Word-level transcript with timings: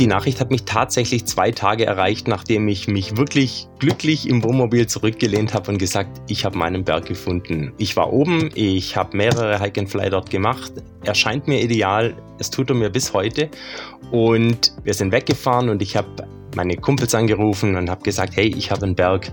Die 0.00 0.06
Nachricht 0.06 0.40
hat 0.40 0.50
mich 0.50 0.64
tatsächlich 0.64 1.26
zwei 1.26 1.50
Tage 1.50 1.84
erreicht, 1.84 2.26
nachdem 2.26 2.68
ich 2.68 2.88
mich 2.88 3.18
wirklich 3.18 3.68
glücklich 3.78 4.26
im 4.26 4.42
Wohnmobil 4.42 4.86
zurückgelehnt 4.86 5.52
habe 5.52 5.72
und 5.72 5.76
gesagt, 5.76 6.22
ich 6.26 6.46
habe 6.46 6.56
meinen 6.56 6.84
Berg 6.84 7.04
gefunden. 7.04 7.74
Ich 7.76 7.96
war 7.98 8.10
oben, 8.10 8.48
ich 8.54 8.96
habe 8.96 9.14
mehrere 9.14 9.60
Hike 9.60 9.82
and 9.82 9.90
Fly 9.90 10.08
dort 10.08 10.30
gemacht. 10.30 10.72
Er 11.04 11.14
scheint 11.14 11.48
mir 11.48 11.60
ideal, 11.60 12.14
es 12.38 12.48
tut 12.48 12.70
er 12.70 12.76
mir 12.76 12.88
bis 12.88 13.12
heute. 13.12 13.50
Und 14.10 14.72
wir 14.84 14.94
sind 14.94 15.12
weggefahren 15.12 15.68
und 15.68 15.82
ich 15.82 15.94
habe 15.98 16.08
meine 16.56 16.78
Kumpels 16.78 17.14
angerufen 17.14 17.76
und 17.76 17.90
habe 17.90 18.02
gesagt, 18.02 18.36
hey, 18.36 18.54
ich 18.56 18.70
habe 18.70 18.86
einen 18.86 18.94
Berg, 18.94 19.30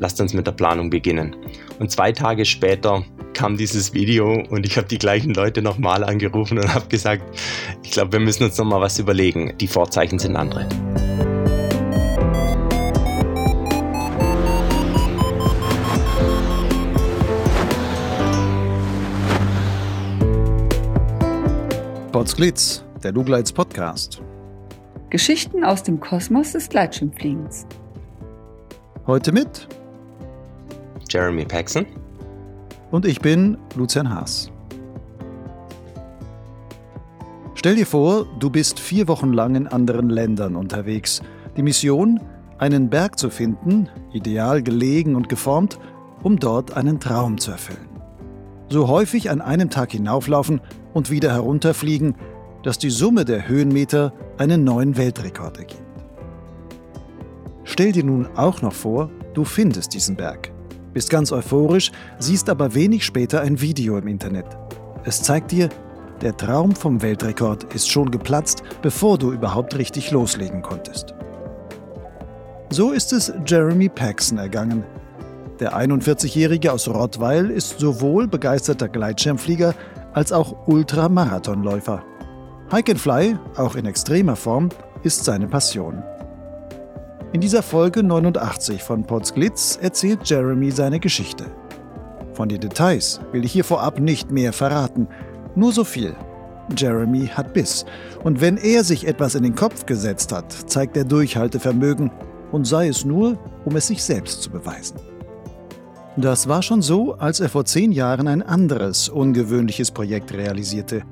lasst 0.00 0.20
uns 0.20 0.34
mit 0.34 0.48
der 0.48 0.52
Planung 0.52 0.90
beginnen. 0.90 1.36
Und 1.78 1.92
zwei 1.92 2.10
Tage 2.10 2.44
später 2.44 3.04
kam 3.34 3.56
dieses 3.56 3.94
Video 3.94 4.44
und 4.48 4.66
ich 4.66 4.76
habe 4.76 4.88
die 4.88 4.98
gleichen 4.98 5.34
Leute 5.34 5.62
nochmal 5.62 6.04
angerufen 6.04 6.58
und 6.58 6.74
habe 6.74 6.88
gesagt, 6.88 7.22
ich 7.82 7.90
glaube, 7.90 8.12
wir 8.12 8.20
müssen 8.20 8.44
uns 8.44 8.58
nochmal 8.58 8.80
was 8.80 8.98
überlegen. 8.98 9.54
Die 9.58 9.68
Vorzeichen 9.68 10.18
sind 10.18 10.36
andere. 10.36 10.66
Potsglitz, 22.12 22.84
der 23.02 23.12
Lugleits 23.12 23.52
Podcast. 23.52 24.20
Geschichten 25.10 25.62
aus 25.62 25.82
dem 25.82 26.00
Kosmos 26.00 26.52
des 26.52 26.68
Gleitschirmfliegens. 26.68 27.66
Heute 29.06 29.32
mit 29.32 29.68
Jeremy 31.08 31.44
Paxson 31.44 31.86
und 32.90 33.04
ich 33.04 33.20
bin 33.20 33.58
Lucian 33.74 34.12
Haas. 34.14 34.50
Stell 37.54 37.76
dir 37.76 37.86
vor, 37.86 38.26
du 38.38 38.50
bist 38.50 38.78
vier 38.78 39.08
Wochen 39.08 39.32
lang 39.32 39.56
in 39.56 39.66
anderen 39.66 40.10
Ländern 40.10 40.54
unterwegs. 40.54 41.20
Die 41.56 41.62
Mission, 41.62 42.20
einen 42.58 42.88
Berg 42.88 43.18
zu 43.18 43.30
finden, 43.30 43.88
ideal 44.12 44.62
gelegen 44.62 45.16
und 45.16 45.28
geformt, 45.28 45.78
um 46.22 46.38
dort 46.38 46.76
einen 46.76 47.00
Traum 47.00 47.38
zu 47.38 47.50
erfüllen. 47.50 47.88
So 48.68 48.88
häufig 48.88 49.30
an 49.30 49.40
einem 49.40 49.70
Tag 49.70 49.92
hinauflaufen 49.92 50.60
und 50.92 51.10
wieder 51.10 51.32
herunterfliegen, 51.32 52.14
dass 52.62 52.78
die 52.78 52.90
Summe 52.90 53.24
der 53.24 53.48
Höhenmeter 53.48 54.12
einen 54.36 54.62
neuen 54.62 54.96
Weltrekord 54.96 55.58
ergibt. 55.58 55.82
Stell 57.64 57.92
dir 57.92 58.04
nun 58.04 58.28
auch 58.36 58.62
noch 58.62 58.72
vor, 58.72 59.10
du 59.34 59.44
findest 59.44 59.94
diesen 59.94 60.16
Berg 60.16 60.52
bist 60.92 61.10
ganz 61.10 61.32
euphorisch, 61.32 61.92
siehst 62.18 62.48
aber 62.48 62.74
wenig 62.74 63.04
später 63.04 63.40
ein 63.40 63.60
Video 63.60 63.98
im 63.98 64.08
Internet. 64.08 64.46
Es 65.04 65.22
zeigt 65.22 65.52
dir, 65.52 65.68
der 66.20 66.36
Traum 66.36 66.74
vom 66.74 67.00
Weltrekord 67.00 67.72
ist 67.74 67.88
schon 67.88 68.10
geplatzt, 68.10 68.62
bevor 68.82 69.18
du 69.18 69.32
überhaupt 69.32 69.76
richtig 69.78 70.10
loslegen 70.10 70.62
konntest. 70.62 71.14
So 72.70 72.92
ist 72.92 73.12
es 73.12 73.32
Jeremy 73.46 73.88
Paxson 73.88 74.38
ergangen. 74.38 74.84
Der 75.60 75.76
41-Jährige 75.76 76.72
aus 76.72 76.88
Rottweil 76.88 77.50
ist 77.50 77.78
sowohl 77.78 78.28
begeisterter 78.28 78.88
Gleitschirmflieger 78.88 79.74
als 80.12 80.32
auch 80.32 80.66
Ultramarathonläufer. 80.66 82.02
Hike 82.70 82.92
and 82.92 83.00
Fly, 83.00 83.38
auch 83.56 83.76
in 83.76 83.86
extremer 83.86 84.36
Form, 84.36 84.68
ist 85.02 85.24
seine 85.24 85.46
Passion. 85.46 86.02
In 87.34 87.42
dieser 87.42 87.62
Folge 87.62 88.02
89 88.02 88.82
von 88.82 89.04
Potsglitz 89.04 89.78
erzählt 89.82 90.20
Jeremy 90.24 90.70
seine 90.70 90.98
Geschichte. 90.98 91.44
Von 92.32 92.48
den 92.48 92.60
Details 92.60 93.20
will 93.32 93.44
ich 93.44 93.52
hier 93.52 93.64
vorab 93.64 94.00
nicht 94.00 94.30
mehr 94.30 94.54
verraten, 94.54 95.06
nur 95.54 95.72
so 95.72 95.84
viel. 95.84 96.16
Jeremy 96.74 97.26
hat 97.26 97.52
Biss 97.52 97.84
und 98.24 98.40
wenn 98.40 98.56
er 98.56 98.82
sich 98.82 99.06
etwas 99.06 99.34
in 99.34 99.42
den 99.42 99.54
Kopf 99.54 99.84
gesetzt 99.84 100.32
hat, 100.32 100.50
zeigt 100.70 100.96
er 100.96 101.04
Durchhaltevermögen 101.04 102.10
und 102.50 102.66
sei 102.66 102.88
es 102.88 103.04
nur, 103.04 103.38
um 103.66 103.76
es 103.76 103.88
sich 103.88 104.02
selbst 104.02 104.42
zu 104.42 104.50
beweisen. 104.50 104.96
Das 106.16 106.48
war 106.48 106.62
schon 106.62 106.80
so, 106.80 107.12
als 107.14 107.40
er 107.40 107.50
vor 107.50 107.66
zehn 107.66 107.92
Jahren 107.92 108.26
ein 108.26 108.42
anderes, 108.42 109.10
ungewöhnliches 109.10 109.90
Projekt 109.90 110.32
realisierte. 110.32 111.02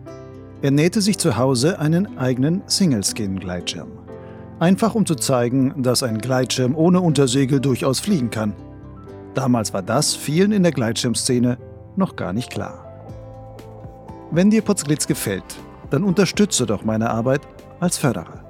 Er 0.63 0.71
nähte 0.71 1.03
sich 1.03 1.19
zu 1.19 1.37
Hause 1.37 1.79
einen 1.79 2.17
eigenen 2.17 2.63
Singleskin-Gleitschirm. 2.67 4.06
Einfach 4.59 4.95
um 4.95 5.05
zu 5.05 5.17
zeigen, 5.17 5.83
dass 5.83 6.03
ein 6.03 6.19
Gleitschirm 6.19 6.75
ohne 6.75 7.03
Untersegel 7.03 7.61
durchaus 7.61 8.01
fliegen 8.01 8.31
kann. 8.31 8.55
Damals 9.35 9.75
war 9.75 9.83
das 9.83 10.15
vielen 10.15 10.53
in 10.53 10.63
der 10.63 10.73
Gleitschirmszene 10.73 11.59
noch 11.97 12.17
gar 12.17 12.33
nicht 12.33 12.51
klar. 12.51 12.83
Wenn 14.31 14.51
dir 14.51 14.63
Potzglitz 14.63 15.07
gefällt, 15.07 15.45
dann 15.91 16.05
unterstütze 16.05 16.65
doch 16.65 16.85
meine 16.85 17.11
Arbeit 17.11 17.43
als 17.81 17.99
Förderer. 17.99 18.45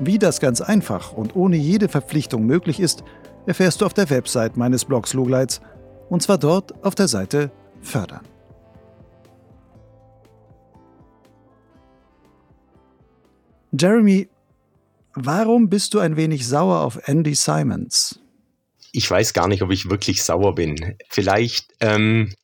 Wie 0.00 0.18
das 0.18 0.40
ganz 0.40 0.60
einfach 0.60 1.12
und 1.12 1.36
ohne 1.36 1.56
jede 1.56 1.88
Verpflichtung 1.88 2.44
möglich 2.44 2.80
ist, 2.80 3.04
erfährst 3.46 3.80
du 3.80 3.86
auf 3.86 3.94
der 3.94 4.10
Website 4.10 4.56
meines 4.56 4.84
Blogs 4.84 5.14
Lugleits 5.14 5.60
und 6.08 6.20
zwar 6.22 6.38
dort 6.38 6.84
auf 6.84 6.96
der 6.96 7.06
Seite 7.06 7.52
Fördern. 7.80 8.26
Jeremy 13.70 14.28
Warum 15.14 15.68
bist 15.68 15.92
du 15.92 15.98
ein 15.98 16.16
wenig 16.16 16.46
sauer 16.46 16.80
auf 16.80 17.06
Andy 17.06 17.34
Simons? 17.34 18.18
Ich 18.92 19.10
weiß 19.10 19.34
gar 19.34 19.46
nicht, 19.46 19.62
ob 19.62 19.70
ich 19.70 19.90
wirklich 19.90 20.22
sauer 20.22 20.54
bin. 20.54 20.96
Vielleicht 21.10 21.72
ähm, 21.80 22.34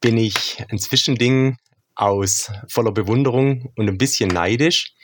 bin 0.00 0.16
ich 0.16 0.64
ein 0.68 0.78
Zwischending 0.78 1.56
aus 1.96 2.52
voller 2.68 2.92
Bewunderung 2.92 3.72
und 3.76 3.88
ein 3.88 3.98
bisschen 3.98 4.28
neidisch 4.28 4.94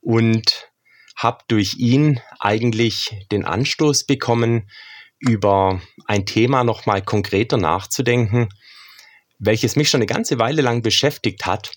und 0.00 0.68
habe 1.16 1.44
durch 1.48 1.74
ihn 1.78 2.20
eigentlich 2.38 3.26
den 3.32 3.44
Anstoß 3.44 4.04
bekommen, 4.04 4.70
über 5.18 5.82
ein 6.06 6.24
Thema 6.26 6.64
nochmal 6.64 7.02
konkreter 7.02 7.58
nachzudenken, 7.58 8.48
welches 9.38 9.76
mich 9.76 9.90
schon 9.90 9.98
eine 9.98 10.06
ganze 10.06 10.38
Weile 10.38 10.62
lang 10.62 10.80
beschäftigt 10.80 11.44
hat 11.44 11.72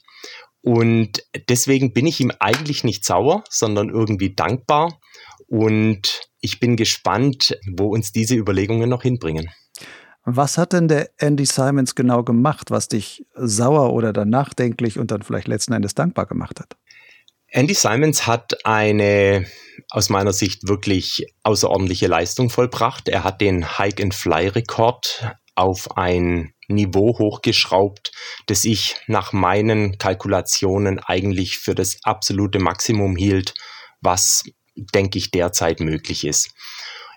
und 0.63 1.21
deswegen 1.49 1.91
bin 1.91 2.07
ich 2.07 2.21
ihm 2.21 2.31
eigentlich 2.39 2.85
nicht 2.85 3.03
sauer, 3.03 3.43
sondern 3.49 3.89
irgendwie 3.89 4.33
dankbar. 4.33 4.97
Und 5.47 6.21
ich 6.39 6.61
bin 6.61 6.77
gespannt, 6.77 7.57
wo 7.75 7.93
uns 7.93 8.13
diese 8.13 8.35
Überlegungen 8.35 8.89
noch 8.89 9.03
hinbringen. 9.03 9.49
Was 10.23 10.57
hat 10.57 10.71
denn 10.71 10.87
der 10.87 11.09
Andy 11.17 11.45
Simons 11.45 11.95
genau 11.95 12.23
gemacht, 12.23 12.71
was 12.71 12.87
dich 12.87 13.25
sauer 13.35 13.91
oder 13.91 14.13
dann 14.13 14.29
nachdenklich 14.29 14.97
und 14.97 15.11
dann 15.11 15.21
vielleicht 15.21 15.49
letzten 15.49 15.73
Endes 15.73 15.95
dankbar 15.95 16.27
gemacht 16.27 16.61
hat? 16.61 16.77
Andy 17.47 17.73
Simons 17.73 18.25
hat 18.25 18.65
eine 18.65 19.45
aus 19.89 20.09
meiner 20.09 20.31
Sicht 20.31 20.69
wirklich 20.69 21.27
außerordentliche 21.43 22.07
Leistung 22.07 22.49
vollbracht. 22.49 23.09
Er 23.09 23.25
hat 23.25 23.41
den 23.41 23.77
Hike-and-Fly-Rekord 23.77 25.35
auf 25.55 25.97
ein 25.97 26.52
Niveau 26.67 27.17
hochgeschraubt, 27.17 28.11
das 28.47 28.65
ich 28.65 28.95
nach 29.07 29.33
meinen 29.33 29.97
Kalkulationen 29.97 30.99
eigentlich 30.99 31.57
für 31.57 31.75
das 31.75 31.97
absolute 32.03 32.59
Maximum 32.59 33.15
hielt, 33.15 33.53
was, 34.01 34.43
denke 34.75 35.17
ich, 35.17 35.31
derzeit 35.31 35.79
möglich 35.79 36.25
ist. 36.25 36.51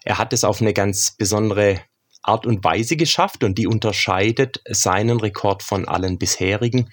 Er 0.05 0.19
hat 0.19 0.33
es 0.33 0.45
auf 0.45 0.61
eine 0.61 0.73
ganz 0.73 1.17
besondere 1.17 1.81
Art 2.23 2.47
und 2.47 2.63
Weise 2.65 2.97
geschafft 2.97 3.45
und 3.45 3.57
die 3.59 3.67
unterscheidet 3.67 4.61
seinen 4.69 5.21
Rekord 5.21 5.63
von 5.63 5.87
allen 5.87 6.19
bisherigen. 6.19 6.91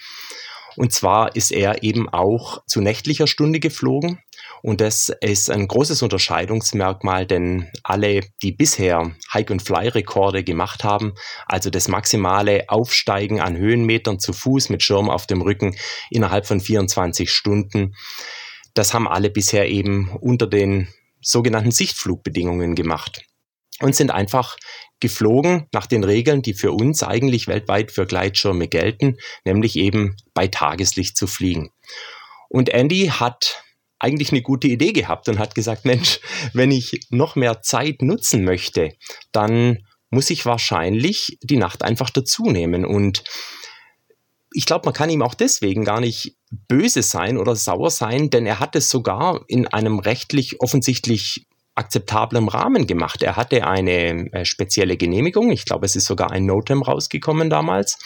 Und 0.76 0.92
zwar 0.94 1.36
ist 1.36 1.52
er 1.52 1.84
eben 1.84 2.10
auch 2.10 2.64
zu 2.66 2.82
nächtlicher 2.82 3.28
Stunde 3.28 3.60
geflogen. 3.60 4.20
Und 4.64 4.80
das 4.80 5.12
ist 5.20 5.52
ein 5.52 5.68
großes 5.68 6.04
Unterscheidungsmerkmal, 6.04 7.28
denn 7.28 7.70
alle, 7.84 8.22
die 8.42 8.54
bisher 8.54 9.12
Hike-and-Fly-Rekorde 9.34 10.46
gemacht 10.46 10.86
haben, 10.86 11.16
also 11.48 11.70
das 11.70 11.90
maximale 11.90 12.70
Aufsteigen 12.70 13.42
an 13.42 13.58
Höhenmetern 13.58 14.20
zu 14.20 14.32
Fuß 14.32 14.70
mit 14.70 14.82
Schirm 14.82 15.10
auf 15.10 15.28
dem 15.28 15.42
Rücken 15.42 15.76
innerhalb 16.10 16.48
von 16.48 16.62
24 16.62 17.30
Stunden, 17.30 17.94
das 18.74 18.94
haben 18.94 19.06
alle 19.06 19.30
bisher 19.30 19.70
eben 19.70 20.10
unter 20.22 20.48
den 20.48 20.88
sogenannten 21.22 21.72
Sichtflugbedingungen 21.72 22.74
gemacht 22.76 23.26
und 23.82 23.98
sind 23.98 24.12
einfach 24.12 24.56
geflogen 25.02 25.68
nach 25.74 25.88
den 25.88 26.06
Regeln, 26.06 26.42
die 26.42 26.54
für 26.54 26.72
uns 26.72 27.04
eigentlich 27.04 27.48
weltweit 27.48 27.92
für 27.92 28.06
Gleitschirme 28.06 28.70
gelten, 28.70 29.18
nämlich 29.44 29.76
eben 29.76 30.16
bei 30.34 30.48
Tageslicht 30.48 31.18
zu 31.18 31.28
fliegen. 31.28 31.72
Und 32.48 32.70
Andy 32.70 33.08
hat 33.08 33.63
eigentlich 34.04 34.32
eine 34.32 34.42
gute 34.42 34.68
Idee 34.68 34.92
gehabt 34.92 35.30
und 35.30 35.40
hat 35.40 35.56
gesagt, 35.56 35.86
Mensch, 35.86 36.20
wenn 36.54 36.72
ich 36.72 37.08
noch 37.10 37.36
mehr 37.36 37.62
Zeit 37.62 38.02
nutzen 38.02 38.44
möchte, 38.44 38.92
dann 39.32 39.80
muss 40.10 40.30
ich 40.30 40.46
wahrscheinlich 40.46 41.38
die 41.42 41.58
Nacht 41.58 41.84
einfach 41.84 42.10
dazu 42.10 42.50
nehmen. 42.50 42.86
Und 42.86 43.24
ich 44.54 44.66
glaube, 44.66 44.86
man 44.86 44.94
kann 44.94 45.10
ihm 45.10 45.24
auch 45.24 45.34
deswegen 45.34 45.84
gar 45.84 46.00
nicht 46.00 46.36
böse 46.68 47.02
sein 47.02 47.38
oder 47.38 47.56
sauer 47.56 47.90
sein, 47.90 48.30
denn 48.30 48.46
er 48.46 48.60
hat 48.60 48.76
es 48.76 48.90
sogar 48.90 49.44
in 49.48 49.68
einem 49.68 50.00
rechtlich 50.00 50.62
offensichtlich 50.62 51.48
akzeptablem 51.76 52.48
Rahmen 52.48 52.88
gemacht. 52.88 53.24
Er 53.24 53.36
hatte 53.36 53.66
eine 53.66 54.32
äh, 54.32 54.46
spezielle 54.46 54.98
Genehmigung, 54.98 55.52
ich 55.52 55.66
glaube, 55.66 55.86
es 55.86 55.96
ist 55.96 56.06
sogar 56.06 56.32
ein 56.32 56.46
Notem 56.46 56.82
rausgekommen 56.82 57.50
damals, 57.50 57.98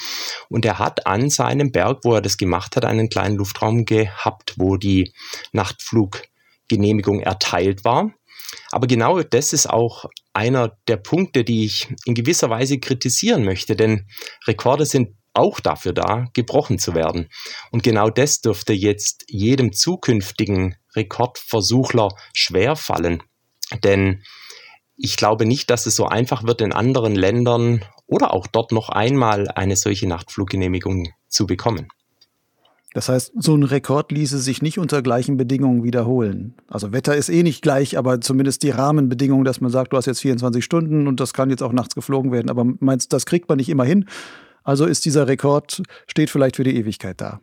und 0.49 0.65
er 0.65 0.79
hat 0.79 1.05
an 1.05 1.29
seinem 1.29 1.71
Berg, 1.71 1.99
wo 2.03 2.13
er 2.13 2.21
das 2.21 2.37
gemacht 2.37 2.75
hat, 2.75 2.85
einen 2.85 3.09
kleinen 3.09 3.35
Luftraum 3.35 3.85
gehabt, 3.85 4.53
wo 4.57 4.77
die 4.77 5.11
Nachtflug 5.51 6.21
Genehmigung 6.69 7.21
erteilt 7.21 7.83
war. 7.83 8.11
Aber 8.71 8.87
genau 8.87 9.21
das 9.21 9.53
ist 9.53 9.69
auch 9.69 10.05
einer 10.33 10.77
der 10.87 10.97
Punkte, 10.97 11.43
die 11.43 11.65
ich 11.65 11.87
in 12.05 12.13
gewisser 12.13 12.49
Weise 12.49 12.79
kritisieren 12.79 13.43
möchte, 13.43 13.75
denn 13.75 14.07
Rekorde 14.45 14.85
sind 14.85 15.09
auch 15.33 15.59
dafür 15.59 15.93
da, 15.93 16.27
gebrochen 16.33 16.79
zu 16.79 16.95
werden. 16.95 17.29
Und 17.71 17.83
genau 17.83 18.09
das 18.09 18.41
dürfte 18.41 18.73
jetzt 18.73 19.25
jedem 19.27 19.71
zukünftigen 19.71 20.75
Rekordversuchler 20.95 22.09
schwer 22.33 22.75
fallen. 22.75 23.21
Denn 23.83 24.21
ich 24.95 25.15
glaube 25.15 25.45
nicht, 25.45 25.69
dass 25.69 25.85
es 25.85 25.95
so 25.95 26.05
einfach 26.05 26.43
wird, 26.43 26.61
in 26.61 26.73
anderen 26.73 27.15
Ländern 27.15 27.83
oder 28.07 28.33
auch 28.33 28.47
dort 28.47 28.71
noch 28.71 28.89
einmal 28.89 29.47
eine 29.49 29.75
solche 29.75 30.07
Nachtfluggenehmigung 30.07 31.09
zu 31.27 31.45
bekommen. 31.45 31.87
Das 32.93 33.09
heißt, 33.09 33.33
so 33.37 33.55
ein 33.55 33.61
Rekord 33.61 34.11
ließe 34.11 34.39
sich 34.39 34.63
nicht 34.63 34.79
unter 34.79 35.03
gleichen 35.03 35.37
Bedingungen 35.37 35.83
wiederholen. 35.83 36.55
Also 36.67 36.93
Wetter 36.93 37.15
ist 37.15 37.29
eh 37.29 37.43
nicht 37.43 37.61
gleich, 37.61 37.95
aber 37.95 38.21
zumindest 38.21 38.63
die 38.63 38.71
Rahmenbedingungen, 38.71 39.45
dass 39.45 39.61
man 39.61 39.69
sagt, 39.69 39.93
du 39.93 39.97
hast 39.97 40.07
jetzt 40.07 40.21
24 40.21 40.63
Stunden 40.63 41.05
und 41.05 41.19
das 41.19 41.33
kann 41.33 41.51
jetzt 41.51 41.61
auch 41.61 41.73
nachts 41.73 41.93
geflogen 41.93 42.31
werden. 42.31 42.49
Aber 42.49 42.65
meinst, 42.79 43.13
das 43.13 43.27
kriegt 43.27 43.49
man 43.49 43.57
nicht 43.57 43.69
immer 43.69 43.85
hin? 43.85 44.05
Also 44.63 44.85
ist 44.85 45.05
dieser 45.05 45.27
Rekord, 45.27 45.83
steht 46.07 46.31
vielleicht 46.31 46.55
für 46.55 46.63
die 46.63 46.75
Ewigkeit 46.75 47.21
da. 47.21 47.39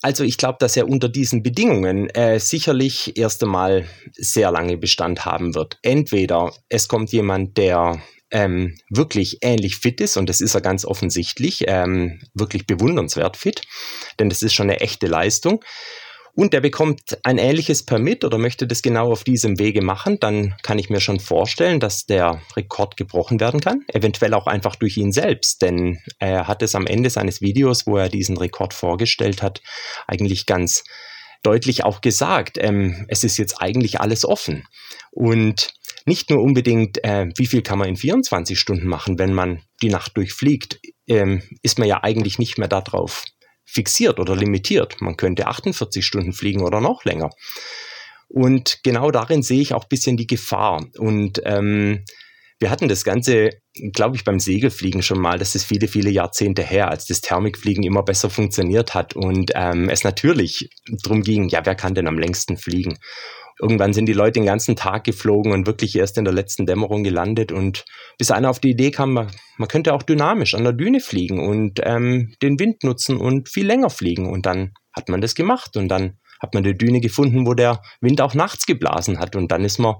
Also 0.00 0.22
ich 0.22 0.36
glaube, 0.36 0.58
dass 0.60 0.76
er 0.76 0.88
unter 0.88 1.08
diesen 1.08 1.42
Bedingungen 1.42 2.08
äh, 2.10 2.38
sicherlich 2.38 3.16
erst 3.16 3.42
einmal 3.42 3.86
sehr 4.12 4.50
lange 4.52 4.76
Bestand 4.76 5.24
haben 5.24 5.54
wird. 5.54 5.78
Entweder 5.82 6.52
es 6.68 6.86
kommt 6.86 7.10
jemand, 7.10 7.58
der 7.58 8.00
ähm, 8.30 8.78
wirklich 8.90 9.38
ähnlich 9.40 9.76
fit 9.76 10.00
ist, 10.00 10.16
und 10.16 10.28
das 10.28 10.40
ist 10.40 10.54
er 10.54 10.60
ganz 10.60 10.84
offensichtlich, 10.84 11.64
ähm, 11.66 12.20
wirklich 12.34 12.66
bewundernswert 12.66 13.36
fit, 13.36 13.62
denn 14.20 14.28
das 14.28 14.42
ist 14.42 14.54
schon 14.54 14.70
eine 14.70 14.80
echte 14.80 15.06
Leistung. 15.06 15.64
Und 16.38 16.52
der 16.52 16.60
bekommt 16.60 17.18
ein 17.24 17.36
ähnliches 17.36 17.84
Permit 17.84 18.24
oder 18.24 18.38
möchte 18.38 18.68
das 18.68 18.80
genau 18.80 19.10
auf 19.10 19.24
diesem 19.24 19.58
Wege 19.58 19.82
machen, 19.82 20.20
dann 20.20 20.54
kann 20.62 20.78
ich 20.78 20.88
mir 20.88 21.00
schon 21.00 21.18
vorstellen, 21.18 21.80
dass 21.80 22.06
der 22.06 22.40
Rekord 22.56 22.96
gebrochen 22.96 23.40
werden 23.40 23.60
kann. 23.60 23.82
Eventuell 23.92 24.32
auch 24.34 24.46
einfach 24.46 24.76
durch 24.76 24.96
ihn 24.98 25.10
selbst, 25.10 25.62
denn 25.62 25.98
er 26.20 26.46
hat 26.46 26.62
es 26.62 26.76
am 26.76 26.86
Ende 26.86 27.10
seines 27.10 27.40
Videos, 27.40 27.88
wo 27.88 27.96
er 27.96 28.08
diesen 28.08 28.36
Rekord 28.36 28.72
vorgestellt 28.72 29.42
hat, 29.42 29.62
eigentlich 30.06 30.46
ganz 30.46 30.84
deutlich 31.42 31.82
auch 31.82 32.00
gesagt, 32.02 32.56
ähm, 32.60 33.04
es 33.08 33.24
ist 33.24 33.36
jetzt 33.36 33.60
eigentlich 33.60 34.00
alles 34.00 34.24
offen. 34.24 34.62
Und 35.10 35.72
nicht 36.06 36.30
nur 36.30 36.40
unbedingt, 36.40 37.02
äh, 37.02 37.26
wie 37.36 37.46
viel 37.46 37.62
kann 37.62 37.80
man 37.80 37.88
in 37.88 37.96
24 37.96 38.56
Stunden 38.56 38.86
machen, 38.86 39.18
wenn 39.18 39.34
man 39.34 39.62
die 39.82 39.90
Nacht 39.90 40.16
durchfliegt, 40.16 40.78
ähm, 41.08 41.42
ist 41.62 41.80
man 41.80 41.88
ja 41.88 42.04
eigentlich 42.04 42.38
nicht 42.38 42.58
mehr 42.58 42.68
darauf 42.68 43.24
fixiert 43.68 44.18
oder 44.18 44.34
limitiert. 44.34 45.00
Man 45.00 45.16
könnte 45.16 45.46
48 45.46 46.04
Stunden 46.04 46.32
fliegen 46.32 46.62
oder 46.62 46.80
noch 46.80 47.04
länger. 47.04 47.30
Und 48.28 48.80
genau 48.82 49.10
darin 49.10 49.42
sehe 49.42 49.60
ich 49.60 49.74
auch 49.74 49.84
ein 49.84 49.88
bisschen 49.88 50.16
die 50.16 50.26
Gefahr. 50.26 50.86
Und 50.96 51.42
ähm, 51.44 52.04
wir 52.58 52.70
hatten 52.70 52.88
das 52.88 53.04
Ganze, 53.04 53.50
glaube 53.92 54.16
ich, 54.16 54.24
beim 54.24 54.40
Segelfliegen 54.40 55.02
schon 55.02 55.20
mal. 55.20 55.38
Das 55.38 55.54
ist 55.54 55.64
viele, 55.64 55.86
viele 55.86 56.10
Jahrzehnte 56.10 56.62
her, 56.62 56.90
als 56.90 57.06
das 57.06 57.20
Thermikfliegen 57.20 57.84
immer 57.84 58.02
besser 58.02 58.30
funktioniert 58.30 58.94
hat 58.94 59.14
und 59.14 59.52
ähm, 59.54 59.88
es 59.88 60.02
natürlich 60.02 60.70
darum 61.02 61.22
ging, 61.22 61.48
ja, 61.48 61.64
wer 61.64 61.74
kann 61.74 61.94
denn 61.94 62.08
am 62.08 62.18
längsten 62.18 62.56
fliegen? 62.56 62.98
Irgendwann 63.60 63.92
sind 63.92 64.06
die 64.06 64.12
Leute 64.12 64.40
den 64.40 64.46
ganzen 64.46 64.76
Tag 64.76 65.04
geflogen 65.04 65.52
und 65.52 65.66
wirklich 65.66 65.96
erst 65.96 66.18
in 66.18 66.24
der 66.24 66.34
letzten 66.34 66.66
Dämmerung 66.66 67.02
gelandet. 67.02 67.52
Und 67.52 67.84
bis 68.18 68.30
einer 68.30 68.50
auf 68.50 68.60
die 68.60 68.70
Idee 68.70 68.90
kam, 68.90 69.12
man, 69.12 69.30
man 69.56 69.68
könnte 69.68 69.94
auch 69.94 70.02
dynamisch 70.02 70.54
an 70.54 70.64
der 70.64 70.72
Düne 70.72 71.00
fliegen 71.00 71.46
und 71.46 71.80
ähm, 71.82 72.34
den 72.42 72.58
Wind 72.58 72.84
nutzen 72.84 73.16
und 73.16 73.48
viel 73.48 73.66
länger 73.66 73.90
fliegen. 73.90 74.30
Und 74.30 74.46
dann 74.46 74.72
hat 74.92 75.08
man 75.08 75.20
das 75.20 75.34
gemacht 75.34 75.76
und 75.76 75.88
dann 75.88 76.18
hat 76.40 76.54
man 76.54 76.64
eine 76.64 76.74
Düne 76.74 77.00
gefunden, 77.00 77.46
wo 77.46 77.54
der 77.54 77.82
Wind 78.00 78.20
auch 78.20 78.34
nachts 78.34 78.66
geblasen 78.66 79.18
hat. 79.18 79.36
Und 79.36 79.50
dann 79.50 79.64
ist 79.64 79.78
man 79.78 79.96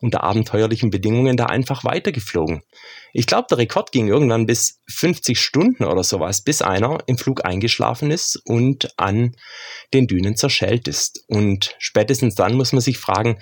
unter 0.00 0.22
abenteuerlichen 0.22 0.90
Bedingungen 0.90 1.36
da 1.36 1.46
einfach 1.46 1.84
weitergeflogen. 1.84 2.62
Ich 3.12 3.26
glaube, 3.26 3.46
der 3.50 3.58
Rekord 3.58 3.92
ging 3.92 4.08
irgendwann 4.08 4.46
bis 4.46 4.80
50 4.88 5.38
Stunden 5.38 5.84
oder 5.84 6.04
sowas, 6.04 6.42
bis 6.42 6.62
einer 6.62 6.98
im 7.06 7.18
Flug 7.18 7.44
eingeschlafen 7.44 8.10
ist 8.10 8.40
und 8.44 8.88
an 8.98 9.36
den 9.92 10.06
Dünen 10.06 10.36
zerschellt 10.36 10.88
ist. 10.88 11.24
Und 11.28 11.74
spätestens 11.78 12.34
dann 12.34 12.56
muss 12.56 12.72
man 12.72 12.80
sich 12.80 12.98
fragen, 12.98 13.38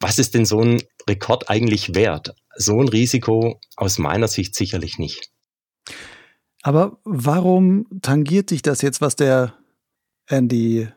was 0.00 0.18
ist 0.18 0.34
denn 0.34 0.44
so 0.44 0.60
ein 0.60 0.82
Rekord 1.08 1.50
eigentlich 1.50 1.94
wert? 1.94 2.34
So 2.56 2.80
ein 2.80 2.88
Risiko 2.88 3.60
aus 3.76 3.98
meiner 3.98 4.28
Sicht 4.28 4.54
sicherlich 4.54 4.98
nicht. 4.98 5.30
Aber 6.62 6.98
warum 7.04 7.86
tangiert 8.02 8.50
dich 8.50 8.62
das 8.62 8.82
jetzt, 8.82 9.00
was 9.00 9.16
der 9.16 9.54
Andy 10.26 10.88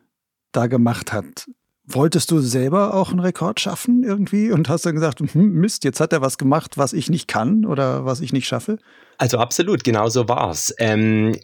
da 0.51 0.67
gemacht 0.67 1.13
hat? 1.13 1.49
Wolltest 1.85 2.31
du 2.31 2.39
selber 2.39 2.93
auch 2.93 3.09
einen 3.09 3.19
Rekord 3.19 3.59
schaffen 3.59 4.03
irgendwie 4.03 4.51
und 4.51 4.69
hast 4.69 4.85
dann 4.85 4.95
gesagt, 4.95 5.19
hm, 5.19 5.53
Mist, 5.53 5.83
jetzt 5.83 5.99
hat 5.99 6.13
er 6.13 6.21
was 6.21 6.37
gemacht, 6.37 6.77
was 6.77 6.93
ich 6.93 7.09
nicht 7.09 7.27
kann 7.27 7.65
oder 7.65 8.05
was 8.05 8.21
ich 8.21 8.33
nicht 8.33 8.47
schaffe? 8.47 8.77
Also 9.17 9.39
absolut, 9.39 9.83
genau 9.83 10.07
so 10.07 10.27
war's. 10.27 10.73
Ähm, 10.77 11.35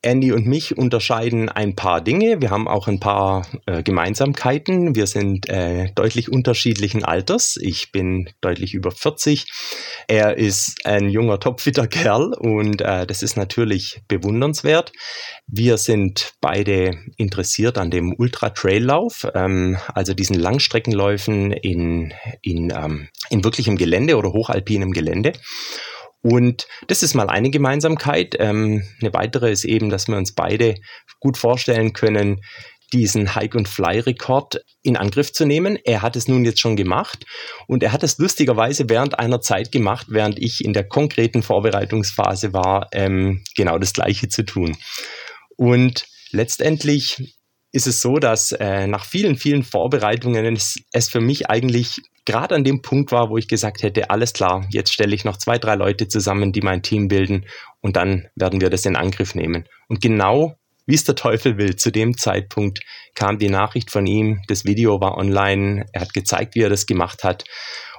Andy 0.00 0.30
und 0.30 0.46
mich 0.46 0.78
unterscheiden 0.78 1.48
ein 1.48 1.74
paar 1.74 2.00
Dinge. 2.00 2.40
Wir 2.40 2.50
haben 2.50 2.68
auch 2.68 2.86
ein 2.86 3.00
paar 3.00 3.46
äh, 3.66 3.82
Gemeinsamkeiten. 3.82 4.94
Wir 4.94 5.08
sind 5.08 5.48
äh, 5.48 5.90
deutlich 5.94 6.30
unterschiedlichen 6.30 7.04
Alters. 7.04 7.56
Ich 7.60 7.90
bin 7.90 8.30
deutlich 8.40 8.74
über 8.74 8.92
40. 8.92 9.46
Er 10.06 10.36
ist 10.36 10.86
ein 10.86 11.08
junger, 11.08 11.40
topfitter 11.40 11.88
Kerl 11.88 12.32
und 12.38 12.80
äh, 12.80 13.06
das 13.06 13.22
ist 13.22 13.36
natürlich 13.36 14.00
bewundernswert. 14.06 14.92
Wir 15.48 15.78
sind 15.78 16.34
beide 16.40 16.96
interessiert 17.16 17.76
an 17.76 17.90
dem 17.90 18.14
Ultra-Trail-Lauf, 18.16 19.26
ähm, 19.34 19.78
also 19.94 20.14
diesen 20.14 20.38
Langstreckenläufen 20.38 21.50
in, 21.50 22.14
in, 22.42 22.70
ähm, 22.70 23.08
in 23.30 23.42
wirklichem 23.42 23.76
Gelände 23.76 24.16
oder 24.16 24.32
hochalpinem 24.32 24.92
Gelände. 24.92 25.32
Und 26.22 26.66
das 26.88 27.02
ist 27.02 27.14
mal 27.14 27.28
eine 27.28 27.50
Gemeinsamkeit. 27.50 28.34
Ähm, 28.38 28.84
eine 29.00 29.14
weitere 29.14 29.50
ist 29.52 29.64
eben, 29.64 29.88
dass 29.88 30.08
wir 30.08 30.16
uns 30.16 30.34
beide 30.34 30.74
gut 31.20 31.36
vorstellen 31.36 31.92
können, 31.92 32.40
diesen 32.92 33.34
Hike- 33.34 33.56
und 33.56 33.68
Fly-Rekord 33.68 34.62
in 34.82 34.96
Angriff 34.96 35.32
zu 35.32 35.44
nehmen. 35.44 35.78
Er 35.84 36.02
hat 36.02 36.16
es 36.16 36.26
nun 36.28 36.44
jetzt 36.44 36.60
schon 36.60 36.76
gemacht 36.76 37.26
und 37.66 37.82
er 37.82 37.92
hat 37.92 38.02
es 38.02 38.18
lustigerweise 38.18 38.88
während 38.88 39.18
einer 39.18 39.40
Zeit 39.40 39.72
gemacht, 39.72 40.06
während 40.08 40.38
ich 40.38 40.64
in 40.64 40.72
der 40.72 40.88
konkreten 40.88 41.42
Vorbereitungsphase 41.42 42.52
war, 42.52 42.88
ähm, 42.92 43.44
genau 43.56 43.78
das 43.78 43.92
Gleiche 43.92 44.28
zu 44.28 44.44
tun. 44.44 44.76
Und 45.56 46.06
letztendlich 46.30 47.36
ist 47.72 47.86
es 47.86 48.00
so, 48.00 48.18
dass 48.18 48.52
äh, 48.52 48.86
nach 48.86 49.04
vielen, 49.04 49.36
vielen 49.36 49.62
Vorbereitungen 49.62 50.56
es, 50.56 50.76
es 50.92 51.10
für 51.10 51.20
mich 51.20 51.50
eigentlich 51.50 52.00
gerade 52.28 52.54
an 52.54 52.62
dem 52.62 52.82
Punkt 52.82 53.10
war, 53.10 53.30
wo 53.30 53.38
ich 53.38 53.48
gesagt 53.48 53.82
hätte, 53.82 54.10
alles 54.10 54.34
klar, 54.34 54.66
jetzt 54.68 54.92
stelle 54.92 55.14
ich 55.14 55.24
noch 55.24 55.38
zwei, 55.38 55.56
drei 55.56 55.76
Leute 55.76 56.08
zusammen, 56.08 56.52
die 56.52 56.60
mein 56.60 56.82
Team 56.82 57.08
bilden 57.08 57.46
und 57.80 57.96
dann 57.96 58.28
werden 58.36 58.60
wir 58.60 58.68
das 58.68 58.84
in 58.84 58.96
Angriff 58.96 59.34
nehmen. 59.34 59.66
Und 59.88 60.02
genau 60.02 60.54
wie 60.84 60.94
es 60.94 61.04
der 61.04 61.14
Teufel 61.14 61.56
will, 61.56 61.76
zu 61.76 61.90
dem 61.90 62.18
Zeitpunkt 62.18 62.80
kam 63.14 63.38
die 63.38 63.48
Nachricht 63.48 63.90
von 63.90 64.06
ihm, 64.06 64.42
das 64.46 64.66
Video 64.66 65.00
war 65.00 65.16
online, 65.16 65.86
er 65.92 66.02
hat 66.02 66.12
gezeigt, 66.12 66.54
wie 66.54 66.60
er 66.60 66.68
das 66.68 66.84
gemacht 66.84 67.24
hat 67.24 67.44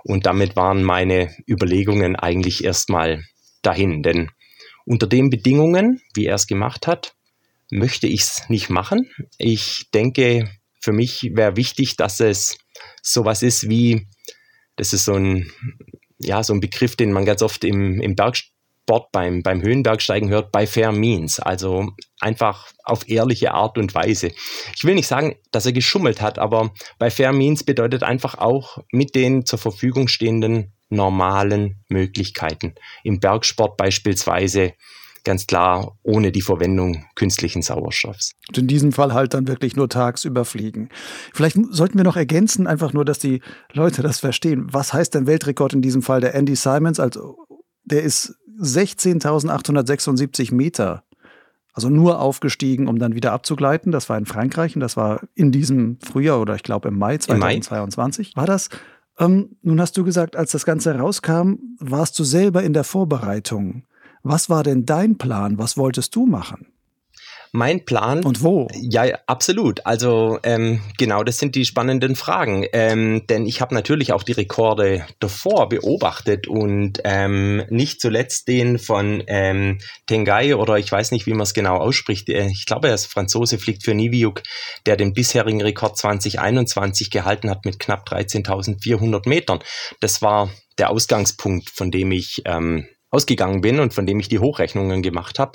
und 0.03 0.27
damit 0.27 0.55
waren 0.55 0.83
meine 0.83 1.36
Überlegungen 1.48 2.15
eigentlich 2.15 2.63
erstmal 2.63 3.24
dahin, 3.63 4.03
denn 4.03 4.29
unter 4.86 5.07
den 5.07 5.31
Bedingungen, 5.31 6.01
wie 6.13 6.27
er 6.27 6.36
es 6.36 6.45
gemacht 6.45 6.86
hat, 6.86 7.15
möchte 7.71 8.05
ich 8.05 8.21
es 8.21 8.43
nicht 8.48 8.69
machen. 8.69 9.09
Ich 9.39 9.89
denke, 9.91 10.50
für 10.79 10.91
mich 10.91 11.31
wäre 11.33 11.55
wichtig, 11.55 11.95
dass 11.95 12.19
es 12.19 12.59
sowas 13.01 13.41
ist 13.41 13.69
wie 13.69 14.07
das 14.79 14.93
ist 14.93 15.03
so 15.03 15.13
ein, 15.13 15.51
ja, 16.19 16.41
so 16.41 16.53
ein 16.53 16.62
Begriff, 16.62 16.95
den 16.95 17.12
man 17.12 17.25
ganz 17.25 17.41
oft 17.41 17.65
im, 17.65 18.00
im 18.00 18.15
Bergsport 18.15 19.12
beim, 19.12 19.43
beim 19.43 19.62
Höhenbergsteigen 19.62 20.29
hört, 20.29 20.53
bei 20.53 20.65
fair 20.65 20.93
means. 20.93 21.41
Also 21.41 21.91
einfach 22.21 22.71
auf 22.86 23.07
ehrliche 23.09 23.53
Art 23.53 23.77
und 23.77 23.93
Weise. 23.93 24.31
Ich 24.75 24.86
will 24.86 24.95
nicht 24.95 25.07
sagen, 25.07 25.36
dass 25.51 25.65
er 25.65 25.74
geschummelt 25.74 26.21
hat, 26.21 26.39
aber 26.39 26.71
bei 26.98 27.12
fair 27.12 27.33
means 27.33 27.65
bedeutet 27.65 28.03
einfach 28.03 28.36
auch 28.36 28.77
mit 28.93 29.15
den 29.15 29.45
zur 29.45 29.59
Verfügung 29.59 30.07
stehenden 30.07 30.71
normalen 30.88 31.83
Möglichkeiten. 31.89 32.74
Im 33.03 33.19
Bergsport 33.19 33.75
beispielsweise 33.75 34.74
ganz 35.23 35.47
klar 35.47 35.97
ohne 36.03 36.31
die 36.31 36.41
Verwendung 36.41 37.05
künstlichen 37.15 37.61
Sauerstoffs. 37.61 38.33
Und 38.47 38.57
in 38.57 38.67
diesem 38.67 38.91
Fall 38.91 39.13
halt 39.13 39.33
dann 39.33 39.47
wirklich 39.47 39.75
nur 39.75 39.89
tagsüber 39.89 40.45
fliegen. 40.45 40.89
Vielleicht 41.33 41.57
sollten 41.69 41.97
wir 41.97 42.03
noch 42.03 42.17
ergänzen, 42.17 42.67
einfach 42.67 42.93
nur, 42.93 43.05
dass 43.05 43.19
die 43.19 43.41
Leute 43.73 44.01
das 44.01 44.19
verstehen. 44.19 44.67
Was 44.71 44.93
heißt 44.93 45.13
denn 45.13 45.27
Weltrekord 45.27 45.73
in 45.73 45.81
diesem 45.81 46.01
Fall? 46.01 46.21
Der 46.21 46.35
Andy 46.35 46.55
Simons, 46.55 46.99
also 46.99 47.38
der 47.83 48.03
ist 48.03 48.35
16.876 48.61 50.53
Meter 50.53 51.03
also 51.79 51.89
nur 51.89 52.19
aufgestiegen, 52.19 52.88
um 52.89 52.99
dann 52.99 53.15
wieder 53.15 53.31
abzugleiten. 53.31 53.93
Das 53.93 54.09
war 54.09 54.17
in 54.17 54.25
Frankreich 54.25 54.75
und 54.75 54.81
das 54.81 54.97
war 54.97 55.21
in 55.33 55.53
diesem 55.53 55.97
Frühjahr 56.01 56.41
oder 56.41 56.55
ich 56.55 56.63
glaube 56.63 56.89
im 56.89 56.97
Mai 56.97 57.17
2022 57.17 58.27
Im 58.27 58.31
Mai? 58.35 58.41
war 58.41 58.47
das. 58.47 58.69
Ähm, 59.17 59.55
nun 59.61 59.79
hast 59.79 59.95
du 59.97 60.03
gesagt, 60.03 60.35
als 60.35 60.51
das 60.51 60.65
Ganze 60.65 60.97
rauskam, 60.97 61.55
warst 61.79 62.19
du 62.19 62.25
selber 62.25 62.63
in 62.63 62.73
der 62.73 62.83
Vorbereitung. 62.83 63.83
Was 64.23 64.49
war 64.49 64.63
denn 64.63 64.85
dein 64.85 65.17
Plan? 65.17 65.57
Was 65.57 65.77
wolltest 65.77 66.15
du 66.15 66.25
machen? 66.25 66.67
Mein 67.51 67.83
Plan. 67.83 68.23
Und 68.23 68.43
wo? 68.43 68.67
Ja, 68.75 69.05
absolut. 69.25 69.85
Also 69.85 70.38
ähm, 70.43 70.81
genau, 70.97 71.23
das 71.23 71.39
sind 71.39 71.55
die 71.55 71.65
spannenden 71.65 72.15
Fragen. 72.15 72.65
Ähm, 72.73 73.25
denn 73.27 73.47
ich 73.47 73.59
habe 73.59 73.73
natürlich 73.73 74.13
auch 74.13 74.21
die 74.21 74.33
Rekorde 74.33 75.05
davor 75.19 75.67
beobachtet 75.67 76.47
und 76.47 77.01
ähm, 77.03 77.63
nicht 77.69 78.01
zuletzt 78.01 78.47
den 78.47 78.77
von 78.77 79.23
ähm, 79.25 79.79
Tengai 80.05 80.55
oder 80.55 80.77
ich 80.77 80.91
weiß 80.91 81.11
nicht, 81.11 81.25
wie 81.25 81.33
man 81.33 81.41
es 81.41 81.55
genau 81.55 81.77
ausspricht. 81.77 82.29
Äh, 82.29 82.47
ich 82.47 82.67
glaube, 82.67 82.89
er 82.89 82.93
ist 82.93 83.07
Franzose, 83.07 83.57
fliegt 83.57 83.83
für 83.83 83.95
Niviuk, 83.95 84.43
der 84.85 84.95
den 84.95 85.13
bisherigen 85.13 85.61
Rekord 85.61 85.97
2021 85.97 87.09
gehalten 87.09 87.49
hat 87.49 87.65
mit 87.65 87.79
knapp 87.79 88.07
13.400 88.07 89.27
Metern. 89.27 89.59
Das 90.01 90.21
war 90.21 90.51
der 90.77 90.91
Ausgangspunkt, 90.91 91.71
von 91.71 91.89
dem 91.89 92.11
ich 92.11 92.43
ähm, 92.45 92.85
ausgegangen 93.11 93.61
bin 93.61 93.79
und 93.79 93.93
von 93.93 94.05
dem 94.05 94.19
ich 94.19 94.29
die 94.29 94.39
Hochrechnungen 94.39 95.01
gemacht 95.01 95.39
habe. 95.39 95.53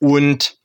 Und 0.00 0.58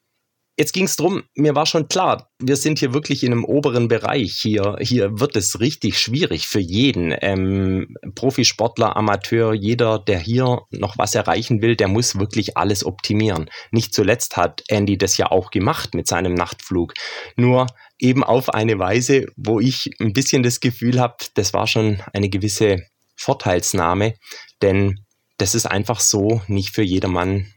Jetzt 0.55 0.73
ging 0.73 0.85
es 0.85 0.97
darum, 0.97 1.23
mir 1.33 1.55
war 1.55 1.65
schon 1.65 1.87
klar, 1.87 2.29
wir 2.37 2.57
sind 2.57 2.77
hier 2.77 2.93
wirklich 2.93 3.23
in 3.23 3.31
einem 3.31 3.43
oberen 3.43 3.87
Bereich. 3.87 4.33
Hier, 4.39 4.75
hier 4.79 5.19
wird 5.19 5.35
es 5.35 5.59
richtig 5.59 5.97
schwierig 5.97 6.47
für 6.47 6.59
jeden. 6.59 7.11
Ähm, 7.21 7.95
Profisportler, 8.13 8.95
Amateur, 8.95 9.53
jeder, 9.55 9.97
der 9.97 10.19
hier 10.19 10.59
noch 10.69 10.95
was 10.99 11.15
erreichen 11.15 11.63
will, 11.63 11.75
der 11.75 11.87
muss 11.87 12.19
wirklich 12.19 12.55
alles 12.55 12.85
optimieren. 12.85 13.49
Nicht 13.71 13.95
zuletzt 13.95 14.37
hat 14.37 14.61
Andy 14.67 14.95
das 14.95 15.17
ja 15.17 15.31
auch 15.31 15.49
gemacht 15.49 15.95
mit 15.95 16.05
seinem 16.05 16.35
Nachtflug. 16.35 16.93
Nur 17.35 17.65
eben 17.97 18.23
auf 18.23 18.53
eine 18.53 18.77
Weise, 18.77 19.25
wo 19.35 19.59
ich 19.59 19.89
ein 19.99 20.13
bisschen 20.13 20.43
das 20.43 20.59
Gefühl 20.59 20.99
habe, 20.99 21.15
das 21.33 21.53
war 21.53 21.65
schon 21.65 21.99
eine 22.13 22.29
gewisse 22.29 22.77
Vorteilsnahme, 23.15 24.13
denn 24.61 25.02
das 25.37 25.55
ist 25.55 25.65
einfach 25.65 25.99
so 25.99 26.41
nicht 26.47 26.69
für 26.69 26.83
jedermann 26.83 27.47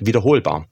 wiederholbar. 0.00 0.68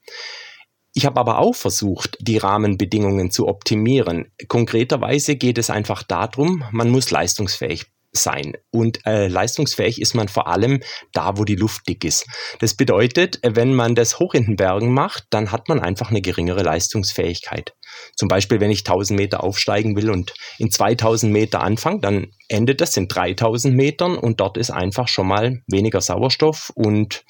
Ich 0.92 1.06
habe 1.06 1.18
aber 1.18 1.38
auch 1.38 1.54
versucht, 1.54 2.16
die 2.20 2.38
Rahmenbedingungen 2.38 3.30
zu 3.30 3.48
optimieren. 3.48 4.30
Konkreterweise 4.46 5.34
geht 5.36 5.58
es 5.58 5.70
einfach 5.70 6.04
darum, 6.04 6.64
man 6.70 6.90
muss 6.90 7.10
leistungsfähig 7.10 7.86
sein. 8.16 8.54
Und 8.70 9.04
äh, 9.06 9.28
leistungsfähig 9.28 10.00
ist 10.00 10.14
man 10.14 10.28
vor 10.28 10.46
allem 10.46 10.80
da, 11.12 11.36
wo 11.36 11.44
die 11.44 11.56
Luft 11.56 11.88
dick 11.88 12.04
ist. 12.04 12.26
Das 12.60 12.74
bedeutet, 12.74 13.40
wenn 13.42 13.74
man 13.74 13.94
das 13.94 14.18
hoch 14.18 14.34
in 14.34 14.44
den 14.44 14.56
Bergen 14.56 14.92
macht, 14.92 15.24
dann 15.30 15.52
hat 15.52 15.68
man 15.68 15.80
einfach 15.80 16.10
eine 16.10 16.20
geringere 16.20 16.62
Leistungsfähigkeit. 16.62 17.74
Zum 18.16 18.28
Beispiel, 18.28 18.60
wenn 18.60 18.70
ich 18.70 18.80
1000 18.80 19.18
Meter 19.18 19.42
aufsteigen 19.42 19.96
will 19.96 20.10
und 20.10 20.34
in 20.58 20.70
2000 20.70 21.32
Meter 21.32 21.60
anfange, 21.60 22.00
dann 22.00 22.28
endet 22.48 22.80
das 22.80 22.96
in 22.96 23.08
3000 23.08 23.74
Metern 23.74 24.16
und 24.16 24.40
dort 24.40 24.56
ist 24.56 24.70
einfach 24.70 25.08
schon 25.08 25.28
mal 25.28 25.62
weniger 25.66 26.00
Sauerstoff 26.00 26.70
und 26.74 27.24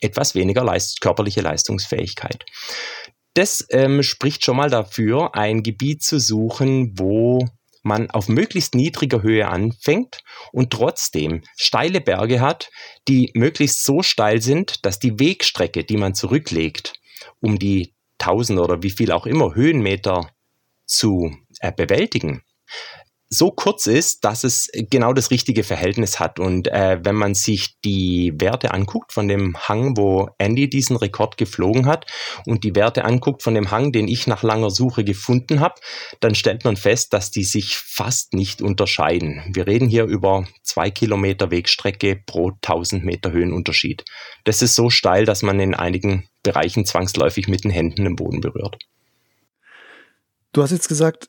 etwas 0.00 0.34
weniger 0.34 0.64
leist 0.64 1.00
körperliche 1.00 1.40
Leistungsfähigkeit. 1.40 2.44
Das 3.34 3.66
ähm, 3.70 4.02
spricht 4.02 4.44
schon 4.44 4.56
mal 4.56 4.70
dafür, 4.70 5.34
ein 5.34 5.62
Gebiet 5.62 6.02
zu 6.02 6.20
suchen, 6.20 6.92
wo 6.96 7.40
man 7.84 8.10
auf 8.10 8.28
möglichst 8.28 8.74
niedriger 8.74 9.22
Höhe 9.22 9.48
anfängt 9.48 10.22
und 10.52 10.70
trotzdem 10.70 11.42
steile 11.56 12.00
Berge 12.00 12.40
hat, 12.40 12.70
die 13.08 13.30
möglichst 13.34 13.84
so 13.84 14.02
steil 14.02 14.40
sind, 14.40 14.84
dass 14.84 14.98
die 14.98 15.18
Wegstrecke, 15.18 15.84
die 15.84 15.96
man 15.96 16.14
zurücklegt, 16.14 16.94
um 17.40 17.58
die 17.58 17.94
1000 18.18 18.58
oder 18.58 18.82
wie 18.82 18.90
viel 18.90 19.12
auch 19.12 19.26
immer 19.26 19.54
Höhenmeter 19.54 20.30
zu 20.86 21.36
äh, 21.60 21.72
bewältigen, 21.72 22.42
so 23.34 23.50
kurz 23.50 23.86
ist, 23.86 24.24
dass 24.24 24.44
es 24.44 24.70
genau 24.72 25.12
das 25.12 25.30
richtige 25.30 25.64
Verhältnis 25.64 26.20
hat. 26.20 26.38
Und 26.38 26.68
äh, 26.68 26.98
wenn 27.02 27.14
man 27.14 27.34
sich 27.34 27.80
die 27.84 28.32
Werte 28.36 28.72
anguckt 28.72 29.12
von 29.12 29.28
dem 29.28 29.56
Hang, 29.68 29.96
wo 29.96 30.30
Andy 30.38 30.68
diesen 30.68 30.96
Rekord 30.96 31.36
geflogen 31.36 31.86
hat, 31.86 32.06
und 32.46 32.64
die 32.64 32.74
Werte 32.74 33.04
anguckt 33.04 33.42
von 33.42 33.54
dem 33.54 33.70
Hang, 33.70 33.92
den 33.92 34.08
ich 34.08 34.26
nach 34.26 34.42
langer 34.42 34.70
Suche 34.70 35.04
gefunden 35.04 35.60
habe, 35.60 35.74
dann 36.20 36.34
stellt 36.34 36.64
man 36.64 36.76
fest, 36.76 37.12
dass 37.12 37.30
die 37.30 37.44
sich 37.44 37.76
fast 37.76 38.32
nicht 38.32 38.62
unterscheiden. 38.62 39.42
Wir 39.52 39.66
reden 39.66 39.88
hier 39.88 40.04
über 40.04 40.46
zwei 40.62 40.90
Kilometer 40.90 41.50
Wegstrecke 41.50 42.20
pro 42.26 42.52
1000 42.62 43.04
Meter 43.04 43.32
Höhenunterschied. 43.32 44.04
Das 44.44 44.62
ist 44.62 44.74
so 44.74 44.90
steil, 44.90 45.24
dass 45.24 45.42
man 45.42 45.60
in 45.60 45.74
einigen 45.74 46.28
Bereichen 46.42 46.86
zwangsläufig 46.86 47.48
mit 47.48 47.64
den 47.64 47.70
Händen 47.70 48.04
den 48.04 48.16
Boden 48.16 48.40
berührt. 48.40 48.76
Du 50.52 50.62
hast 50.62 50.70
jetzt 50.70 50.88
gesagt, 50.88 51.28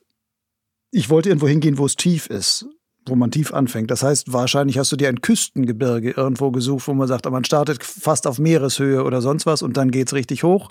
ich 0.96 1.10
wollte 1.10 1.28
irgendwo 1.28 1.46
hingehen, 1.46 1.76
wo 1.76 1.84
es 1.84 1.94
tief 1.94 2.26
ist, 2.26 2.64
wo 3.04 3.14
man 3.16 3.30
tief 3.30 3.52
anfängt. 3.52 3.90
Das 3.90 4.02
heißt, 4.02 4.32
wahrscheinlich 4.32 4.78
hast 4.78 4.90
du 4.92 4.96
dir 4.96 5.08
ein 5.08 5.20
Küstengebirge 5.20 6.12
irgendwo 6.12 6.50
gesucht, 6.50 6.88
wo 6.88 6.94
man 6.94 7.06
sagt, 7.06 7.30
man 7.30 7.44
startet 7.44 7.84
fast 7.84 8.26
auf 8.26 8.38
Meereshöhe 8.38 9.04
oder 9.04 9.20
sonst 9.20 9.44
was 9.44 9.60
und 9.60 9.76
dann 9.76 9.90
geht 9.90 10.06
es 10.06 10.14
richtig 10.14 10.42
hoch. 10.42 10.70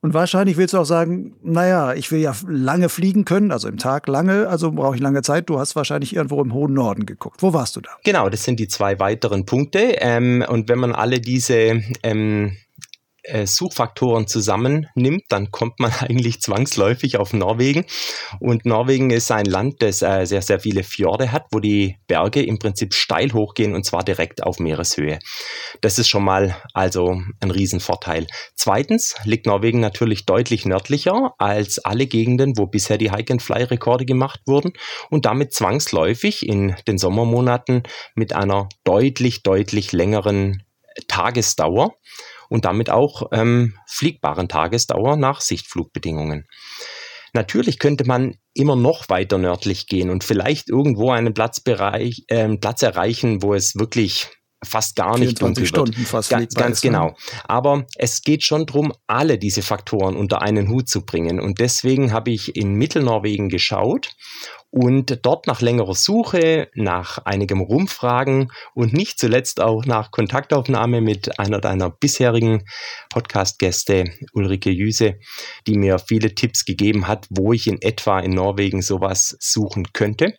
Und 0.00 0.14
wahrscheinlich 0.14 0.56
willst 0.56 0.72
du 0.72 0.78
auch 0.78 0.86
sagen, 0.86 1.36
naja, 1.42 1.92
ich 1.92 2.10
will 2.10 2.20
ja 2.20 2.34
lange 2.48 2.88
fliegen 2.88 3.26
können, 3.26 3.50
also 3.52 3.68
im 3.68 3.76
Tag 3.76 4.08
lange, 4.08 4.48
also 4.48 4.72
brauche 4.72 4.94
ich 4.94 5.02
lange 5.02 5.20
Zeit. 5.20 5.50
Du 5.50 5.58
hast 5.58 5.76
wahrscheinlich 5.76 6.16
irgendwo 6.16 6.40
im 6.40 6.54
hohen 6.54 6.72
Norden 6.72 7.04
geguckt. 7.04 7.42
Wo 7.42 7.52
warst 7.52 7.76
du 7.76 7.82
da? 7.82 7.90
Genau, 8.02 8.30
das 8.30 8.44
sind 8.44 8.58
die 8.58 8.68
zwei 8.68 8.98
weiteren 8.98 9.44
Punkte. 9.44 9.96
Ähm, 9.98 10.42
und 10.48 10.70
wenn 10.70 10.78
man 10.78 10.92
alle 10.92 11.20
diese 11.20 11.82
ähm, 12.02 12.46
äh, 12.46 12.50
Suchfaktoren 13.46 14.26
zusammennimmt, 14.26 15.24
dann 15.28 15.50
kommt 15.50 15.78
man 15.78 15.92
eigentlich 16.00 16.40
zwangsläufig 16.40 17.16
auf 17.18 17.32
Norwegen. 17.32 17.84
Und 18.38 18.64
Norwegen 18.64 19.10
ist 19.10 19.30
ein 19.30 19.46
Land, 19.46 19.82
das 19.82 20.02
äh, 20.02 20.24
sehr, 20.24 20.42
sehr 20.42 20.60
viele 20.60 20.82
Fjorde 20.82 21.32
hat, 21.32 21.46
wo 21.52 21.60
die 21.60 21.96
Berge 22.06 22.42
im 22.42 22.58
Prinzip 22.58 22.94
steil 22.94 23.32
hochgehen 23.32 23.74
und 23.74 23.84
zwar 23.84 24.04
direkt 24.04 24.42
auf 24.42 24.58
Meereshöhe. 24.58 25.18
Das 25.80 25.98
ist 25.98 26.08
schon 26.08 26.24
mal 26.24 26.56
also 26.74 27.20
ein 27.40 27.50
Riesenvorteil. 27.50 28.26
Zweitens 28.54 29.14
liegt 29.24 29.46
Norwegen 29.46 29.80
natürlich 29.80 30.26
deutlich 30.26 30.64
nördlicher 30.64 31.34
als 31.38 31.78
alle 31.78 32.06
Gegenden, 32.06 32.56
wo 32.56 32.66
bisher 32.66 32.98
die 32.98 33.10
Hike-and-Fly-Rekorde 33.10 34.04
gemacht 34.04 34.40
wurden 34.46 34.72
und 35.10 35.26
damit 35.26 35.52
zwangsläufig 35.52 36.46
in 36.46 36.76
den 36.86 36.98
Sommermonaten 36.98 37.82
mit 38.14 38.32
einer 38.32 38.68
deutlich, 38.84 39.42
deutlich 39.42 39.92
längeren 39.92 40.62
Tagesdauer 41.08 41.94
und 42.50 42.66
damit 42.66 42.90
auch 42.90 43.30
ähm, 43.32 43.74
fliegbaren 43.86 44.48
Tagesdauer 44.48 45.16
nach 45.16 45.40
Sichtflugbedingungen. 45.40 46.46
Natürlich 47.32 47.78
könnte 47.78 48.04
man 48.04 48.34
immer 48.54 48.76
noch 48.76 49.08
weiter 49.08 49.38
nördlich 49.38 49.86
gehen 49.86 50.10
und 50.10 50.24
vielleicht 50.24 50.68
irgendwo 50.68 51.12
einen 51.12 51.32
Platzbereich, 51.32 52.24
äh, 52.26 52.56
Platz 52.56 52.82
erreichen, 52.82 53.42
wo 53.42 53.54
es 53.54 53.76
wirklich 53.76 54.28
fast 54.62 54.96
gar 54.96 55.18
nicht 55.18 55.40
dunkel 55.40 55.64
Stunden 55.64 55.96
wird. 55.96 56.08
fast 56.08 56.30
ganz, 56.30 56.54
ganz 56.54 56.80
genau. 56.80 57.16
Aber 57.44 57.86
es 57.96 58.22
geht 58.22 58.42
schon 58.42 58.66
darum, 58.66 58.92
alle 59.06 59.38
diese 59.38 59.62
Faktoren 59.62 60.16
unter 60.16 60.42
einen 60.42 60.68
Hut 60.68 60.88
zu 60.88 61.04
bringen. 61.04 61.40
Und 61.40 61.60
deswegen 61.60 62.12
habe 62.12 62.30
ich 62.30 62.56
in 62.56 62.74
Mittelnorwegen 62.74 63.48
geschaut 63.48 64.10
und 64.70 65.18
dort 65.22 65.46
nach 65.46 65.60
längerer 65.60 65.94
Suche, 65.94 66.68
nach 66.74 67.18
einigem 67.24 67.60
Rumfragen 67.60 68.52
und 68.74 68.92
nicht 68.92 69.18
zuletzt 69.18 69.60
auch 69.60 69.84
nach 69.84 70.12
Kontaktaufnahme 70.12 71.00
mit 71.00 71.38
einer 71.40 71.60
deiner 71.60 71.90
bisherigen 71.90 72.64
Podcast-Gäste, 73.10 74.04
Ulrike 74.32 74.70
Jüse, 74.70 75.18
die 75.66 75.76
mir 75.76 75.98
viele 75.98 76.34
Tipps 76.34 76.64
gegeben 76.64 77.08
hat, 77.08 77.26
wo 77.30 77.52
ich 77.52 77.66
in 77.66 77.82
etwa 77.82 78.20
in 78.20 78.30
Norwegen 78.30 78.80
sowas 78.80 79.36
suchen 79.40 79.92
könnte. 79.92 80.34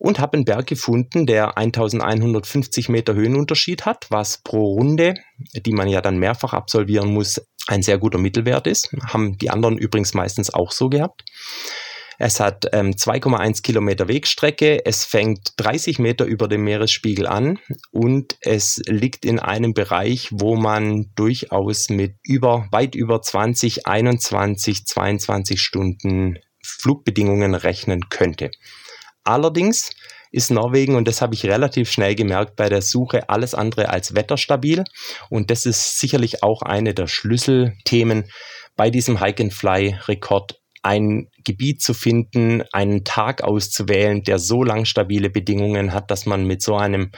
Und 0.00 0.20
habe 0.20 0.34
einen 0.34 0.44
Berg 0.44 0.68
gefunden, 0.68 1.26
der 1.26 1.58
1150 1.58 2.88
Meter 2.88 3.14
Höhenunterschied 3.14 3.84
hat, 3.84 4.06
was 4.10 4.38
pro 4.42 4.74
Runde, 4.74 5.14
die 5.54 5.72
man 5.72 5.88
ja 5.88 6.00
dann 6.00 6.18
mehrfach 6.18 6.52
absolvieren 6.52 7.12
muss, 7.12 7.40
ein 7.66 7.82
sehr 7.82 7.98
guter 7.98 8.18
Mittelwert 8.18 8.68
ist. 8.68 8.92
Haben 9.06 9.38
die 9.38 9.50
anderen 9.50 9.76
übrigens 9.76 10.14
meistens 10.14 10.54
auch 10.54 10.70
so 10.70 10.88
gehabt. 10.88 11.24
Es 12.20 12.40
hat 12.40 12.66
ähm, 12.72 12.90
2,1 12.90 13.62
Kilometer 13.62 14.08
Wegstrecke, 14.08 14.84
es 14.84 15.04
fängt 15.04 15.52
30 15.56 16.00
Meter 16.00 16.24
über 16.24 16.48
dem 16.48 16.64
Meeresspiegel 16.64 17.28
an 17.28 17.60
und 17.92 18.36
es 18.40 18.82
liegt 18.86 19.24
in 19.24 19.38
einem 19.38 19.72
Bereich, 19.72 20.28
wo 20.32 20.56
man 20.56 21.12
durchaus 21.14 21.90
mit 21.90 22.16
über, 22.24 22.66
weit 22.72 22.96
über 22.96 23.22
20, 23.22 23.86
21, 23.86 24.84
22 24.84 25.62
Stunden 25.62 26.38
Flugbedingungen 26.60 27.54
rechnen 27.54 28.08
könnte. 28.08 28.50
Allerdings 29.22 29.90
ist 30.32 30.50
Norwegen, 30.50 30.96
und 30.96 31.06
das 31.06 31.22
habe 31.22 31.34
ich 31.34 31.46
relativ 31.46 31.90
schnell 31.90 32.16
gemerkt 32.16 32.56
bei 32.56 32.68
der 32.68 32.82
Suche, 32.82 33.28
alles 33.28 33.54
andere 33.54 33.90
als 33.90 34.14
wetterstabil. 34.14 34.84
Und 35.30 35.50
das 35.50 35.66
ist 35.66 36.00
sicherlich 36.00 36.42
auch 36.42 36.62
eine 36.62 36.94
der 36.94 37.06
Schlüsselthemen 37.06 38.24
bei 38.76 38.90
diesem 38.90 39.20
Hike-and-Fly-Rekord 39.20 40.60
ein 40.82 41.28
Gebiet 41.44 41.82
zu 41.82 41.94
finden, 41.94 42.62
einen 42.72 43.04
Tag 43.04 43.42
auszuwählen, 43.42 44.22
der 44.22 44.38
so 44.38 44.62
lang 44.62 44.84
stabile 44.84 45.30
Bedingungen 45.30 45.92
hat, 45.92 46.10
dass 46.10 46.26
man 46.26 46.46
mit 46.46 46.62
so 46.62 46.76
einem 46.76 47.10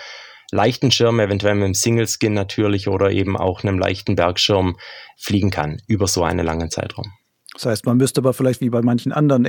leichten 0.51 0.91
Schirm, 0.91 1.21
eventuell 1.21 1.55
mit 1.55 1.65
einem 1.65 1.75
Single 1.75 2.09
Skin 2.09 2.33
natürlich 2.33 2.89
oder 2.89 3.11
eben 3.11 3.37
auch 3.37 3.63
einem 3.63 3.79
leichten 3.79 4.17
Bergschirm 4.17 4.77
fliegen 5.17 5.51
kann 5.51 5.81
über 5.87 6.07
so 6.07 6.25
einen 6.25 6.45
langen 6.45 6.71
Zeitraum. 6.71 7.13
Das 7.61 7.67
heißt, 7.67 7.87
man 7.87 7.99
müsste 7.99 8.23
aber 8.23 8.33
vielleicht 8.33 8.63
wie 8.63 8.71
bei 8.71 8.81
manchen 8.81 9.13
anderen 9.13 9.47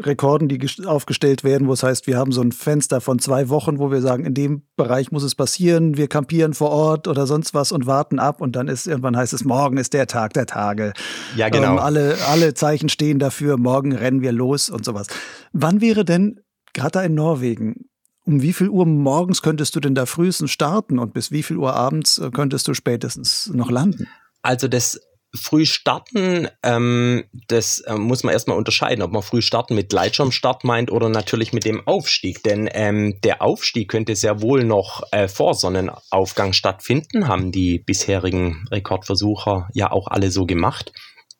Rekorden, 0.00 0.48
die 0.48 0.58
aufgestellt 0.86 1.44
werden, 1.44 1.68
wo 1.68 1.74
es 1.74 1.82
heißt, 1.82 2.06
wir 2.06 2.16
haben 2.16 2.32
so 2.32 2.40
ein 2.40 2.52
Fenster 2.52 3.02
von 3.02 3.18
zwei 3.18 3.50
Wochen, 3.50 3.78
wo 3.78 3.90
wir 3.90 4.00
sagen, 4.00 4.24
in 4.24 4.32
dem 4.32 4.62
Bereich 4.76 5.12
muss 5.12 5.24
es 5.24 5.34
passieren, 5.34 5.98
wir 5.98 6.08
kampieren 6.08 6.54
vor 6.54 6.70
Ort 6.70 7.06
oder 7.06 7.26
sonst 7.26 7.52
was 7.52 7.70
und 7.70 7.84
warten 7.84 8.18
ab 8.18 8.40
und 8.40 8.56
dann 8.56 8.66
ist 8.66 8.86
irgendwann 8.86 9.14
heißt 9.14 9.34
es, 9.34 9.44
morgen 9.44 9.76
ist 9.76 9.92
der 9.92 10.06
Tag 10.06 10.32
der 10.32 10.46
Tage. 10.46 10.94
Ja, 11.36 11.50
genau. 11.50 11.72
Ähm, 11.72 11.78
alle, 11.80 12.16
alle 12.28 12.54
Zeichen 12.54 12.88
stehen 12.88 13.18
dafür, 13.18 13.58
morgen 13.58 13.92
rennen 13.92 14.22
wir 14.22 14.32
los 14.32 14.70
und 14.70 14.86
sowas. 14.86 15.08
Wann 15.52 15.82
wäre 15.82 16.06
denn, 16.06 16.40
gerade 16.72 16.92
da 16.92 17.02
in 17.02 17.14
Norwegen, 17.14 17.90
um 18.24 18.40
wie 18.40 18.54
viel 18.54 18.70
Uhr 18.70 18.86
morgens 18.86 19.42
könntest 19.42 19.76
du 19.76 19.80
denn 19.80 19.94
da 19.94 20.06
frühestens 20.06 20.50
starten 20.50 20.98
und 20.98 21.12
bis 21.12 21.30
wie 21.30 21.42
viel 21.42 21.58
Uhr 21.58 21.74
abends 21.74 22.16
äh, 22.16 22.30
könntest 22.30 22.66
du 22.68 22.72
spätestens 22.72 23.50
noch 23.52 23.70
landen? 23.70 24.08
Also 24.40 24.66
das 24.66 24.98
früh 25.34 25.66
starten, 25.66 26.48
ähm, 26.62 27.24
das 27.48 27.80
äh, 27.80 27.94
muss 27.94 28.22
man 28.22 28.32
erstmal 28.32 28.56
unterscheiden, 28.56 29.02
ob 29.02 29.12
man 29.12 29.22
früh 29.22 29.42
starten 29.42 29.74
mit 29.74 29.88
Gleitschirmstart 29.88 30.64
meint 30.64 30.90
oder 30.90 31.08
natürlich 31.08 31.52
mit 31.52 31.64
dem 31.64 31.86
Aufstieg. 31.86 32.42
Denn 32.42 32.68
ähm, 32.72 33.20
der 33.22 33.42
Aufstieg 33.42 33.90
könnte 33.90 34.16
sehr 34.16 34.40
wohl 34.40 34.64
noch 34.64 35.02
äh, 35.10 35.28
vor 35.28 35.54
Sonnenaufgang 35.54 36.52
stattfinden, 36.52 37.28
haben 37.28 37.52
die 37.52 37.78
bisherigen 37.78 38.64
Rekordversucher 38.70 39.68
ja 39.74 39.90
auch 39.90 40.08
alle 40.08 40.30
so 40.30 40.46
gemacht. 40.46 40.92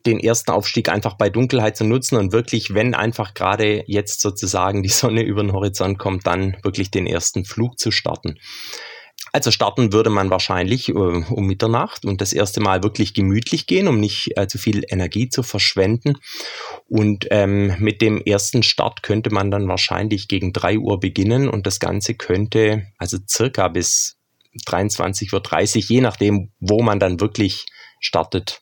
Den 0.05 0.19
ersten 0.19 0.51
Aufstieg 0.51 0.89
einfach 0.89 1.15
bei 1.15 1.29
Dunkelheit 1.29 1.77
zu 1.77 1.83
nutzen 1.83 2.17
und 2.17 2.31
wirklich, 2.31 2.73
wenn 2.75 2.93
einfach 2.93 3.33
gerade 3.33 3.83
jetzt 3.87 4.21
sozusagen 4.21 4.83
die 4.83 4.89
Sonne 4.89 5.23
über 5.25 5.41
den 5.41 5.53
Horizont 5.53 5.97
kommt, 5.97 6.27
dann 6.27 6.57
wirklich 6.63 6.91
den 6.91 7.07
ersten 7.07 7.45
Flug 7.45 7.79
zu 7.79 7.91
starten. 7.91 8.37
Also 9.35 9.51
starten 9.51 9.91
würde 9.91 10.09
man 10.09 10.29
wahrscheinlich 10.29 10.87
äh, 10.87 10.93
um 10.93 11.45
Mitternacht 11.45 12.05
und 12.05 12.21
das 12.21 12.31
erste 12.31 12.61
Mal 12.61 12.83
wirklich 12.83 13.13
gemütlich 13.13 13.67
gehen, 13.67 13.89
um 13.89 13.99
nicht 13.99 14.31
äh, 14.37 14.47
zu 14.47 14.57
viel 14.57 14.85
Energie 14.87 15.27
zu 15.27 15.43
verschwenden. 15.43 16.13
Und 16.87 17.27
ähm, 17.31 17.75
mit 17.79 18.01
dem 18.01 18.21
ersten 18.21 18.63
Start 18.63 19.03
könnte 19.03 19.31
man 19.31 19.51
dann 19.51 19.67
wahrscheinlich 19.67 20.29
gegen 20.29 20.53
drei 20.53 20.77
Uhr 20.77 21.01
beginnen 21.01 21.49
und 21.49 21.67
das 21.67 21.81
Ganze 21.81 22.15
könnte 22.15 22.87
also 22.97 23.17
circa 23.29 23.67
bis 23.67 24.15
23.30 24.67 25.33
Uhr, 25.33 25.83
je 25.89 25.99
nachdem, 25.99 26.53
wo 26.61 26.81
man 26.81 27.01
dann 27.01 27.19
wirklich 27.19 27.65
startet, 27.99 28.61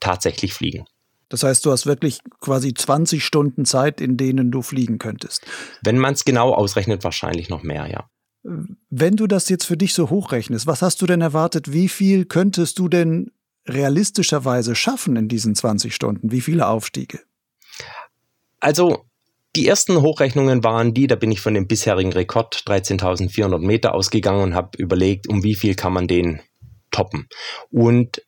tatsächlich 0.00 0.54
fliegen. 0.54 0.86
Das 1.28 1.42
heißt, 1.42 1.62
du 1.66 1.72
hast 1.72 1.84
wirklich 1.84 2.20
quasi 2.40 2.72
20 2.72 3.22
Stunden 3.22 3.66
Zeit, 3.66 4.00
in 4.00 4.16
denen 4.16 4.50
du 4.50 4.62
fliegen 4.62 4.96
könntest. 4.96 5.44
Wenn 5.82 5.98
man 5.98 6.14
es 6.14 6.24
genau 6.24 6.54
ausrechnet, 6.54 7.04
wahrscheinlich 7.04 7.50
noch 7.50 7.62
mehr, 7.62 7.86
ja. 7.86 8.08
Wenn 8.44 9.16
du 9.16 9.26
das 9.26 9.48
jetzt 9.48 9.64
für 9.64 9.76
dich 9.76 9.94
so 9.94 10.10
hochrechnest, 10.10 10.66
was 10.66 10.82
hast 10.82 11.00
du 11.00 11.06
denn 11.06 11.22
erwartet? 11.22 11.72
Wie 11.72 11.88
viel 11.88 12.26
könntest 12.26 12.78
du 12.78 12.88
denn 12.88 13.30
realistischerweise 13.66 14.74
schaffen 14.74 15.16
in 15.16 15.28
diesen 15.28 15.54
20 15.54 15.94
Stunden? 15.94 16.30
Wie 16.30 16.42
viele 16.42 16.68
Aufstiege? 16.68 17.20
Also 18.60 19.06
die 19.56 19.66
ersten 19.66 20.02
Hochrechnungen 20.02 20.64
waren 20.64 20.94
die, 20.94 21.06
da 21.06 21.16
bin 21.16 21.32
ich 21.32 21.40
von 21.40 21.54
dem 21.54 21.66
bisherigen 21.66 22.12
Rekord 22.12 22.64
13.400 22.66 23.58
Meter 23.58 23.94
ausgegangen 23.94 24.42
und 24.42 24.54
habe 24.54 24.76
überlegt, 24.78 25.28
um 25.28 25.42
wie 25.42 25.54
viel 25.54 25.74
kann 25.74 25.92
man 25.92 26.08
den 26.08 26.40
toppen. 26.90 27.28
Und 27.70 28.22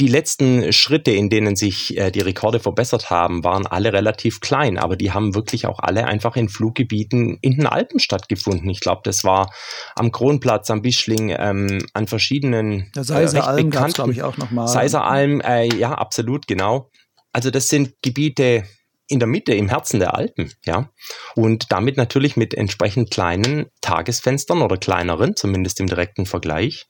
die 0.00 0.08
letzten 0.08 0.72
Schritte, 0.72 1.12
in 1.12 1.30
denen 1.30 1.54
sich 1.54 1.96
äh, 1.96 2.10
die 2.10 2.20
Rekorde 2.20 2.58
verbessert 2.58 3.10
haben, 3.10 3.44
waren 3.44 3.66
alle 3.66 3.92
relativ 3.92 4.40
klein, 4.40 4.76
aber 4.76 4.96
die 4.96 5.12
haben 5.12 5.34
wirklich 5.36 5.66
auch 5.66 5.78
alle 5.78 6.06
einfach 6.06 6.34
in 6.36 6.48
Fluggebieten 6.48 7.38
in 7.42 7.56
den 7.56 7.66
Alpen 7.66 8.00
stattgefunden. 8.00 8.68
Ich 8.70 8.80
glaube, 8.80 9.02
das 9.04 9.22
war 9.22 9.52
am 9.94 10.10
Kronplatz, 10.10 10.70
am 10.70 10.82
Bischling, 10.82 11.34
ähm, 11.38 11.86
an 11.92 12.08
verschiedenen 12.08 12.90
äh, 12.96 13.38
Alm 13.38 13.70
gab 13.70 13.94
glaube 13.94 14.12
ich, 14.12 14.22
auch 14.22 14.36
nochmal. 14.36 14.66
Seiser 14.66 15.04
Alm, 15.04 15.40
äh, 15.40 15.72
ja, 15.74 15.92
absolut, 15.92 16.48
genau. 16.48 16.90
Also 17.32 17.50
das 17.50 17.68
sind 17.68 17.94
Gebiete 18.02 18.64
in 19.06 19.20
der 19.20 19.28
Mitte, 19.28 19.54
im 19.54 19.68
Herzen 19.68 20.00
der 20.00 20.14
Alpen, 20.14 20.52
ja. 20.64 20.90
Und 21.36 21.70
damit 21.70 21.96
natürlich 21.96 22.36
mit 22.36 22.54
entsprechend 22.54 23.12
kleinen 23.12 23.66
Tagesfenstern 23.80 24.62
oder 24.62 24.76
kleineren, 24.76 25.36
zumindest 25.36 25.78
im 25.78 25.86
direkten 25.86 26.26
Vergleich. 26.26 26.86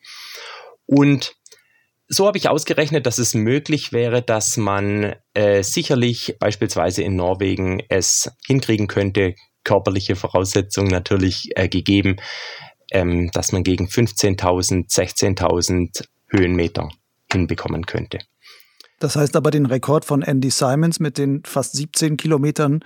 Und 0.86 1.34
so 2.08 2.26
habe 2.26 2.38
ich 2.38 2.48
ausgerechnet, 2.48 3.06
dass 3.06 3.18
es 3.18 3.34
möglich 3.34 3.92
wäre, 3.92 4.22
dass 4.22 4.56
man 4.56 5.14
äh, 5.32 5.62
sicherlich 5.62 6.36
beispielsweise 6.38 7.02
in 7.02 7.16
Norwegen 7.16 7.82
es 7.88 8.30
hinkriegen 8.46 8.88
könnte, 8.88 9.34
körperliche 9.64 10.14
Voraussetzungen 10.14 10.90
natürlich 10.90 11.50
äh, 11.56 11.68
gegeben, 11.68 12.16
ähm, 12.90 13.30
dass 13.32 13.52
man 13.52 13.64
gegen 13.64 13.86
15.000, 13.86 14.90
16.000 14.90 16.04
Höhenmeter 16.28 16.88
hinbekommen 17.32 17.86
könnte. 17.86 18.18
Das 19.00 19.16
heißt 19.16 19.36
aber, 19.36 19.50
den 19.50 19.66
Rekord 19.66 20.04
von 20.04 20.22
Andy 20.22 20.50
Simons 20.50 21.00
mit 21.00 21.18
den 21.18 21.42
fast 21.44 21.74
17 21.74 22.16
Kilometern, 22.16 22.80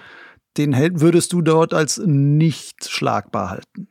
den 0.57 0.75
würdest 1.01 1.33
du 1.33 1.42
dort 1.42 1.75
als 1.75 1.99
nicht 1.99 2.88
schlagbar 2.88 3.51
halten? 3.51 3.88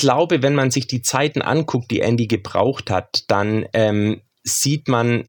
Glaube, 0.00 0.42
wenn 0.42 0.54
man 0.54 0.70
sich 0.70 0.86
die 0.86 1.02
Zeiten 1.02 1.42
anguckt, 1.42 1.90
die 1.90 2.00
Andy 2.00 2.26
gebraucht 2.26 2.90
hat, 2.90 3.24
dann 3.28 3.66
ähm, 3.72 4.22
sieht 4.42 4.88
man, 4.88 5.24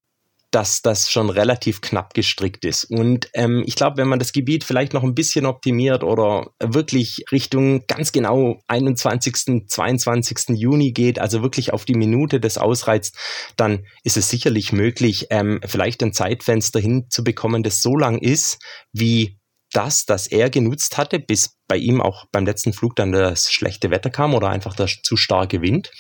dass 0.52 0.82
das 0.82 1.10
schon 1.10 1.30
relativ 1.30 1.80
knapp 1.80 2.14
gestrickt 2.14 2.66
ist. 2.66 2.84
Und 2.84 3.30
ähm, 3.34 3.64
ich 3.66 3.76
glaube, 3.76 3.98
wenn 3.98 4.10
man 4.10 4.20
das 4.20 4.34
Gebiet 4.34 4.66
vielleicht 4.66 4.94
noch 4.94 5.04
ein 5.04 5.16
bisschen 5.16 5.46
optimiert 5.46 6.04
oder 6.04 6.52
wirklich 6.60 7.24
Richtung 7.32 7.86
ganz 7.88 8.12
genau 8.12 8.60
21., 8.68 9.68
22. 9.68 10.50
Juni 10.50 10.92
geht, 10.92 11.20
also 11.20 11.42
wirklich 11.42 11.72
auf 11.72 11.86
die 11.86 11.96
Minute 11.96 12.42
des 12.42 12.58
ausreizt, 12.58 13.16
dann 13.56 13.86
ist 14.04 14.18
es 14.18 14.30
sicherlich 14.30 14.74
möglich, 14.74 15.28
ähm, 15.30 15.62
vielleicht 15.66 16.04
ein 16.04 16.14
Zeitfenster 16.14 16.82
hinzubekommen, 16.82 17.64
das 17.64 17.82
so 17.82 17.96
lang 17.96 18.18
ist, 18.18 18.60
wie 18.92 19.41
das, 19.74 20.06
das 20.06 20.28
er 20.28 20.50
genutzt 20.50 20.98
hatte, 20.98 21.20
bis 21.20 21.58
bei 21.68 21.78
ihm 21.78 22.02
auch 22.02 22.26
beim 22.32 22.46
letzten 22.46 22.74
Flug 22.74 22.96
dann 22.96 23.12
das 23.12 23.52
schlechte 23.52 23.90
Wetter 23.90 24.10
kam 24.10 24.34
oder 24.34 24.50
einfach 24.50 24.76
der 24.76 24.88
zu 24.88 25.18
starke 25.18 25.62
Wind. 25.62 25.92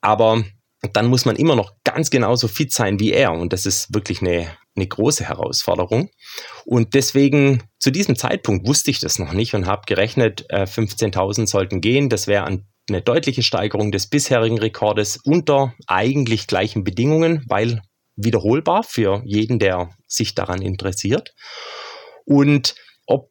Aber 0.00 0.44
dann 0.92 1.06
muss 1.06 1.24
man 1.24 1.36
immer 1.36 1.56
noch 1.56 1.72
ganz 1.84 2.10
genauso 2.10 2.48
fit 2.48 2.72
sein 2.72 3.00
wie 3.00 3.12
er 3.12 3.32
und 3.32 3.52
das 3.52 3.66
ist 3.66 3.94
wirklich 3.94 4.20
eine, 4.20 4.56
eine 4.74 4.86
große 4.86 5.24
Herausforderung. 5.24 6.10
Und 6.64 6.94
deswegen 6.94 7.62
zu 7.78 7.90
diesem 7.90 8.16
Zeitpunkt 8.16 8.66
wusste 8.66 8.90
ich 8.90 9.00
das 9.00 9.18
noch 9.18 9.32
nicht 9.32 9.54
und 9.54 9.66
habe 9.66 9.82
gerechnet, 9.86 10.46
15.000 10.50 11.42
äh, 11.42 11.46
sollten 11.46 11.80
gehen. 11.80 12.08
Das 12.08 12.26
wäre 12.26 12.46
eine 12.46 13.02
deutliche 13.02 13.42
Steigerung 13.42 13.90
des 13.90 14.08
bisherigen 14.08 14.58
Rekordes 14.58 15.16
unter 15.16 15.74
eigentlich 15.86 16.46
gleichen 16.46 16.84
Bedingungen, 16.84 17.44
weil 17.48 17.82
wiederholbar 18.16 18.82
für 18.82 19.22
jeden, 19.24 19.58
der 19.58 19.90
sich 20.06 20.34
daran 20.34 20.62
interessiert. 20.62 21.34
Und 22.26 22.74
ob 23.06 23.30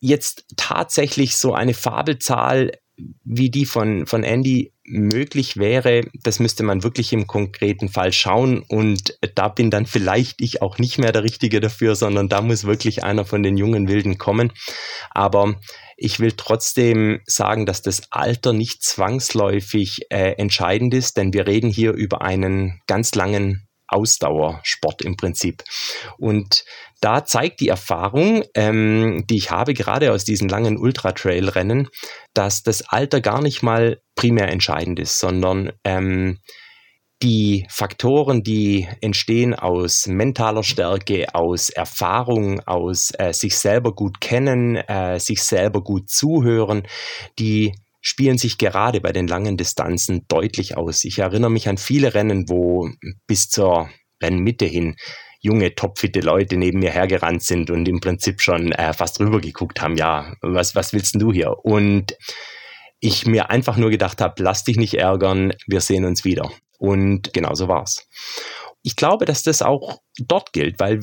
jetzt 0.00 0.46
tatsächlich 0.56 1.36
so 1.36 1.54
eine 1.54 1.74
Fabelzahl 1.74 2.72
wie 3.24 3.50
die 3.50 3.64
von, 3.64 4.06
von 4.06 4.24
Andy 4.24 4.72
möglich 4.84 5.56
wäre, 5.56 6.02
das 6.22 6.38
müsste 6.40 6.62
man 6.62 6.82
wirklich 6.82 7.12
im 7.12 7.26
konkreten 7.26 7.88
Fall 7.88 8.12
schauen. 8.12 8.62
Und 8.68 9.18
da 9.34 9.48
bin 9.48 9.70
dann 9.70 9.86
vielleicht 9.86 10.40
ich 10.40 10.62
auch 10.62 10.78
nicht 10.78 10.98
mehr 10.98 11.12
der 11.12 11.22
Richtige 11.22 11.60
dafür, 11.60 11.94
sondern 11.94 12.28
da 12.28 12.42
muss 12.42 12.64
wirklich 12.64 13.04
einer 13.04 13.24
von 13.24 13.42
den 13.42 13.56
jungen 13.56 13.88
Wilden 13.88 14.18
kommen. 14.18 14.52
Aber 15.10 15.60
ich 15.96 16.20
will 16.20 16.32
trotzdem 16.32 17.20
sagen, 17.26 17.66
dass 17.66 17.82
das 17.82 18.10
Alter 18.10 18.52
nicht 18.52 18.82
zwangsläufig 18.82 20.06
äh, 20.10 20.32
entscheidend 20.32 20.94
ist, 20.94 21.16
denn 21.16 21.32
wir 21.32 21.46
reden 21.46 21.70
hier 21.70 21.92
über 21.92 22.22
einen 22.22 22.80
ganz 22.86 23.14
langen 23.14 23.68
Ausdauersport 23.90 25.02
im 25.02 25.16
Prinzip. 25.16 25.62
Und 26.18 26.64
da 27.00 27.24
zeigt 27.24 27.60
die 27.60 27.68
Erfahrung, 27.68 28.44
ähm, 28.54 29.24
die 29.28 29.36
ich 29.36 29.50
habe, 29.50 29.74
gerade 29.74 30.12
aus 30.12 30.24
diesen 30.24 30.48
langen 30.48 30.76
Ultra-Trail-Rennen, 30.76 31.88
dass 32.34 32.62
das 32.62 32.82
Alter 32.88 33.20
gar 33.20 33.42
nicht 33.42 33.62
mal 33.62 34.00
primär 34.14 34.48
entscheidend 34.48 34.98
ist, 34.98 35.18
sondern 35.18 35.72
ähm, 35.84 36.38
die 37.22 37.66
Faktoren, 37.68 38.42
die 38.42 38.88
entstehen 39.02 39.54
aus 39.54 40.06
mentaler 40.06 40.62
Stärke, 40.62 41.34
aus 41.34 41.68
Erfahrung, 41.68 42.60
aus 42.60 43.12
äh, 43.18 43.32
sich 43.32 43.58
selber 43.58 43.94
gut 43.94 44.20
kennen, 44.20 44.76
äh, 44.76 45.20
sich 45.20 45.42
selber 45.42 45.82
gut 45.82 46.08
zuhören, 46.08 46.84
die 47.38 47.74
spielen 48.00 48.38
sich 48.38 48.58
gerade 48.58 49.00
bei 49.00 49.12
den 49.12 49.26
langen 49.26 49.56
Distanzen 49.56 50.24
deutlich 50.28 50.76
aus. 50.76 51.04
Ich 51.04 51.18
erinnere 51.18 51.50
mich 51.50 51.68
an 51.68 51.76
viele 51.76 52.14
Rennen, 52.14 52.48
wo 52.48 52.88
bis 53.26 53.48
zur 53.48 53.90
Rennmitte 54.22 54.66
hin 54.66 54.96
junge, 55.40 55.74
topfitte 55.74 56.20
Leute 56.20 56.56
neben 56.56 56.80
mir 56.80 56.90
hergerannt 56.90 57.42
sind 57.42 57.70
und 57.70 57.88
im 57.88 58.00
Prinzip 58.00 58.42
schon 58.42 58.72
äh, 58.72 58.92
fast 58.92 59.20
rüber 59.20 59.40
geguckt 59.40 59.80
haben, 59.80 59.96
ja, 59.96 60.34
was, 60.42 60.74
was 60.74 60.92
willst 60.92 61.20
du 61.20 61.32
hier? 61.32 61.56
Und 61.64 62.16
ich 63.00 63.26
mir 63.26 63.48
einfach 63.48 63.78
nur 63.78 63.90
gedacht 63.90 64.20
habe, 64.20 64.42
lass 64.42 64.64
dich 64.64 64.76
nicht 64.76 64.94
ärgern, 64.94 65.54
wir 65.66 65.80
sehen 65.80 66.04
uns 66.04 66.24
wieder. 66.24 66.50
Und 66.78 67.32
genau 67.32 67.54
so 67.54 67.68
war's. 67.68 68.06
Ich 68.82 68.96
glaube, 68.96 69.24
dass 69.24 69.42
das 69.42 69.62
auch 69.62 70.00
dort 70.18 70.52
gilt, 70.52 70.78
weil 70.78 71.00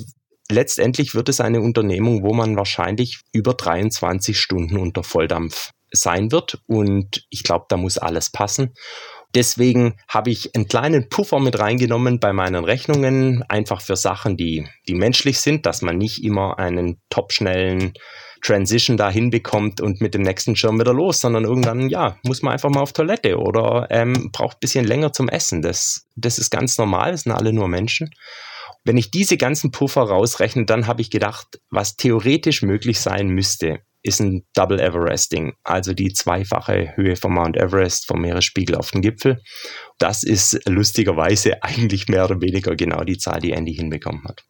letztendlich 0.50 1.16
wird 1.16 1.30
es 1.30 1.42
eine 1.42 1.62
Unternehmung, 1.62 2.24
wo 2.24 2.34
man 2.34 2.56
wahrscheinlich 2.56 3.22
über 3.34 3.56
23 3.56 4.40
Stunden 4.40 4.78
unter 4.78 5.04
Volldampf 5.04 5.72
sein 5.92 6.32
wird. 6.32 6.62
Und 6.68 7.26
ich 7.30 7.44
glaube, 7.44 7.66
da 7.70 7.78
muss 7.78 7.98
alles 7.98 8.30
passen. 8.30 8.74
Deswegen 9.36 10.00
habe 10.08 10.30
ich 10.30 10.56
einen 10.56 10.68
kleinen 10.68 11.10
Puffer 11.10 11.40
mit 11.40 11.60
reingenommen 11.60 12.20
bei 12.20 12.32
meinen 12.34 12.64
Rechnungen, 12.64 13.44
einfach 13.50 13.82
für 13.82 13.96
Sachen, 13.96 14.38
die, 14.38 14.68
die 14.88 14.96
menschlich 14.96 15.40
sind, 15.40 15.66
dass 15.66 15.82
man 15.82 15.98
nicht 15.98 16.24
immer 16.24 16.58
einen 16.60 17.02
topschnellen 17.10 17.94
Transition 18.42 18.98
da 18.98 19.10
hinbekommt 19.10 19.82
und 19.82 20.00
mit 20.00 20.14
dem 20.14 20.22
nächsten 20.22 20.56
Schirm 20.56 20.80
wieder 20.80 20.94
los, 20.94 21.20
sondern 21.20 21.44
irgendwann, 21.44 21.90
ja, 21.90 22.18
muss 22.24 22.42
man 22.42 22.54
einfach 22.54 22.70
mal 22.70 22.82
auf 22.82 22.94
Toilette 22.94 23.38
oder 23.38 23.88
ähm, 23.90 24.30
braucht 24.32 24.58
ein 24.58 24.62
bisschen 24.62 24.86
länger 24.86 25.12
zum 25.12 25.28
Essen. 25.28 25.62
Das, 25.62 26.08
das 26.16 26.38
ist 26.38 26.50
ganz 26.50 26.78
normal, 26.78 27.12
das 27.12 27.24
sind 27.24 27.32
alle 27.32 27.52
nur 27.52 27.68
Menschen. 27.68 28.12
Wenn 28.84 28.98
ich 28.98 29.12
diese 29.12 29.38
ganzen 29.38 29.72
Puffer 29.72 30.04
rausrechne, 30.04 30.66
dann 30.66 30.88
habe 30.88 31.02
ich 31.02 31.10
gedacht, 31.10 31.60
was 31.70 31.98
theoretisch 31.98 32.62
möglich 32.62 33.02
sein 33.02 33.28
müsste, 33.28 33.82
ist 34.04 34.20
ein 34.20 34.46
Double 34.54 34.80
Everesting, 34.80 35.54
also 35.64 35.94
die 35.94 36.14
zweifache 36.14 36.96
Höhe 36.96 37.16
vom 37.16 37.34
Mount 37.34 37.58
Everest 37.58 38.08
vom 38.08 38.22
Meeresspiegel 38.22 38.76
auf 38.76 38.92
den 38.92 39.02
Gipfel. 39.02 39.42
Das 40.00 40.24
ist 40.24 40.60
lustigerweise 40.68 41.62
eigentlich 41.64 42.08
mehr 42.08 42.26
oder 42.26 42.42
weniger 42.42 42.76
genau 42.76 43.04
die 43.04 43.18
Zahl, 43.18 43.42
die 43.42 43.52
Andy 43.52 43.76
hinbekommen 43.76 44.24
hat. 44.26 44.44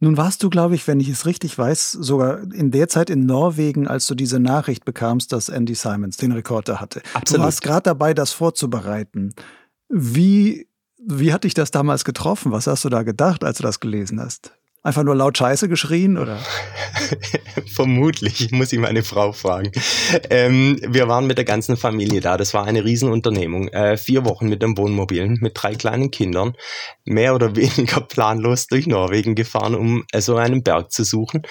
Nun 0.00 0.16
warst 0.16 0.42
du, 0.42 0.50
glaube 0.50 0.74
ich, 0.74 0.86
wenn 0.86 1.00
ich 1.00 1.08
es 1.08 1.24
richtig 1.24 1.56
weiß, 1.56 1.92
sogar 1.92 2.42
in 2.52 2.70
der 2.70 2.88
Zeit 2.88 3.10
in 3.10 3.26
Norwegen, 3.26 3.86
als 3.86 4.06
du 4.06 4.14
diese 4.14 4.40
Nachricht 4.40 4.84
bekamst, 4.84 5.32
dass 5.32 5.48
Andy 5.48 5.74
Simons 5.74 6.16
den 6.16 6.32
Rekorder 6.32 6.80
hatte. 6.80 7.00
Absolut. 7.14 7.40
Du 7.40 7.44
warst 7.44 7.62
gerade 7.62 7.84
dabei, 7.84 8.12
das 8.12 8.32
vorzubereiten. 8.32 9.34
Wie, 9.88 10.68
wie 10.98 11.32
hat 11.32 11.44
dich 11.44 11.54
das 11.54 11.70
damals 11.70 12.04
getroffen? 12.04 12.52
Was 12.52 12.66
hast 12.66 12.84
du 12.84 12.88
da 12.88 13.02
gedacht, 13.02 13.44
als 13.44 13.58
du 13.58 13.62
das 13.62 13.80
gelesen 13.80 14.20
hast? 14.20 14.52
Einfach 14.86 15.02
nur 15.02 15.14
laut 15.14 15.38
Scheiße 15.38 15.66
geschrien 15.70 16.18
oder? 16.18 16.38
Vermutlich, 17.74 18.50
muss 18.50 18.70
ich 18.70 18.78
meine 18.78 19.02
Frau 19.02 19.32
fragen. 19.32 19.72
Ähm, 20.28 20.78
wir 20.86 21.08
waren 21.08 21.26
mit 21.26 21.38
der 21.38 21.46
ganzen 21.46 21.78
Familie 21.78 22.20
da. 22.20 22.36
Das 22.36 22.52
war 22.52 22.66
eine 22.66 22.84
Riesenunternehmung. 22.84 23.68
Äh, 23.68 23.96
vier 23.96 24.26
Wochen 24.26 24.46
mit 24.46 24.60
dem 24.60 24.76
Wohnmobil, 24.76 25.38
mit 25.40 25.52
drei 25.54 25.74
kleinen 25.74 26.10
Kindern, 26.10 26.54
mehr 27.06 27.34
oder 27.34 27.56
weniger 27.56 28.02
planlos 28.02 28.66
durch 28.66 28.86
Norwegen 28.86 29.34
gefahren, 29.34 29.74
um 29.74 30.04
so 30.14 30.36
einen 30.36 30.62
Berg 30.62 30.92
zu 30.92 31.02
suchen, 31.02 31.44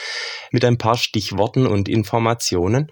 mit 0.52 0.64
ein 0.64 0.78
paar 0.78 0.96
Stichworten 0.96 1.66
und 1.66 1.90
Informationen. 1.90 2.92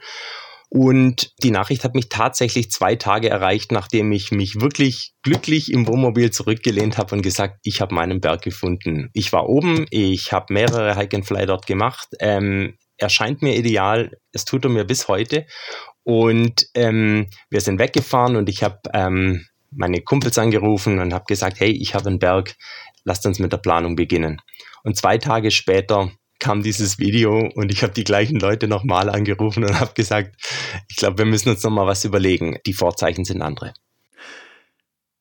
Und 0.73 1.33
die 1.43 1.51
Nachricht 1.51 1.83
hat 1.83 1.95
mich 1.95 2.07
tatsächlich 2.07 2.71
zwei 2.71 2.95
Tage 2.95 3.29
erreicht, 3.29 3.73
nachdem 3.73 4.13
ich 4.13 4.31
mich 4.31 4.61
wirklich 4.61 5.11
glücklich 5.21 5.69
im 5.69 5.85
Wohnmobil 5.85 6.31
zurückgelehnt 6.31 6.97
habe 6.97 7.13
und 7.13 7.23
gesagt, 7.23 7.59
ich 7.63 7.81
habe 7.81 7.93
meinen 7.93 8.21
Berg 8.21 8.41
gefunden. 8.41 9.09
Ich 9.11 9.33
war 9.33 9.49
oben, 9.49 9.85
ich 9.89 10.31
habe 10.31 10.53
mehrere 10.53 10.95
Hike 10.95 11.17
and 11.17 11.27
Fly 11.27 11.45
dort 11.45 11.67
gemacht. 11.67 12.07
Ähm, 12.21 12.77
er 12.95 13.09
scheint 13.09 13.41
mir 13.41 13.57
ideal, 13.57 14.11
es 14.31 14.45
tut 14.45 14.63
er 14.63 14.69
mir 14.69 14.85
bis 14.85 15.09
heute. 15.09 15.45
Und 16.03 16.65
ähm, 16.73 17.27
wir 17.49 17.59
sind 17.59 17.77
weggefahren 17.77 18.37
und 18.37 18.47
ich 18.47 18.63
habe 18.63 18.79
ähm, 18.93 19.45
meine 19.71 20.01
Kumpels 20.01 20.37
angerufen 20.37 20.99
und 20.99 21.13
habe 21.13 21.25
gesagt, 21.27 21.59
hey, 21.59 21.71
ich 21.71 21.95
habe 21.95 22.07
einen 22.07 22.19
Berg, 22.19 22.55
lasst 23.03 23.25
uns 23.25 23.39
mit 23.39 23.51
der 23.51 23.57
Planung 23.57 23.97
beginnen. 23.97 24.39
Und 24.83 24.95
zwei 24.95 25.17
Tage 25.17 25.51
später 25.51 26.11
kam 26.41 26.63
dieses 26.63 26.99
Video 26.99 27.49
und 27.55 27.71
ich 27.71 27.83
habe 27.83 27.93
die 27.93 28.03
gleichen 28.03 28.39
Leute 28.39 28.67
nochmal 28.67 29.09
angerufen 29.09 29.63
und 29.63 29.79
habe 29.79 29.93
gesagt, 29.93 30.35
ich 30.89 30.97
glaube, 30.97 31.19
wir 31.19 31.25
müssen 31.25 31.49
uns 31.49 31.63
nochmal 31.63 31.87
was 31.87 32.03
überlegen. 32.03 32.57
Die 32.65 32.73
Vorzeichen 32.73 33.23
sind 33.23 33.41
andere. 33.41 33.73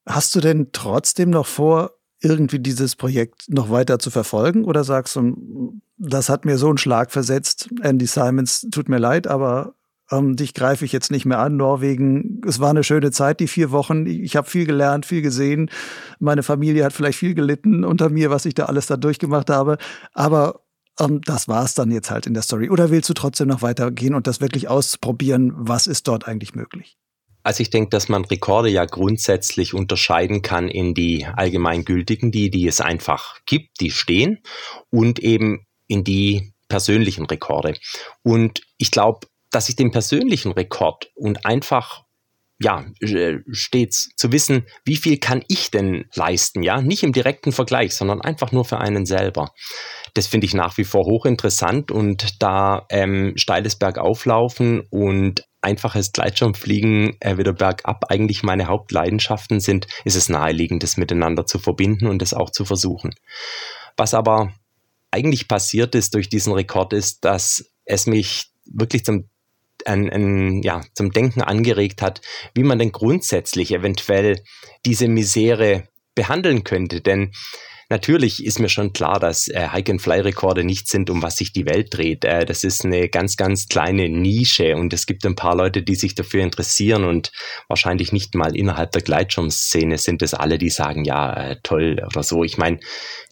Hast 0.07 0.35
du 0.35 0.41
denn 0.41 0.71
trotzdem 0.73 1.31
noch 1.31 1.47
vor, 1.47 1.93
irgendwie 2.23 2.59
dieses 2.59 2.97
Projekt 2.97 3.45
noch 3.49 3.71
weiter 3.71 3.99
zu 3.99 4.11
verfolgen? 4.11 4.65
Oder 4.65 4.83
sagst 4.83 5.15
du, 5.17 5.81
das 5.99 6.29
hat 6.29 6.45
mir 6.45 6.59
so 6.59 6.69
einen 6.69 6.79
Schlag 6.79 7.13
versetzt, 7.13 7.69
Andy 7.83 8.07
Simons, 8.07 8.67
tut 8.71 8.89
mir 8.89 8.99
leid, 8.99 9.27
aber 9.27 9.75
ähm, 10.11 10.37
dich 10.37 10.55
greife 10.55 10.85
ich 10.85 10.93
jetzt 10.93 11.11
nicht 11.11 11.27
mehr 11.27 11.39
an. 11.39 11.57
Norwegen, 11.57 12.41
es 12.47 12.61
war 12.61 12.71
eine 12.71 12.83
schöne 12.83 13.11
Zeit, 13.11 13.41
die 13.41 13.47
vier 13.47 13.71
Wochen. 13.71 14.07
Ich 14.07 14.37
habe 14.37 14.49
viel 14.49 14.67
gelernt, 14.67 15.07
viel 15.07 15.23
gesehen. 15.23 15.71
Meine 16.19 16.43
Familie 16.43 16.85
hat 16.85 16.93
vielleicht 16.93 17.19
viel 17.19 17.35
gelitten 17.35 17.85
unter 17.85 18.09
mir, 18.09 18.31
was 18.31 18.47
ich 18.47 18.55
da 18.55 18.65
alles 18.65 18.87
da 18.87 18.97
durchgemacht 18.97 19.51
habe. 19.51 19.79
Aber 20.13 20.63
ähm, 21.01 21.21
das 21.23 21.49
war 21.49 21.65
es 21.65 21.75
dann 21.75 21.91
jetzt 21.91 22.11
halt 22.11 22.27
in 22.27 22.35
der 22.35 22.43
Story. 22.43 22.71
Oder 22.71 22.91
willst 22.91 23.09
du 23.09 23.15
trotzdem 23.15 23.49
noch 23.49 23.63
weitergehen 23.63 24.15
und 24.15 24.27
das 24.27 24.41
wirklich 24.41 24.69
ausprobieren? 24.69 25.53
Was 25.57 25.87
ist 25.87 26.07
dort 26.09 26.27
eigentlich 26.29 26.55
möglich? 26.55 26.97
Also 27.43 27.63
ich 27.63 27.71
denke, 27.71 27.91
dass 27.91 28.09
man 28.09 28.25
Rekorde 28.25 28.69
ja 28.69 28.85
grundsätzlich 28.85 29.73
unterscheiden 29.73 30.43
kann 30.43 30.69
in 30.69 30.93
die 30.95 31.25
allgemeingültigen, 31.25 32.31
die, 32.31 32.51
die 32.51 32.67
es 32.67 32.81
einfach 32.81 33.41
gibt, 33.47 33.81
die 33.81 33.91
stehen, 33.91 34.41
und 34.91 35.19
eben 35.19 35.67
in 35.87 36.05
die 36.05 36.53
persönlichen 36.69 37.25
Rekorde. 37.27 37.75
Und 38.23 38.61
ich 38.77 38.91
glaube, 38.91 39.27
dass 39.51 39.69
ich 39.69 39.77
den 39.77 39.91
persönlichen 39.91 40.53
Rekord 40.53 41.11
und 41.15 41.45
einfach 41.47 42.05
ja, 42.63 42.85
äh, 43.01 43.39
stets 43.51 44.11
zu 44.17 44.33
wissen, 44.33 44.67
wie 44.85 44.97
viel 44.97 45.17
kann 45.17 45.43
ich 45.49 45.71
denn 45.71 46.05
leisten, 46.15 46.63
ja, 46.63 46.83
nicht 46.83 47.03
im 47.03 47.13
direkten 47.13 47.53
Vergleich, 47.53 47.95
sondern 47.95 48.21
einfach 48.21 48.53
nur 48.53 48.67
für 48.67 48.79
einen 48.79 49.07
selber. 49.07 49.53
Das 50.13 50.27
finde 50.27 50.45
ich 50.45 50.53
nach 50.53 50.77
wie 50.77 50.85
vor 50.85 51.05
hochinteressant 51.05 51.91
und 51.91 52.43
da 52.43 52.87
ähm, 52.91 53.33
steiles 53.37 53.77
Bergauflaufen 53.77 54.83
und 54.91 55.49
einfaches 55.63 56.13
Gleitschirmfliegen 56.13 57.17
äh, 57.21 57.39
wieder 57.39 57.55
bergab 57.55 58.05
eigentlich 58.11 58.43
meine 58.43 58.67
Hauptleidenschaften 58.67 59.61
sind, 59.61 59.87
ist 60.05 60.17
es 60.17 60.29
naheliegend, 60.29 60.83
das 60.83 60.99
miteinander 60.99 61.47
zu 61.47 61.59
verbinden 61.59 62.07
und 62.07 62.21
das 62.21 62.35
auch 62.35 62.51
zu 62.51 62.67
versuchen. 62.67 63.15
Was 63.97 64.13
aber 64.13 64.53
eigentlich 65.11 65.49
passiert 65.49 65.95
ist 65.95 66.15
durch 66.15 66.29
diesen 66.29 66.53
Rekord 66.53 66.93
ist, 66.93 67.25
dass 67.25 67.73
es 67.85 68.07
mich 68.07 68.51
wirklich 68.67 69.05
zum 69.05 69.30
ein, 69.87 70.11
ein, 70.11 70.63
ja, 70.63 70.83
zum 70.95 71.13
Denken 71.13 71.43
angeregt 71.43 72.03
hat, 72.03 72.21
wie 72.55 72.63
man 72.63 72.79
denn 72.79 72.93
grundsätzlich 72.93 73.73
eventuell 73.73 74.43
diese 74.85 75.09
Misere 75.09 75.85
behandeln 76.15 76.65
könnte. 76.65 77.01
Denn 77.01 77.33
Natürlich 77.91 78.47
ist 78.47 78.61
mir 78.61 78.69
schon 78.69 78.93
klar, 78.93 79.19
dass 79.19 79.49
äh, 79.49 79.69
Hike-and-Fly-Rekorde 79.69 80.63
nicht 80.63 80.89
sind, 80.89 81.11
um 81.11 81.23
was 81.23 81.37
sich 81.37 81.53
die 81.53 81.67
Welt 81.67 81.89
dreht. 81.91 82.25
Äh, 82.25 82.47
das 82.47 82.63
ist 82.63 82.85
eine 82.85 83.09
ganz, 83.09 83.37
ganz 83.37 83.67
kleine 83.67 84.09
Nische 84.09 84.77
und 84.77 84.93
es 84.93 85.07
gibt 85.07 85.27
ein 85.27 85.35
paar 85.35 85.57
Leute, 85.57 85.83
die 85.83 85.97
sich 85.97 86.15
dafür 86.15 86.45
interessieren 86.45 87.03
und 87.03 87.33
wahrscheinlich 87.67 88.13
nicht 88.13 88.37
mal 88.37 88.55
innerhalb 88.57 88.93
der 88.93 89.03
Gleitschirmszene 89.03 89.99
sind 89.99 90.23
es 90.23 90.35
alle, 90.35 90.57
die 90.57 90.71
sagen, 90.71 91.05
ja, 91.05 91.33
äh, 91.33 91.57
toll 91.65 92.01
oder 92.07 92.23
so. 92.23 92.45
Ich 92.45 92.59
meine, 92.59 92.79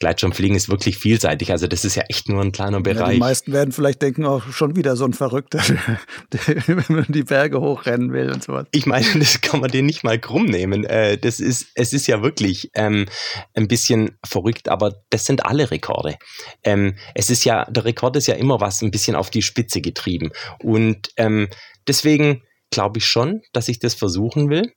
Gleitschirmfliegen 0.01 0.57
ist 0.57 0.69
wirklich 0.69 0.99
vielseitig, 0.99 1.53
also 1.53 1.69
das 1.69 1.85
ist 1.85 1.95
ja 1.95 2.03
echt 2.09 2.29
nur 2.29 2.43
ein 2.43 2.51
kleiner 2.51 2.81
Bereich. 2.81 2.99
Ja, 2.99 3.13
die 3.13 3.19
meisten 3.19 3.53
werden 3.53 3.71
vielleicht 3.71 4.03
denken, 4.03 4.27
auch 4.27 4.43
oh, 4.49 4.53
schon 4.53 4.75
wieder 4.75 4.97
so 4.97 5.05
ein 5.05 5.13
Verrückter, 5.13 5.61
wenn 6.67 6.85
man 6.89 7.07
die 7.09 7.23
Berge 7.23 7.61
hochrennen 7.61 8.13
will 8.13 8.33
und 8.33 8.43
sowas. 8.43 8.67
Ich 8.73 8.87
meine, 8.87 9.07
das 9.21 9.41
kann 9.41 9.61
man 9.61 9.71
den 9.71 9.87
nicht 9.87 10.03
mal 10.03 10.19
krumm 10.19 10.47
nehmen. 10.47 10.83
Äh, 10.83 11.17
das 11.17 11.39
ist, 11.39 11.69
es 11.77 11.93
ist 11.93 12.09
ja 12.09 12.23
wirklich 12.25 12.73
ähm, 12.75 13.07
ein 13.55 13.69
bisschen 13.69 14.19
verrückt 14.27 14.48
verrückt, 14.49 14.69
aber 14.69 15.03
das 15.11 15.27
sind 15.27 15.45
alle 15.45 15.71
Rekorde. 15.71 16.17
Ähm, 16.65 16.97
es 17.15 17.31
ist 17.31 17.45
ja, 17.45 17.65
der 17.67 17.85
Rekord 17.85 18.17
ist 18.17 18.27
ja 18.27 18.35
immer 18.35 18.61
was 18.61 18.83
ein 18.83 18.91
bisschen 18.91 19.17
auf 19.17 19.31
die 19.31 19.43
Spitze 19.43 19.81
getrieben. 19.81 20.31
Und 20.63 21.11
ähm, 21.17 21.49
deswegen 21.87 22.43
glaube 22.71 22.99
ich 22.99 23.07
schon, 23.07 23.43
dass 23.53 23.69
ich 23.69 23.79
das 23.79 23.95
versuchen 23.95 24.51
will. 24.51 24.73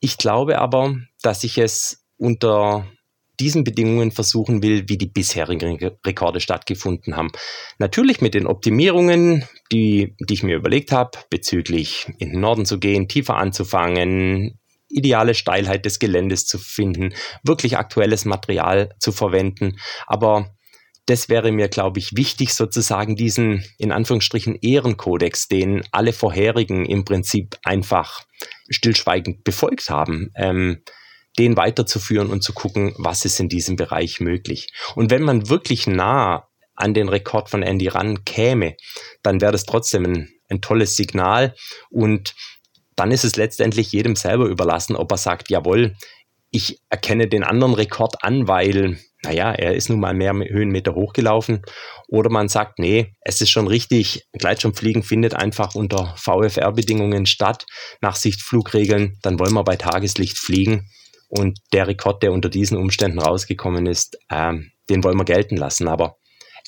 Ich 0.00 0.18
glaube 0.18 0.58
aber, 0.58 0.96
dass 1.22 1.44
ich 1.44 1.58
es 1.58 2.04
unter 2.16 2.86
diesen 3.40 3.64
Bedingungen 3.64 4.12
versuchen 4.12 4.62
will, 4.62 4.88
wie 4.88 4.98
die 4.98 5.06
bisherigen 5.06 5.78
Rekorde 6.06 6.40
stattgefunden 6.40 7.16
haben. 7.16 7.30
Natürlich 7.78 8.20
mit 8.20 8.34
den 8.34 8.46
Optimierungen, 8.46 9.44
die, 9.72 10.14
die 10.20 10.34
ich 10.34 10.42
mir 10.42 10.56
überlegt 10.56 10.92
habe, 10.92 11.18
bezüglich 11.30 12.06
in 12.18 12.30
den 12.30 12.40
Norden 12.40 12.66
zu 12.66 12.78
gehen, 12.78 13.08
tiefer 13.08 13.36
anzufangen, 13.36 14.60
ideale 14.92 15.34
Steilheit 15.34 15.84
des 15.84 15.98
Geländes 15.98 16.46
zu 16.46 16.58
finden, 16.58 17.14
wirklich 17.42 17.78
aktuelles 17.78 18.24
Material 18.24 18.94
zu 18.98 19.12
verwenden. 19.12 19.78
Aber 20.06 20.54
das 21.06 21.28
wäre 21.28 21.50
mir, 21.50 21.68
glaube 21.68 21.98
ich, 21.98 22.16
wichtig, 22.16 22.54
sozusagen 22.54 23.16
diesen 23.16 23.64
in 23.78 23.90
Anführungsstrichen 23.90 24.56
Ehrenkodex, 24.60 25.48
den 25.48 25.82
alle 25.90 26.12
vorherigen 26.12 26.84
im 26.84 27.04
Prinzip 27.04 27.56
einfach 27.64 28.22
stillschweigend 28.70 29.42
befolgt 29.42 29.90
haben, 29.90 30.30
ähm, 30.36 30.82
den 31.38 31.56
weiterzuführen 31.56 32.30
und 32.30 32.42
zu 32.42 32.52
gucken, 32.52 32.94
was 32.98 33.24
ist 33.24 33.40
in 33.40 33.48
diesem 33.48 33.76
Bereich 33.76 34.20
möglich. 34.20 34.68
Und 34.94 35.10
wenn 35.10 35.22
man 35.22 35.48
wirklich 35.48 35.86
nah 35.86 36.48
an 36.74 36.94
den 36.94 37.08
Rekord 37.08 37.48
von 37.48 37.62
Andy 37.62 37.88
ran 37.88 38.24
käme, 38.24 38.76
dann 39.22 39.40
wäre 39.40 39.52
das 39.52 39.64
trotzdem 39.64 40.04
ein, 40.04 40.28
ein 40.48 40.60
tolles 40.60 40.96
Signal 40.96 41.54
und 41.90 42.34
dann 42.96 43.10
ist 43.10 43.24
es 43.24 43.36
letztendlich 43.36 43.92
jedem 43.92 44.16
selber 44.16 44.46
überlassen, 44.46 44.96
ob 44.96 45.10
er 45.12 45.18
sagt, 45.18 45.50
jawohl, 45.50 45.94
ich 46.50 46.80
erkenne 46.90 47.28
den 47.28 47.44
anderen 47.44 47.72
Rekord 47.72 48.22
an, 48.22 48.46
weil, 48.46 48.98
naja, 49.22 49.52
er 49.52 49.74
ist 49.74 49.88
nun 49.88 50.00
mal 50.00 50.12
mehr 50.12 50.34
Höhenmeter 50.34 50.94
hochgelaufen. 50.94 51.62
Oder 52.08 52.30
man 52.30 52.48
sagt, 52.48 52.78
nee, 52.78 53.14
es 53.22 53.40
ist 53.40 53.50
schon 53.50 53.66
richtig, 53.66 54.26
Gleitschirmfliegen 54.32 55.02
findet 55.02 55.34
einfach 55.34 55.74
unter 55.74 56.14
VFR-Bedingungen 56.16 57.24
statt, 57.24 57.64
nach 58.02 58.16
Sichtflugregeln, 58.16 59.18
dann 59.22 59.38
wollen 59.38 59.54
wir 59.54 59.64
bei 59.64 59.76
Tageslicht 59.76 60.38
fliegen. 60.38 60.90
Und 61.28 61.58
der 61.72 61.88
Rekord, 61.88 62.22
der 62.22 62.32
unter 62.32 62.50
diesen 62.50 62.76
Umständen 62.76 63.18
rausgekommen 63.18 63.86
ist, 63.86 64.18
äh, 64.28 64.52
den 64.90 65.02
wollen 65.02 65.16
wir 65.16 65.24
gelten 65.24 65.56
lassen. 65.56 65.88
Aber 65.88 66.18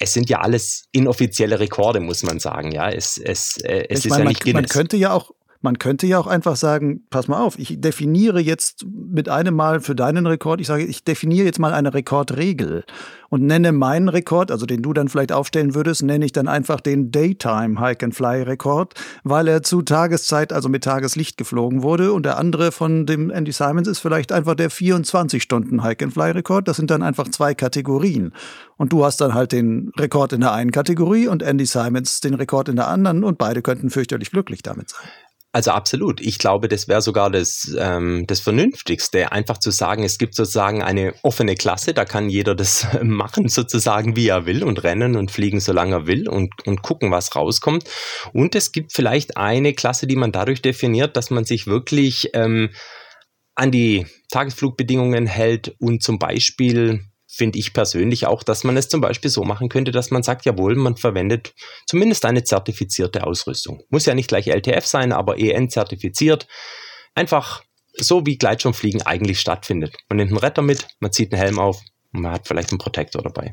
es 0.00 0.14
sind 0.14 0.30
ja 0.30 0.40
alles 0.40 0.86
inoffizielle 0.92 1.60
Rekorde, 1.60 2.00
muss 2.00 2.22
man 2.22 2.40
sagen. 2.40 2.72
Ja, 2.72 2.88
es, 2.88 3.18
es, 3.18 3.58
äh, 3.58 3.84
es 3.90 4.00
ich 4.00 4.06
ist 4.06 4.10
meine, 4.12 4.24
ja 4.24 4.28
nicht 4.30 4.44
man, 4.46 4.54
man 4.54 4.66
könnte 4.66 4.96
ja 4.96 5.12
auch 5.12 5.30
Man 5.64 5.78
könnte 5.78 6.06
ja 6.06 6.18
auch 6.18 6.26
einfach 6.26 6.56
sagen, 6.56 7.04
pass 7.08 7.26
mal 7.26 7.40
auf, 7.40 7.58
ich 7.58 7.80
definiere 7.80 8.38
jetzt 8.38 8.84
mit 8.86 9.30
einem 9.30 9.54
Mal 9.54 9.80
für 9.80 9.94
deinen 9.94 10.26
Rekord, 10.26 10.60
ich 10.60 10.66
sage, 10.66 10.84
ich 10.84 11.04
definiere 11.04 11.46
jetzt 11.46 11.58
mal 11.58 11.72
eine 11.72 11.94
Rekordregel 11.94 12.84
und 13.30 13.46
nenne 13.46 13.72
meinen 13.72 14.10
Rekord, 14.10 14.50
also 14.50 14.66
den 14.66 14.82
du 14.82 14.92
dann 14.92 15.08
vielleicht 15.08 15.32
aufstellen 15.32 15.74
würdest, 15.74 16.02
nenne 16.02 16.26
ich 16.26 16.32
dann 16.32 16.48
einfach 16.48 16.82
den 16.82 17.10
Daytime 17.10 17.80
Hike 17.80 18.04
and 18.04 18.14
Fly 18.14 18.42
Rekord, 18.42 18.92
weil 19.24 19.48
er 19.48 19.62
zu 19.62 19.80
Tageszeit, 19.80 20.52
also 20.52 20.68
mit 20.68 20.84
Tageslicht 20.84 21.38
geflogen 21.38 21.82
wurde 21.82 22.12
und 22.12 22.26
der 22.26 22.36
andere 22.36 22.70
von 22.70 23.06
dem 23.06 23.30
Andy 23.30 23.50
Simons 23.50 23.88
ist 23.88 24.00
vielleicht 24.00 24.32
einfach 24.32 24.56
der 24.56 24.68
24 24.68 25.42
Stunden 25.42 25.82
Hike 25.82 26.04
and 26.04 26.12
Fly 26.12 26.32
Rekord. 26.32 26.68
Das 26.68 26.76
sind 26.76 26.90
dann 26.90 27.02
einfach 27.02 27.28
zwei 27.30 27.54
Kategorien. 27.54 28.32
Und 28.76 28.92
du 28.92 29.04
hast 29.04 29.20
dann 29.22 29.32
halt 29.32 29.52
den 29.52 29.92
Rekord 29.98 30.34
in 30.34 30.42
der 30.42 30.52
einen 30.52 30.72
Kategorie 30.72 31.26
und 31.26 31.42
Andy 31.42 31.64
Simons 31.64 32.20
den 32.20 32.34
Rekord 32.34 32.68
in 32.68 32.76
der 32.76 32.88
anderen 32.88 33.24
und 33.24 33.38
beide 33.38 33.62
könnten 33.62 33.88
fürchterlich 33.88 34.30
glücklich 34.30 34.62
damit 34.62 34.90
sein. 34.90 35.08
Also 35.54 35.70
absolut. 35.70 36.20
Ich 36.20 36.40
glaube, 36.40 36.66
das 36.66 36.88
wäre 36.88 37.00
sogar 37.00 37.30
das, 37.30 37.72
ähm, 37.78 38.24
das 38.26 38.40
Vernünftigste, 38.40 39.30
einfach 39.30 39.58
zu 39.58 39.70
sagen, 39.70 40.02
es 40.02 40.18
gibt 40.18 40.34
sozusagen 40.34 40.82
eine 40.82 41.14
offene 41.22 41.54
Klasse, 41.54 41.94
da 41.94 42.04
kann 42.04 42.28
jeder 42.28 42.56
das 42.56 42.88
machen, 43.04 43.46
sozusagen, 43.46 44.16
wie 44.16 44.26
er 44.26 44.46
will 44.46 44.64
und 44.64 44.82
rennen 44.82 45.14
und 45.14 45.30
fliegen, 45.30 45.60
solange 45.60 45.94
er 45.94 46.06
will 46.08 46.28
und, 46.28 46.66
und 46.66 46.82
gucken, 46.82 47.12
was 47.12 47.36
rauskommt. 47.36 47.84
Und 48.32 48.56
es 48.56 48.72
gibt 48.72 48.92
vielleicht 48.92 49.36
eine 49.36 49.74
Klasse, 49.74 50.08
die 50.08 50.16
man 50.16 50.32
dadurch 50.32 50.60
definiert, 50.60 51.16
dass 51.16 51.30
man 51.30 51.44
sich 51.44 51.68
wirklich 51.68 52.30
ähm, 52.34 52.70
an 53.54 53.70
die 53.70 54.06
Tagesflugbedingungen 54.32 55.28
hält 55.28 55.76
und 55.78 56.02
zum 56.02 56.18
Beispiel 56.18 57.04
finde 57.34 57.58
ich 57.58 57.72
persönlich 57.72 58.26
auch, 58.26 58.42
dass 58.42 58.64
man 58.64 58.76
es 58.76 58.88
zum 58.88 59.00
Beispiel 59.00 59.30
so 59.30 59.42
machen 59.42 59.68
könnte, 59.68 59.90
dass 59.90 60.10
man 60.10 60.22
sagt, 60.22 60.44
jawohl, 60.44 60.74
man 60.76 60.96
verwendet 60.96 61.54
zumindest 61.86 62.24
eine 62.24 62.44
zertifizierte 62.44 63.26
Ausrüstung. 63.26 63.82
Muss 63.90 64.06
ja 64.06 64.14
nicht 64.14 64.28
gleich 64.28 64.46
LTF 64.46 64.86
sein, 64.86 65.12
aber 65.12 65.38
EN 65.38 65.70
zertifiziert. 65.70 66.46
Einfach 67.14 67.62
so 67.96 68.26
wie 68.26 68.38
Gleitschirmfliegen 68.38 69.02
eigentlich 69.02 69.40
stattfindet. 69.40 69.96
Man 70.08 70.16
nimmt 70.16 70.30
einen 70.30 70.38
Retter 70.38 70.62
mit, 70.62 70.86
man 71.00 71.12
zieht 71.12 71.32
einen 71.32 71.42
Helm 71.42 71.58
auf 71.58 71.80
und 72.12 72.22
man 72.22 72.32
hat 72.32 72.48
vielleicht 72.48 72.70
einen 72.70 72.78
Protektor 72.78 73.22
dabei. 73.22 73.52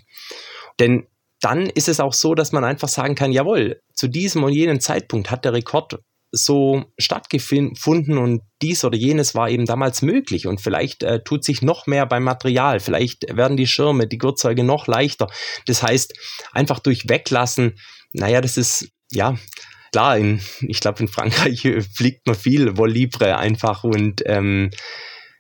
Denn 0.80 1.08
dann 1.42 1.68
ist 1.68 1.90
es 1.90 2.00
auch 2.00 2.14
so, 2.14 2.36
dass 2.36 2.52
man 2.52 2.64
einfach 2.64 2.88
sagen 2.88 3.16
kann, 3.16 3.32
jawohl, 3.32 3.82
zu 3.94 4.08
diesem 4.08 4.44
und 4.44 4.54
jenem 4.54 4.80
Zeitpunkt 4.80 5.32
hat 5.32 5.44
der 5.46 5.54
Rekord 5.54 6.00
so 6.32 6.86
stattgefunden 6.98 8.18
und 8.18 8.42
dies 8.62 8.86
oder 8.86 8.98
jenes 8.98 9.36
war 9.36 9.50
eben 9.50 9.66
damals 9.66 10.02
möglich. 10.02 10.48
Und 10.48 10.62
vielleicht 10.62 11.04
äh, 11.04 11.24
tut 11.24 11.44
sich 11.44 11.62
noch 11.62 11.88
mehr 11.88 12.06
beim 12.06 12.24
Material, 12.24 12.80
vielleicht 12.80 13.36
werden 13.36 13.58
die 13.58 13.68
Schirme, 13.68 14.08
die 14.08 14.18
Gurtzeuge 14.18 14.64
noch 14.64 14.88
leichter. 14.88 15.28
Das 15.66 15.84
heißt, 15.84 16.14
einfach 16.54 16.80
durch 16.80 17.10
Weglassen, 17.10 17.78
naja, 18.14 18.40
das 18.42 18.58
ist, 18.58 18.90
ja, 19.12 19.38
klar, 19.92 20.18
in, 20.18 20.42
ich 20.62 20.80
glaube 20.80 21.02
in 21.02 21.08
Frankreich 21.10 21.68
fliegt 21.94 22.26
man 22.26 22.36
viel 22.36 22.78
Volibre 22.78 23.38
einfach 23.38 23.84
und 23.84 24.24
ähm, 24.26 24.72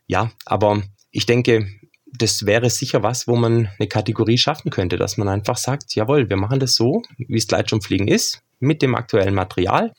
ja, 0.07 0.31
aber 0.45 0.83
ich 1.11 1.25
denke, 1.25 1.67
das 2.13 2.45
wäre 2.45 2.69
sicher 2.69 3.03
was, 3.03 3.27
wo 3.27 3.37
man 3.37 3.69
eine 3.79 3.87
Kategorie 3.87 4.37
schaffen 4.37 4.69
könnte, 4.69 4.97
dass 4.97 5.15
man 5.15 5.29
einfach 5.29 5.55
sagt, 5.55 5.95
jawohl, 5.95 6.29
wir 6.29 6.35
machen 6.35 6.59
das 6.59 6.75
so, 6.75 7.01
wie 7.17 7.37
es 7.37 7.47
Gleitschirmfliegen 7.47 8.09
ist, 8.09 8.41
mit 8.59 8.81
dem 8.81 8.95
aktuellen 8.95 9.33
Material 9.33 9.93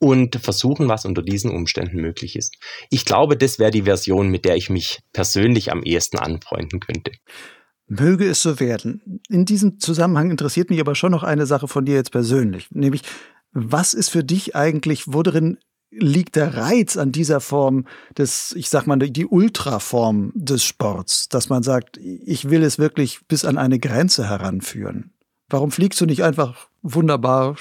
und 0.00 0.36
versuchen, 0.36 0.88
was 0.88 1.04
unter 1.04 1.22
diesen 1.22 1.50
Umständen 1.50 2.00
möglich 2.00 2.36
ist. 2.36 2.56
Ich 2.90 3.04
glaube, 3.04 3.36
das 3.36 3.58
wäre 3.58 3.70
die 3.70 3.82
Version, 3.82 4.28
mit 4.28 4.44
der 4.44 4.56
ich 4.56 4.70
mich 4.70 5.00
persönlich 5.12 5.72
am 5.72 5.82
ehesten 5.82 6.18
anfreunden 6.18 6.80
könnte. 6.80 7.12
Möge 7.86 8.28
es 8.28 8.42
so 8.42 8.60
werden. 8.60 9.20
In 9.28 9.46
diesem 9.46 9.78
Zusammenhang 9.78 10.30
interessiert 10.30 10.68
mich 10.68 10.80
aber 10.80 10.94
schon 10.94 11.12
noch 11.12 11.22
eine 11.22 11.46
Sache 11.46 11.68
von 11.68 11.86
dir 11.86 11.94
jetzt 11.94 12.12
persönlich, 12.12 12.70
nämlich 12.70 13.02
was 13.52 13.94
ist 13.94 14.10
für 14.10 14.24
dich 14.24 14.54
eigentlich, 14.54 15.04
worin 15.06 15.58
liegt 15.90 16.36
der 16.36 16.54
Reiz 16.54 16.98
an 16.98 17.12
dieser 17.12 17.40
Form 17.40 17.86
des, 18.16 18.52
ich 18.56 18.68
sag 18.68 18.86
mal, 18.86 18.98
die 18.98 19.26
Ultraform 19.26 20.32
des 20.34 20.64
Sports, 20.64 21.28
dass 21.28 21.48
man 21.48 21.62
sagt, 21.62 21.96
ich 21.96 22.50
will 22.50 22.62
es 22.62 22.78
wirklich 22.78 23.20
bis 23.26 23.46
an 23.46 23.56
eine 23.56 23.78
Grenze 23.78 24.28
heranführen? 24.28 25.14
Warum 25.48 25.70
fliegst 25.70 26.00
du 26.00 26.06
nicht 26.06 26.22
einfach 26.22 26.68
wunderbar 26.82 27.56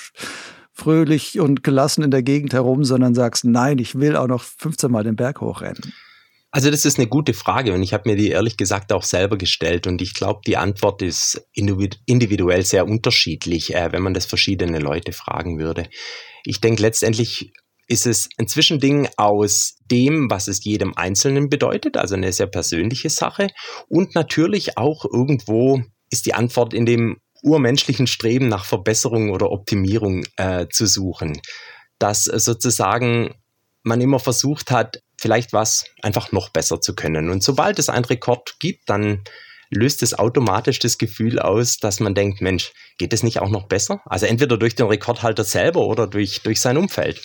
fröhlich 0.78 1.40
und 1.40 1.64
gelassen 1.64 2.04
in 2.04 2.12
der 2.12 2.22
Gegend 2.24 2.54
herum, 2.54 2.84
sondern 2.84 3.16
sagst, 3.16 3.46
nein, 3.46 3.80
ich 3.80 3.96
will 3.96 4.16
auch 4.16 4.28
noch 4.28 4.44
15 4.44 4.92
Mal 4.92 5.04
den 5.04 5.16
Berg 5.16 5.42
hochrennen? 5.42 5.94
Also 6.52 6.72
das 6.72 6.86
ist 6.86 6.98
eine 6.98 7.08
gute 7.08 7.34
Frage 7.34 7.74
und 7.74 7.84
ich 7.84 7.94
habe 7.94 8.10
mir 8.10 8.16
die 8.16 8.30
ehrlich 8.30 8.58
gesagt 8.58 8.94
auch 8.94 9.04
selber 9.04 9.38
gestellt 9.38 9.86
und 9.86 10.02
ich 10.02 10.14
glaube, 10.14 10.42
die 10.46 10.56
Antwort 10.56 11.02
ist 11.02 11.46
individuell 11.54 12.64
sehr 12.64 12.88
unterschiedlich, 12.88 13.76
äh, 13.76 13.92
wenn 13.92 14.02
man 14.02 14.14
das 14.14 14.26
verschiedene 14.26 14.80
Leute 14.80 15.12
fragen 15.12 15.60
würde. 15.60 15.90
Ich 16.46 16.62
denke, 16.62 16.82
letztendlich 16.84 17.52
ist 17.88 18.06
es 18.06 18.30
ein 18.38 18.48
Zwischending 18.48 19.10
aus 19.18 19.78
dem, 19.92 20.30
was 20.30 20.48
es 20.48 20.64
jedem 20.64 20.96
Einzelnen 20.96 21.50
bedeutet, 21.50 21.98
also 21.98 22.16
eine 22.16 22.32
sehr 22.32 22.48
persönliche 22.48 23.10
Sache 23.10 23.48
und 23.90 24.16
natürlich 24.16 24.78
auch 24.78 25.06
irgendwo 25.06 25.82
ist 26.10 26.26
die 26.26 26.34
Antwort 26.34 26.74
in 26.74 26.86
dem 26.86 27.18
urmenschlichen 27.48 28.08
Streben 28.08 28.48
nach 28.48 28.66
Verbesserung 28.66 29.32
oder 29.32 29.50
Optimierung 29.52 30.26
äh, 30.36 30.68
zu 30.70 30.86
suchen. 30.86 31.42
Dass 32.00 32.26
sozusagen 32.26 33.34
man 33.84 34.02
immer 34.02 34.20
versucht 34.20 34.70
hat, 34.70 35.02
vielleicht 35.18 35.54
was 35.54 35.86
einfach 36.02 36.32
noch 36.32 36.50
besser 36.50 36.82
zu 36.82 36.94
können. 36.94 37.30
Und 37.30 37.44
sobald 37.44 37.80
es 37.80 37.90
einen 37.90 38.06
Rekord 38.06 38.60
gibt, 38.60 38.90
dann 38.90 39.24
löst 39.70 40.04
es 40.04 40.18
automatisch 40.18 40.80
das 40.80 40.98
Gefühl 40.98 41.40
aus, 41.40 41.78
dass 41.78 42.00
man 42.00 42.16
denkt, 42.16 42.42
Mensch, 42.42 42.72
geht 42.98 43.14
es 43.14 43.24
nicht 43.24 43.40
auch 43.40 43.50
noch 43.50 43.68
besser? 43.68 44.02
Also 44.06 44.26
entweder 44.26 44.58
durch 44.58 44.76
den 44.76 44.88
Rekordhalter 44.88 45.44
selber 45.44 45.82
oder 45.82 46.08
durch, 46.08 46.42
durch 46.42 46.60
sein 46.60 46.78
Umfeld. 46.78 47.22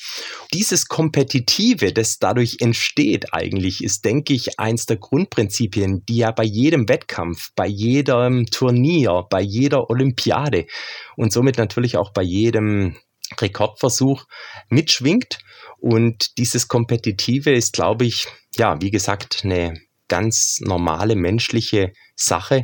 Dieses 0.52 0.87
Kompetitive, 0.87 1.92
das 1.92 2.18
dadurch 2.18 2.57
entsteht 2.61 3.33
eigentlich, 3.33 3.83
ist, 3.83 4.05
denke 4.05 4.35
ich, 4.35 4.59
eins 4.59 4.87
der 4.87 4.96
Grundprinzipien, 4.96 6.05
die 6.09 6.18
ja 6.18 6.31
bei 6.31 6.44
jedem 6.44 6.88
Wettkampf, 6.88 7.50
bei 7.57 7.66
jedem 7.66 8.46
Turnier, 8.46 9.24
bei 9.31 9.40
jeder 9.40 9.88
Olympiade 9.90 10.66
und 11.16 11.33
somit 11.33 11.59
natürlich 11.59 11.96
auch 11.96 12.12
bei 12.12 12.22
jedem 12.22 12.96
Rekordversuch 13.40 14.24
mitschwingt. 14.68 15.38
Und 15.78 16.38
dieses 16.38 16.68
Kompetitive 16.68 17.50
ist, 17.50 17.72
glaube 17.72 18.05
ich, 18.05 18.26
ja, 18.57 18.81
wie 18.81 18.90
gesagt, 18.90 19.40
eine 19.44 19.81
ganz 20.12 20.61
normale 20.61 21.16
menschliche 21.16 21.94
Sache. 22.16 22.61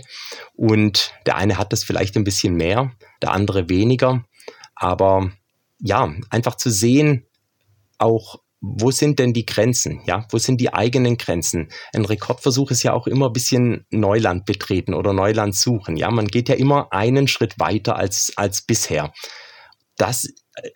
Und 0.52 1.14
der 1.24 1.36
eine 1.36 1.56
hat 1.56 1.72
das 1.72 1.82
vielleicht 1.82 2.14
ein 2.18 2.24
bisschen 2.24 2.56
mehr, 2.56 2.92
der 3.22 3.32
andere 3.32 3.70
weniger. 3.70 4.22
Aber 4.74 5.32
ja, 5.80 6.12
einfach 6.28 6.56
zu 6.56 6.68
sehen, 6.68 7.24
auch 7.96 8.36
wo 8.60 8.90
sind 8.90 9.18
denn 9.18 9.32
die 9.32 9.46
Grenzen? 9.46 10.02
Ja, 10.04 10.26
wo 10.30 10.36
sind 10.36 10.60
die 10.60 10.74
eigenen 10.74 11.16
Grenzen? 11.16 11.70
Ein 11.94 12.04
Rekordversuch 12.04 12.70
ist 12.70 12.82
ja 12.82 12.92
auch 12.92 13.06
immer 13.06 13.28
ein 13.28 13.32
bisschen 13.32 13.86
Neuland 13.88 14.44
betreten 14.44 14.92
oder 14.92 15.14
Neuland 15.14 15.54
suchen. 15.54 15.96
Ja, 15.96 16.10
man 16.10 16.26
geht 16.26 16.50
ja 16.50 16.54
immer 16.54 16.92
einen 16.92 17.28
Schritt 17.28 17.58
weiter 17.58 17.96
als, 17.96 18.34
als 18.36 18.60
bisher. 18.60 19.14
Das 19.96 20.28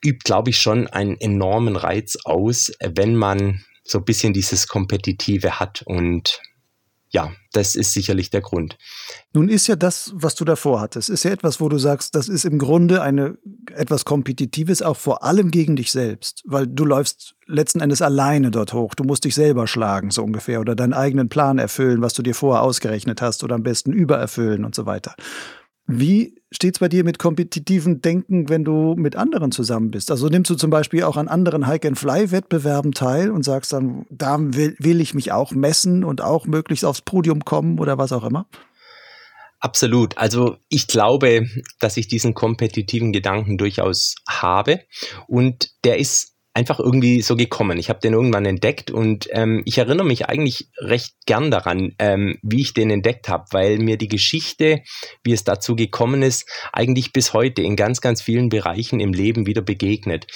übt, 0.03 0.25
glaube 0.25 0.49
ich, 0.51 0.59
schon 0.59 0.87
einen 0.87 1.21
enormen 1.21 1.77
Reiz 1.77 2.17
aus, 2.25 2.73
wenn 2.81 3.15
man 3.15 3.63
so 3.85 3.99
ein 3.99 4.05
bisschen 4.05 4.33
dieses 4.33 4.69
Kompetitive 4.69 5.61
hat 5.61 5.83
und 5.85 6.41
ja, 7.13 7.31
das 7.53 7.77
ist 7.77 7.93
sicherlich 7.93 8.31
der 8.31 8.41
Grund. 8.41 8.79
Nun 9.35 9.51
ist 9.51 9.67
ja 9.67 9.77
das, 9.77 10.13
was 10.15 10.35
du 10.35 10.47
davor 10.47 10.81
hattest, 10.81 11.11
ist 11.11 11.25
ja 11.25 11.31
etwas, 11.31 11.61
wo 11.61 11.69
du 11.69 11.77
sagst, 11.77 12.15
das 12.15 12.29
ist 12.29 12.47
im 12.47 12.59
Grunde 12.59 13.03
eine 13.03 13.37
etwas 13.75 14.07
Kompetitives, 14.07 14.81
auch 14.81 14.97
vor 14.97 15.23
allem 15.23 15.51
gegen 15.51 15.77
dich 15.77 15.93
selbst, 15.93 16.43
weil 16.47 16.67
du 16.67 16.87
läufst 16.87 17.35
letzten 17.47 17.81
Endes 17.81 18.01
alleine 18.01 18.51
dort 18.51 18.73
hoch. 18.73 18.95
Du 18.95 19.05
musst 19.05 19.25
dich 19.25 19.35
selber 19.35 19.67
schlagen, 19.67 20.11
so 20.11 20.25
ungefähr, 20.25 20.61
oder 20.61 20.75
deinen 20.75 20.95
eigenen 20.95 21.29
Plan 21.29 21.59
erfüllen, 21.59 22.01
was 22.01 22.15
du 22.15 22.23
dir 22.23 22.35
vorher 22.35 22.63
ausgerechnet 22.63 23.21
hast, 23.21 23.45
oder 23.45 23.57
am 23.57 23.63
besten 23.63 23.93
übererfüllen 23.93 24.65
und 24.65 24.75
so 24.75 24.87
weiter. 24.87 25.15
Wie 25.87 26.41
steht 26.53 26.77
es 26.77 26.79
bei 26.79 26.89
dir 26.89 27.05
mit 27.05 27.19
kompetitivem 27.19 28.01
Denken, 28.01 28.49
wenn 28.49 28.65
du 28.65 28.95
mit 28.97 29.17
anderen 29.17 29.51
zusammen 29.51 29.91
bist? 29.91 30.11
Also 30.11 30.29
nimmst 30.29 30.51
du 30.51 30.55
zum 30.55 30.71
Beispiel 30.71 31.03
auch 31.03 31.17
an 31.17 31.29
anderen 31.29 31.67
Hike-and-Fly-Wettbewerben 31.67 32.93
teil 32.93 33.31
und 33.31 33.45
sagst 33.45 33.73
dann, 33.73 34.07
da 34.11 34.37
will, 34.39 34.77
will 34.79 35.01
ich 35.01 35.15
mich 35.15 35.33
auch 35.33 35.53
messen 35.53 36.05
und 36.05 36.21
auch 36.21 36.47
möglichst 36.47 36.85
aufs 36.85 37.03
Podium 37.03 37.45
kommen 37.45 37.79
oder 37.79 37.99
was 37.99 38.13
auch 38.13 38.25
immer? 38.25 38.47
Absolut. 39.59 40.19
Also 40.19 40.57
ich 40.69 40.89
glaube, 40.89 41.47
dass 41.79 41.97
ich 41.97 42.09
diesen 42.09 42.35
kompetitiven 42.35 43.13
Gedanken 43.13 43.59
durchaus 43.59 44.17
habe 44.29 44.81
und 45.29 45.71
der 45.85 45.99
ist 45.99 46.32
einfach 46.55 46.79
irgendwie 46.79 47.23
so 47.23 47.35
gekommen. 47.35 47.79
Ich 47.79 47.89
habe 47.89 48.01
den 48.01 48.13
irgendwann 48.13 48.45
entdeckt 48.45 48.91
und 48.91 49.29
ähm, 49.33 49.63
ich 49.65 49.79
erinnere 49.79 50.07
mich 50.07 50.27
eigentlich 50.27 50.69
recht 50.79 51.15
gern 51.25 51.51
daran, 51.51 51.95
ähm, 51.99 52.39
wie 52.43 52.61
ich 52.61 52.75
den 52.75 52.91
entdeckt 52.91 53.29
habe, 53.29 53.45
weil 53.53 53.79
mir 53.79 53.97
die 53.97 54.09
Geschichte, 54.09 54.83
wie 55.25 55.33
es 55.33 55.45
dazu 55.45 55.77
gekommen 55.77 56.23
ist, 56.23 56.47
eigentlich 56.73 57.13
bis 57.13 57.33
heute 57.33 57.63
in 57.63 57.75
ganz, 57.75 58.03
ganz 58.03 58.21
vielen 58.21 58.51
Bereichen 58.51 59.01
im 59.01 59.15
Leben 59.15 59.47
wieder 59.47 59.63
begegnet. 59.63 60.27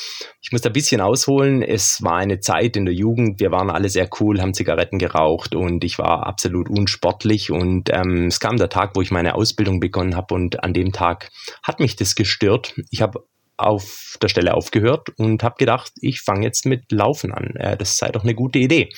Ich 0.41 0.53
muss 0.53 0.63
da 0.63 0.71
ein 0.71 0.75
bisschen 0.75 1.03
ausholen. 1.03 1.63
Es 1.63 2.03
war 2.03 2.17
eine 2.17 2.41
Zeit 2.41 2.77
in 2.77 2.87
der 2.87 2.95
Jugend, 2.95 3.39
wir 3.39 3.51
waren 3.51 3.71
alle 3.71 3.91
sehr 3.91 4.09
cool, 4.21 4.41
haben 4.41 4.55
Zigaretten 4.55 4.99
geraucht 4.99 5.55
und 5.55 5.85
ich 5.85 5.99
war 5.99 6.27
absolut 6.27 6.71
unsportlich 6.71 7.51
und 7.51 7.91
ähm, 7.93 8.29
es 8.29 8.41
kam 8.41 8.57
der 8.57 8.71
Tag, 8.71 8.93
wo 8.95 9.03
ich 9.03 9.11
meine 9.11 9.35
Ausbildung 9.35 9.81
begonnen 9.81 10.17
habe 10.17 10.35
und 10.35 10.65
an 10.65 10.73
dem 10.73 10.93
Tag 10.93 11.29
hat 11.63 11.79
mich 11.79 11.97
das 11.97 12.15
gestört. 12.15 12.75
Ich 12.91 13.03
habe 13.03 13.25
auf 13.59 14.17
der 14.21 14.29
Stelle 14.29 14.55
aufgehört 14.55 15.11
und 15.17 15.43
habe 15.43 15.57
gedacht, 15.59 15.93
ich 16.01 16.21
fange 16.21 16.45
jetzt 16.45 16.67
mit 16.67 16.93
Laufen 16.93 17.33
an. 17.33 17.57
Äh, 17.57 17.77
das 17.77 17.97
sei 17.97 18.11
doch 18.11 18.23
eine 18.23 18.35
gute 18.35 18.59
Idee. 18.59 18.91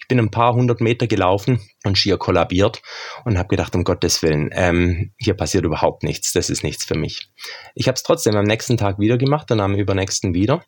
Ich 0.00 0.08
bin 0.08 0.18
ein 0.18 0.30
paar 0.30 0.54
hundert 0.54 0.80
Meter 0.80 1.06
gelaufen 1.06 1.60
und 1.84 1.98
schier 1.98 2.16
kollabiert 2.16 2.82
und 3.24 3.38
habe 3.38 3.48
gedacht, 3.48 3.74
um 3.74 3.84
Gottes 3.84 4.22
Willen, 4.22 4.50
ähm, 4.52 5.12
hier 5.18 5.34
passiert 5.34 5.64
überhaupt 5.64 6.02
nichts, 6.02 6.32
das 6.32 6.50
ist 6.50 6.62
nichts 6.62 6.84
für 6.84 6.96
mich. 6.96 7.30
Ich 7.74 7.88
habe 7.88 7.96
es 7.96 8.02
trotzdem 8.02 8.36
am 8.36 8.44
nächsten 8.44 8.76
Tag 8.76 8.98
wieder 8.98 9.18
gemacht, 9.18 9.50
dann 9.50 9.60
am 9.60 9.74
übernächsten 9.74 10.34
wieder 10.34 10.64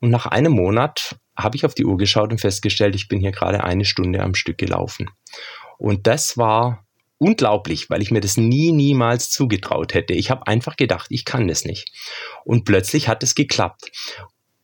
und 0.00 0.10
nach 0.10 0.26
einem 0.26 0.52
Monat 0.52 1.16
habe 1.36 1.56
ich 1.56 1.64
auf 1.64 1.74
die 1.74 1.86
Uhr 1.86 1.96
geschaut 1.96 2.32
und 2.32 2.40
festgestellt, 2.40 2.94
ich 2.94 3.08
bin 3.08 3.20
hier 3.20 3.32
gerade 3.32 3.64
eine 3.64 3.84
Stunde 3.84 4.20
am 4.20 4.34
Stück 4.34 4.58
gelaufen. 4.58 5.08
Und 5.78 6.06
das 6.06 6.36
war 6.36 6.86
unglaublich, 7.20 7.90
weil 7.90 8.02
ich 8.02 8.10
mir 8.10 8.20
das 8.20 8.36
nie, 8.36 8.72
niemals 8.72 9.30
zugetraut 9.30 9.94
hätte. 9.94 10.14
Ich 10.14 10.30
habe 10.30 10.46
einfach 10.46 10.76
gedacht, 10.76 11.06
ich 11.10 11.24
kann 11.24 11.46
das 11.46 11.64
nicht. 11.64 11.92
Und 12.44 12.64
plötzlich 12.64 13.08
hat 13.08 13.22
es 13.22 13.34
geklappt. 13.34 13.90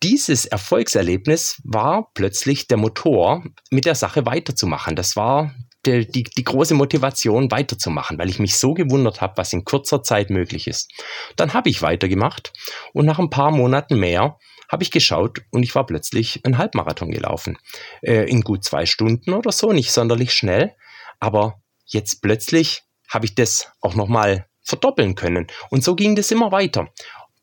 Dieses 0.03 0.47
Erfolgserlebnis 0.47 1.61
war 1.64 2.11
plötzlich 2.14 2.66
der 2.66 2.79
Motor, 2.79 3.45
mit 3.71 3.85
der 3.85 3.95
Sache 3.95 4.27
weiterzumachen. 4.27 4.97
Das 4.97 5.16
war 5.16 5.55
die, 5.85 6.07
die, 6.07 6.25
die 6.25 6.45
große 6.45 6.75
Motivation, 6.75 7.51
weiterzumachen, 7.51 8.19
weil 8.19 8.29
ich 8.29 8.38
mich 8.38 8.57
so 8.57 8.75
gewundert 8.75 9.21
habe, 9.21 9.37
was 9.37 9.53
in 9.53 9.64
kurzer 9.64 10.03
Zeit 10.03 10.31
möglich 10.31 10.66
ist. 10.66 10.90
Dann 11.37 11.55
habe 11.55 11.69
ich 11.69 11.83
weitergemacht 11.83 12.53
und 12.92 13.07
nach 13.07 13.19
ein 13.19 13.31
paar 13.31 13.51
Monaten 13.51 13.99
mehr 13.99 14.38
habe 14.71 14.83
ich 14.83 14.90
geschaut 14.90 15.42
und 15.51 15.62
ich 15.62 15.75
war 15.75 15.87
plötzlich 15.87 16.40
einen 16.45 16.59
Halbmarathon 16.59 17.11
gelaufen. 17.11 17.57
Äh, 18.03 18.29
in 18.29 18.40
gut 18.40 18.64
zwei 18.64 18.85
Stunden 18.85 19.33
oder 19.33 19.53
so, 19.53 19.73
nicht 19.73 19.92
sonderlich 19.92 20.33
schnell, 20.33 20.75
aber 21.21 21.61
jetzt 21.87 22.20
plötzlich 22.22 22.83
habe 23.09 23.25
ich 23.25 23.35
das 23.35 23.68
auch 23.81 23.94
nochmal 23.94 24.46
verdoppeln 24.62 25.14
können. 25.14 25.46
Und 25.70 25.85
so 25.85 25.94
ging 25.94 26.16
das 26.16 26.31
immer 26.31 26.53
weiter. 26.53 26.88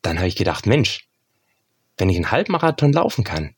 Dann 0.02 0.18
habe 0.18 0.28
ich 0.28 0.36
gedacht, 0.36 0.66
Mensch, 0.66 1.08
wenn 1.96 2.10
ich 2.10 2.16
einen 2.16 2.30
Halbmarathon 2.30 2.92
laufen 2.92 3.24
kann, 3.24 3.54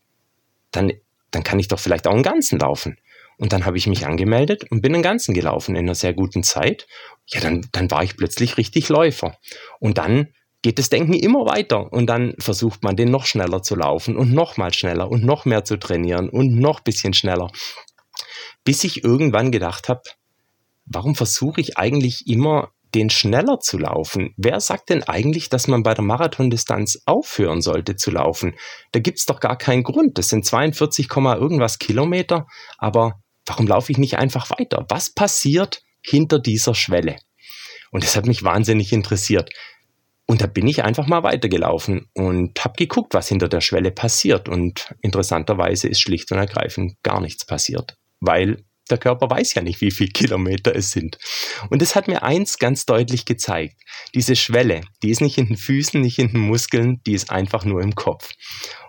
dann, 0.70 0.92
dann 1.30 1.42
kann 1.42 1.58
ich 1.58 1.68
doch 1.68 1.80
vielleicht 1.80 2.06
auch 2.06 2.14
einen 2.14 2.22
ganzen 2.22 2.58
laufen. 2.58 2.98
Und 3.38 3.52
dann 3.52 3.66
habe 3.66 3.76
ich 3.76 3.86
mich 3.86 4.06
angemeldet 4.06 4.70
und 4.70 4.80
bin 4.80 4.94
einen 4.94 5.02
ganzen 5.02 5.34
gelaufen 5.34 5.74
in 5.74 5.84
einer 5.84 5.94
sehr 5.94 6.14
guten 6.14 6.42
Zeit. 6.42 6.86
Ja, 7.26 7.40
dann, 7.40 7.66
dann 7.72 7.90
war 7.90 8.02
ich 8.02 8.16
plötzlich 8.16 8.56
richtig 8.56 8.88
Läufer. 8.88 9.36
Und 9.78 9.98
dann 9.98 10.28
geht 10.62 10.78
das 10.78 10.88
Denken 10.88 11.12
immer 11.12 11.44
weiter 11.46 11.92
und 11.92 12.06
dann 12.06 12.34
versucht 12.38 12.82
man 12.82 12.96
den 12.96 13.10
noch 13.10 13.26
schneller 13.26 13.62
zu 13.62 13.76
laufen 13.76 14.16
und 14.16 14.32
noch 14.32 14.56
mal 14.56 14.72
schneller 14.72 15.10
und 15.10 15.22
noch 15.22 15.44
mehr 15.44 15.64
zu 15.64 15.76
trainieren 15.76 16.28
und 16.28 16.58
noch 16.58 16.80
bisschen 16.80 17.12
schneller. 17.12 17.50
Bis 18.64 18.82
ich 18.82 19.04
irgendwann 19.04 19.52
gedacht 19.52 19.88
habe, 19.88 20.02
warum 20.86 21.14
versuche 21.14 21.60
ich 21.60 21.76
eigentlich 21.78 22.26
immer 22.26 22.70
den 22.94 23.10
schneller 23.10 23.60
zu 23.60 23.78
laufen? 23.78 24.32
Wer 24.36 24.60
sagt 24.60 24.88
denn 24.88 25.02
eigentlich, 25.02 25.48
dass 25.48 25.68
man 25.68 25.82
bei 25.82 25.92
der 25.92 26.04
Marathondistanz 26.04 27.02
aufhören 27.04 27.60
sollte 27.60 27.96
zu 27.96 28.10
laufen? 28.10 28.54
Da 28.92 29.00
gibt 29.00 29.18
es 29.18 29.26
doch 29.26 29.40
gar 29.40 29.58
keinen 29.58 29.82
Grund. 29.82 30.18
Das 30.18 30.28
sind 30.28 30.46
42, 30.46 31.08
irgendwas 31.14 31.78
Kilometer. 31.78 32.46
Aber 32.78 33.20
warum 33.44 33.66
laufe 33.66 33.92
ich 33.92 33.98
nicht 33.98 34.18
einfach 34.18 34.50
weiter? 34.50 34.86
Was 34.88 35.12
passiert 35.12 35.82
hinter 36.02 36.38
dieser 36.38 36.74
Schwelle? 36.74 37.16
Und 37.90 38.02
das 38.02 38.16
hat 38.16 38.26
mich 38.26 38.42
wahnsinnig 38.42 38.92
interessiert. 38.92 39.50
Und 40.26 40.40
da 40.40 40.46
bin 40.46 40.66
ich 40.66 40.82
einfach 40.82 41.06
mal 41.06 41.22
weitergelaufen 41.22 42.08
und 42.14 42.64
habe 42.64 42.74
geguckt, 42.76 43.14
was 43.14 43.28
hinter 43.28 43.48
der 43.48 43.60
Schwelle 43.60 43.92
passiert. 43.92 44.48
Und 44.48 44.94
interessanterweise 45.00 45.88
ist 45.88 46.00
schlicht 46.00 46.32
und 46.32 46.38
ergreifend 46.38 46.94
gar 47.02 47.20
nichts 47.20 47.46
passiert, 47.46 47.96
weil 48.20 48.64
der 48.90 48.98
Körper 48.98 49.28
weiß 49.30 49.54
ja 49.54 49.62
nicht, 49.62 49.80
wie 49.80 49.90
viele 49.90 50.10
Kilometer 50.10 50.74
es 50.74 50.90
sind. 50.90 51.18
Und 51.70 51.82
das 51.82 51.94
hat 51.96 52.08
mir 52.08 52.22
eins 52.22 52.58
ganz 52.58 52.86
deutlich 52.86 53.24
gezeigt. 53.24 53.76
Diese 54.14 54.36
Schwelle, 54.36 54.82
die 55.02 55.10
ist 55.10 55.20
nicht 55.20 55.38
in 55.38 55.46
den 55.46 55.56
Füßen, 55.56 56.00
nicht 56.00 56.18
in 56.18 56.28
den 56.28 56.40
Muskeln, 56.40 57.00
die 57.06 57.14
ist 57.14 57.30
einfach 57.30 57.64
nur 57.64 57.82
im 57.82 57.94
Kopf. 57.94 58.32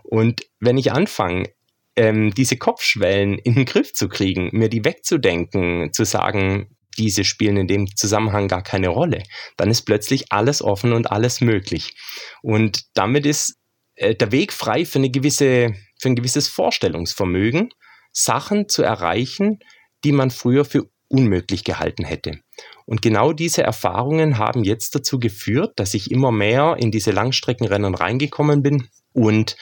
Und 0.03 0.41
wenn 0.59 0.77
ich 0.77 0.91
anfange, 0.91 1.49
ähm, 1.95 2.33
diese 2.33 2.57
Kopfschwellen 2.57 3.39
in 3.39 3.55
den 3.55 3.65
Griff 3.65 3.93
zu 3.93 4.07
kriegen, 4.07 4.49
mir 4.53 4.69
die 4.69 4.85
wegzudenken, 4.85 5.91
zu 5.91 6.05
sagen, 6.05 6.77
diese 6.97 7.23
spielen 7.23 7.57
in 7.57 7.67
dem 7.67 7.95
Zusammenhang 7.95 8.47
gar 8.47 8.63
keine 8.63 8.89
Rolle, 8.89 9.23
dann 9.55 9.69
ist 9.69 9.83
plötzlich 9.83 10.31
alles 10.31 10.61
offen 10.61 10.93
und 10.93 11.11
alles 11.11 11.41
möglich. 11.41 11.95
Und 12.41 12.85
damit 12.93 13.25
ist 13.25 13.57
äh, 13.95 14.15
der 14.15 14.31
Weg 14.31 14.53
frei 14.53 14.85
für, 14.85 14.99
eine 14.99 15.09
gewisse, 15.09 15.73
für 15.99 16.09
ein 16.09 16.15
gewisses 16.15 16.47
Vorstellungsvermögen, 16.47 17.69
Sachen 18.11 18.67
zu 18.67 18.83
erreichen, 18.83 19.59
die 20.03 20.11
man 20.11 20.31
früher 20.31 20.65
für 20.65 20.89
unmöglich 21.09 21.63
gehalten 21.63 22.03
hätte. 22.03 22.39
Und 22.85 23.01
genau 23.01 23.33
diese 23.33 23.63
Erfahrungen 23.63 24.37
haben 24.37 24.63
jetzt 24.63 24.95
dazu 24.95 25.19
geführt, 25.19 25.73
dass 25.77 25.93
ich 25.93 26.11
immer 26.11 26.31
mehr 26.31 26.75
in 26.79 26.91
diese 26.91 27.11
Langstreckenrennen 27.11 27.95
reingekommen 27.95 28.61
bin 28.61 28.89
und 29.13 29.55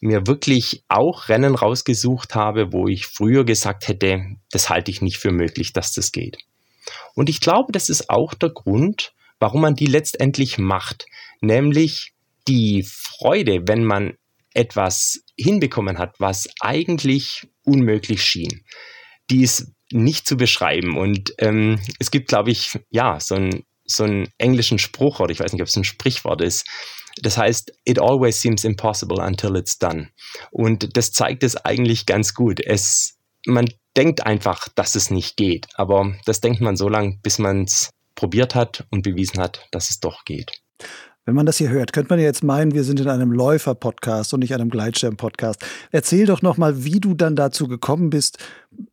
mir 0.00 0.26
wirklich 0.26 0.84
auch 0.88 1.28
Rennen 1.28 1.54
rausgesucht 1.54 2.34
habe, 2.34 2.72
wo 2.72 2.86
ich 2.86 3.06
früher 3.06 3.44
gesagt 3.44 3.88
hätte, 3.88 4.36
das 4.50 4.68
halte 4.68 4.90
ich 4.90 5.02
nicht 5.02 5.18
für 5.18 5.32
möglich, 5.32 5.72
dass 5.72 5.92
das 5.92 6.12
geht. 6.12 6.38
Und 7.14 7.28
ich 7.28 7.40
glaube, 7.40 7.72
das 7.72 7.88
ist 7.88 8.10
auch 8.10 8.34
der 8.34 8.50
Grund, 8.50 9.14
warum 9.38 9.62
man 9.62 9.74
die 9.74 9.86
letztendlich 9.86 10.58
macht, 10.58 11.06
nämlich 11.40 12.12
die 12.48 12.84
Freude, 12.84 13.62
wenn 13.66 13.84
man 13.84 14.14
etwas 14.54 15.22
hinbekommen 15.36 15.98
hat, 15.98 16.14
was 16.18 16.48
eigentlich 16.60 17.46
unmöglich 17.64 18.22
schien. 18.22 18.64
Die 19.30 19.42
ist 19.42 19.72
nicht 19.96 20.26
zu 20.26 20.36
beschreiben. 20.36 20.96
Und 20.96 21.32
ähm, 21.38 21.80
es 21.98 22.10
gibt, 22.10 22.28
glaube 22.28 22.50
ich, 22.50 22.78
ja, 22.90 23.18
so 23.20 23.34
einen 23.34 23.64
so 23.88 24.04
einen 24.04 24.28
englischen 24.38 24.78
Spruch, 24.78 25.20
oder 25.20 25.30
ich 25.30 25.40
weiß 25.40 25.52
nicht, 25.52 25.62
ob 25.62 25.68
es 25.68 25.76
ein 25.76 25.84
Sprichwort 25.84 26.40
ist. 26.40 26.66
Das 27.22 27.38
heißt, 27.38 27.72
it 27.84 27.98
always 27.98 28.40
seems 28.40 28.64
impossible 28.64 29.20
until 29.20 29.56
it's 29.56 29.78
done. 29.78 30.10
Und 30.50 30.96
das 30.96 31.12
zeigt 31.12 31.42
es 31.42 31.56
eigentlich 31.56 32.04
ganz 32.04 32.34
gut. 32.34 32.60
Es, 32.60 33.16
man 33.46 33.70
denkt 33.96 34.26
einfach, 34.26 34.68
dass 34.74 34.94
es 34.94 35.10
nicht 35.10 35.36
geht. 35.36 35.66
Aber 35.74 36.14
das 36.26 36.40
denkt 36.40 36.60
man 36.60 36.76
so 36.76 36.88
lange, 36.88 37.18
bis 37.22 37.38
man 37.38 37.64
es 37.64 37.90
probiert 38.14 38.54
hat 38.54 38.86
und 38.90 39.02
bewiesen 39.02 39.40
hat, 39.40 39.66
dass 39.70 39.90
es 39.90 40.00
doch 40.00 40.24
geht. 40.24 40.52
Wenn 41.26 41.34
man 41.34 41.44
das 41.44 41.58
hier 41.58 41.70
hört, 41.70 41.92
könnte 41.92 42.10
man 42.10 42.20
jetzt 42.20 42.44
meinen, 42.44 42.72
wir 42.72 42.84
sind 42.84 43.00
in 43.00 43.08
einem 43.08 43.32
Läufer-Podcast 43.32 44.32
und 44.32 44.40
nicht 44.40 44.54
einem 44.54 44.70
Gleitschirm-Podcast. 44.70 45.60
Erzähl 45.90 46.24
doch 46.24 46.40
nochmal, 46.40 46.84
wie 46.84 47.00
du 47.00 47.14
dann 47.14 47.34
dazu 47.34 47.66
gekommen 47.66 48.10
bist, 48.10 48.38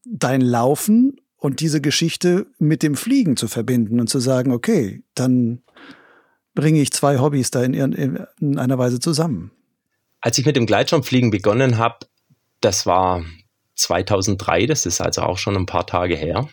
dein 0.03 0.41
Laufen 0.41 1.21
und 1.37 1.59
diese 1.59 1.79
Geschichte 1.79 2.47
mit 2.57 2.81
dem 2.81 2.95
Fliegen 2.95 3.37
zu 3.37 3.47
verbinden 3.47 3.99
und 3.99 4.07
zu 4.07 4.19
sagen, 4.19 4.51
okay, 4.51 5.03
dann 5.13 5.61
bringe 6.55 6.81
ich 6.81 6.91
zwei 6.91 7.19
Hobbys 7.19 7.51
da 7.51 7.63
in, 7.63 7.73
in, 7.75 8.25
in 8.41 8.57
einer 8.57 8.79
Weise 8.79 8.99
zusammen. 8.99 9.51
Als 10.19 10.37
ich 10.39 10.45
mit 10.45 10.55
dem 10.55 10.65
Gleitschirmfliegen 10.65 11.29
begonnen 11.29 11.77
habe, 11.77 12.07
das 12.61 12.87
war 12.87 13.23
2003, 13.75 14.65
das 14.65 14.87
ist 14.87 15.01
also 15.01 15.21
auch 15.21 15.37
schon 15.37 15.55
ein 15.55 15.67
paar 15.67 15.85
Tage 15.85 16.15
her, 16.15 16.47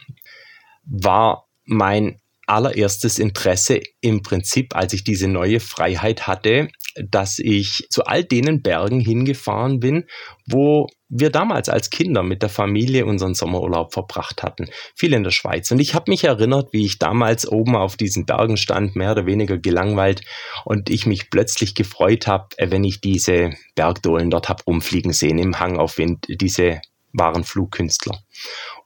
war 0.85 1.49
mein 1.64 2.21
allererstes 2.51 3.19
Interesse 3.21 3.81
im 4.01 4.23
Prinzip, 4.23 4.75
als 4.75 4.93
ich 4.93 5.05
diese 5.05 5.29
neue 5.29 5.61
Freiheit 5.61 6.27
hatte, 6.27 6.69
dass 7.09 7.39
ich 7.39 7.87
zu 7.91 8.05
all 8.05 8.25
denen 8.25 8.63
Bergen 8.63 8.99
hingefahren 8.99 9.79
bin, 9.79 10.07
wo 10.47 10.89
wir 11.09 11.31
damals 11.31 11.69
als 11.69 11.91
Kinder 11.91 12.23
mit 12.25 12.43
der 12.43 12.49
Familie 12.49 13.07
unseren 13.07 13.35
Sommerurlaub 13.35 13.93
verbracht 13.93 14.43
hatten. 14.43 14.69
Viel 14.97 15.13
in 15.13 15.23
der 15.23 15.31
Schweiz. 15.31 15.71
Und 15.71 15.81
ich 15.81 15.95
habe 15.95 16.11
mich 16.11 16.25
erinnert, 16.25 16.73
wie 16.73 16.85
ich 16.85 16.99
damals 16.99 17.47
oben 17.47 17.77
auf 17.77 17.97
diesen 17.97 18.27
Bergen 18.27 18.57
stand, 18.57 18.97
mehr 18.97 19.13
oder 19.13 19.27
weniger 19.27 19.57
gelangweilt 19.57 20.23
und 20.65 20.91
ich 20.91 21.07
mich 21.07 21.31
plötzlich 21.31 21.77
gefreut 21.77 22.27
habe, 22.27 22.49
wenn 22.59 22.83
ich 22.83 23.01
diese 23.01 23.51
Bergdohlen 23.77 24.31
dort 24.31 24.49
habe 24.49 24.65
rumfliegen 24.65 25.13
sehen 25.13 25.39
im 25.39 25.61
Hang 25.61 25.79
auf 25.79 25.99
Wind, 25.99 26.27
diese 26.29 26.81
waren 27.12 27.44
Flugkünstler. 27.44 28.18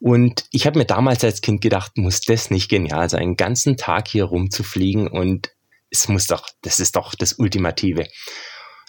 Und 0.01 0.45
ich 0.51 0.67
habe 0.67 0.79
mir 0.79 0.85
damals 0.85 1.25
als 1.25 1.41
Kind 1.41 1.61
gedacht, 1.61 1.97
muss 1.97 2.21
das 2.21 2.51
nicht 2.51 2.69
genial 2.69 3.09
sein, 3.09 3.23
einen 3.23 3.37
ganzen 3.37 3.77
Tag 3.77 4.09
hier 4.09 4.25
rumzufliegen 4.25 5.09
und 5.09 5.51
es 5.91 6.09
muss 6.09 6.27
doch, 6.27 6.49
das 6.63 6.81
ist 6.81 6.97
doch 6.97 7.15
das 7.15 7.35
Ultimative. 7.35 8.07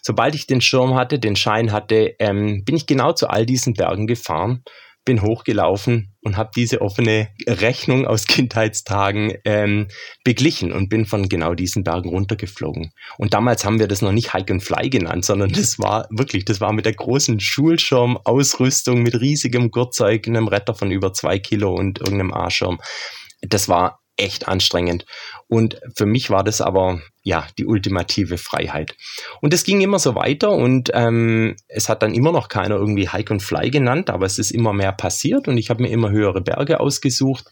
Sobald 0.01 0.35
ich 0.35 0.47
den 0.47 0.61
Schirm 0.61 0.95
hatte, 0.95 1.19
den 1.19 1.35
Schein 1.35 1.71
hatte, 1.71 2.15
ähm, 2.19 2.63
bin 2.63 2.75
ich 2.75 2.85
genau 2.85 3.13
zu 3.13 3.27
all 3.27 3.45
diesen 3.45 3.73
Bergen 3.73 4.07
gefahren 4.07 4.63
bin 5.05 5.21
hochgelaufen 5.21 6.14
und 6.25 6.37
habe 6.37 6.49
diese 6.55 6.81
offene 6.81 7.29
Rechnung 7.47 8.05
aus 8.05 8.25
Kindheitstagen 8.27 9.35
ähm, 9.45 9.87
beglichen 10.23 10.73
und 10.73 10.89
bin 10.89 11.05
von 11.05 11.29
genau 11.29 11.53
diesen 11.53 11.83
Bergen 11.83 12.09
runtergeflogen. 12.09 12.91
Und 13.17 13.33
damals 13.33 13.63
haben 13.63 13.79
wir 13.79 13.87
das 13.87 14.01
noch 14.01 14.11
nicht 14.11 14.33
Hike 14.33 14.51
and 14.51 14.63
Fly 14.63 14.89
genannt, 14.89 15.23
sondern 15.23 15.51
das 15.53 15.79
war 15.79 16.07
wirklich, 16.09 16.43
das 16.43 16.59
war 16.59 16.73
mit 16.73 16.85
der 16.85 16.95
großen 16.95 17.39
Schulschirmausrüstung, 17.39 19.03
mit 19.03 19.19
riesigem 19.19 19.69
Gurtzeug, 19.69 20.27
einem 20.27 20.47
Retter 20.47 20.73
von 20.73 20.91
über 20.91 21.13
zwei 21.13 21.37
Kilo 21.37 21.73
und 21.73 21.99
irgendeinem 21.99 22.33
A-Schirm. 22.33 22.79
Das 23.41 23.69
war 23.69 24.01
echt 24.17 24.47
anstrengend. 24.47 25.05
Und 25.47 25.79
für 25.95 26.05
mich 26.05 26.29
war 26.29 26.43
das 26.43 26.61
aber 26.61 27.01
ja 27.23 27.47
die 27.57 27.65
ultimative 27.65 28.37
Freiheit. 28.37 28.95
Und 29.41 29.53
es 29.53 29.63
ging 29.63 29.81
immer 29.81 29.99
so 29.99 30.15
weiter 30.15 30.51
und 30.51 30.91
ähm, 30.93 31.55
es 31.67 31.89
hat 31.89 32.01
dann 32.01 32.13
immer 32.13 32.31
noch 32.31 32.47
keiner 32.47 32.75
irgendwie 32.75 33.09
Hike 33.09 33.31
und 33.31 33.43
Fly 33.43 33.69
genannt, 33.69 34.09
aber 34.09 34.25
es 34.25 34.39
ist 34.39 34.51
immer 34.51 34.73
mehr 34.73 34.91
passiert 34.91 35.47
und 35.47 35.57
ich 35.57 35.69
habe 35.69 35.83
mir 35.83 35.89
immer 35.89 36.11
höhere 36.11 36.41
Berge 36.41 36.79
ausgesucht. 36.79 37.45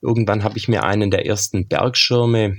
Irgendwann 0.00 0.44
habe 0.44 0.58
ich 0.58 0.68
mir 0.68 0.84
einen 0.84 1.10
der 1.10 1.26
ersten 1.26 1.68
Bergschirme 1.68 2.56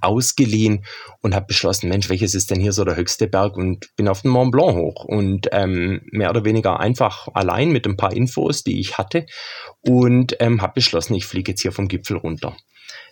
ausgeliehen 0.00 0.84
und 1.20 1.34
habe 1.34 1.46
beschlossen, 1.46 1.88
Mensch, 1.88 2.08
welches 2.08 2.34
ist 2.34 2.50
denn 2.50 2.60
hier 2.60 2.72
so 2.72 2.84
der 2.84 2.96
höchste 2.96 3.26
Berg 3.26 3.56
und 3.56 3.94
bin 3.96 4.08
auf 4.08 4.22
den 4.22 4.30
Mont 4.30 4.52
Blanc 4.52 4.76
hoch 4.76 5.04
und 5.04 5.48
ähm, 5.50 6.02
mehr 6.12 6.30
oder 6.30 6.44
weniger 6.44 6.78
einfach 6.78 7.28
allein 7.34 7.70
mit 7.70 7.86
ein 7.86 7.96
paar 7.96 8.12
Infos, 8.12 8.62
die 8.62 8.78
ich 8.78 8.98
hatte 8.98 9.26
und 9.80 10.36
ähm, 10.38 10.62
habe 10.62 10.74
beschlossen, 10.74 11.14
ich 11.14 11.26
fliege 11.26 11.52
jetzt 11.52 11.62
hier 11.62 11.72
vom 11.72 11.88
Gipfel 11.88 12.16
runter. 12.16 12.56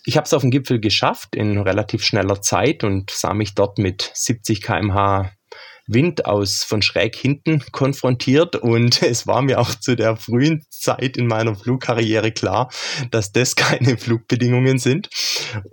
Ich 0.05 0.17
habe 0.17 0.25
es 0.25 0.33
auf 0.33 0.43
den 0.43 0.51
Gipfel 0.51 0.81
geschafft 0.81 1.37
in 1.37 1.59
relativ 1.59 2.03
schneller 2.05 2.41
Zeit 2.41 2.85
und 2.85 3.11
sah 3.11 3.35
mich 3.35 3.55
dort 3.55 3.79
mit 3.79 4.11
70 4.15 4.63
km/h 4.63 5.31
Wind 5.93 6.25
aus 6.25 6.63
von 6.63 6.83
schräg 6.83 7.17
hinten 7.17 7.63
konfrontiert. 7.73 8.57
Und 8.57 9.03
es 9.03 9.27
war 9.27 9.43
mir 9.43 9.61
auch 9.61 9.75
zu 9.75 9.97
der 9.97 10.17
frühen 10.17 10.65
Zeit 10.71 11.17
in 11.17 11.27
meiner 11.27 11.55
Flugkarriere 11.55 12.33
klar, 12.33 12.71
dass 13.11 13.33
das 13.33 13.57
keine 13.57 13.99
Flugbedingungen 13.99 14.79
sind. 14.79 15.09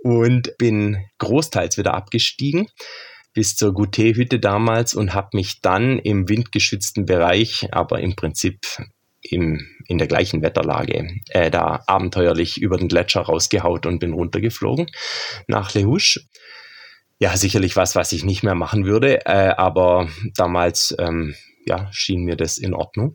Und 0.02 0.56
bin 0.58 0.98
großteils 1.18 1.78
wieder 1.78 1.94
abgestiegen 1.94 2.68
bis 3.34 3.54
zur 3.54 3.72
Goutet-Hütte 3.72 4.40
damals 4.40 4.94
und 4.94 5.14
habe 5.14 5.28
mich 5.34 5.60
dann 5.60 6.00
im 6.00 6.28
windgeschützten 6.28 7.04
Bereich, 7.06 7.68
aber 7.70 8.00
im 8.00 8.16
Prinzip 8.16 8.66
im, 9.22 9.66
in 9.86 9.98
der 9.98 10.06
gleichen 10.06 10.42
Wetterlage 10.42 11.08
äh, 11.30 11.50
da 11.50 11.82
abenteuerlich 11.86 12.60
über 12.60 12.76
den 12.76 12.88
Gletscher 12.88 13.22
rausgehaut 13.22 13.86
und 13.86 13.98
bin 13.98 14.12
runtergeflogen 14.12 14.86
nach 15.46 15.74
Le 15.74 15.84
Houche 15.84 16.20
ja, 17.18 17.36
sicherlich 17.36 17.76
was, 17.76 17.96
was 17.96 18.12
ich 18.12 18.24
nicht 18.24 18.42
mehr 18.42 18.54
machen 18.54 18.84
würde, 18.86 19.26
äh, 19.26 19.52
aber 19.56 20.08
damals 20.36 20.94
ähm, 20.98 21.34
ja, 21.66 21.88
schien 21.92 22.22
mir 22.22 22.36
das 22.36 22.58
in 22.58 22.74
Ordnung. 22.74 23.12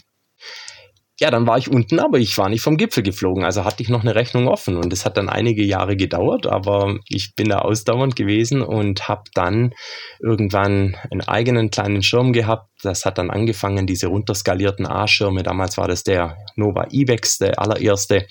Ja, 1.20 1.30
dann 1.30 1.46
war 1.46 1.60
ich 1.60 1.70
unten, 1.70 2.00
aber 2.00 2.18
ich 2.18 2.36
war 2.40 2.50
nicht 2.50 2.64
vom 2.64 2.76
Gipfel 2.76 3.04
geflogen, 3.04 3.44
also 3.46 3.66
hatte 3.66 3.84
ich 3.84 3.90
noch 3.90 4.02
eine 4.02 4.16
Rechnung 4.16 4.48
offen 4.48 4.78
und 4.78 4.92
es 4.92 5.06
hat 5.06 5.16
dann 5.16 5.30
einige 5.30 5.64
Jahre 5.64 5.96
gedauert, 5.96 6.48
aber 6.48 6.98
ich 7.08 7.36
bin 7.36 7.50
da 7.50 7.60
ausdauernd 7.60 8.16
gewesen 8.16 8.64
und 8.64 9.08
habe 9.08 9.24
dann 9.36 9.76
irgendwann 10.20 10.98
einen 11.12 11.22
eigenen 11.22 11.70
kleinen 11.70 12.02
Schirm 12.02 12.34
gehabt. 12.34 12.68
Das 12.82 13.06
hat 13.06 13.20
dann 13.20 13.30
angefangen, 13.30 13.86
diese 13.86 14.08
runterskalierten 14.08 14.88
A-Schirme, 14.88 15.44
damals 15.44 15.78
war 15.78 15.88
das 15.88 16.04
der 16.04 16.36
Nova 16.56 16.88
Ibex, 16.90 17.38
der 17.38 17.60
allererste. 17.60 18.26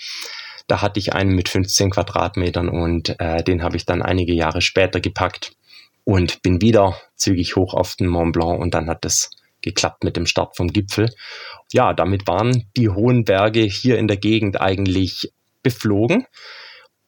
Da 0.66 0.83
hatte 0.83 0.99
ich 0.99 1.12
einen 1.12 1.37
mit 1.37 1.49
15 1.49 1.91
Quadratmetern 1.91 2.68
und 2.68 3.14
äh, 3.20 3.45
den 3.45 3.62
habe 3.62 3.76
ich 3.76 3.87
dann 3.87 4.03
einige 4.03 4.35
Jahre 4.35 4.61
später 4.61 5.01
gepackt 5.01 5.53
und 6.05 6.43
bin 6.43 6.61
wieder 6.61 7.01
zügig 7.14 7.55
hoch 7.55 7.74
auf 7.74 7.95
den 7.95 8.09
Mont 8.09 8.33
Blanc 8.33 8.61
und 8.61 8.74
dann 8.74 8.89
hat 8.89 9.05
es 9.05 9.30
geklappt 9.62 10.04
mit 10.04 10.16
dem 10.16 10.26
Start 10.26 10.56
vom 10.56 10.68
Gipfel. 10.68 11.10
Ja, 11.72 11.92
damit 11.94 12.26
waren 12.26 12.68
die 12.76 12.88
hohen 12.88 13.24
Berge 13.24 13.60
hier 13.60 13.98
in 13.98 14.08
der 14.08 14.16
Gegend 14.16 14.60
eigentlich 14.60 15.32
beflogen. 15.62 16.26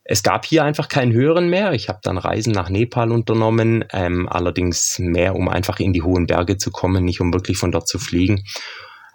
Es 0.05 0.23
gab 0.23 0.45
hier 0.45 0.65
einfach 0.65 0.89
keinen 0.89 1.13
höheren 1.13 1.49
mehr. 1.49 1.73
Ich 1.73 1.89
habe 1.89 2.01
dann 2.03 2.19
Reisen 2.19 2.53
nach 2.53 2.69
Nepal 2.69 3.11
unternommen, 3.11 3.85
ähm, 3.93 4.29
allerdings 4.29 4.99
mehr, 4.99 5.35
um 5.35 5.49
einfach 5.49 5.81
in 5.81 5.95
die 5.95 6.03
hohen 6.03 6.27
Berge 6.27 6.59
zu 6.59 6.71
kommen, 6.71 7.05
nicht 7.05 7.21
um 7.21 7.33
wirklich 7.33 7.57
von 7.57 7.73
dort 7.73 7.89
zu 7.89 7.99
fliegen. 7.99 8.45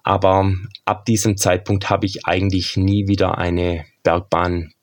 Aber 0.04 0.52
ab 0.86 1.06
diesem 1.06 1.38
Zeitpunkt 1.38 1.90
habe 1.92 2.08
ich 2.08 2.26
eigentlich 2.26 2.76
nie 2.76 3.08
wieder 3.08 3.38
eine 3.38 3.86
Bergbahn 4.02 4.74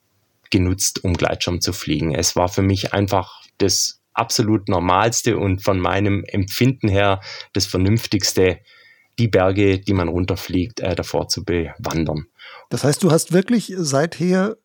genutzt, 0.50 1.02
um 1.02 1.14
Gleitschirm 1.14 1.60
zu 1.60 1.72
fliegen. 1.72 2.14
Es 2.14 2.36
war 2.36 2.48
für 2.48 2.62
mich 2.62 2.94
einfach 2.94 3.42
das 3.58 3.95
absolut 4.18 4.68
normalste 4.68 5.38
und 5.38 5.62
von 5.62 5.78
meinem 5.80 6.24
Empfinden 6.26 6.88
her 6.88 7.20
das 7.52 7.66
vernünftigste, 7.66 8.58
die 9.18 9.28
Berge, 9.28 9.78
die 9.78 9.94
man 9.94 10.08
runterfliegt, 10.08 10.80
äh, 10.80 10.94
davor 10.94 11.28
zu 11.28 11.44
bewandern. 11.44 12.26
Das 12.68 12.84
heißt, 12.84 13.02
du 13.02 13.10
hast 13.10 13.32
wirklich 13.32 13.72
seither, 13.76 14.56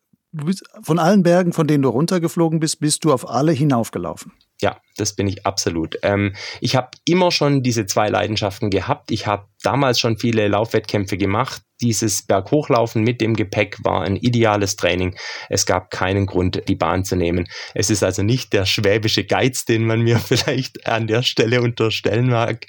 von 0.81 0.99
allen 0.99 1.23
Bergen, 1.23 1.53
von 1.53 1.67
denen 1.67 1.83
du 1.83 1.89
runtergeflogen 1.89 2.59
bist, 2.59 2.79
bist 2.79 3.03
du 3.03 3.11
auf 3.11 3.29
alle 3.29 3.51
hinaufgelaufen? 3.51 4.31
Ja, 4.61 4.79
das 4.95 5.15
bin 5.15 5.27
ich 5.27 5.47
absolut. 5.47 5.97
Ähm, 6.03 6.35
ich 6.59 6.75
habe 6.75 6.89
immer 7.05 7.31
schon 7.31 7.63
diese 7.63 7.87
zwei 7.87 8.09
Leidenschaften 8.09 8.69
gehabt. 8.69 9.09
Ich 9.09 9.25
habe 9.25 9.47
damals 9.63 9.99
schon 9.99 10.19
viele 10.19 10.47
Laufwettkämpfe 10.47 11.17
gemacht. 11.17 11.63
Dieses 11.81 12.21
Berghochlaufen 12.21 13.03
mit 13.03 13.21
dem 13.21 13.35
Gepäck 13.35 13.83
war 13.83 14.03
ein 14.03 14.15
ideales 14.15 14.75
Training. 14.75 15.15
Es 15.49 15.65
gab 15.65 15.89
keinen 15.89 16.27
Grund, 16.27 16.61
die 16.67 16.75
Bahn 16.75 17.03
zu 17.03 17.15
nehmen. 17.15 17.47
Es 17.73 17.89
ist 17.89 18.03
also 18.03 18.21
nicht 18.21 18.53
der 18.53 18.67
schwäbische 18.67 19.23
Geiz, 19.23 19.65
den 19.65 19.87
man 19.87 20.01
mir 20.01 20.19
vielleicht 20.19 20.85
an 20.85 21.07
der 21.07 21.23
Stelle 21.23 21.63
unterstellen 21.63 22.29
mag, 22.29 22.67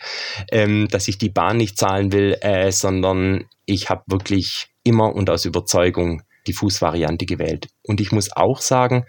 ähm, 0.51 0.89
dass 0.89 1.09
ich 1.09 1.19
die 1.19 1.29
Bahn 1.31 1.59
nicht 1.59 1.77
zahlen 1.77 2.11
will, 2.11 2.39
äh, 2.41 2.73
sondern 2.73 3.45
ich 3.67 3.91
habe 3.91 4.05
wirklich 4.07 4.69
immer 4.83 5.15
und 5.15 5.29
aus 5.29 5.45
Überzeugung 5.45 6.23
die 6.47 6.55
Fußvariante 6.55 7.27
gewählt. 7.27 7.69
Und 7.83 8.01
ich 8.01 8.13
muss 8.13 8.35
auch 8.35 8.63
sagen, 8.63 9.05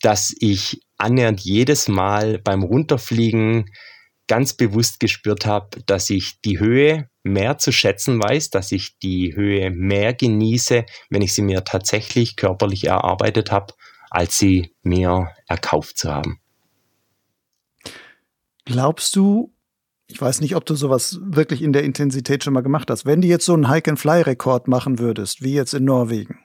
dass 0.00 0.34
ich 0.38 0.80
annähernd 0.96 1.40
jedes 1.40 1.88
Mal 1.88 2.38
beim 2.38 2.62
Runterfliegen 2.62 3.66
ganz 4.26 4.54
bewusst 4.54 5.00
gespürt 5.00 5.46
habe, 5.46 5.82
dass 5.86 6.08
ich 6.10 6.40
die 6.42 6.58
Höhe 6.58 7.08
mehr 7.22 7.58
zu 7.58 7.72
schätzen 7.72 8.22
weiß, 8.22 8.50
dass 8.50 8.72
ich 8.72 8.98
die 8.98 9.34
Höhe 9.34 9.70
mehr 9.70 10.14
genieße, 10.14 10.84
wenn 11.10 11.22
ich 11.22 11.34
sie 11.34 11.42
mir 11.42 11.64
tatsächlich 11.64 12.36
körperlich 12.36 12.84
erarbeitet 12.84 13.50
habe, 13.50 13.74
als 14.10 14.38
sie 14.38 14.74
mir 14.82 15.30
erkauft 15.46 15.98
zu 15.98 16.12
haben. 16.12 16.38
Glaubst 18.64 19.16
du, 19.16 19.52
ich 20.06 20.20
weiß 20.20 20.40
nicht, 20.40 20.54
ob 20.56 20.64
du 20.64 20.74
sowas 20.74 21.18
wirklich 21.22 21.62
in 21.62 21.72
der 21.72 21.84
Intensität 21.84 22.44
schon 22.44 22.54
mal 22.54 22.62
gemacht 22.62 22.90
hast, 22.90 23.04
wenn 23.04 23.20
du 23.20 23.28
jetzt 23.28 23.44
so 23.44 23.54
einen 23.54 23.68
Hike-and-Fly-Rekord 23.68 24.68
machen 24.68 24.98
würdest, 24.98 25.42
wie 25.42 25.54
jetzt 25.54 25.74
in 25.74 25.84
Norwegen, 25.84 26.38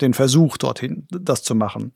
den 0.00 0.14
Versuch 0.14 0.56
dorthin, 0.56 1.06
das 1.10 1.42
zu 1.42 1.54
machen, 1.54 1.92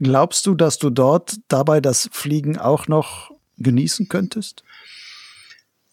Glaubst 0.00 0.46
du, 0.46 0.54
dass 0.54 0.78
du 0.78 0.90
dort 0.90 1.36
dabei 1.48 1.80
das 1.80 2.08
Fliegen 2.12 2.58
auch 2.58 2.88
noch 2.88 3.30
genießen 3.58 4.08
könntest? 4.08 4.64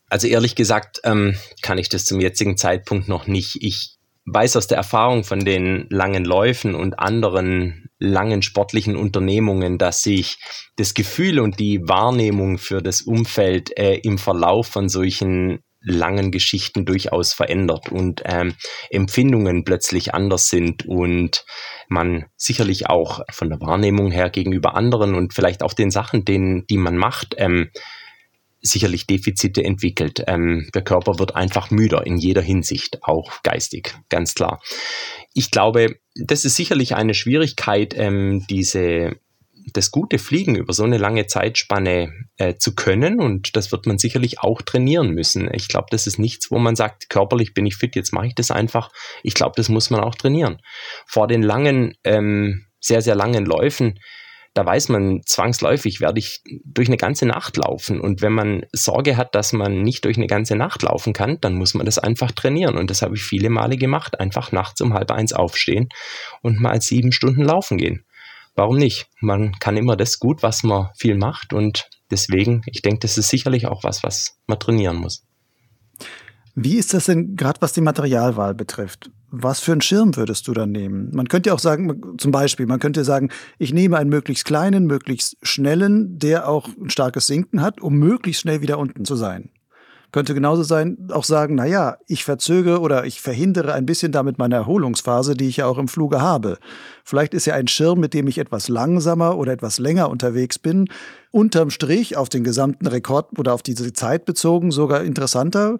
Also 0.10 0.28
ehrlich 0.28 0.55
gesagt 0.55 1.01
ähm, 1.03 1.38
kann 1.62 1.78
ich 1.78 1.89
das 1.89 2.05
zum 2.05 2.22
jetzigen 2.22 2.55
Zeitpunkt 2.55 3.10
noch 3.10 3.28
nicht. 3.28 3.58
Ich 3.62 3.97
weiß 4.26 4.55
aus 4.55 4.68
der 4.68 4.78
Erfahrung 4.78 5.26
von 5.26 5.41
den 5.41 5.88
langen 5.89 6.24
Läufen 6.24 6.76
und 6.76 6.99
anderen 6.99 7.89
langen 7.99 8.41
sportlichen 8.41 8.95
Unternehmungen, 8.95 9.78
dass 9.78 10.03
sich 10.03 10.38
das 10.78 10.93
Gefühl 10.93 11.39
und 11.39 11.60
die 11.60 11.82
Wahrnehmung 11.88 12.58
für 12.58 12.82
das 12.82 13.01
Umfeld 13.01 13.78
äh, 13.78 13.95
im 13.95 14.18
Verlauf 14.18 14.68
von 14.68 14.88
solchen 14.88 15.60
langen 15.88 16.32
Geschichten 16.32 16.86
durchaus 16.86 17.34
verändert 17.34 17.92
und 17.92 18.22
ähm, 18.26 18.54
Empfindungen 18.90 19.64
plötzlich 19.64 20.14
anders 20.14 20.50
sind 20.50 20.86
und 20.86 21.46
man 21.88 22.26
sicherlich 22.36 22.88
auch 22.88 23.22
von 23.32 23.50
der 23.50 23.62
Wahrnehmung 23.62 24.12
her 24.12 24.30
gegenüber 24.30 24.76
anderen 24.76 25.16
und 25.16 25.34
vielleicht 25.34 25.64
auch 25.64 25.74
den 25.74 25.92
Sachen, 25.92 26.26
denen, 26.26 26.68
die 26.68 26.78
man 26.78 26.98
macht, 26.98 27.36
ähm, 27.38 27.70
sicherlich 28.62 29.08
Defizite 29.08 29.64
entwickelt. 29.64 30.24
Ähm, 30.28 30.70
der 30.74 30.84
Körper 30.84 31.20
wird 31.20 31.36
einfach 31.36 31.72
müder 31.72 32.06
in 32.06 32.18
jeder 32.18 32.42
Hinsicht, 32.42 33.04
auch 33.04 33.42
geistig, 33.44 33.96
ganz 34.10 34.34
klar. 34.34 34.62
Ich 35.34 35.52
glaube, 35.52 36.00
das 36.16 36.46
ist 36.46 36.56
sicherlich 36.56 36.96
eine 36.96 37.14
Schwierigkeit, 37.14 37.94
ähm, 37.98 38.46
diese 38.50 39.16
das 39.74 39.91
gute 39.91 40.18
Fliegen 40.18 40.55
über 40.55 40.74
so 40.74 40.84
eine 40.84 40.97
lange 40.97 41.28
Zeitspanne 41.28 42.11
äh, 42.38 42.55
zu 42.55 42.76
können 42.76 43.20
und 43.20 43.55
das 43.55 43.72
wird 43.72 43.86
man 43.86 43.97
sicherlich 43.97 44.39
auch 44.39 44.61
trainieren 44.61 45.11
müssen. 45.11 45.49
Ich 45.53 45.68
glaube, 45.68 45.88
das 45.91 46.07
ist 46.07 46.20
nichts, 46.20 46.51
wo 46.51 46.59
man 46.59 46.76
sagt, 46.76 47.09
körperlich 47.09 47.53
bin 47.53 47.65
ich 47.65 47.76
fit, 47.76 47.95
jetzt 47.95 48.13
mache 48.13 48.28
ich 48.28 48.36
das 48.36 48.51
einfach. 48.51 48.89
Ich 49.24 49.34
glaube, 49.34 49.53
das 49.55 49.70
muss 49.70 49.89
man 49.89 50.01
auch 50.01 50.15
trainieren. 50.15 50.59
Vor 51.05 51.28
den 51.28 51.41
langen, 51.41 51.93
ähm, 52.03 52.65
sehr, 52.80 53.01
sehr 53.01 53.15
langen 53.15 53.45
Läufen, 53.45 53.99
da 54.53 54.65
weiß 54.65 54.89
man 54.89 55.22
zwangsläufig, 55.24 56.01
werde 56.01 56.18
ich 56.18 56.41
durch 56.65 56.88
eine 56.88 56.97
ganze 56.97 57.28
Nacht 57.28 57.57
laufen. 57.57 58.01
Und 58.01 58.24
wenn 58.24 58.34
man 58.34 58.65
Sorge 58.72 59.15
hat, 59.15 59.36
dass 59.36 59.53
man 59.53 59.84
nicht 59.84 60.03
durch 60.03 60.18
eine 60.18 60.26
ganze 60.26 60.55
Nacht 60.55 60.82
laufen 60.82 61.13
kann, 61.13 61.39
dann 61.41 61.53
muss 61.53 61.76
man 61.76 61.86
das 61.86 61.99
einfach 61.99 62.32
trainieren. 62.32 62.76
Und 62.76 62.89
das 62.89 63.03
habe 63.03 63.15
ich 63.15 63.22
viele 63.22 63.51
Male 63.51 63.78
gemacht. 63.78 64.20
Einfach 64.20 64.51
nachts 64.51 64.82
um 64.82 64.95
halb 64.95 65.11
eins 65.11 65.32
aufstehen 65.32 65.89
und 66.41 66.59
mal 66.59 66.82
sieben 66.82 67.11
Stunden 67.11 67.43
laufen 67.43 67.78
gehen 67.78 68.07
warum 68.58 68.78
nicht? 68.78 69.08
Man 69.22 69.53
kann 69.60 69.78
immer 69.78 69.95
das 69.95 70.20
gut, 70.20 70.43
was 70.43 70.64
man 70.64 70.89
viel 70.97 71.16
macht 71.16 71.53
und 71.53 71.89
deswegen, 72.12 72.64
ich 72.66 72.82
denke, 72.82 72.99
das 72.99 73.18
ist 73.18 73.30
sicherlich 73.30 73.68
auch 73.68 73.84
was, 73.86 74.03
was 74.03 74.38
man 74.47 74.60
trainieren 74.60 74.97
muss. 74.97 75.24
Wie 76.60 76.78
ist 76.78 76.95
das 76.95 77.05
denn 77.05 77.36
gerade, 77.36 77.62
was 77.62 77.74
die 77.74 77.82
Materialwahl 77.82 78.55
betrifft? 78.55 79.12
Was 79.30 79.60
für 79.60 79.74
einen 79.74 79.82
Schirm 79.82 80.16
würdest 80.16 80.47
du 80.47 80.53
dann 80.53 80.72
nehmen? 80.72 81.12
Man 81.14 81.28
könnte 81.28 81.49
ja 81.49 81.53
auch 81.53 81.60
sagen, 81.60 82.18
zum 82.18 82.32
Beispiel, 82.32 82.66
man 82.66 82.80
könnte 82.80 83.03
sagen, 83.03 83.30
ich 83.60 83.74
nehme 83.74 83.97
einen 83.97 84.10
möglichst 84.10 84.45
kleinen, 84.45 84.88
möglichst 84.88 85.38
schnellen, 85.43 86.18
der 86.18 86.49
auch 86.49 86.68
ein 86.82 86.89
starkes 86.89 87.28
Sinken 87.28 87.62
hat, 87.62 87.80
um 87.80 87.93
möglichst 87.93 88.41
schnell 88.41 88.62
wieder 88.62 88.80
unten 88.80 89.05
zu 89.05 89.16
sein. 89.16 89.51
Könnte 90.14 90.34
genauso 90.34 90.64
sein, 90.64 91.10
auch 91.12 91.26
sagen, 91.26 91.55
na 91.55 91.66
ja, 91.66 91.97
ich 92.08 92.24
verzögere 92.24 92.80
oder 92.80 93.05
ich 93.05 93.20
verhindere 93.20 93.74
ein 93.74 93.86
bisschen 93.86 94.14
damit 94.14 94.38
meine 94.38 94.55
Erholungsphase, 94.55 95.36
die 95.36 95.49
ich 95.49 95.58
ja 95.58 95.68
auch 95.68 95.78
im 95.78 95.89
Fluge 95.89 96.22
habe. 96.22 96.58
Vielleicht 97.03 97.34
ist 97.34 97.45
ja 97.45 97.55
ein 97.55 97.68
Schirm, 97.68 97.99
mit 97.99 98.14
dem 98.14 98.28
ich 98.28 98.38
etwas 98.38 98.70
langsamer 98.70 99.38
oder 99.38 99.51
etwas 99.51 99.80
länger 99.80 100.10
unterwegs 100.10 100.60
bin, 100.60 100.89
unterm 101.32 101.70
Strich 101.72 102.16
auf 102.16 102.30
den 102.30 102.45
gesamten 102.45 102.88
Rekord 102.88 103.38
oder 103.38 103.53
auf 103.53 103.64
diese 103.64 103.91
Zeit 103.91 104.24
bezogen 104.24 104.72
sogar 104.72 105.03
interessanter. 105.03 105.78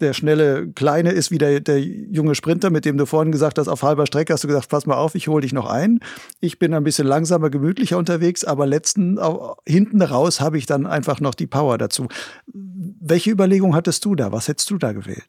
Der 0.00 0.12
schnelle 0.12 0.70
Kleine 0.72 1.12
ist 1.12 1.30
wie 1.30 1.38
der, 1.38 1.60
der 1.60 1.80
junge 1.80 2.34
Sprinter, 2.34 2.70
mit 2.70 2.84
dem 2.84 2.96
du 2.96 3.06
vorhin 3.06 3.32
gesagt 3.32 3.58
hast, 3.58 3.68
auf 3.68 3.82
halber 3.82 4.06
Strecke 4.06 4.32
hast 4.32 4.44
du 4.44 4.48
gesagt, 4.48 4.68
pass 4.68 4.86
mal 4.86 4.96
auf, 4.96 5.14
ich 5.14 5.28
hole 5.28 5.42
dich 5.42 5.52
noch 5.52 5.66
ein. 5.66 6.00
Ich 6.40 6.58
bin 6.58 6.74
ein 6.74 6.84
bisschen 6.84 7.06
langsamer, 7.06 7.50
gemütlicher 7.50 7.98
unterwegs, 7.98 8.44
aber 8.44 8.66
letzten, 8.66 9.18
hinten 9.66 10.02
raus 10.02 10.40
habe 10.40 10.58
ich 10.58 10.66
dann 10.66 10.86
einfach 10.86 11.20
noch 11.20 11.34
die 11.34 11.46
Power 11.46 11.78
dazu. 11.78 12.08
Welche 12.52 13.30
Überlegung 13.30 13.74
hattest 13.74 14.04
du 14.04 14.14
da? 14.14 14.32
Was 14.32 14.48
hättest 14.48 14.70
du 14.70 14.78
da 14.78 14.92
gewählt? 14.92 15.28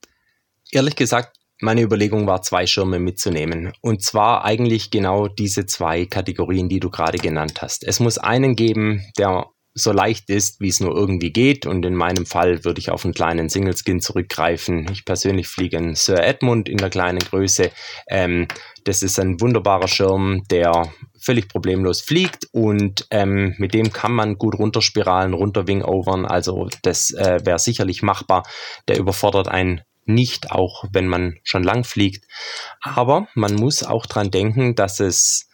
Ehrlich 0.71 0.95
gesagt, 0.95 1.37
meine 1.61 1.81
Überlegung 1.81 2.27
war, 2.27 2.41
zwei 2.41 2.65
Schirme 2.65 2.99
mitzunehmen. 2.99 3.71
Und 3.81 4.03
zwar 4.03 4.43
eigentlich 4.43 4.91
genau 4.91 5.27
diese 5.27 5.65
zwei 5.65 6.05
Kategorien, 6.05 6.67
die 6.67 6.79
du 6.79 6.89
gerade 6.89 7.17
genannt 7.17 7.61
hast. 7.61 7.85
Es 7.85 7.99
muss 7.99 8.17
einen 8.17 8.55
geben, 8.55 9.01
der 9.17 9.45
so 9.77 9.91
leicht 9.91 10.29
ist, 10.29 10.61
wie 10.61 10.69
es 10.69 10.79
nur 10.79 10.95
irgendwie 10.95 11.31
geht. 11.31 11.65
Und 11.65 11.85
in 11.85 11.95
meinem 11.95 12.25
Fall 12.25 12.63
würde 12.63 12.79
ich 12.79 12.89
auf 12.89 13.03
einen 13.03 13.13
kleinen 13.13 13.49
Single 13.49 13.75
Skin 13.75 13.99
zurückgreifen. 13.99 14.87
Ich 14.91 15.03
persönlich 15.03 15.49
fliege 15.49 15.77
einen 15.77 15.95
Sir 15.95 16.23
Edmund 16.23 16.69
in 16.69 16.77
der 16.77 16.89
kleinen 16.89 17.19
Größe. 17.19 17.71
Ähm, 18.07 18.47
das 18.85 19.03
ist 19.03 19.19
ein 19.19 19.41
wunderbarer 19.41 19.89
Schirm, 19.89 20.43
der 20.49 20.93
völlig 21.19 21.49
problemlos 21.49 22.01
fliegt 22.01 22.45
und 22.51 23.07
ähm, 23.09 23.55
mit 23.57 23.73
dem 23.73 23.91
kann 23.91 24.13
man 24.13 24.35
gut 24.35 24.57
runterspiralen, 24.57 25.33
runterwingovern. 25.33 26.25
Also 26.25 26.69
das 26.83 27.11
äh, 27.11 27.39
wäre 27.43 27.59
sicherlich 27.59 28.01
machbar. 28.01 28.43
Der 28.87 28.97
überfordert 28.97 29.49
einen 29.49 29.81
nicht, 30.05 30.51
auch 30.51 30.85
wenn 30.93 31.07
man 31.07 31.35
schon 31.43 31.63
lang 31.63 31.83
fliegt. 31.83 32.25
Aber 32.79 33.27
man 33.33 33.55
muss 33.55 33.83
auch 33.83 34.05
dran 34.05 34.31
denken, 34.31 34.75
dass 34.75 34.99
es 34.99 35.49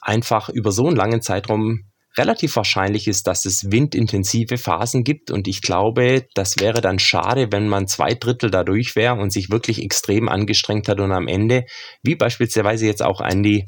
einfach 0.00 0.48
über 0.48 0.72
so 0.72 0.86
einen 0.86 0.96
langen 0.96 1.20
Zeitraum 1.20 1.91
relativ 2.16 2.56
wahrscheinlich 2.56 3.08
ist, 3.08 3.26
dass 3.26 3.44
es 3.44 3.70
windintensive 3.70 4.58
Phasen 4.58 5.04
gibt 5.04 5.30
und 5.30 5.48
ich 5.48 5.62
glaube, 5.62 6.26
das 6.34 6.58
wäre 6.58 6.80
dann 6.80 6.98
schade, 6.98 7.48
wenn 7.50 7.68
man 7.68 7.88
zwei 7.88 8.14
Drittel 8.14 8.50
dadurch 8.50 8.96
wäre 8.96 9.14
und 9.14 9.32
sich 9.32 9.50
wirklich 9.50 9.82
extrem 9.82 10.28
angestrengt 10.28 10.88
hat 10.88 11.00
und 11.00 11.12
am 11.12 11.28
Ende, 11.28 11.64
wie 12.02 12.14
beispielsweise 12.14 12.86
jetzt 12.86 13.02
auch 13.02 13.20
Andy, 13.20 13.64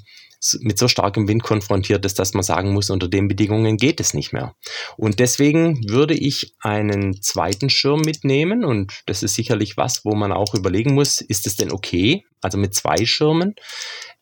mit 0.61 0.79
so 0.79 0.89
starkem 0.89 1.27
Wind 1.29 1.43
konfrontiert 1.43 2.05
ist, 2.05 2.19
dass 2.19 2.35
man 2.35 2.43
sagen 2.43 2.73
muss, 2.73 2.91
unter 2.91 3.09
den 3.09 3.29
Bedingungen 3.29 3.77
geht 3.77 4.01
es 4.01 4.15
nicht 4.15 4.33
mehr. 4.33 4.55
Und 4.97 5.19
deswegen 5.19 5.89
würde 5.89 6.15
ich 6.15 6.55
einen 6.61 7.23
zweiten 7.23 7.71
Schirm 7.71 8.03
mitnehmen 8.03 8.65
und 8.65 8.93
das 9.07 9.23
ist 9.23 9.35
sicherlich 9.35 9.77
was, 9.77 10.05
wo 10.05 10.15
man 10.15 10.33
auch 10.33 10.55
überlegen 10.55 10.95
muss, 10.95 11.21
ist 11.21 11.47
es 11.47 11.57
denn 11.57 11.73
okay? 11.73 12.25
Also 12.43 12.59
mit 12.59 12.75
zwei 12.75 13.07
Schirmen. 13.07 13.55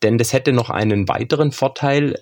Denn 0.01 0.17
das 0.17 0.33
hätte 0.33 0.53
noch 0.53 0.69
einen 0.69 1.07
weiteren 1.09 1.51
Vorteil. 1.51 2.15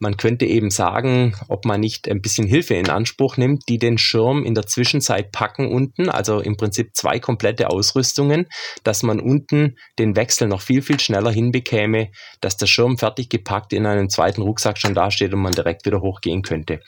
Man 0.00 0.16
könnte 0.16 0.46
eben 0.46 0.70
sagen, 0.70 1.34
ob 1.48 1.64
man 1.64 1.80
nicht 1.80 2.08
ein 2.08 2.20
bisschen 2.20 2.46
Hilfe 2.46 2.74
in 2.74 2.88
Anspruch 2.88 3.36
nimmt, 3.36 3.64
die 3.68 3.78
den 3.78 3.98
Schirm 3.98 4.44
in 4.44 4.54
der 4.54 4.66
Zwischenzeit 4.66 5.32
packen 5.32 5.72
unten, 5.72 6.08
also 6.08 6.40
im 6.40 6.56
Prinzip 6.56 6.94
zwei 6.94 7.18
komplette 7.18 7.70
Ausrüstungen, 7.70 8.46
dass 8.84 9.02
man 9.02 9.18
unten 9.18 9.76
den 9.98 10.14
Wechsel 10.14 10.46
noch 10.46 10.60
viel, 10.60 10.82
viel 10.82 11.00
schneller 11.00 11.32
hinbekäme, 11.32 12.10
dass 12.40 12.56
der 12.56 12.66
Schirm 12.66 12.96
fertig 12.96 13.28
gepackt 13.28 13.72
in 13.72 13.86
einem 13.86 14.08
zweiten 14.08 14.42
Rucksack 14.42 14.78
schon 14.78 14.94
dasteht 14.94 15.34
und 15.34 15.40
man 15.40 15.52
direkt 15.52 15.84
wieder 15.84 16.00
hochgehen 16.00 16.42
könnte. 16.42 16.80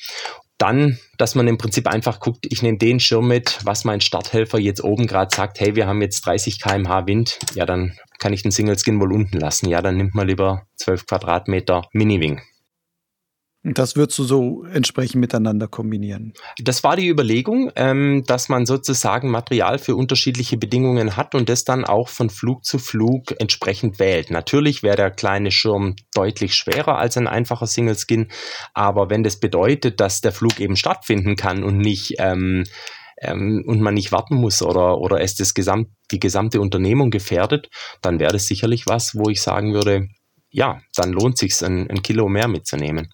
Dann, 0.58 0.98
dass 1.16 1.34
man 1.34 1.48
im 1.48 1.56
Prinzip 1.56 1.86
einfach 1.86 2.20
guckt, 2.20 2.46
ich 2.48 2.62
nehme 2.62 2.76
den 2.76 3.00
Schirm 3.00 3.26
mit, 3.26 3.58
was 3.64 3.84
mein 3.84 4.02
Starthelfer 4.02 4.58
jetzt 4.58 4.84
oben 4.84 5.06
gerade 5.06 5.34
sagt, 5.34 5.58
hey, 5.58 5.74
wir 5.74 5.86
haben 5.86 6.02
jetzt 6.02 6.26
30 6.26 6.60
km/h 6.60 7.06
Wind, 7.06 7.38
ja, 7.54 7.64
dann 7.64 7.96
kann 8.18 8.34
ich 8.34 8.42
den 8.42 8.52
Single 8.52 8.78
Skin 8.78 9.00
wohl 9.00 9.12
unten 9.12 9.38
lassen. 9.38 9.68
Ja, 9.68 9.80
dann 9.80 9.96
nimmt 9.96 10.14
man 10.14 10.28
lieber 10.28 10.66
12 10.76 11.06
Quadratmeter 11.06 11.88
Mini-Wing. 11.92 12.42
Das 13.62 13.94
würdest 13.94 14.18
du 14.18 14.24
so 14.24 14.64
entsprechend 14.64 15.20
miteinander 15.20 15.68
kombinieren? 15.68 16.32
Das 16.58 16.82
war 16.82 16.96
die 16.96 17.08
Überlegung, 17.08 17.70
ähm, 17.76 18.24
dass 18.26 18.48
man 18.48 18.64
sozusagen 18.64 19.30
Material 19.30 19.78
für 19.78 19.96
unterschiedliche 19.96 20.56
Bedingungen 20.56 21.14
hat 21.16 21.34
und 21.34 21.50
das 21.50 21.64
dann 21.64 21.84
auch 21.84 22.08
von 22.08 22.30
Flug 22.30 22.64
zu 22.64 22.78
Flug 22.78 23.38
entsprechend 23.38 23.98
wählt. 23.98 24.30
Natürlich 24.30 24.82
wäre 24.82 24.96
der 24.96 25.10
kleine 25.10 25.50
Schirm 25.50 25.96
deutlich 26.14 26.54
schwerer 26.54 26.96
als 26.96 27.18
ein 27.18 27.28
einfacher 27.28 27.66
Single 27.66 27.98
Skin, 27.98 28.28
aber 28.72 29.10
wenn 29.10 29.22
das 29.22 29.38
bedeutet, 29.38 30.00
dass 30.00 30.22
der 30.22 30.32
Flug 30.32 30.58
eben 30.58 30.76
stattfinden 30.76 31.36
kann 31.36 31.62
und 31.62 31.76
nicht 31.76 32.14
ähm, 32.18 32.64
ähm, 33.20 33.62
und 33.66 33.82
man 33.82 33.92
nicht 33.92 34.10
warten 34.10 34.36
muss 34.36 34.62
oder, 34.62 34.96
oder 34.96 35.20
es 35.20 35.34
das 35.34 35.52
Gesamt, 35.52 35.88
die 36.10 36.18
gesamte 36.18 36.62
Unternehmung 36.62 37.10
gefährdet, 37.10 37.68
dann 38.00 38.20
wäre 38.20 38.32
das 38.32 38.46
sicherlich 38.46 38.86
was, 38.86 39.14
wo 39.14 39.28
ich 39.28 39.42
sagen 39.42 39.74
würde, 39.74 40.08
ja, 40.50 40.80
dann 40.96 41.12
lohnt 41.12 41.36
sich 41.36 41.60
ein, 41.62 41.90
ein 41.90 42.02
Kilo 42.02 42.26
mehr 42.28 42.48
mitzunehmen. 42.48 43.12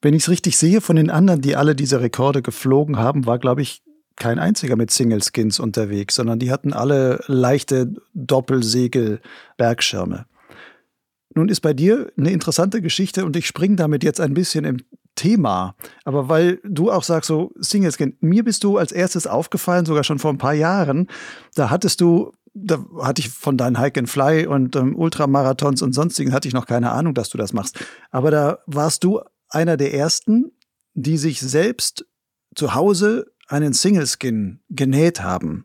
Wenn 0.00 0.14
ich 0.14 0.22
es 0.22 0.28
richtig 0.28 0.56
sehe, 0.56 0.80
von 0.80 0.94
den 0.96 1.10
anderen, 1.10 1.40
die 1.40 1.56
alle 1.56 1.74
diese 1.74 2.00
Rekorde 2.00 2.42
geflogen 2.42 2.98
haben, 2.98 3.26
war, 3.26 3.38
glaube 3.38 3.62
ich, 3.62 3.82
kein 4.16 4.38
einziger 4.38 4.76
mit 4.76 4.90
Single 4.90 5.22
Skins 5.22 5.60
unterwegs, 5.60 6.14
sondern 6.14 6.38
die 6.38 6.50
hatten 6.50 6.72
alle 6.72 7.22
leichte 7.26 7.92
Doppelsegel-Bergschirme. 8.14 10.26
Nun 11.34 11.48
ist 11.48 11.60
bei 11.60 11.72
dir 11.72 12.10
eine 12.16 12.32
interessante 12.32 12.82
Geschichte 12.82 13.24
und 13.24 13.36
ich 13.36 13.46
springe 13.46 13.76
damit 13.76 14.02
jetzt 14.02 14.20
ein 14.20 14.34
bisschen 14.34 14.64
im 14.64 14.78
Thema. 15.14 15.76
Aber 16.04 16.28
weil 16.28 16.60
du 16.64 16.90
auch 16.90 17.04
sagst, 17.04 17.28
so 17.28 17.52
Single 17.60 17.92
Skin, 17.92 18.16
mir 18.20 18.44
bist 18.44 18.64
du 18.64 18.78
als 18.78 18.92
erstes 18.92 19.26
aufgefallen, 19.26 19.84
sogar 19.84 20.04
schon 20.04 20.18
vor 20.18 20.32
ein 20.32 20.38
paar 20.38 20.54
Jahren. 20.54 21.08
Da 21.54 21.70
hattest 21.70 22.00
du, 22.00 22.32
da 22.54 22.84
hatte 23.00 23.20
ich 23.20 23.28
von 23.28 23.56
deinen 23.56 23.78
Hike 23.78 24.00
and 24.00 24.08
Fly 24.08 24.46
und 24.46 24.74
ähm, 24.74 24.96
Ultramarathons 24.96 25.82
und 25.82 25.92
sonstigen, 25.92 26.32
hatte 26.32 26.48
ich 26.48 26.54
noch 26.54 26.66
keine 26.66 26.92
Ahnung, 26.92 27.14
dass 27.14 27.28
du 27.28 27.38
das 27.38 27.52
machst. 27.52 27.78
Aber 28.10 28.30
da 28.30 28.58
warst 28.66 29.04
du 29.04 29.20
einer 29.50 29.76
der 29.76 29.94
ersten, 29.94 30.52
die 30.94 31.16
sich 31.16 31.40
selbst 31.40 32.06
zu 32.54 32.74
Hause 32.74 33.32
einen 33.46 33.72
Single-Skin 33.72 34.60
genäht 34.68 35.22
haben. 35.22 35.64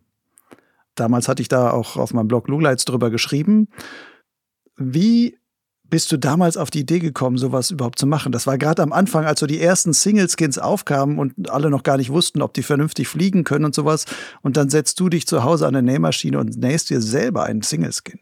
Damals 0.96 1.28
hatte 1.28 1.42
ich 1.42 1.48
da 1.48 1.72
auch 1.72 1.98
auf 1.98 2.14
meinem 2.14 2.28
Blog 2.28 2.48
Lugleits 2.48 2.86
drüber 2.86 3.10
geschrieben. 3.10 3.68
Wie 4.78 5.38
bist 5.84 6.12
du 6.12 6.18
damals 6.18 6.58
auf 6.58 6.72
die 6.72 6.80
Idee 6.80 7.00
gekommen, 7.00 7.38
sowas 7.38 7.72
überhaupt 7.72 8.00
zu 8.00 8.08
machen? 8.08 8.32
Das 8.32 8.48
war 8.48 8.58
gerade 8.58 8.82
am 8.82 8.94
Anfang, 8.94 9.26
als 9.26 9.40
so 9.40 9.46
die 9.46 9.60
ersten 9.60 9.94
Single-Skins 9.94 10.58
aufkamen 10.58 11.20
und 11.20 11.50
alle 11.50 11.70
noch 11.70 11.84
gar 11.84 11.98
nicht 11.98 12.10
wussten, 12.10 12.42
ob 12.42 12.54
die 12.54 12.64
vernünftig 12.64 13.08
fliegen 13.08 13.44
können 13.44 13.66
und 13.66 13.76
sowas. 13.76 14.06
Und 14.42 14.58
dann 14.58 14.70
setzt 14.70 15.00
du 15.00 15.10
dich 15.10 15.28
zu 15.28 15.44
Hause 15.44 15.68
an 15.68 15.76
eine 15.76 15.92
Nähmaschine 15.92 16.40
und 16.40 16.58
nähst 16.58 16.90
dir 16.90 17.02
selber 17.02 17.44
einen 17.44 17.62
Single-Skin. 17.62 18.20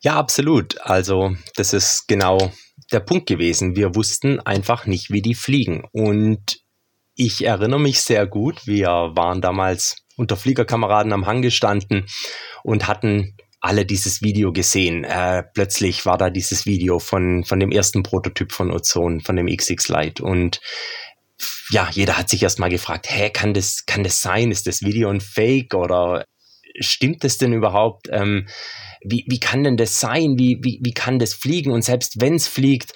Ja, 0.00 0.16
absolut. 0.16 0.80
Also, 0.80 1.34
das 1.56 1.72
ist 1.72 2.08
genau 2.08 2.52
der 2.92 3.00
Punkt 3.00 3.26
gewesen. 3.26 3.76
Wir 3.76 3.94
wussten 3.94 4.40
einfach 4.40 4.86
nicht, 4.86 5.10
wie 5.10 5.22
die 5.22 5.34
fliegen. 5.34 5.84
Und 5.92 6.60
ich 7.14 7.44
erinnere 7.44 7.80
mich 7.80 8.00
sehr 8.00 8.26
gut, 8.26 8.66
wir 8.66 8.88
waren 8.88 9.40
damals 9.40 9.96
unter 10.16 10.36
Fliegerkameraden 10.36 11.12
am 11.12 11.26
Hang 11.26 11.42
gestanden 11.42 12.06
und 12.62 12.86
hatten 12.86 13.36
alle 13.60 13.84
dieses 13.84 14.22
Video 14.22 14.52
gesehen. 14.52 15.04
Äh, 15.04 15.42
plötzlich 15.52 16.06
war 16.06 16.16
da 16.16 16.30
dieses 16.30 16.64
Video 16.64 16.98
von, 16.98 17.44
von 17.44 17.58
dem 17.58 17.72
ersten 17.72 18.02
Prototyp 18.02 18.52
von 18.52 18.70
Ozon, 18.70 19.20
von 19.20 19.36
dem 19.36 19.46
XX 19.46 19.88
Lite. 19.88 20.22
Und 20.22 20.60
ja, 21.70 21.88
jeder 21.92 22.16
hat 22.16 22.28
sich 22.28 22.42
erstmal 22.42 22.70
gefragt, 22.70 23.06
hä, 23.10 23.30
kann 23.30 23.54
das, 23.54 23.84
kann 23.86 24.04
das 24.04 24.20
sein? 24.20 24.50
Ist 24.50 24.66
das 24.66 24.82
Video 24.82 25.10
ein 25.10 25.20
Fake 25.20 25.74
oder 25.74 26.24
stimmt 26.80 27.24
das 27.24 27.38
denn 27.38 27.52
überhaupt? 27.52 28.08
Ähm, 28.10 28.48
wie, 29.02 29.24
wie 29.28 29.40
kann 29.40 29.64
denn 29.64 29.76
das 29.76 30.00
sein? 30.00 30.38
Wie, 30.38 30.58
wie, 30.62 30.80
wie 30.82 30.92
kann 30.92 31.18
das 31.18 31.34
fliegen? 31.34 31.72
Und 31.72 31.82
selbst 31.82 32.20
wenn 32.20 32.34
es 32.34 32.48
fliegt, 32.48 32.92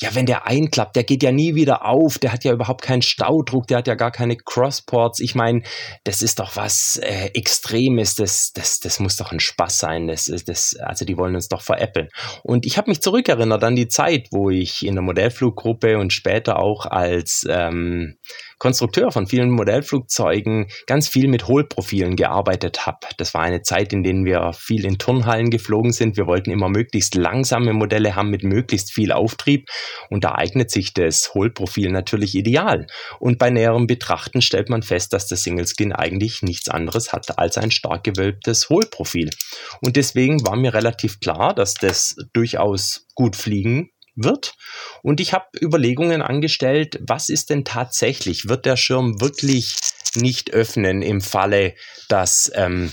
ja, 0.00 0.14
wenn 0.14 0.26
der 0.26 0.46
einklappt, 0.46 0.94
der 0.94 1.02
geht 1.02 1.24
ja 1.24 1.32
nie 1.32 1.56
wieder 1.56 1.84
auf, 1.84 2.18
der 2.18 2.32
hat 2.32 2.44
ja 2.44 2.52
überhaupt 2.52 2.82
keinen 2.82 3.02
Staudruck, 3.02 3.66
der 3.66 3.78
hat 3.78 3.88
ja 3.88 3.96
gar 3.96 4.12
keine 4.12 4.36
Crossports. 4.36 5.18
Ich 5.18 5.34
meine, 5.34 5.62
das 6.04 6.22
ist 6.22 6.38
doch 6.38 6.54
was 6.54 7.00
äh, 7.02 7.30
Extremes, 7.34 8.14
das, 8.14 8.52
das, 8.52 8.78
das 8.78 9.00
muss 9.00 9.16
doch 9.16 9.32
ein 9.32 9.40
Spaß 9.40 9.78
sein. 9.78 10.06
Das, 10.06 10.26
das, 10.46 10.76
also 10.76 11.04
die 11.04 11.16
wollen 11.16 11.34
uns 11.34 11.48
doch 11.48 11.62
veräppeln. 11.62 12.10
Und 12.44 12.64
ich 12.64 12.78
habe 12.78 12.90
mich 12.90 13.02
zurückerinnert 13.02 13.64
an 13.64 13.74
die 13.74 13.88
Zeit, 13.88 14.28
wo 14.30 14.50
ich 14.50 14.86
in 14.86 14.94
der 14.94 15.02
Modellfluggruppe 15.02 15.98
und 15.98 16.12
später 16.12 16.60
auch 16.60 16.86
als 16.86 17.44
ähm, 17.50 18.18
Konstrukteur 18.58 19.12
von 19.12 19.26
vielen 19.26 19.50
Modellflugzeugen 19.50 20.66
ganz 20.86 21.08
viel 21.08 21.28
mit 21.28 21.46
Hohlprofilen 21.46 22.16
gearbeitet 22.16 22.86
habe. 22.86 22.98
Das 23.16 23.34
war 23.34 23.42
eine 23.42 23.62
Zeit, 23.62 23.92
in 23.92 24.02
der 24.02 24.08
wir 24.24 24.52
viel 24.52 24.84
in 24.84 24.98
Turnhallen 24.98 25.50
geflogen 25.50 25.92
sind. 25.92 26.16
Wir 26.16 26.26
wollten 26.26 26.50
immer 26.50 26.68
möglichst 26.68 27.14
langsame 27.14 27.72
Modelle 27.72 28.16
haben 28.16 28.30
mit 28.30 28.42
möglichst 28.42 28.92
viel 28.92 29.12
Auftrieb 29.12 29.68
und 30.10 30.24
da 30.24 30.34
eignet 30.34 30.70
sich 30.70 30.94
das 30.94 31.34
Hohlprofil 31.34 31.90
natürlich 31.90 32.34
ideal. 32.34 32.86
Und 33.20 33.38
bei 33.38 33.50
näherem 33.50 33.86
Betrachten 33.86 34.42
stellt 34.42 34.70
man 34.70 34.82
fest, 34.82 35.12
dass 35.12 35.26
der 35.26 35.38
Single 35.38 35.66
Skin 35.66 35.92
eigentlich 35.92 36.42
nichts 36.42 36.68
anderes 36.68 37.12
hat 37.12 37.38
als 37.38 37.58
ein 37.58 37.70
stark 37.70 38.04
gewölbtes 38.04 38.68
Hohlprofil. 38.70 39.30
Und 39.82 39.96
deswegen 39.96 40.44
war 40.46 40.56
mir 40.56 40.74
relativ 40.74 41.20
klar, 41.20 41.54
dass 41.54 41.74
das 41.74 42.16
durchaus 42.32 43.06
gut 43.14 43.36
fliegen 43.36 43.90
wird. 44.22 44.54
Und 45.02 45.20
ich 45.20 45.32
habe 45.32 45.46
Überlegungen 45.60 46.22
angestellt, 46.22 46.98
was 47.06 47.28
ist 47.28 47.50
denn 47.50 47.64
tatsächlich? 47.64 48.48
Wird 48.48 48.66
der 48.66 48.76
Schirm 48.76 49.20
wirklich 49.20 49.76
nicht 50.14 50.52
öffnen 50.52 51.02
im 51.02 51.20
Falle, 51.20 51.74
dass 52.08 52.50
ähm, 52.54 52.92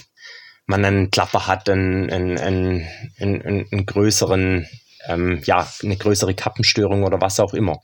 man 0.65 0.83
einen 0.83 1.11
Klapper 1.11 1.47
hat, 1.47 1.69
einen, 1.69 2.11
einen, 2.11 2.37
einen, 2.37 3.67
einen, 3.71 3.85
größeren 3.85 4.67
ähm, 5.07 5.41
ja, 5.45 5.67
eine 5.83 5.97
größere 5.97 6.33
Kappenstörung 6.33 7.03
oder 7.03 7.21
was 7.21 7.39
auch 7.39 7.53
immer. 7.53 7.79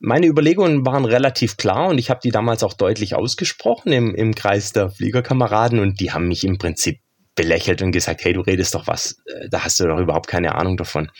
Meine 0.00 0.26
Überlegungen 0.26 0.86
waren 0.86 1.04
relativ 1.04 1.56
klar 1.56 1.88
und 1.88 1.98
ich 1.98 2.08
habe 2.08 2.20
die 2.22 2.30
damals 2.30 2.62
auch 2.62 2.74
deutlich 2.74 3.14
ausgesprochen 3.14 3.92
im, 3.92 4.14
im 4.14 4.34
Kreis 4.34 4.72
der 4.72 4.90
Fliegerkameraden 4.90 5.80
und 5.80 6.00
die 6.00 6.12
haben 6.12 6.28
mich 6.28 6.44
im 6.44 6.58
Prinzip 6.58 7.00
belächelt 7.38 7.80
und 7.82 7.92
gesagt, 7.92 8.24
hey, 8.24 8.32
du 8.32 8.40
redest 8.40 8.74
doch 8.74 8.88
was, 8.88 9.22
äh, 9.26 9.48
da 9.48 9.64
hast 9.64 9.78
du 9.78 9.86
doch 9.86 10.00
überhaupt 10.00 10.26
keine 10.26 10.56
Ahnung 10.56 10.76
davon. 10.76 11.10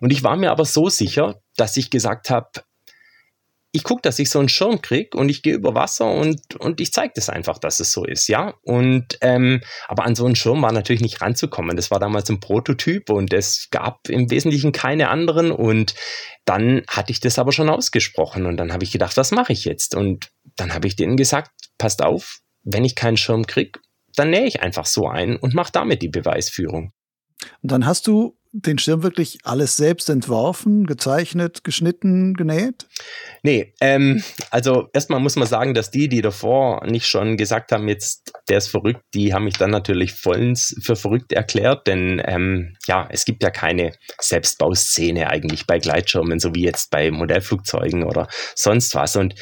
Und 0.00 0.12
ich 0.12 0.24
war 0.24 0.36
mir 0.36 0.50
aber 0.50 0.64
so 0.64 0.88
sicher, 0.88 1.40
dass 1.56 1.76
ich 1.76 1.88
gesagt 1.90 2.30
habe, 2.30 2.50
ich 3.70 3.84
gucke, 3.84 4.00
dass 4.02 4.18
ich 4.18 4.30
so 4.30 4.38
einen 4.40 4.48
Schirm 4.48 4.80
kriege 4.80 5.16
und 5.16 5.28
ich 5.28 5.42
gehe 5.42 5.54
über 5.54 5.74
Wasser 5.74 6.10
und, 6.10 6.56
und 6.56 6.80
ich 6.80 6.90
zeige 6.92 7.12
das 7.14 7.28
einfach, 7.28 7.58
dass 7.58 7.80
es 7.80 7.92
so 7.92 8.04
ist, 8.04 8.26
ja. 8.26 8.54
Und 8.62 9.18
ähm, 9.20 9.60
aber 9.86 10.04
an 10.04 10.16
so 10.16 10.24
einen 10.24 10.36
Schirm 10.36 10.62
war 10.62 10.72
natürlich 10.72 11.02
nicht 11.02 11.20
ranzukommen. 11.20 11.76
Das 11.76 11.90
war 11.90 12.00
damals 12.00 12.30
ein 12.30 12.40
Prototyp 12.40 13.10
und 13.10 13.32
es 13.32 13.68
gab 13.70 14.08
im 14.08 14.30
Wesentlichen 14.30 14.72
keine 14.72 15.10
anderen. 15.10 15.52
Und 15.52 15.94
dann 16.44 16.82
hatte 16.88 17.12
ich 17.12 17.20
das 17.20 17.38
aber 17.38 17.52
schon 17.52 17.68
ausgesprochen 17.68 18.46
und 18.46 18.56
dann 18.56 18.72
habe 18.72 18.84
ich 18.84 18.90
gedacht, 18.90 19.16
was 19.16 19.32
mache 19.32 19.52
ich 19.52 19.64
jetzt? 19.64 19.94
Und 19.94 20.30
dann 20.56 20.72
habe 20.72 20.88
ich 20.88 20.96
denen 20.96 21.18
gesagt, 21.18 21.50
passt 21.76 22.02
auf, 22.02 22.40
wenn 22.64 22.86
ich 22.86 22.96
keinen 22.96 23.18
Schirm 23.18 23.46
kriege, 23.46 23.78
dann 24.18 24.30
nähe 24.30 24.46
ich 24.46 24.62
einfach 24.62 24.86
so 24.86 25.08
ein 25.08 25.36
und 25.36 25.54
mache 25.54 25.72
damit 25.72 26.02
die 26.02 26.08
Beweisführung. 26.08 26.92
Und 27.62 27.72
dann 27.72 27.86
hast 27.86 28.06
du 28.06 28.38
den 28.52 28.78
Schirm 28.78 29.02
wirklich 29.02 29.38
alles 29.44 29.76
selbst 29.76 30.08
entworfen, 30.08 30.86
gezeichnet, 30.86 31.64
geschnitten, 31.64 32.34
genäht? 32.34 32.86
Nee, 33.42 33.74
ähm, 33.80 34.22
also 34.50 34.88
erstmal 34.92 35.20
muss 35.20 35.36
man 35.36 35.46
sagen, 35.46 35.74
dass 35.74 35.90
die, 35.90 36.08
die 36.08 36.22
davor 36.22 36.84
nicht 36.86 37.06
schon 37.06 37.36
gesagt 37.36 37.72
haben, 37.72 37.88
jetzt 37.88 38.32
der 38.48 38.58
ist 38.58 38.68
verrückt, 38.68 39.02
die 39.14 39.34
haben 39.34 39.44
mich 39.44 39.58
dann 39.58 39.70
natürlich 39.70 40.14
vollends 40.14 40.74
für 40.82 40.96
verrückt 40.96 41.32
erklärt, 41.32 41.86
denn 41.86 42.22
ähm, 42.24 42.74
ja, 42.86 43.06
es 43.10 43.24
gibt 43.24 43.42
ja 43.42 43.50
keine 43.50 43.92
Selbstbauszene 44.18 45.28
eigentlich 45.28 45.66
bei 45.66 45.78
Gleitschirmen, 45.78 46.38
so 46.38 46.54
wie 46.54 46.64
jetzt 46.64 46.90
bei 46.90 47.10
Modellflugzeugen 47.10 48.04
oder 48.04 48.28
sonst 48.54 48.94
was. 48.94 49.14
Und 49.16 49.34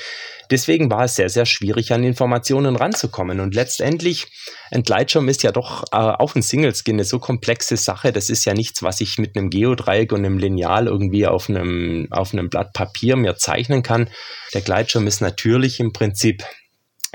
deswegen 0.50 0.90
war 0.90 1.04
es 1.04 1.16
sehr, 1.16 1.28
sehr 1.28 1.46
schwierig, 1.46 1.92
an 1.92 2.04
Informationen 2.04 2.76
ranzukommen. 2.76 3.40
Und 3.40 3.54
letztendlich, 3.54 4.26
ein 4.70 4.82
Gleitschirm 4.82 5.28
ist 5.28 5.42
ja 5.42 5.52
doch 5.52 5.84
äh, 5.92 5.96
auch 5.96 6.34
ein 6.34 6.42
Single-Skin, 6.42 6.96
eine 6.96 7.04
so 7.04 7.18
komplexe 7.18 7.76
Sache. 7.76 8.12
Das 8.12 8.30
ist 8.30 8.44
ja 8.44 8.54
nichts, 8.54 8.82
was 8.82 9.00
ich 9.00 9.18
mit 9.18 9.36
einem 9.36 9.50
Geodreieck 9.50 10.12
und 10.12 10.24
einem 10.24 10.38
Lineal 10.38 10.86
irgendwie 10.86 11.26
auf 11.26 11.48
einem, 11.48 12.08
auf 12.10 12.32
einem 12.32 12.48
Blatt 12.48 12.72
Papier 12.72 13.16
mir 13.16 13.36
zeichnen 13.36 13.82
kann. 13.82 14.08
Der 14.54 14.62
Gleitschirm 14.62 15.06
ist 15.06 15.20
natürlich 15.20 15.80
im 15.80 15.92
Prinzip 15.92 16.44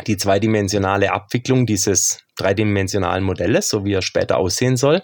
die 0.08 0.18
zweidimensionale 0.18 1.12
Abwicklung 1.12 1.66
dieses 1.66 2.24
dreidimensionalen 2.38 3.24
Modells, 3.24 3.70
so 3.70 3.86
wie 3.86 3.94
er 3.94 4.02
später 4.02 4.38
aussehen 4.38 4.78
soll. 4.78 5.04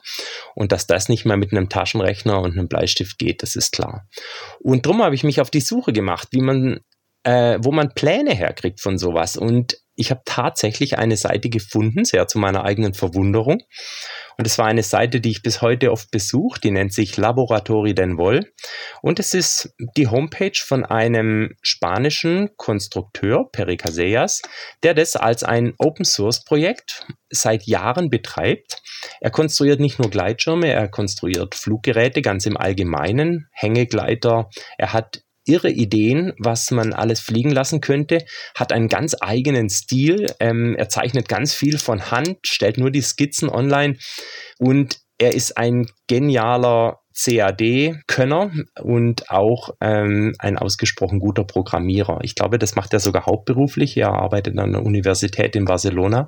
Und 0.56 0.72
dass 0.72 0.88
das 0.88 1.10
nicht 1.10 1.26
mehr 1.26 1.38
mit 1.38 1.52
einem 1.52 1.70
Taschenrechner 1.70 2.42
und 2.42 2.54
einem 2.54 2.68
Bleistift 2.68 3.18
geht, 3.20 3.44
das 3.44 3.56
ist 3.56 3.74
klar. 3.74 4.08
Und 4.60 4.86
darum 4.86 5.04
habe 5.04 5.16
ich 5.16 5.24
mich 5.24 5.42
auf 5.42 5.52
die 5.52 5.62
Suche 5.62 5.94
gemacht, 5.94 6.30
wie 6.32 6.42
man 6.42 6.80
äh, 7.28 7.60
wo 7.62 7.74
man 7.74 7.94
Pläne 7.94 8.34
herkriegt 8.34 8.80
von 8.80 8.98
sowas. 8.98 9.36
Und 9.36 9.82
ich 9.96 10.12
habe 10.12 10.22
tatsächlich 10.24 10.98
eine 10.98 11.18
Seite 11.18 11.50
gefunden, 11.50 12.06
sehr 12.06 12.28
zu 12.28 12.40
meiner 12.40 12.64
eigenen 12.64 12.94
Verwunderung. 12.94 13.64
Und 14.38 14.46
es 14.48 14.58
war 14.58 14.68
eine 14.68 14.84
Seite, 14.84 15.20
die 15.20 15.32
ich 15.32 15.42
bis 15.42 15.62
heute 15.62 15.92
oft 15.92 16.10
besuche, 16.10 16.62
die 16.62 16.72
nennt 16.72 16.94
sich 16.94 17.18
Laboratori 17.18 17.94
del 17.94 18.18
Vol. 18.18 18.46
Und 19.02 19.20
es 19.20 19.34
ist 19.34 19.74
die 19.98 20.08
Homepage 20.08 20.58
von 20.58 20.86
einem 20.86 21.56
spanischen 21.62 22.52
Konstrukteur, 22.56 23.50
Pericaseas, 23.52 24.44
der 24.84 24.94
das 24.94 25.18
als 25.18 25.44
ein 25.44 25.74
Open-Source-Projekt 25.80 27.08
seit 27.30 27.64
Jahren 27.64 28.10
betreibt. 28.10 28.82
Er 29.20 29.32
konstruiert 29.32 29.82
nicht 29.82 30.00
nur 30.00 30.10
Gleitschirme, 30.10 30.72
er 30.72 30.88
konstruiert 30.88 31.56
Fluggeräte 31.56 32.22
ganz 32.22 32.46
im 32.46 32.56
Allgemeinen, 32.56 33.50
Hängegleiter. 33.52 34.50
Er 34.78 34.94
hat 34.94 35.24
irre 35.48 35.70
Ideen, 35.70 36.34
was 36.38 36.72
man 36.72 36.94
alles 36.94 37.20
fliegen 37.20 37.52
lassen 37.52 37.82
könnte, 37.82 38.26
hat 38.56 38.72
einen 38.72 38.88
ganz 38.88 39.16
eigenen 39.20 39.70
Stil, 39.70 40.28
ähm, 40.40 40.76
er 40.78 40.90
zeichnet 40.90 41.30
ganz 41.30 41.54
viel 41.54 41.78
von 41.78 42.12
Hand, 42.12 42.40
stellt 42.46 42.78
nur 42.78 42.92
die 42.92 43.02
Skizzen 43.02 43.50
online 43.50 43.98
und 44.60 45.00
er 45.18 45.34
ist 45.34 45.58
ein 45.58 45.88
genialer 46.08 47.00
CAD-Könner 47.18 48.52
und 48.82 49.30
auch 49.32 49.72
ähm, 49.82 50.36
ein 50.38 50.58
ausgesprochen 50.58 51.20
guter 51.20 51.44
Programmierer. 51.44 52.20
Ich 52.22 52.36
glaube, 52.36 52.60
das 52.60 52.76
macht 52.76 52.94
er 52.94 53.00
sogar 53.00 53.26
hauptberuflich. 53.26 53.98
Er 53.98 54.14
arbeitet 54.14 54.58
an 54.60 54.74
der 54.74 54.84
Universität 54.84 55.56
in 55.56 55.66
Barcelona. 55.66 56.28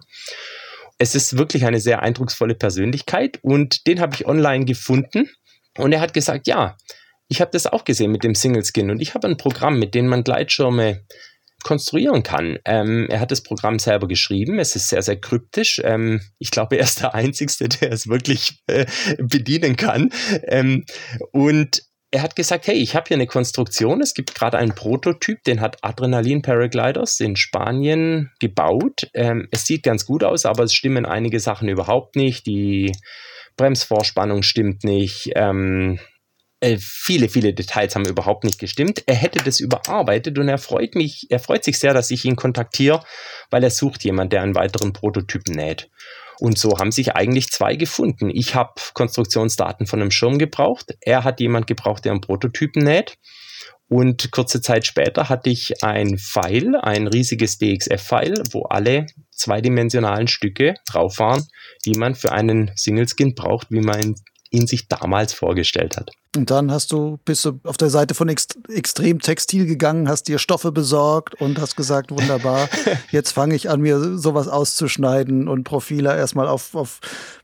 Es 0.97 1.13
ist 1.13 1.38
wirklich 1.38 1.65
eine 1.65 1.80
sehr 1.80 2.01
eindrucksvolle 2.01 2.55
Persönlichkeit 2.55 3.39
und 3.43 3.86
den 3.86 3.99
habe 4.01 4.15
ich 4.15 4.26
online 4.26 4.65
gefunden. 4.65 5.30
Und 5.78 5.93
er 5.93 6.01
hat 6.01 6.13
gesagt, 6.13 6.47
ja, 6.47 6.76
ich 7.30 7.41
habe 7.41 7.51
das 7.51 7.67
auch 7.67 7.86
gesehen 7.86 8.11
mit 8.11 8.23
dem 8.23 8.36
Single 8.36 8.63
Skin 8.65 8.89
und 8.91 9.01
ich 9.01 9.13
habe 9.13 9.27
ein 9.27 9.38
Programm, 9.38 9.80
mit 9.80 9.95
dem 9.95 10.07
man 10.07 10.23
Gleitschirme 10.23 11.05
konstruieren 11.63 12.23
kann. 12.23 12.57
Ähm, 12.65 13.07
er 13.09 13.19
hat 13.19 13.32
das 13.32 13.43
Programm 13.43 13.80
selber 13.80 14.07
geschrieben. 14.07 14.59
Es 14.59 14.75
ist 14.75 14.89
sehr, 14.89 15.01
sehr 15.01 15.19
kryptisch. 15.19 15.82
Ähm, 15.84 16.21
ich 16.39 16.51
glaube, 16.51 16.77
er 16.77 16.84
ist 16.84 17.01
der 17.01 17.13
Einzige, 17.13 17.67
der 17.69 17.91
es 17.91 18.07
wirklich 18.07 18.63
äh, 18.67 18.86
bedienen 19.17 19.75
kann. 19.75 20.09
Ähm, 20.47 20.86
und 21.32 21.84
er 22.11 22.23
hat 22.23 22.36
gesagt, 22.36 22.65
hey, 22.65 22.75
ich 22.75 22.95
habe 22.95 23.07
hier 23.07 23.17
eine 23.17 23.27
Konstruktion. 23.27 24.01
Es 24.01 24.13
gibt 24.13 24.34
gerade 24.34 24.57
einen 24.57 24.73
Prototyp, 24.73 25.43
den 25.43 25.61
hat 25.61 25.77
Adrenalin 25.84 26.41
Paragliders 26.41 27.19
in 27.19 27.36
Spanien 27.36 28.32
gebaut. 28.39 29.09
Ähm, 29.13 29.47
es 29.51 29.65
sieht 29.65 29.84
ganz 29.84 30.05
gut 30.05 30.23
aus, 30.23 30.45
aber 30.45 30.63
es 30.63 30.73
stimmen 30.73 31.05
einige 31.05 31.39
Sachen 31.39 31.69
überhaupt 31.69 32.15
nicht. 32.15 32.47
Die 32.47 32.93
Bremsvorspannung 33.57 34.41
stimmt 34.41 34.84
nicht. 34.84 35.32
Ähm, 35.36 35.99
äh, 36.62 36.78
viele, 36.80 37.30
viele 37.30 37.53
Details 37.53 37.95
haben 37.95 38.05
überhaupt 38.05 38.43
nicht 38.43 38.60
gestimmt. 38.60 39.03
Er 39.05 39.16
hätte 39.16 39.39
das 39.43 39.60
überarbeitet 39.60 40.38
und 40.38 40.49
er 40.49 40.57
freut 40.57 40.95
mich, 40.95 41.28
er 41.30 41.39
freut 41.39 41.64
sich 41.64 41.80
sehr, 41.80 41.93
dass 41.93 42.12
ich 42.12 42.26
ihn 42.26 42.36
kontaktiere, 42.36 43.03
weil 43.49 43.64
er 43.64 43.70
sucht 43.70 44.03
jemanden, 44.03 44.32
der 44.32 44.41
einen 44.41 44.55
weiteren 44.55 44.93
Prototypen 44.93 45.55
näht. 45.55 45.89
Und 46.39 46.57
so 46.57 46.78
haben 46.80 46.91
sich 46.91 47.16
eigentlich 47.16 47.49
zwei 47.49 47.76
gefunden. 47.76 48.30
Ich 48.30 48.55
habe 48.55 48.74
Konstruktionsdaten 48.93 49.88
von 49.88 50.01
einem 50.01 50.12
Schirm 50.12 50.38
gebraucht. 50.38 50.95
Er 51.01 51.26
hat 51.26 51.41
jemand 51.41 51.68
gebraucht, 51.68 52.05
der 52.05 52.14
einen 52.14 52.22
Prototypen 52.22 52.84
näht. 52.84 53.18
Und 53.89 54.32
kurze 54.32 54.62
Zeit 54.62 54.86
später 54.86 55.30
hatte 55.30 55.49
ich 55.49 55.84
ein 55.84 56.18
File, 56.18 56.76
ein 56.82 57.07
riesiges 57.07 57.57
DXF-File, 57.57 58.43
wo 58.51 58.64
alle 58.64 59.07
zweidimensionalen 59.32 60.28
Stücke 60.28 60.76
drauf 60.88 61.18
waren, 61.18 61.43
die 61.86 61.97
man 61.97 62.16
für 62.16 62.32
einen 62.32 62.72
Single 62.76 63.07
Skin 63.07 63.34
braucht, 63.34 63.72
wie 63.72 63.82
man 63.82 64.16
ihn 64.51 64.68
sich 64.68 64.88
damals 64.88 65.34
vorgestellt 65.34 65.97
hat. 65.97 66.12
Und 66.36 66.51
dann 66.51 66.71
hast 66.71 66.91
du, 66.91 67.17
bist 67.25 67.43
du 67.43 67.59
auf 67.63 67.77
der 67.77 67.89
Seite 67.89 68.13
von 68.13 68.30
Ext 68.30 68.59
Extrem 68.69 69.19
Textil 69.19 69.65
gegangen, 69.65 70.07
hast 70.07 70.27
dir 70.27 70.38
Stoffe 70.38 70.71
besorgt 70.71 71.34
und 71.41 71.59
hast 71.59 71.75
gesagt, 71.75 72.11
wunderbar, 72.11 72.69
jetzt 73.11 73.32
fange 73.32 73.55
ich 73.55 73.69
an, 73.69 73.82
mir 73.82 74.17
sowas 74.17 74.47
auszuschneiden 74.47 75.47
und 75.47 75.63
Profile 75.63 76.15
erstmal 76.15 76.47
auf, 76.47 76.75
auf 76.75 76.99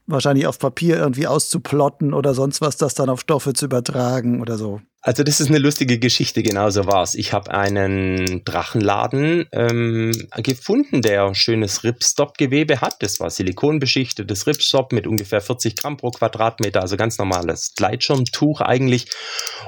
wahrscheinlich 0.06 0.46
auf 0.46 0.60
Papier 0.60 0.98
irgendwie 0.98 1.26
auszuplotten 1.26 2.14
oder 2.14 2.36
sonst 2.36 2.62
was, 2.62 2.78
das 2.78 2.94
dann 2.94 3.10
auf 3.10 3.22
Stoffe 3.22 3.54
zu 3.54 3.66
übertragen 3.66 4.40
oder 4.40 4.58
so. 4.58 4.82
Also 5.06 5.22
das 5.22 5.40
ist 5.40 5.50
eine 5.50 5.60
lustige 5.60 6.00
Geschichte, 6.00 6.42
genauso 6.42 6.88
war 6.88 7.04
es. 7.04 7.14
Ich 7.14 7.32
habe 7.32 7.52
einen 7.52 8.44
Drachenladen 8.44 9.46
ähm, 9.52 10.12
gefunden, 10.38 11.04
der 11.04 11.36
schönes 11.36 11.84
Ripstop-Gewebe 11.84 12.82
hat. 12.82 13.04
Das 13.04 13.20
war 13.20 13.30
silikonbeschichtetes 13.30 14.48
Ripstop 14.48 14.94
mit 14.94 15.06
ungefähr 15.06 15.42
40 15.42 15.76
Gramm 15.76 15.98
pro 15.98 16.10
Quadratmeter, 16.10 16.82
also 16.82 16.98
ganz 16.98 17.20
normales 17.20 17.74
Gleitschirmtuch 17.76 18.62
eigentlich. 18.76 19.08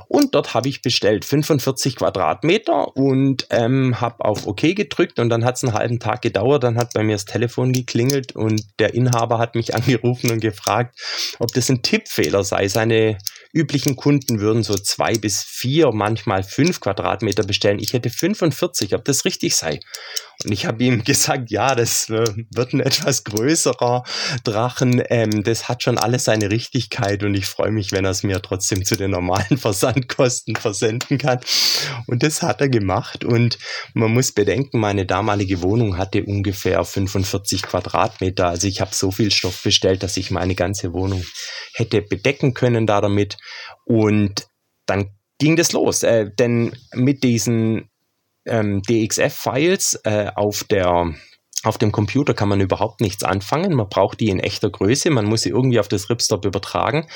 Und 0.08 0.36
dort 0.36 0.54
habe 0.54 0.70
ich 0.70 0.82
bestellt 0.82 1.26
45 1.26 1.98
Quadratmeter 1.98 2.96
und 2.96 3.48
ähm, 3.50 4.00
habe 4.00 4.24
auf 4.24 4.48
OK 4.48 4.62
gedrückt 4.76 5.20
und 5.20 5.30
dann 5.30 5.44
hat 5.44 5.56
es 5.56 5.64
einen 5.64 5.74
halben 5.74 6.00
Tag 6.00 6.22
gedauert. 6.22 6.64
Dann 6.64 6.78
hat 6.78 6.94
bei 6.94 7.04
mir 7.04 7.16
das 7.16 7.26
Telefon 7.26 7.74
geklingelt 7.74 8.34
und 8.36 8.62
der 8.80 8.94
Inhaber 8.94 9.38
hat 9.38 9.56
mich 9.56 9.76
angerufen 9.76 10.32
und 10.32 10.40
gefragt, 10.40 10.98
ob 11.40 11.52
das 11.54 11.70
ein 11.70 11.82
Tippfehler 11.82 12.44
sei. 12.44 12.68
Seine 12.68 13.18
üblichen 13.58 13.96
Kunden 13.96 14.40
würden 14.40 14.64
so 14.64 14.76
zwei 14.76 15.14
bis 15.14 15.44
vier, 15.44 15.92
manchmal 15.92 16.44
fünf 16.44 16.80
Quadratmeter 16.80 17.44
bestellen. 17.44 17.80
Ich 17.80 17.94
hätte 17.94 18.10
45, 18.10 18.94
ob 18.94 19.04
das 19.06 19.26
richtig 19.26 19.56
sei. 19.56 19.80
Und 20.44 20.52
ich 20.52 20.66
habe 20.66 20.84
ihm 20.84 21.04
gesagt, 21.06 21.50
ja, 21.50 21.74
das 21.76 22.10
äh, 22.10 22.26
wird 22.52 22.74
ein 22.74 22.80
etwas 22.80 23.24
größerer 23.24 24.04
Drachen. 24.44 25.02
Ähm, 25.10 25.44
das 25.44 25.68
hat 25.68 25.84
schon 25.84 25.98
alles 25.98 26.26
seine 26.26 26.52
Richtigkeit 26.52 27.24
und 27.24 27.34
ich 27.34 27.48
freue 27.48 27.72
mich, 27.72 27.92
wenn 27.92 28.06
er 28.06 28.12
es 28.12 28.24
mir 28.24 28.42
trotzdem 28.42 28.86
zu 28.86 28.96
den 28.96 29.12
normalen 29.12 29.58
Versandkosten 29.58 30.56
versenden 30.56 31.18
kann. 31.18 31.40
Und 32.06 32.24
das 32.24 32.42
hat 32.42 32.62
er 32.62 32.70
gemacht. 32.70 33.24
Und 33.24 33.58
man 33.94 34.14
muss 34.14 34.32
bedenken, 34.32 34.80
meine 34.80 35.06
damalige 35.06 35.62
Wohnung 35.62 35.98
hatte 35.98 36.24
ungefähr 36.24 36.84
45 36.84 37.64
Quadratmeter. 37.64 38.48
Also 38.48 38.68
ich 38.68 38.82
habe 38.82 38.94
so 38.94 39.12
viel 39.12 39.32
Stoff 39.32 39.64
bestellt, 39.64 40.04
dass 40.04 40.18
ich 40.18 40.30
meine 40.30 40.56
ganze 40.56 40.94
Wohnung 40.94 41.24
hätte 41.74 42.02
bedecken 42.02 42.54
können 42.54 42.86
da 42.86 43.02
damit. 43.02 43.38
Und 43.86 44.48
dann 44.86 45.10
ging 45.40 45.56
das 45.56 45.72
los. 45.72 46.04
Äh, 46.04 46.32
denn 46.38 46.76
mit 46.94 47.24
diesen 47.24 47.90
ähm, 48.46 48.82
DXF-Files 48.82 50.02
äh, 50.04 50.32
auf 50.36 50.64
der 50.64 51.14
Auf 51.64 51.80
dem 51.80 51.92
Computer 51.92 52.36
kann 52.36 52.50
man 52.50 52.62
überhaupt 52.62 53.02
nichts 53.02 53.24
anfangen. 53.24 53.74
Man 53.74 53.90
braucht 53.90 54.20
die 54.20 54.30
in 54.30 54.40
echter 54.40 54.70
Größe. 54.70 55.10
Man 55.10 55.26
muss 55.26 55.42
sie 55.42 55.50
irgendwie 55.50 55.80
auf 55.80 55.88
das 55.88 56.08
Ripstop 56.08 56.46
übertragen. 56.46 57.08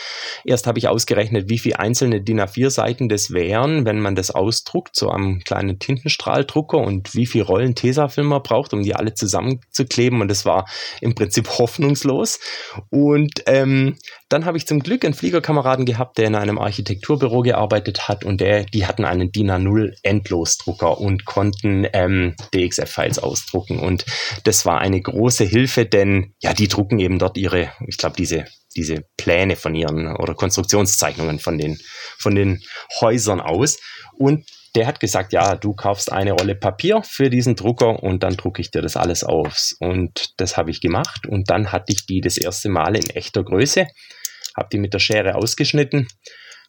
Erst 0.44 0.66
habe 0.66 0.80
ich 0.80 0.88
ausgerechnet, 0.88 1.48
wie 1.48 1.60
viele 1.60 1.78
einzelne 1.78 2.22
DIN 2.22 2.42
A4-Seiten 2.42 3.08
das 3.08 3.32
wären, 3.32 3.86
wenn 3.86 4.02
man 4.02 4.16
das 4.16 4.32
ausdruckt, 4.32 4.96
so 4.96 5.10
am 5.10 5.42
kleinen 5.42 5.78
Tintenstrahldrucker 5.78 6.80
und 6.80 7.14
wie 7.14 7.28
viele 7.28 7.46
Rollen 7.46 7.76
Tesafilm 7.76 8.28
man 8.28 8.42
braucht, 8.42 8.74
um 8.74 8.82
die 8.82 8.96
alle 8.96 9.14
zusammenzukleben. 9.14 10.22
Und 10.22 10.28
das 10.28 10.44
war 10.44 10.66
im 11.02 11.14
Prinzip 11.14 11.48
hoffnungslos. 11.60 12.40
Und 12.90 13.44
ähm, 13.46 13.98
dann 14.28 14.46
habe 14.46 14.58
ich 14.58 14.66
zum 14.66 14.80
Glück 14.80 15.06
einen 15.06 15.14
Fliegerkameraden 15.14 15.86
gehabt, 15.86 16.18
der 16.18 16.26
in 16.26 16.36
einem 16.36 16.58
Architekturbüro 16.58 17.42
gearbeitet 17.42 18.08
hat 18.08 18.24
und 18.24 18.42
der, 18.42 18.64
die 18.64 18.88
hatten 18.88 19.06
einen 19.06 19.32
DIN 19.32 19.52
A0 19.52 19.94
Endlosdrucker 20.02 21.00
und 21.00 21.26
konnten 21.26 21.86
ähm, 21.94 22.36
DXF-Files 22.56 23.20
ausdrucken. 23.20 23.80
Und 23.80 24.06
das 24.44 24.66
war 24.66 24.80
eine 24.80 25.02
große 25.02 25.44
Hilfe, 25.44 25.86
denn 25.86 26.34
ja, 26.40 26.54
die 26.54 26.68
drucken 26.68 27.00
eben 27.00 27.20
dort 27.20 27.38
ihre, 27.38 27.72
ich 27.88 27.98
glaube, 27.98 28.16
diese 28.18 28.46
diese 28.76 29.04
Pläne 29.18 29.56
von 29.56 29.76
ihren 29.76 30.16
oder 30.16 30.34
Konstruktionszeichnungen 30.34 31.40
von 31.40 31.58
den, 31.58 31.80
von 32.18 32.36
den 32.36 32.62
Häusern 33.00 33.42
aus. 33.42 33.80
Und 34.18 34.46
der 34.76 34.88
hat 34.88 35.00
gesagt, 35.00 35.34
ja, 35.34 35.56
du 35.56 35.74
kaufst 35.74 36.12
eine 36.12 36.32
Rolle 36.32 36.56
Papier 36.56 37.02
für 37.04 37.30
diesen 37.30 37.56
Drucker 37.56 38.02
und 38.02 38.24
dann 38.24 38.38
drucke 38.38 38.62
ich 38.62 38.72
dir 38.72 38.82
das 38.82 38.96
alles 38.96 39.24
aus. 39.24 39.76
Und 39.80 40.34
das 40.38 40.56
habe 40.56 40.72
ich 40.72 40.80
gemacht 40.80 41.28
und 41.28 41.50
dann 41.50 41.72
hatte 41.72 41.92
ich 41.92 42.06
die 42.06 42.22
das 42.22 42.38
erste 42.38 42.70
Mal 42.70 42.96
in 42.96 43.10
echter 43.10 43.44
Größe, 43.44 43.88
habe 44.56 44.70
die 44.72 44.78
mit 44.78 44.94
der 44.94 45.00
Schere 45.00 45.36
ausgeschnitten 45.36 46.08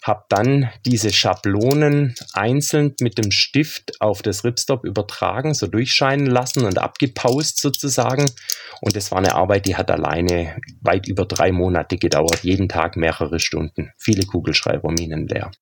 habe 0.02 0.24
dann 0.28 0.68
diese 0.84 1.12
Schablonen 1.12 2.14
einzeln 2.32 2.94
mit 3.00 3.18
dem 3.18 3.30
Stift 3.30 4.00
auf 4.00 4.20
das 4.22 4.44
Ripstop 4.44 4.84
übertragen, 4.84 5.54
so 5.54 5.68
durchscheinen 5.68 6.26
lassen 6.26 6.64
und 6.64 6.78
abgepaust 6.78 7.60
sozusagen. 7.60 8.28
Und 8.80 8.96
das 8.96 9.12
war 9.12 9.18
eine 9.18 9.34
Arbeit, 9.36 9.66
die 9.66 9.76
hat 9.76 9.90
alleine 9.90 10.56
weit 10.80 11.06
über 11.06 11.24
drei 11.24 11.52
Monate 11.52 11.98
gedauert, 11.98 12.40
jeden 12.42 12.68
Tag 12.68 12.96
mehrere 12.96 13.38
Stunden, 13.38 13.92
viele 13.96 14.26
Kugelschreiberminen 14.26 15.28
leer. 15.28 15.52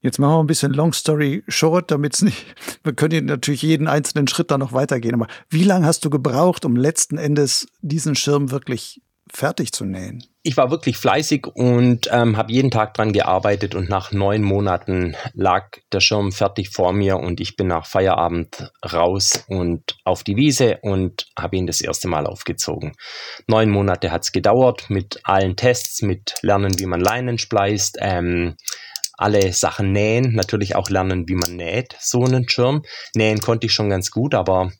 Jetzt 0.00 0.18
machen 0.18 0.34
wir 0.34 0.40
ein 0.40 0.46
bisschen 0.46 0.72
Long 0.72 0.92
Story 0.92 1.42
Short, 1.48 1.90
damit 1.90 2.14
es 2.14 2.22
nicht, 2.22 2.54
wir 2.84 2.92
können 2.92 3.26
natürlich 3.26 3.62
jeden 3.62 3.88
einzelnen 3.88 4.28
Schritt 4.28 4.50
da 4.50 4.56
noch 4.56 4.72
weitergehen, 4.72 5.14
aber 5.14 5.26
wie 5.50 5.64
lange 5.64 5.86
hast 5.86 6.04
du 6.04 6.10
gebraucht, 6.10 6.64
um 6.64 6.76
letzten 6.76 7.18
Endes 7.18 7.66
diesen 7.80 8.14
Schirm 8.14 8.50
wirklich 8.50 9.02
fertig 9.32 9.72
zu 9.72 9.84
nähen? 9.84 10.24
Ich 10.42 10.56
war 10.56 10.70
wirklich 10.70 10.96
fleißig 10.96 11.46
und 11.46 12.08
ähm, 12.12 12.36
habe 12.36 12.52
jeden 12.52 12.70
Tag 12.70 12.94
dran 12.94 13.12
gearbeitet 13.12 13.74
und 13.74 13.88
nach 13.88 14.12
neun 14.12 14.42
Monaten 14.42 15.16
lag 15.34 15.78
der 15.92 16.00
Schirm 16.00 16.30
fertig 16.30 16.70
vor 16.70 16.92
mir 16.92 17.16
und 17.16 17.40
ich 17.40 17.56
bin 17.56 17.66
nach 17.66 17.86
Feierabend 17.86 18.70
raus 18.92 19.44
und 19.48 19.96
auf 20.04 20.22
die 20.22 20.36
Wiese 20.36 20.78
und 20.82 21.26
habe 21.36 21.56
ihn 21.56 21.66
das 21.66 21.80
erste 21.80 22.06
Mal 22.06 22.26
aufgezogen. 22.26 22.92
Neun 23.48 23.70
Monate 23.70 24.12
hat 24.12 24.22
es 24.22 24.32
gedauert 24.32 24.88
mit 24.88 25.20
allen 25.24 25.56
Tests, 25.56 26.02
mit 26.02 26.34
Lernen, 26.42 26.78
wie 26.78 26.86
man 26.86 27.00
Leinen 27.00 27.38
spleißt, 27.38 27.98
ähm, 28.00 28.56
alle 29.16 29.52
Sachen 29.52 29.92
nähen, 29.92 30.34
natürlich 30.34 30.76
auch 30.76 30.90
lernen, 30.90 31.28
wie 31.28 31.34
man 31.34 31.56
näht, 31.56 31.96
so 31.98 32.24
einen 32.24 32.48
Schirm. 32.48 32.82
Nähen 33.14 33.40
konnte 33.40 33.66
ich 33.66 33.72
schon 33.72 33.88
ganz 33.88 34.10
gut, 34.10 34.34
aber 34.34 34.70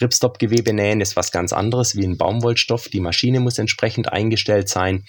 Ripstop-Gewebe 0.00 0.72
nähen 0.72 1.00
ist 1.00 1.16
was 1.16 1.30
ganz 1.30 1.52
anderes 1.52 1.96
wie 1.96 2.04
ein 2.04 2.16
Baumwollstoff. 2.16 2.88
Die 2.88 3.00
Maschine 3.00 3.40
muss 3.40 3.58
entsprechend 3.58 4.12
eingestellt 4.12 4.68
sein. 4.68 5.04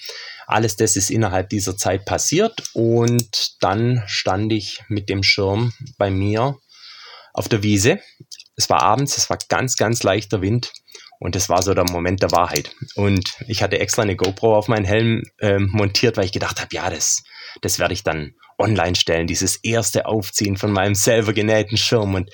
Alles 0.46 0.76
das 0.76 0.96
ist 0.96 1.10
innerhalb 1.10 1.48
dieser 1.48 1.76
Zeit 1.76 2.04
passiert 2.04 2.62
und 2.74 3.56
dann 3.60 4.02
stand 4.06 4.52
ich 4.52 4.82
mit 4.88 5.08
dem 5.08 5.22
Schirm 5.22 5.72
bei 5.98 6.10
mir 6.10 6.56
auf 7.32 7.48
der 7.48 7.62
Wiese. 7.62 8.00
Es 8.56 8.68
war 8.68 8.82
abends, 8.82 9.16
es 9.16 9.30
war 9.30 9.38
ganz, 9.48 9.76
ganz 9.76 10.02
leichter 10.02 10.42
Wind 10.42 10.72
und 11.18 11.36
das 11.36 11.48
war 11.48 11.62
so 11.62 11.72
der 11.72 11.84
Moment 11.84 12.20
der 12.20 12.32
Wahrheit. 12.32 12.74
Und 12.96 13.36
ich 13.46 13.62
hatte 13.62 13.78
extra 13.78 14.02
eine 14.02 14.16
GoPro 14.16 14.56
auf 14.56 14.68
meinen 14.68 14.84
Helm 14.84 15.22
äh, 15.38 15.58
montiert, 15.58 16.16
weil 16.16 16.24
ich 16.24 16.32
gedacht 16.32 16.60
habe, 16.60 16.74
ja, 16.74 16.90
das, 16.90 17.22
das 17.60 17.78
werde 17.78 17.94
ich 17.94 18.02
dann 18.02 18.34
online 18.58 18.96
stellen, 18.96 19.26
dieses 19.26 19.56
erste 19.56 20.06
Aufziehen 20.06 20.56
von 20.56 20.72
meinem 20.72 20.94
selber 20.94 21.32
genähten 21.32 21.76
Schirm. 21.76 22.14
Und 22.14 22.30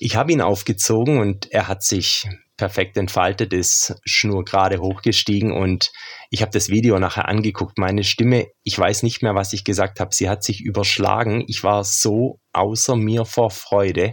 ich 0.00 0.16
habe 0.16 0.32
ihn 0.32 0.40
aufgezogen 0.40 1.18
und 1.18 1.52
er 1.52 1.68
hat 1.68 1.84
sich 1.84 2.26
perfekt 2.56 2.96
entfaltet, 2.96 3.52
ist 3.52 3.94
Schnur 4.04 4.44
gerade 4.44 4.80
hochgestiegen 4.80 5.52
und 5.52 5.92
ich 6.30 6.40
habe 6.40 6.52
das 6.52 6.70
Video 6.70 6.98
nachher 6.98 7.28
angeguckt. 7.28 7.78
Meine 7.78 8.02
Stimme, 8.02 8.46
ich 8.62 8.78
weiß 8.78 9.02
nicht 9.02 9.22
mehr, 9.22 9.34
was 9.34 9.52
ich 9.52 9.62
gesagt 9.62 10.00
habe. 10.00 10.14
Sie 10.14 10.28
hat 10.28 10.42
sich 10.42 10.62
überschlagen. 10.62 11.44
Ich 11.48 11.64
war 11.64 11.84
so 11.84 12.38
außer 12.52 12.96
mir 12.96 13.24
vor 13.24 13.50
Freude 13.50 14.10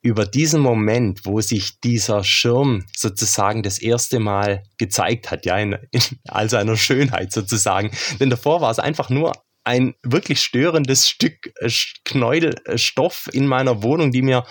über 0.00 0.26
diesen 0.26 0.60
Moment, 0.60 1.20
wo 1.24 1.40
sich 1.40 1.80
dieser 1.80 2.22
Schirm 2.22 2.84
sozusagen 2.96 3.62
das 3.64 3.80
erste 3.80 4.20
Mal 4.20 4.62
gezeigt 4.78 5.30
hat, 5.32 5.44
ja, 5.44 5.56
in, 5.56 5.76
in 5.90 6.02
all 6.28 6.48
seiner 6.48 6.76
Schönheit 6.76 7.32
sozusagen. 7.32 7.90
Denn 8.20 8.30
davor 8.30 8.60
war 8.60 8.70
es 8.70 8.78
einfach 8.78 9.10
nur 9.10 9.32
ein 9.66 9.94
wirklich 10.02 10.40
störendes 10.40 11.08
Stück 11.08 11.52
äh, 11.56 11.70
Knäuelstoff 12.04 13.28
in 13.32 13.46
meiner 13.46 13.82
Wohnung, 13.82 14.12
die 14.12 14.22
mir 14.22 14.46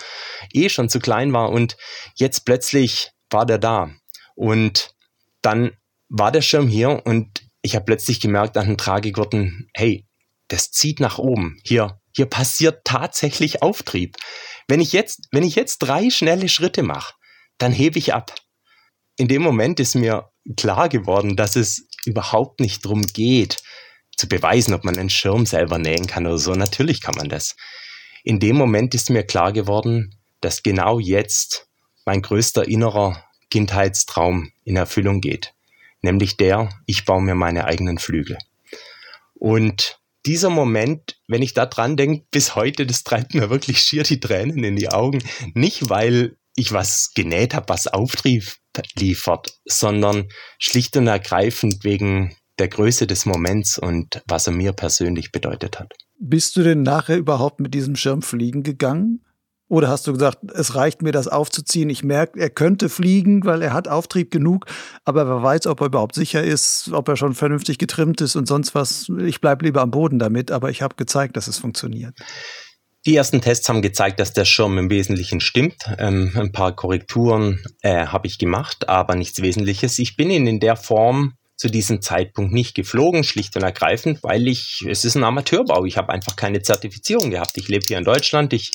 eh 0.52 0.68
schon 0.68 0.90
zu 0.90 1.00
klein 1.00 1.32
war. 1.32 1.50
Und 1.50 1.76
jetzt 2.14 2.44
plötzlich 2.44 3.12
war 3.30 3.46
der 3.46 3.58
da. 3.58 3.90
Und 4.34 4.94
dann 5.40 5.72
war 6.08 6.30
der 6.30 6.42
Schirm 6.42 6.68
hier 6.68 7.02
und 7.04 7.42
ich 7.62 7.74
habe 7.74 7.86
plötzlich 7.86 8.20
gemerkt 8.20 8.56
an 8.58 8.66
den 8.66 8.78
Tragegurten, 8.78 9.68
hey, 9.74 10.06
das 10.48 10.70
zieht 10.70 11.00
nach 11.00 11.18
oben. 11.18 11.58
Hier, 11.64 12.00
hier 12.14 12.26
passiert 12.26 12.84
tatsächlich 12.84 13.62
Auftrieb. 13.62 14.16
Wenn 14.68 14.80
ich 14.80 14.92
jetzt, 14.92 15.28
wenn 15.32 15.42
ich 15.42 15.54
jetzt 15.54 15.78
drei 15.78 16.10
schnelle 16.10 16.48
Schritte 16.48 16.82
mache, 16.82 17.14
dann 17.58 17.72
hebe 17.72 17.98
ich 17.98 18.12
ab. 18.12 18.34
In 19.16 19.28
dem 19.28 19.42
Moment 19.42 19.80
ist 19.80 19.94
mir 19.94 20.30
klar 20.56 20.90
geworden, 20.90 21.36
dass 21.36 21.56
es 21.56 21.88
überhaupt 22.04 22.60
nicht 22.60 22.84
darum 22.84 23.02
geht, 23.02 23.56
zu 24.16 24.28
beweisen, 24.28 24.74
ob 24.74 24.84
man 24.84 24.98
einen 24.98 25.10
Schirm 25.10 25.46
selber 25.46 25.78
nähen 25.78 26.06
kann 26.06 26.26
oder 26.26 26.38
so. 26.38 26.52
Natürlich 26.54 27.00
kann 27.00 27.14
man 27.16 27.28
das. 27.28 27.56
In 28.24 28.40
dem 28.40 28.56
Moment 28.56 28.94
ist 28.94 29.10
mir 29.10 29.22
klar 29.22 29.52
geworden, 29.52 30.16
dass 30.40 30.62
genau 30.62 30.98
jetzt 30.98 31.68
mein 32.04 32.22
größter 32.22 32.66
innerer 32.66 33.22
Kindheitstraum 33.50 34.52
in 34.64 34.76
Erfüllung 34.76 35.20
geht. 35.20 35.54
Nämlich 36.02 36.36
der, 36.36 36.70
ich 36.86 37.04
baue 37.04 37.22
mir 37.22 37.34
meine 37.34 37.64
eigenen 37.64 37.98
Flügel. 37.98 38.38
Und 39.34 39.98
dieser 40.24 40.50
Moment, 40.50 41.18
wenn 41.28 41.42
ich 41.42 41.54
da 41.54 41.66
dran 41.66 41.96
denke, 41.96 42.26
bis 42.30 42.56
heute, 42.56 42.86
das 42.86 43.04
treibt 43.04 43.34
mir 43.34 43.50
wirklich 43.50 43.78
schier 43.80 44.02
die 44.02 44.20
Tränen 44.20 44.64
in 44.64 44.76
die 44.76 44.88
Augen. 44.88 45.22
Nicht, 45.54 45.88
weil 45.88 46.36
ich 46.56 46.72
was 46.72 47.12
genäht 47.14 47.54
habe, 47.54 47.68
was 47.68 47.86
Auftrieb 47.86 48.56
liefert, 48.98 49.58
sondern 49.64 50.28
schlicht 50.58 50.96
und 50.96 51.06
ergreifend 51.06 51.84
wegen 51.84 52.34
der 52.58 52.68
Größe 52.68 53.06
des 53.06 53.26
Moments 53.26 53.78
und 53.78 54.22
was 54.26 54.46
er 54.46 54.52
mir 54.52 54.72
persönlich 54.72 55.32
bedeutet 55.32 55.78
hat. 55.78 55.92
Bist 56.18 56.56
du 56.56 56.62
denn 56.62 56.82
nachher 56.82 57.16
überhaupt 57.16 57.60
mit 57.60 57.74
diesem 57.74 57.96
Schirm 57.96 58.22
fliegen 58.22 58.62
gegangen? 58.62 59.22
Oder 59.68 59.88
hast 59.88 60.06
du 60.06 60.12
gesagt, 60.12 60.38
es 60.54 60.76
reicht 60.76 61.02
mir, 61.02 61.10
das 61.10 61.26
aufzuziehen? 61.26 61.90
Ich 61.90 62.04
merke, 62.04 62.38
er 62.38 62.50
könnte 62.50 62.88
fliegen, 62.88 63.44
weil 63.44 63.62
er 63.62 63.72
hat 63.72 63.88
Auftrieb 63.88 64.30
genug, 64.30 64.66
aber 65.04 65.26
wer 65.26 65.42
weiß, 65.42 65.66
ob 65.66 65.80
er 65.80 65.88
überhaupt 65.88 66.14
sicher 66.14 66.42
ist, 66.42 66.90
ob 66.92 67.08
er 67.08 67.16
schon 67.16 67.34
vernünftig 67.34 67.78
getrimmt 67.78 68.20
ist 68.20 68.36
und 68.36 68.46
sonst 68.46 68.76
was. 68.76 69.10
Ich 69.24 69.40
bleibe 69.40 69.64
lieber 69.64 69.82
am 69.82 69.90
Boden 69.90 70.20
damit, 70.20 70.52
aber 70.52 70.70
ich 70.70 70.82
habe 70.82 70.94
gezeigt, 70.94 71.36
dass 71.36 71.48
es 71.48 71.58
funktioniert. 71.58 72.16
Die 73.06 73.16
ersten 73.16 73.40
Tests 73.40 73.68
haben 73.68 73.82
gezeigt, 73.82 74.20
dass 74.20 74.32
der 74.32 74.44
Schirm 74.44 74.78
im 74.78 74.90
Wesentlichen 74.90 75.40
stimmt. 75.40 75.76
Ähm, 75.98 76.32
ein 76.36 76.52
paar 76.52 76.74
Korrekturen 76.74 77.60
äh, 77.82 78.06
habe 78.06 78.26
ich 78.26 78.38
gemacht, 78.38 78.88
aber 78.88 79.14
nichts 79.16 79.42
Wesentliches. 79.42 79.98
Ich 79.98 80.16
bin 80.16 80.30
ihn 80.30 80.46
in 80.46 80.60
der 80.60 80.76
Form 80.76 81.34
zu 81.56 81.68
diesem 81.68 82.02
Zeitpunkt 82.02 82.52
nicht 82.52 82.74
geflogen, 82.74 83.24
schlicht 83.24 83.56
und 83.56 83.62
ergreifend, 83.62 84.22
weil 84.22 84.46
ich, 84.46 84.84
es 84.88 85.04
ist 85.04 85.14
ein 85.14 85.24
Amateurbau. 85.24 85.86
Ich 85.86 85.96
habe 85.96 86.12
einfach 86.12 86.36
keine 86.36 86.60
Zertifizierung 86.62 87.30
gehabt. 87.30 87.56
Ich 87.56 87.68
lebe 87.68 87.86
hier 87.86 87.98
in 87.98 88.04
Deutschland. 88.04 88.52
Ich, 88.52 88.72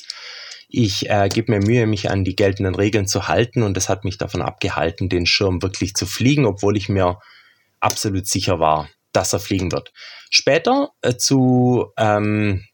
ich 0.67 1.09
äh, 1.09 1.29
gebe 1.29 1.51
mir 1.51 1.65
Mühe, 1.65 1.85
mich 1.85 2.09
an 2.09 2.23
die 2.23 2.35
geltenden 2.35 2.73
Regeln 2.73 3.07
zu 3.07 3.27
halten 3.27 3.61
und 3.61 3.77
das 3.77 3.87
hat 3.87 4.03
mich 4.03 4.17
davon 4.17 4.41
abgehalten, 4.41 5.09
den 5.09 5.27
Schirm 5.27 5.61
wirklich 5.61 5.93
zu 5.93 6.07
fliegen, 6.07 6.45
obwohl 6.45 6.75
ich 6.75 6.89
mir 6.89 7.19
absolut 7.79 8.27
sicher 8.27 8.59
war, 8.59 8.89
dass 9.11 9.33
er 9.33 9.39
fliegen 9.39 9.71
wird. 9.71 9.91
Später 10.31 10.89
äh, 11.01 11.15
zu 11.17 11.91
ähm, 11.97 12.65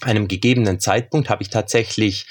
einem 0.00 0.28
gegebenen 0.28 0.78
Zeitpunkt 0.78 1.28
habe 1.28 1.42
ich 1.42 1.50
tatsächlich 1.50 2.26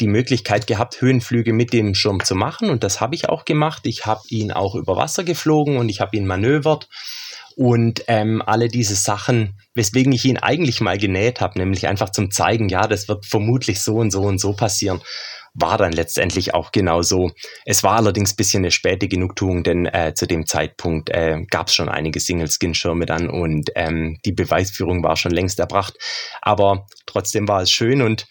die 0.00 0.06
Möglichkeit 0.06 0.66
gehabt, 0.66 1.00
Höhenflüge 1.00 1.52
mit 1.52 1.72
dem 1.72 1.94
Schirm 1.94 2.22
zu 2.24 2.34
machen 2.34 2.70
und 2.70 2.84
das 2.84 3.00
habe 3.00 3.14
ich 3.14 3.28
auch 3.28 3.44
gemacht. 3.44 3.82
Ich 3.84 4.06
habe 4.06 4.22
ihn 4.28 4.52
auch 4.52 4.74
über 4.74 4.96
Wasser 4.96 5.24
geflogen 5.24 5.76
und 5.76 5.88
ich 5.88 6.00
habe 6.00 6.16
ihn 6.16 6.26
manövert 6.26 6.88
und 7.58 8.04
ähm, 8.06 8.40
alle 8.46 8.68
diese 8.68 8.94
Sachen, 8.94 9.58
weswegen 9.74 10.12
ich 10.12 10.24
ihn 10.24 10.38
eigentlich 10.38 10.80
mal 10.80 10.96
genäht 10.96 11.40
habe, 11.40 11.58
nämlich 11.58 11.88
einfach 11.88 12.10
zum 12.10 12.30
zeigen, 12.30 12.68
ja, 12.68 12.86
das 12.86 13.08
wird 13.08 13.26
vermutlich 13.26 13.80
so 13.80 13.96
und 13.96 14.12
so 14.12 14.22
und 14.22 14.38
so 14.40 14.52
passieren, 14.52 15.00
war 15.54 15.76
dann 15.76 15.90
letztendlich 15.90 16.54
auch 16.54 16.70
genau 16.70 17.02
so. 17.02 17.32
Es 17.64 17.82
war 17.82 17.96
allerdings 17.96 18.32
ein 18.32 18.36
bisschen 18.36 18.60
eine 18.60 18.70
späte 18.70 19.08
Genugtuung, 19.08 19.64
denn 19.64 19.86
äh, 19.86 20.14
zu 20.14 20.26
dem 20.26 20.46
Zeitpunkt 20.46 21.10
äh, 21.10 21.42
gab 21.50 21.66
es 21.66 21.74
schon 21.74 21.88
einige 21.88 22.20
Single-Skin-Schirme 22.20 23.06
dann 23.06 23.28
und 23.28 23.70
ähm, 23.74 24.18
die 24.24 24.32
Beweisführung 24.32 25.02
war 25.02 25.16
schon 25.16 25.32
längst 25.32 25.58
erbracht. 25.58 25.94
Aber 26.40 26.86
trotzdem 27.06 27.48
war 27.48 27.62
es 27.62 27.72
schön 27.72 28.02
und 28.02 28.28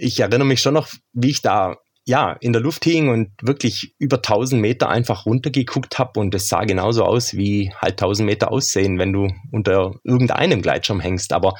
ich 0.00 0.20
erinnere 0.20 0.46
mich 0.46 0.60
schon 0.60 0.74
noch, 0.74 0.88
wie 1.12 1.30
ich 1.30 1.42
da 1.42 1.76
ja, 2.06 2.32
in 2.40 2.52
der 2.52 2.62
Luft 2.62 2.84
hing 2.84 3.08
und 3.08 3.30
wirklich 3.42 3.94
über 3.98 4.16
1000 4.16 4.60
Meter 4.60 4.88
einfach 4.88 5.26
runtergeguckt 5.26 5.98
habe 5.98 6.18
und 6.18 6.34
es 6.34 6.48
sah 6.48 6.64
genauso 6.64 7.04
aus, 7.04 7.34
wie 7.34 7.72
halt 7.76 7.92
1000 7.92 8.26
Meter 8.26 8.50
aussehen, 8.50 8.98
wenn 8.98 9.12
du 9.12 9.28
unter 9.52 9.92
irgendeinem 10.02 10.62
Gleitschirm 10.62 11.00
hängst. 11.00 11.32
Aber 11.32 11.54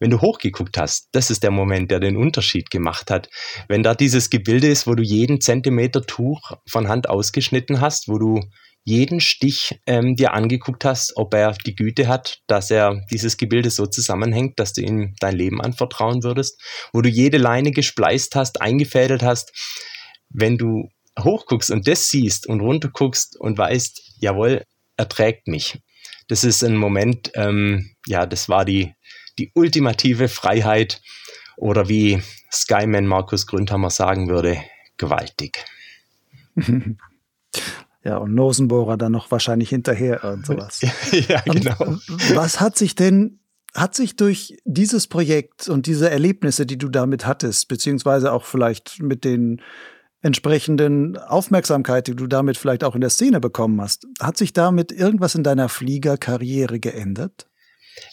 wenn 0.00 0.10
du 0.10 0.20
hochgeguckt 0.20 0.76
hast, 0.76 1.08
das 1.12 1.30
ist 1.30 1.42
der 1.42 1.52
Moment, 1.52 1.90
der 1.90 2.00
den 2.00 2.16
Unterschied 2.16 2.70
gemacht 2.70 3.10
hat. 3.10 3.30
Wenn 3.68 3.82
da 3.82 3.94
dieses 3.94 4.30
Gebilde 4.30 4.66
ist, 4.68 4.86
wo 4.86 4.94
du 4.94 5.02
jeden 5.02 5.40
Zentimeter 5.40 6.02
Tuch 6.02 6.52
von 6.68 6.88
Hand 6.88 7.08
ausgeschnitten 7.08 7.80
hast, 7.80 8.08
wo 8.08 8.18
du 8.18 8.40
jeden 8.84 9.20
Stich 9.20 9.80
ähm, 9.86 10.14
dir 10.14 10.34
angeguckt 10.34 10.84
hast, 10.84 11.16
ob 11.16 11.32
er 11.34 11.52
die 11.52 11.74
Güte 11.74 12.06
hat, 12.06 12.40
dass 12.46 12.70
er 12.70 13.00
dieses 13.10 13.38
Gebilde 13.38 13.70
so 13.70 13.86
zusammenhängt, 13.86 14.60
dass 14.60 14.74
du 14.74 14.82
ihm 14.82 15.14
dein 15.20 15.36
Leben 15.36 15.60
anvertrauen 15.62 16.22
würdest, 16.22 16.60
wo 16.92 17.00
du 17.00 17.08
jede 17.08 17.38
Leine 17.38 17.70
gespleist 17.70 18.36
hast, 18.36 18.60
eingefädelt 18.60 19.22
hast, 19.22 19.52
wenn 20.28 20.58
du 20.58 20.90
hochguckst 21.18 21.70
und 21.70 21.88
das 21.88 22.08
siehst 22.08 22.46
und 22.46 22.60
runterguckst 22.60 23.40
und 23.40 23.56
weißt, 23.56 24.16
jawohl, 24.18 24.64
er 24.96 25.08
trägt 25.08 25.48
mich. 25.48 25.80
Das 26.28 26.44
ist 26.44 26.62
ein 26.62 26.76
Moment, 26.76 27.30
ähm, 27.34 27.94
ja, 28.06 28.26
das 28.26 28.48
war 28.48 28.64
die, 28.64 28.94
die 29.38 29.50
ultimative 29.54 30.28
Freiheit 30.28 31.00
oder 31.56 31.88
wie 31.88 32.22
Skyman 32.52 33.06
Markus 33.06 33.46
Gründhammer 33.46 33.90
sagen 33.90 34.28
würde, 34.28 34.62
gewaltig. 34.98 35.64
Ja, 38.04 38.18
und 38.18 38.34
Nosenbohrer 38.34 38.98
dann 38.98 39.12
noch 39.12 39.30
wahrscheinlich 39.30 39.70
hinterher 39.70 40.22
und 40.24 40.44
sowas. 40.44 40.80
ja, 41.28 41.40
genau. 41.40 41.78
Und 41.78 42.36
was 42.36 42.60
hat 42.60 42.76
sich 42.76 42.94
denn, 42.94 43.40
hat 43.74 43.94
sich 43.94 44.16
durch 44.16 44.58
dieses 44.64 45.06
Projekt 45.06 45.68
und 45.68 45.86
diese 45.86 46.10
Erlebnisse, 46.10 46.66
die 46.66 46.76
du 46.76 46.90
damit 46.90 47.26
hattest, 47.26 47.68
beziehungsweise 47.68 48.32
auch 48.32 48.44
vielleicht 48.44 49.00
mit 49.00 49.24
den 49.24 49.62
entsprechenden 50.20 51.16
Aufmerksamkeit, 51.16 52.06
die 52.06 52.16
du 52.16 52.26
damit 52.26 52.58
vielleicht 52.58 52.84
auch 52.84 52.94
in 52.94 53.00
der 53.00 53.10
Szene 53.10 53.40
bekommen 53.40 53.80
hast, 53.80 54.06
hat 54.20 54.36
sich 54.36 54.52
damit 54.52 54.92
irgendwas 54.92 55.34
in 55.34 55.42
deiner 55.42 55.68
Fliegerkarriere 55.68 56.80
geändert? 56.80 57.46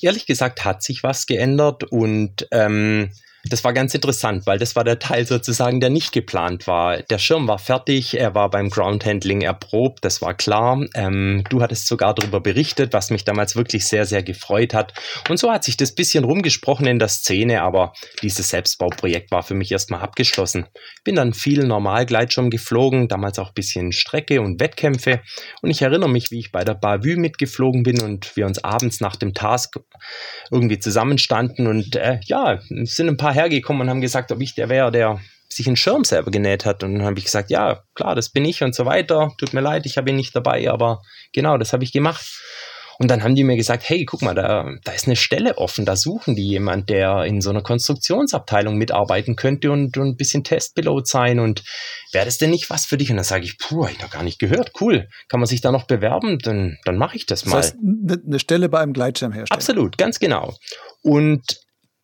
Ehrlich 0.01 0.25
gesagt 0.25 0.63
hat 0.63 0.83
sich 0.83 1.03
was 1.03 1.25
geändert 1.25 1.83
und 1.85 2.47
ähm, 2.51 3.11
das 3.45 3.63
war 3.63 3.73
ganz 3.73 3.95
interessant, 3.95 4.45
weil 4.45 4.59
das 4.59 4.75
war 4.75 4.83
der 4.83 4.99
Teil 4.99 5.25
sozusagen, 5.25 5.79
der 5.79 5.89
nicht 5.89 6.11
geplant 6.11 6.67
war. 6.67 7.01
Der 7.01 7.17
Schirm 7.17 7.47
war 7.47 7.57
fertig, 7.57 8.17
er 8.17 8.35
war 8.35 8.49
beim 8.49 8.69
Groundhandling 8.69 9.41
erprobt, 9.41 10.05
das 10.05 10.21
war 10.21 10.33
klar. 10.35 10.79
Ähm, 10.93 11.43
du 11.49 11.61
hattest 11.61 11.87
sogar 11.87 12.13
darüber 12.13 12.39
berichtet, 12.39 12.93
was 12.93 13.09
mich 13.09 13.25
damals 13.25 13.55
wirklich 13.55 13.87
sehr, 13.87 14.05
sehr 14.05 14.21
gefreut 14.21 14.73
hat. 14.73 14.93
Und 15.27 15.37
so 15.37 15.51
hat 15.51 15.63
sich 15.63 15.75
das 15.75 15.95
bisschen 15.95 16.23
rumgesprochen 16.23 16.85
in 16.85 16.99
der 16.99 17.07
Szene, 17.07 17.63
aber 17.63 17.93
dieses 18.21 18.49
Selbstbauprojekt 18.49 19.31
war 19.31 19.41
für 19.41 19.55
mich 19.55 19.71
erstmal 19.71 20.01
abgeschlossen. 20.01 20.67
Bin 21.03 21.15
dann 21.15 21.33
viel 21.33 21.63
Normalgleitschirm 21.65 22.51
geflogen, 22.51 23.07
damals 23.07 23.39
auch 23.39 23.49
ein 23.49 23.55
bisschen 23.55 23.91
Strecke 23.91 24.41
und 24.41 24.59
Wettkämpfe. 24.59 25.21
Und 25.61 25.71
ich 25.71 25.81
erinnere 25.81 26.09
mich, 26.09 26.29
wie 26.29 26.39
ich 26.39 26.51
bei 26.51 26.63
der 26.63 26.75
Bavü 26.75 27.15
mitgeflogen 27.15 27.81
bin 27.81 28.01
und 28.01 28.35
wir 28.35 28.45
uns 28.45 28.63
abends 28.63 29.01
nach 29.01 29.15
dem 29.15 29.33
Task 29.33 29.79
irgendwie 30.51 30.79
zusammenstanden 30.79 31.67
und 31.67 31.95
äh, 31.95 32.19
ja, 32.25 32.59
es 32.69 32.95
sind 32.95 33.09
ein 33.09 33.17
paar 33.17 33.30
hergekommen 33.33 33.83
und 33.83 33.89
haben 33.89 34.01
gesagt, 34.01 34.31
ob 34.31 34.41
ich 34.41 34.55
der 34.55 34.69
wäre, 34.69 34.91
der 34.91 35.19
sich 35.49 35.67
einen 35.67 35.75
Schirm 35.75 36.03
selber 36.03 36.31
genäht 36.31 36.65
hat. 36.65 36.83
Und 36.83 36.95
dann 36.95 37.05
habe 37.05 37.19
ich 37.19 37.25
gesagt, 37.25 37.49
ja, 37.49 37.83
klar, 37.95 38.15
das 38.15 38.29
bin 38.29 38.45
ich 38.45 38.63
und 38.63 38.73
so 38.73 38.85
weiter. 38.85 39.31
Tut 39.37 39.53
mir 39.53 39.61
leid, 39.61 39.85
ich 39.85 39.97
habe 39.97 40.09
ihn 40.09 40.15
nicht 40.15 40.35
dabei, 40.35 40.69
aber 40.69 41.01
genau, 41.33 41.57
das 41.57 41.73
habe 41.73 41.83
ich 41.83 41.91
gemacht. 41.91 42.25
Und 43.01 43.09
dann 43.09 43.23
haben 43.23 43.33
die 43.33 43.43
mir 43.43 43.55
gesagt, 43.55 43.89
hey, 43.89 44.05
guck 44.05 44.21
mal, 44.21 44.35
da, 44.35 44.75
da 44.83 44.91
ist 44.91 45.07
eine 45.07 45.15
Stelle 45.15 45.57
offen, 45.57 45.85
da 45.85 45.95
suchen 45.95 46.35
die 46.35 46.45
jemand, 46.45 46.87
der 46.91 47.23
in 47.23 47.41
so 47.41 47.49
einer 47.49 47.63
Konstruktionsabteilung 47.63 48.77
mitarbeiten 48.77 49.35
könnte 49.35 49.71
und, 49.71 49.97
und 49.97 50.09
ein 50.09 50.17
bisschen 50.17 50.43
Testpilot 50.43 51.07
sein 51.07 51.39
und 51.39 51.63
wäre 52.11 52.25
das 52.25 52.37
denn 52.37 52.51
nicht 52.51 52.69
was 52.69 52.85
für 52.85 52.97
dich? 52.97 53.09
Und 53.09 53.15
dann 53.15 53.25
sage 53.25 53.43
ich, 53.43 53.57
puh, 53.57 53.87
ich 53.87 53.99
noch 53.99 54.11
gar 54.11 54.21
nicht 54.21 54.37
gehört, 54.37 54.73
cool, 54.81 55.07
kann 55.29 55.39
man 55.39 55.47
sich 55.47 55.61
da 55.61 55.71
noch 55.71 55.87
bewerben? 55.87 56.37
Dann, 56.37 56.77
dann 56.85 56.97
mache 56.97 57.17
ich 57.17 57.25
das 57.25 57.47
mal. 57.47 57.57
Das 57.57 57.71
heißt, 57.71 57.77
eine 57.81 58.39
Stelle 58.39 58.69
bei 58.69 58.81
einem 58.81 58.93
Gleitschirmhersteller. 58.93 59.57
Absolut, 59.57 59.97
ganz 59.97 60.19
genau. 60.19 60.53
Und 61.01 61.59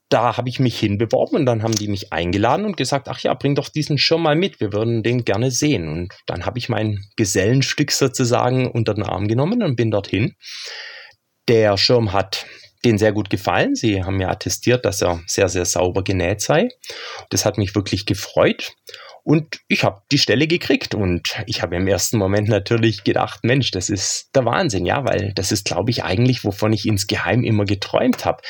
da 0.09 0.37
habe 0.37 0.47
ich 0.49 0.59
mich 0.59 0.79
hinbeworben 0.79 1.39
und 1.39 1.45
dann 1.45 1.63
haben 1.63 1.75
die 1.75 1.87
mich 1.87 2.13
eingeladen 2.13 2.65
und 2.65 2.77
gesagt, 2.77 3.09
ach 3.09 3.19
ja, 3.19 3.33
bring 3.33 3.55
doch 3.55 3.69
diesen 3.69 3.97
Schirm 3.97 4.23
mal 4.23 4.35
mit, 4.35 4.59
wir 4.61 4.71
würden 4.71 5.03
den 5.03 5.25
gerne 5.25 5.51
sehen. 5.51 5.89
Und 5.89 6.13
dann 6.25 6.45
habe 6.45 6.59
ich 6.59 6.69
mein 6.69 6.99
Gesellenstück 7.17 7.91
sozusagen 7.91 8.71
unter 8.71 8.93
den 8.93 9.03
Arm 9.03 9.27
genommen 9.27 9.63
und 9.63 9.75
bin 9.75 9.91
dorthin. 9.91 10.35
Der 11.49 11.77
Schirm 11.77 12.13
hat 12.13 12.45
denen 12.85 12.97
sehr 12.97 13.11
gut 13.11 13.29
gefallen. 13.29 13.75
Sie 13.75 14.03
haben 14.03 14.17
mir 14.17 14.29
attestiert, 14.29 14.85
dass 14.85 15.01
er 15.01 15.21
sehr, 15.27 15.49
sehr 15.49 15.65
sauber 15.65 16.03
genäht 16.03 16.41
sei. 16.41 16.69
Das 17.29 17.45
hat 17.45 17.57
mich 17.57 17.75
wirklich 17.75 18.05
gefreut. 18.05 18.73
Und 19.27 19.59
ich 19.67 19.83
habe 19.83 20.03
die 20.09 20.19
Stelle 20.19 20.47
gekriegt 20.47 20.95
und 20.95 21.43
ich 21.47 21.61
habe 21.61 21.75
im 21.75 21.85
ersten 21.85 22.17
Moment 22.17 22.47
natürlich 22.47 23.03
gedacht, 23.03 23.41
Mensch, 23.43 23.71
das 23.71 23.89
ist 23.89 24.29
der 24.33 24.45
Wahnsinn, 24.45 24.85
ja, 24.85 25.03
weil 25.03 25.33
das 25.35 25.51
ist, 25.51 25.65
glaube 25.65 25.91
ich, 25.91 26.05
eigentlich, 26.05 26.45
wovon 26.45 26.71
ich 26.71 26.85
insgeheim 26.85 27.43
immer 27.43 27.65
geträumt 27.65 28.23
habe. 28.23 28.41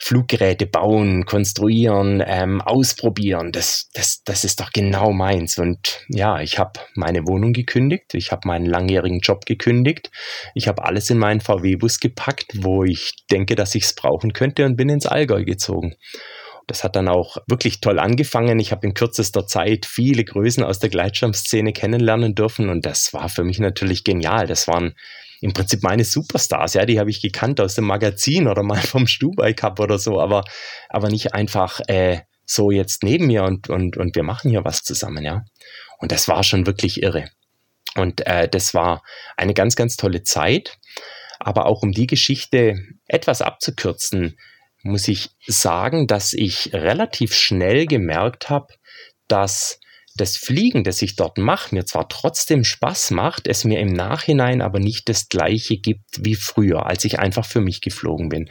Fluggeräte 0.00 0.64
bauen, 0.64 1.26
konstruieren, 1.26 2.24
ähm, 2.26 2.62
ausprobieren, 2.62 3.52
das, 3.52 3.90
das, 3.92 4.22
das 4.24 4.44
ist 4.44 4.60
doch 4.60 4.70
genau 4.72 5.12
meins. 5.12 5.58
Und 5.58 6.00
ja, 6.08 6.40
ich 6.40 6.58
habe 6.58 6.80
meine 6.94 7.26
Wohnung 7.26 7.52
gekündigt, 7.52 8.14
ich 8.14 8.32
habe 8.32 8.48
meinen 8.48 8.64
langjährigen 8.64 9.20
Job 9.20 9.44
gekündigt, 9.44 10.10
ich 10.54 10.66
habe 10.66 10.86
alles 10.86 11.10
in 11.10 11.18
meinen 11.18 11.42
VW-Bus 11.42 12.00
gepackt, 12.00 12.52
wo 12.54 12.84
ich 12.84 13.12
denke, 13.30 13.54
dass 13.54 13.74
ich 13.74 13.82
es 13.82 13.94
brauchen 13.94 14.32
könnte 14.32 14.64
und 14.64 14.76
bin 14.76 14.88
ins 14.88 15.04
Allgäu 15.04 15.44
gezogen. 15.44 15.94
Das 16.66 16.84
hat 16.84 16.96
dann 16.96 17.08
auch 17.08 17.38
wirklich 17.48 17.80
toll 17.80 17.98
angefangen. 17.98 18.60
Ich 18.60 18.72
habe 18.72 18.86
in 18.86 18.94
kürzester 18.94 19.46
Zeit 19.46 19.86
viele 19.86 20.24
Größen 20.24 20.62
aus 20.62 20.78
der 20.78 20.90
Gleitschirmszene 20.90 21.72
kennenlernen 21.72 22.34
dürfen 22.34 22.68
und 22.68 22.86
das 22.86 23.12
war 23.12 23.28
für 23.28 23.44
mich 23.44 23.58
natürlich 23.58 24.04
genial. 24.04 24.46
Das 24.46 24.68
waren 24.68 24.94
im 25.40 25.52
Prinzip 25.52 25.82
meine 25.82 26.04
Superstars, 26.04 26.74
ja, 26.74 26.86
die 26.86 27.00
habe 27.00 27.10
ich 27.10 27.20
gekannt 27.20 27.60
aus 27.60 27.74
dem 27.74 27.84
Magazin 27.84 28.46
oder 28.46 28.62
mal 28.62 28.80
vom 28.80 29.06
Stubai 29.06 29.54
Cup 29.54 29.80
oder 29.80 29.98
so, 29.98 30.20
aber, 30.20 30.44
aber 30.88 31.08
nicht 31.08 31.34
einfach 31.34 31.80
äh, 31.88 32.20
so 32.46 32.70
jetzt 32.70 33.02
neben 33.02 33.26
mir 33.26 33.42
und, 33.42 33.68
und, 33.68 33.96
und 33.96 34.14
wir 34.14 34.22
machen 34.22 34.50
hier 34.50 34.64
was 34.64 34.82
zusammen, 34.82 35.24
ja. 35.24 35.42
Und 35.98 36.12
das 36.12 36.28
war 36.28 36.42
schon 36.44 36.66
wirklich 36.66 37.02
irre. 37.02 37.28
Und 37.94 38.26
äh, 38.26 38.48
das 38.48 38.74
war 38.74 39.02
eine 39.36 39.54
ganz, 39.54 39.76
ganz 39.76 39.96
tolle 39.96 40.22
Zeit. 40.22 40.78
Aber 41.38 41.66
auch 41.66 41.82
um 41.82 41.92
die 41.92 42.06
Geschichte 42.06 42.76
etwas 43.06 43.42
abzukürzen, 43.42 44.38
muss 44.82 45.08
ich 45.08 45.30
sagen, 45.46 46.06
dass 46.06 46.32
ich 46.32 46.72
relativ 46.72 47.34
schnell 47.34 47.86
gemerkt 47.86 48.50
habe, 48.50 48.74
dass 49.28 49.78
das 50.16 50.36
Fliegen, 50.36 50.84
das 50.84 51.00
ich 51.00 51.16
dort 51.16 51.38
mache, 51.38 51.74
mir 51.74 51.86
zwar 51.86 52.08
trotzdem 52.08 52.64
Spaß 52.64 53.12
macht, 53.12 53.46
es 53.46 53.64
mir 53.64 53.80
im 53.80 53.92
Nachhinein 53.92 54.60
aber 54.60 54.78
nicht 54.78 55.08
das 55.08 55.28
gleiche 55.28 55.78
gibt 55.78 56.24
wie 56.24 56.34
früher, 56.34 56.86
als 56.86 57.04
ich 57.04 57.18
einfach 57.18 57.46
für 57.46 57.60
mich 57.60 57.80
geflogen 57.80 58.28
bin. 58.28 58.50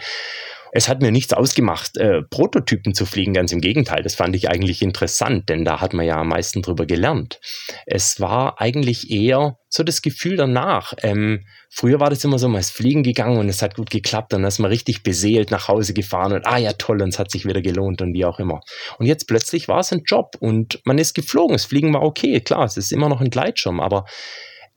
Es 0.72 0.88
hat 0.88 1.02
mir 1.02 1.12
nichts 1.12 1.34
ausgemacht, 1.34 1.98
äh, 1.98 2.22
Prototypen 2.24 2.94
zu 2.94 3.06
fliegen, 3.06 3.34
ganz 3.34 3.52
im 3.52 3.60
Gegenteil. 3.60 4.04
Das 4.04 4.16
fand 4.16 4.36
ich 4.36 4.50
eigentlich 4.50 4.82
interessant, 4.82 5.50
denn 5.50 5.66
da 5.66 5.82
hat 5.82 5.94
man 5.94 6.06
ja 6.06 6.18
am 6.18 6.30
meisten 6.30 6.62
drüber 6.62 6.86
gelernt. 6.86 7.42
Es 7.86 8.22
war 8.22 8.62
eigentlich 8.62 9.12
eher 9.12 9.58
so 9.68 9.84
das 9.84 10.02
Gefühl 10.02 10.38
danach. 10.38 10.94
Ähm, 11.04 11.46
früher 11.70 12.00
war 12.00 12.10
das 12.10 12.24
immer 12.24 12.40
so, 12.40 12.48
man 12.48 12.62
ist 12.62 12.72
fliegen 12.72 13.04
gegangen 13.04 13.38
und 13.38 13.50
es 13.50 13.62
hat 13.62 13.76
gut 13.76 13.90
geklappt 13.90 14.34
und 14.34 14.42
dann 14.42 14.48
ist 14.48 14.60
man 14.60 14.72
richtig 14.72 15.04
beseelt 15.04 15.52
nach 15.52 15.68
Hause 15.68 15.94
gefahren 15.94 16.32
und 16.32 16.46
ah 16.46 16.58
ja 16.58 16.74
toll 16.74 17.02
und 17.02 17.10
es 17.10 17.20
hat 17.20 17.32
sich 17.32 17.46
wieder 17.46 17.62
gelohnt 17.62 18.02
und 18.02 18.14
wie 18.14 18.26
auch 18.26 18.40
immer. 18.40 18.62
Und 18.98 19.06
jetzt 19.06 19.28
plötzlich 19.28 19.68
war 19.68 19.80
es 19.80 19.92
ein 19.92 20.04
Job 20.06 20.36
und 20.40 20.80
man 20.86 20.98
ist 20.98 21.14
geflogen. 21.14 21.54
Das 21.54 21.66
Fliegen 21.66 21.94
war 21.94 22.02
okay, 22.02 22.40
klar, 22.40 22.64
es 22.64 22.78
ist 22.78 22.94
immer 22.94 23.10
noch 23.10 23.20
ein 23.20 23.30
Gleitschirm, 23.30 23.82
aber, 23.82 24.06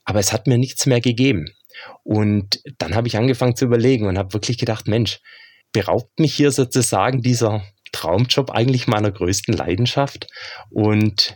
aber 0.05 0.19
es 0.19 0.33
hat 0.33 0.49
mir 0.49 0.59
nichts 0.59 0.87
mehr 0.87 1.01
gegeben. 1.01 1.47
Und 2.03 2.61
dann 2.79 2.95
habe 2.95 3.09
ich 3.09 3.17
angefangen 3.17 3.57
zu 3.57 3.65
überlegen 3.65 4.07
und 4.07 4.19
habe 4.19 4.33
wirklich 4.33 4.59
gedacht, 4.59 4.87
Mensch, 4.87 5.21
beraubt 5.75 6.19
mich 6.19 6.35
hier 6.35 6.53
sozusagen 6.53 7.21
dieser 7.21 7.63
Traumjob 7.93 8.51
eigentlich 8.51 8.87
meiner 8.87 9.11
größten 9.11 9.55
Leidenschaft. 9.55 10.29
Und 10.71 11.35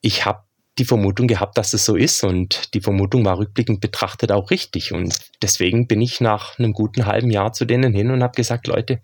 ich 0.00 0.24
habe 0.24 0.44
die 0.78 0.84
Vermutung 0.84 1.26
gehabt, 1.26 1.58
dass 1.58 1.72
es 1.74 1.84
so 1.84 1.96
ist 1.96 2.22
und 2.22 2.74
die 2.74 2.80
Vermutung 2.80 3.24
war 3.24 3.38
rückblickend 3.38 3.80
betrachtet 3.80 4.30
auch 4.30 4.50
richtig. 4.50 4.92
Und 4.92 5.18
deswegen 5.42 5.88
bin 5.88 6.00
ich 6.00 6.20
nach 6.20 6.58
einem 6.58 6.72
guten 6.72 7.06
halben 7.06 7.30
Jahr 7.30 7.52
zu 7.52 7.64
denen 7.64 7.92
hin 7.92 8.10
und 8.10 8.22
habe 8.22 8.36
gesagt, 8.36 8.66
Leute, 8.68 9.02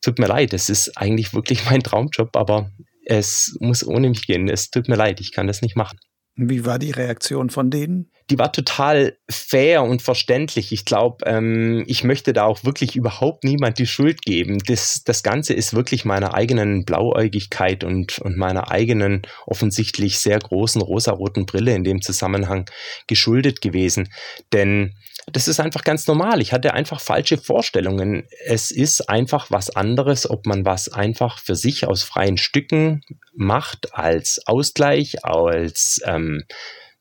tut 0.00 0.18
mir 0.18 0.26
leid, 0.26 0.54
es 0.54 0.68
ist 0.68 0.96
eigentlich 0.96 1.34
wirklich 1.34 1.64
mein 1.70 1.82
Traumjob, 1.82 2.34
aber 2.36 2.70
es 3.04 3.56
muss 3.60 3.86
ohne 3.86 4.08
mich 4.08 4.26
gehen. 4.26 4.48
Es 4.48 4.70
tut 4.70 4.88
mir 4.88 4.96
leid, 4.96 5.20
ich 5.20 5.32
kann 5.32 5.46
das 5.46 5.60
nicht 5.60 5.76
machen. 5.76 5.98
Wie 6.34 6.64
war 6.64 6.78
die 6.78 6.92
Reaktion 6.92 7.50
von 7.50 7.70
denen? 7.70 8.10
Die 8.30 8.38
war 8.38 8.52
total 8.52 9.16
fair 9.30 9.82
und 9.82 10.02
verständlich. 10.02 10.72
Ich 10.72 10.84
glaube, 10.84 11.24
ähm, 11.26 11.84
ich 11.86 12.04
möchte 12.04 12.32
da 12.32 12.44
auch 12.44 12.64
wirklich 12.64 12.94
überhaupt 12.94 13.44
niemand 13.44 13.78
die 13.78 13.86
Schuld 13.86 14.22
geben. 14.22 14.58
Das, 14.66 15.02
das 15.04 15.22
Ganze 15.22 15.54
ist 15.54 15.74
wirklich 15.74 16.04
meiner 16.04 16.34
eigenen 16.34 16.84
Blauäugigkeit 16.84 17.84
und, 17.84 18.18
und 18.18 18.36
meiner 18.36 18.70
eigenen 18.70 19.22
offensichtlich 19.46 20.18
sehr 20.18 20.38
großen 20.38 20.82
rosaroten 20.82 21.46
Brille 21.46 21.74
in 21.74 21.84
dem 21.84 22.02
Zusammenhang 22.02 22.68
geschuldet 23.06 23.60
gewesen. 23.62 24.10
Denn 24.52 24.94
das 25.32 25.48
ist 25.48 25.60
einfach 25.60 25.84
ganz 25.84 26.06
normal. 26.06 26.40
Ich 26.40 26.52
hatte 26.52 26.74
einfach 26.74 27.00
falsche 27.00 27.38
Vorstellungen. 27.38 28.24
Es 28.46 28.70
ist 28.70 29.08
einfach 29.08 29.50
was 29.50 29.70
anderes, 29.70 30.28
ob 30.28 30.46
man 30.46 30.64
was 30.64 30.88
einfach 30.88 31.38
für 31.38 31.54
sich 31.54 31.86
aus 31.86 32.02
freien 32.02 32.38
Stücken 32.38 33.02
macht, 33.34 33.94
als 33.94 34.40
Ausgleich, 34.46 35.24
als 35.24 36.00
ähm, 36.04 36.44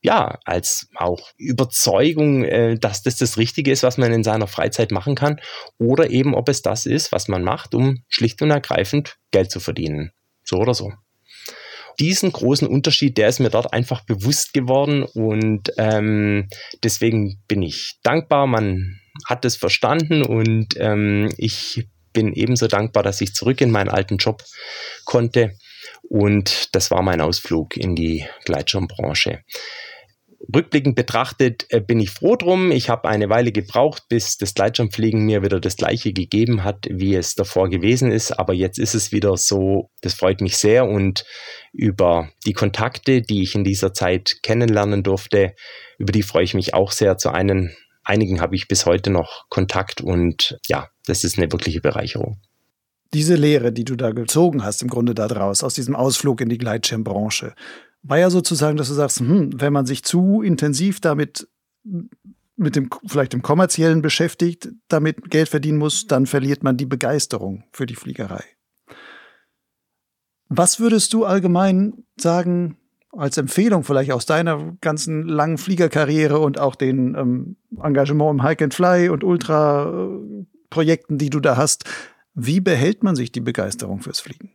ja, 0.07 0.39
als 0.45 0.87
auch 0.95 1.31
Überzeugung, 1.37 2.45
äh, 2.45 2.79
dass 2.79 3.03
das 3.03 3.17
das 3.17 3.37
Richtige 3.37 3.71
ist, 3.71 3.83
was 3.83 3.97
man 3.97 4.13
in 4.13 4.23
seiner 4.23 4.47
Freizeit 4.47 4.91
machen 4.91 5.15
kann, 5.15 5.41
oder 5.77 6.09
eben 6.09 6.33
ob 6.33 6.47
es 6.47 6.61
das 6.61 6.85
ist, 6.85 7.11
was 7.11 7.27
man 7.27 7.43
macht, 7.43 7.75
um 7.75 8.03
schlicht 8.07 8.41
und 8.41 8.49
ergreifend 8.51 9.17
Geld 9.31 9.51
zu 9.51 9.59
verdienen. 9.59 10.11
So 10.45 10.57
oder 10.57 10.73
so 10.73 10.93
diesen 11.99 12.31
großen 12.31 12.67
Unterschied, 12.67 13.17
der 13.17 13.27
ist 13.27 13.39
mir 13.39 13.49
dort 13.49 13.73
einfach 13.73 14.05
bewusst 14.05 14.53
geworden 14.53 15.01
und 15.01 15.71
ähm, 15.79 16.47
deswegen 16.83 17.41
bin 17.47 17.63
ich 17.63 17.95
dankbar. 18.03 18.45
Man 18.45 18.99
hat 19.25 19.45
es 19.45 19.55
verstanden 19.55 20.21
und 20.21 20.75
ähm, 20.77 21.33
ich 21.37 21.87
bin 22.13 22.33
ebenso 22.33 22.67
dankbar, 22.67 23.01
dass 23.01 23.19
ich 23.19 23.33
zurück 23.33 23.61
in 23.61 23.71
meinen 23.71 23.89
alten 23.89 24.17
Job 24.17 24.43
konnte 25.05 25.57
und 26.03 26.75
das 26.75 26.91
war 26.91 27.01
mein 27.01 27.19
Ausflug 27.19 27.75
in 27.75 27.95
die 27.95 28.25
Gleitschirmbranche 28.45 29.43
rückblickend 30.53 30.95
betrachtet 30.95 31.65
äh, 31.69 31.81
bin 31.81 31.99
ich 31.99 32.11
froh 32.11 32.35
drum. 32.35 32.71
Ich 32.71 32.89
habe 32.89 33.07
eine 33.07 33.29
Weile 33.29 33.51
gebraucht, 33.51 34.03
bis 34.09 34.37
das 34.37 34.53
Gleitschirmfliegen 34.53 35.25
mir 35.25 35.43
wieder 35.43 35.59
das 35.59 35.75
gleiche 35.75 36.13
gegeben 36.13 36.63
hat, 36.63 36.87
wie 36.89 37.15
es 37.15 37.35
davor 37.35 37.69
gewesen 37.69 38.11
ist. 38.11 38.31
Aber 38.31 38.53
jetzt 38.53 38.79
ist 38.79 38.95
es 38.95 39.11
wieder 39.11 39.35
so, 39.37 39.89
das 40.01 40.13
freut 40.13 40.41
mich 40.41 40.57
sehr. 40.57 40.85
Und 40.85 41.25
über 41.73 42.29
die 42.45 42.53
Kontakte, 42.53 43.21
die 43.21 43.43
ich 43.43 43.55
in 43.55 43.63
dieser 43.63 43.93
Zeit 43.93 44.37
kennenlernen 44.43 45.03
durfte, 45.03 45.53
über 45.97 46.11
die 46.11 46.23
freue 46.23 46.43
ich 46.43 46.53
mich 46.53 46.73
auch 46.73 46.91
sehr. 46.91 47.17
Zu 47.17 47.31
einen, 47.31 47.75
einigen 48.03 48.41
habe 48.41 48.55
ich 48.55 48.67
bis 48.67 48.85
heute 48.85 49.09
noch 49.09 49.45
Kontakt 49.49 50.01
und 50.01 50.57
ja, 50.67 50.87
das 51.05 51.23
ist 51.23 51.37
eine 51.37 51.51
wirkliche 51.51 51.81
Bereicherung. 51.81 52.39
Diese 53.13 53.35
Lehre, 53.35 53.71
die 53.71 53.85
du 53.85 53.95
da 53.95 54.11
gezogen 54.11 54.63
hast, 54.65 54.81
im 54.81 54.89
Grunde 54.89 55.13
daraus, 55.13 55.63
aus 55.63 55.73
diesem 55.73 55.95
Ausflug 55.95 56.41
in 56.41 56.49
die 56.49 56.57
Gleitschirmbranche, 56.57 57.53
war 58.03 58.17
ja 58.17 58.29
sozusagen, 58.29 58.77
dass 58.77 58.87
du 58.87 58.93
sagst, 58.93 59.19
hm, 59.19 59.59
wenn 59.59 59.73
man 59.73 59.85
sich 59.85 60.03
zu 60.03 60.41
intensiv 60.41 60.99
damit 60.99 61.47
mit 62.57 62.75
dem 62.75 62.89
vielleicht 63.05 63.33
dem 63.33 63.43
kommerziellen 63.43 64.01
beschäftigt, 64.01 64.69
damit 64.87 65.29
Geld 65.29 65.47
verdienen 65.47 65.77
muss, 65.77 66.07
dann 66.07 66.25
verliert 66.25 66.63
man 66.63 66.75
die 66.75 66.87
Begeisterung 66.87 67.63
für 67.71 67.85
die 67.85 67.95
Fliegerei. 67.95 68.43
Was 70.49 70.79
würdest 70.79 71.13
du 71.13 71.25
allgemein 71.25 72.03
sagen 72.19 72.77
als 73.11 73.37
Empfehlung 73.37 73.83
vielleicht 73.83 74.11
aus 74.11 74.25
deiner 74.25 74.75
ganzen 74.81 75.27
langen 75.27 75.57
Fliegerkarriere 75.57 76.39
und 76.39 76.59
auch 76.59 76.75
den 76.75 77.15
ähm, 77.15 77.57
Engagement 77.81 78.39
im 78.39 78.43
Hike 78.43 78.63
and 78.63 78.73
Fly 78.73 79.09
und 79.09 79.23
Ultra 79.23 80.09
Projekten, 80.69 81.17
die 81.17 81.29
du 81.29 81.39
da 81.39 81.57
hast, 81.57 81.85
wie 82.33 82.59
behält 82.59 83.03
man 83.03 83.15
sich 83.15 83.31
die 83.31 83.41
Begeisterung 83.41 84.01
fürs 84.01 84.19
Fliegen? 84.19 84.51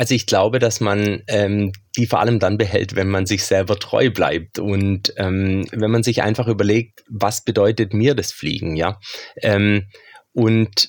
Also 0.00 0.14
ich 0.14 0.24
glaube, 0.24 0.60
dass 0.60 0.80
man 0.80 1.22
ähm, 1.26 1.72
die 1.94 2.06
vor 2.06 2.20
allem 2.20 2.38
dann 2.38 2.56
behält, 2.56 2.96
wenn 2.96 3.10
man 3.10 3.26
sich 3.26 3.44
selber 3.44 3.78
treu 3.78 4.08
bleibt 4.08 4.58
und 4.58 5.12
ähm, 5.18 5.66
wenn 5.72 5.90
man 5.90 6.02
sich 6.02 6.22
einfach 6.22 6.48
überlegt, 6.48 7.04
was 7.10 7.44
bedeutet 7.44 7.92
mir 7.92 8.14
das 8.14 8.32
Fliegen, 8.32 8.76
ja. 8.76 8.98
Ähm, 9.42 9.90
und 10.32 10.88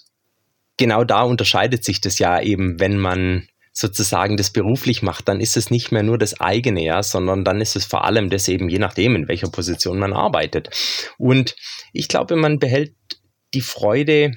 genau 0.77 1.03
da 1.03 1.23
unterscheidet 1.23 1.83
sich 1.83 1.99
das 1.99 2.19
ja 2.19 2.39
eben, 2.39 2.79
wenn 2.79 2.97
man 2.97 3.49
sozusagen 3.73 4.37
das 4.37 4.51
beruflich 4.51 5.01
macht, 5.01 5.27
dann 5.27 5.41
ist 5.41 5.57
es 5.57 5.71
nicht 5.71 5.91
mehr 5.91 6.03
nur 6.03 6.17
das 6.17 6.39
eigene, 6.39 6.81
ja, 6.81 7.03
sondern 7.03 7.43
dann 7.43 7.59
ist 7.59 7.75
es 7.75 7.83
vor 7.83 8.05
allem 8.05 8.29
das 8.29 8.47
eben 8.47 8.69
je 8.69 8.79
nachdem, 8.79 9.17
in 9.17 9.27
welcher 9.27 9.49
Position 9.49 9.99
man 9.99 10.13
arbeitet. 10.13 10.69
Und 11.17 11.57
ich 11.91 12.07
glaube, 12.07 12.37
man 12.37 12.59
behält 12.59 12.95
die 13.53 13.59
Freude 13.59 14.31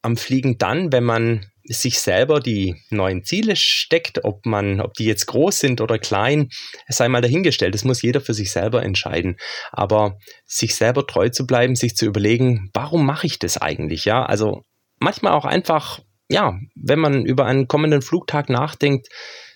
am 0.00 0.16
Fliegen 0.16 0.58
dann, 0.58 0.92
wenn 0.92 1.02
man 1.02 1.44
sich 1.64 2.00
selber 2.00 2.40
die 2.40 2.74
neuen 2.90 3.24
Ziele 3.24 3.56
steckt, 3.56 4.24
ob 4.24 4.46
man, 4.46 4.80
ob 4.80 4.94
die 4.94 5.04
jetzt 5.04 5.26
groß 5.26 5.58
sind 5.58 5.80
oder 5.80 5.98
klein, 5.98 6.48
sei 6.88 7.08
mal 7.08 7.22
dahingestellt. 7.22 7.74
Das 7.74 7.84
muss 7.84 8.02
jeder 8.02 8.20
für 8.20 8.34
sich 8.34 8.50
selber 8.52 8.82
entscheiden. 8.82 9.36
Aber 9.70 10.18
sich 10.44 10.74
selber 10.74 11.06
treu 11.06 11.28
zu 11.28 11.46
bleiben, 11.46 11.76
sich 11.76 11.94
zu 11.94 12.06
überlegen, 12.06 12.70
warum 12.72 13.06
mache 13.06 13.26
ich 13.26 13.38
das 13.38 13.58
eigentlich? 13.58 14.04
Ja, 14.04 14.24
also 14.24 14.62
manchmal 14.98 15.32
auch 15.32 15.44
einfach, 15.44 16.00
ja, 16.28 16.58
wenn 16.74 16.98
man 16.98 17.24
über 17.24 17.46
einen 17.46 17.68
kommenden 17.68 18.02
Flugtag 18.02 18.48
nachdenkt, 18.48 19.08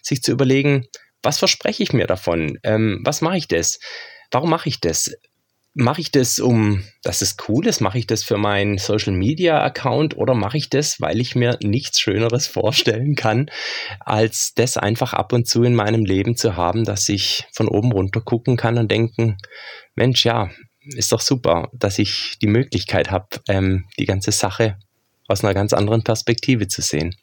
sich 0.03 0.23
zu 0.23 0.33
überlegen, 0.33 0.87
was 1.23 1.39
verspreche 1.39 1.83
ich 1.83 1.93
mir 1.93 2.07
davon? 2.07 2.59
Ähm, 2.63 3.01
was 3.05 3.21
mache 3.21 3.39
ich 3.39 3.49
das? 3.49 3.79
Warum 4.31 4.51
mache 4.51 4.69
ich 4.69 4.81
das? 4.81 5.11
Mache 5.79 6.01
ich 6.01 6.11
das, 6.11 6.39
um, 6.39 6.83
dass 7.03 7.21
es 7.21 7.37
cool 7.49 7.67
ist? 7.67 7.83
Mache 7.83 7.99
ich 7.99 8.07
das 8.07 8.23
für 8.23 8.39
meinen 8.39 8.79
Social 8.79 9.13
Media 9.13 9.63
Account 9.63 10.17
oder 10.17 10.35
mache 10.35 10.57
ich 10.57 10.71
das, 10.71 11.03
weil 11.03 11.21
ich 11.21 11.37
mir 11.37 11.59
nichts 11.63 12.01
Schöneres 12.01 12.47
vorstellen 12.47 13.15
kann, 13.15 13.51
als 14.01 14.55
das 14.55 14.79
einfach 14.79 15.13
ab 15.13 15.35
und 15.35 15.47
zu 15.47 15.63
in 15.65 15.75
meinem 15.75 16.07
Leben 16.07 16.35
zu 16.35 16.57
haben, 16.57 16.85
dass 16.85 17.09
ich 17.11 17.45
von 17.53 17.69
oben 17.69 17.93
runter 17.93 18.23
gucken 18.23 18.57
kann 18.57 18.79
und 18.79 18.91
denken, 18.91 19.37
Mensch, 19.95 20.25
ja, 20.25 20.51
ist 20.95 21.13
doch 21.13 21.21
super, 21.21 21.69
dass 21.75 21.99
ich 21.99 22.39
die 22.41 22.47
Möglichkeit 22.47 23.11
habe, 23.11 23.29
ähm, 23.47 23.85
die 23.99 24.07
ganze 24.07 24.33
Sache 24.33 24.79
aus 25.29 25.45
einer 25.45 25.53
ganz 25.53 25.75
anderen 25.75 26.03
Perspektive 26.03 26.69
zu 26.69 26.81
sehen. 26.81 27.15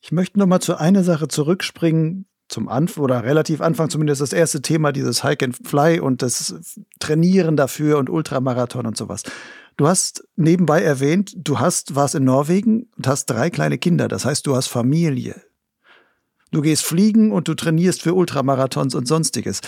Ich 0.00 0.12
möchte 0.12 0.38
noch 0.38 0.46
mal 0.46 0.60
zu 0.60 0.78
einer 0.78 1.02
Sache 1.02 1.26
zurückspringen, 1.26 2.26
zum 2.54 2.68
Anfang 2.68 3.04
oder 3.04 3.24
relativ 3.24 3.60
Anfang 3.60 3.90
zumindest 3.90 4.20
das 4.20 4.32
erste 4.32 4.62
Thema, 4.62 4.92
dieses 4.92 5.24
Hike 5.24 5.44
and 5.44 5.58
Fly 5.66 6.00
und 6.00 6.22
das 6.22 6.54
Trainieren 7.00 7.56
dafür 7.56 7.98
und 7.98 8.08
Ultramarathon 8.08 8.86
und 8.86 8.96
sowas. 8.96 9.24
Du 9.76 9.88
hast 9.88 10.26
nebenbei 10.36 10.80
erwähnt, 10.82 11.34
du 11.36 11.58
hast, 11.58 11.96
warst 11.96 12.14
in 12.14 12.24
Norwegen 12.24 12.86
und 12.96 13.08
hast 13.08 13.26
drei 13.26 13.50
kleine 13.50 13.76
Kinder. 13.76 14.06
Das 14.06 14.24
heißt, 14.24 14.46
du 14.46 14.54
hast 14.54 14.68
Familie. 14.68 15.42
Du 16.52 16.60
gehst 16.60 16.84
fliegen 16.84 17.32
und 17.32 17.48
du 17.48 17.54
trainierst 17.54 18.02
für 18.02 18.14
Ultramarathons 18.14 18.94
und 18.94 19.08
sonstiges. 19.08 19.60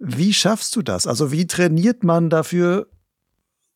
Wie 0.00 0.34
schaffst 0.34 0.74
du 0.74 0.82
das? 0.82 1.06
Also 1.06 1.30
wie 1.30 1.46
trainiert 1.46 2.02
man 2.02 2.30
dafür, 2.30 2.88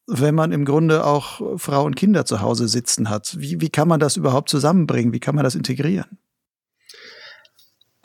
wenn 0.09 0.35
man 0.35 0.51
im 0.51 0.65
Grunde 0.65 1.05
auch 1.05 1.61
Frau 1.61 1.85
und 1.85 1.95
Kinder 1.95 2.25
zu 2.25 2.41
Hause 2.41 2.67
sitzen 2.67 3.09
hat? 3.09 3.37
Wie, 3.39 3.61
wie 3.61 3.71
kann 3.71 3.87
man 3.87 4.01
das 4.01 4.17
überhaupt 4.17 4.49
zusammenbringen? 4.51 5.13
Wie 5.13 5.21
kann 5.21 5.37
man 5.37 5.45
das 5.45 5.55
integrieren? 5.55 6.19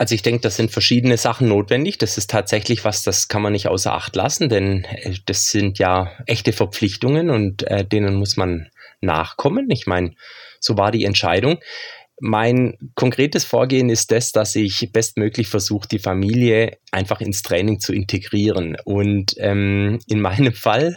Also 0.04 0.16
ich 0.16 0.20
denke, 0.20 0.42
das 0.42 0.56
sind 0.56 0.70
verschiedene 0.70 1.16
Sachen 1.16 1.48
notwendig. 1.48 1.96
Das 1.96 2.18
ist 2.18 2.28
tatsächlich 2.28 2.84
was, 2.84 3.04
das 3.04 3.28
kann 3.28 3.40
man 3.40 3.54
nicht 3.54 3.68
außer 3.68 3.94
Acht 3.94 4.14
lassen, 4.14 4.50
denn 4.50 4.84
äh, 4.84 5.14
das 5.24 5.46
sind 5.46 5.78
ja 5.78 6.12
echte 6.26 6.52
Verpflichtungen 6.52 7.30
und 7.30 7.62
äh, 7.62 7.86
denen 7.86 8.16
muss 8.16 8.36
man 8.36 8.68
nachkommen. 9.00 9.70
Ich 9.70 9.86
meine, 9.86 10.12
so 10.60 10.76
war 10.76 10.90
die 10.90 11.06
Entscheidung. 11.06 11.56
Mein 12.20 12.76
konkretes 12.94 13.46
Vorgehen 13.46 13.88
ist 13.88 14.10
das, 14.10 14.30
dass 14.30 14.54
ich 14.56 14.92
bestmöglich 14.92 15.48
versuche, 15.48 15.88
die 15.88 15.98
Familie 15.98 16.76
einfach 16.94 17.20
ins 17.20 17.42
Training 17.42 17.80
zu 17.80 17.92
integrieren. 17.92 18.76
Und 18.84 19.34
ähm, 19.38 19.98
in 20.06 20.20
meinem 20.20 20.52
Fall 20.52 20.96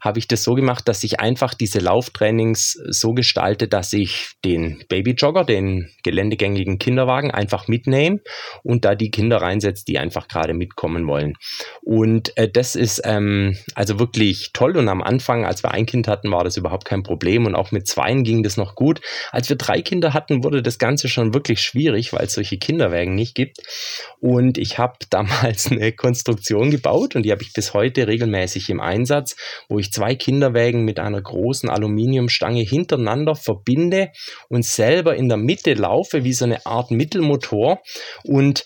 habe 0.00 0.18
ich 0.18 0.26
das 0.26 0.42
so 0.42 0.54
gemacht, 0.54 0.88
dass 0.88 1.04
ich 1.04 1.20
einfach 1.20 1.54
diese 1.54 1.78
Lauftrainings 1.78 2.72
so 2.88 3.12
gestalte, 3.12 3.68
dass 3.68 3.92
ich 3.92 4.32
den 4.44 4.82
Babyjogger, 4.88 5.44
den 5.44 5.90
geländegängigen 6.02 6.78
Kinderwagen 6.78 7.30
einfach 7.30 7.68
mitnehme 7.68 8.20
und 8.62 8.84
da 8.84 8.94
die 8.94 9.10
Kinder 9.10 9.38
reinsetze, 9.38 9.84
die 9.86 9.98
einfach 9.98 10.28
gerade 10.28 10.54
mitkommen 10.54 11.06
wollen. 11.06 11.34
Und 11.82 12.36
äh, 12.36 12.48
das 12.50 12.74
ist 12.74 13.02
ähm, 13.04 13.56
also 13.74 13.98
wirklich 13.98 14.50
toll. 14.52 14.76
Und 14.76 14.88
am 14.88 15.02
Anfang, 15.02 15.44
als 15.44 15.62
wir 15.62 15.72
ein 15.72 15.86
Kind 15.86 16.08
hatten, 16.08 16.30
war 16.32 16.44
das 16.44 16.56
überhaupt 16.56 16.86
kein 16.86 17.02
Problem. 17.02 17.46
Und 17.46 17.54
auch 17.54 17.70
mit 17.70 17.86
zweien 17.86 18.24
ging 18.24 18.42
das 18.42 18.56
noch 18.56 18.74
gut. 18.74 19.00
Als 19.30 19.48
wir 19.48 19.56
drei 19.56 19.82
Kinder 19.82 20.14
hatten, 20.14 20.42
wurde 20.42 20.62
das 20.62 20.78
Ganze 20.78 21.08
schon 21.08 21.34
wirklich 21.34 21.60
schwierig, 21.60 22.12
weil 22.12 22.26
es 22.26 22.34
solche 22.34 22.56
Kinderwägen 22.56 23.14
nicht 23.14 23.34
gibt. 23.34 23.58
Und 24.20 24.56
ich 24.56 24.78
habe 24.78 24.94
damals 25.10 25.33
eine 25.70 25.92
Konstruktion 25.92 26.70
gebaut 26.70 27.16
und 27.16 27.24
die 27.24 27.32
habe 27.32 27.42
ich 27.42 27.52
bis 27.52 27.74
heute 27.74 28.06
regelmäßig 28.06 28.70
im 28.70 28.80
Einsatz, 28.80 29.36
wo 29.68 29.78
ich 29.78 29.92
zwei 29.92 30.14
Kinderwägen 30.14 30.84
mit 30.84 30.98
einer 30.98 31.20
großen 31.20 31.68
Aluminiumstange 31.68 32.62
hintereinander 32.62 33.34
verbinde 33.34 34.10
und 34.48 34.64
selber 34.64 35.16
in 35.16 35.28
der 35.28 35.38
Mitte 35.38 35.74
laufe 35.74 36.24
wie 36.24 36.32
so 36.32 36.44
eine 36.44 36.64
Art 36.66 36.90
Mittelmotor 36.90 37.80
und 38.24 38.64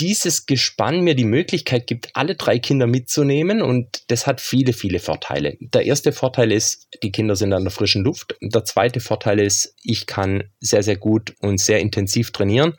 dieses 0.00 0.46
Gespann 0.46 1.00
mir 1.00 1.14
die 1.14 1.24
Möglichkeit 1.24 1.86
gibt, 1.86 2.10
alle 2.14 2.36
drei 2.36 2.58
Kinder 2.58 2.86
mitzunehmen 2.86 3.62
und 3.62 4.02
das 4.08 4.26
hat 4.26 4.40
viele, 4.40 4.72
viele 4.72 5.00
Vorteile. 5.00 5.56
Der 5.60 5.86
erste 5.86 6.12
Vorteil 6.12 6.52
ist, 6.52 6.86
die 7.02 7.10
Kinder 7.10 7.34
sind 7.34 7.52
an 7.52 7.64
der 7.64 7.72
frischen 7.72 8.04
Luft. 8.04 8.36
Der 8.40 8.64
zweite 8.64 9.00
Vorteil 9.00 9.40
ist, 9.40 9.74
ich 9.82 10.06
kann 10.06 10.44
sehr, 10.60 10.84
sehr 10.84 10.96
gut 10.96 11.34
und 11.40 11.58
sehr 11.58 11.80
intensiv 11.80 12.30
trainieren. 12.30 12.76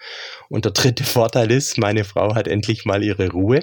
Und 0.50 0.66
der 0.66 0.72
dritte 0.72 1.04
Vorteil 1.06 1.52
ist, 1.52 1.78
meine 1.78 2.04
Frau 2.04 2.36
hat 2.36 2.48
endlich 2.48 2.86
mal 2.86 3.04
ihre 3.04 3.30
Ruhe, 3.30 3.62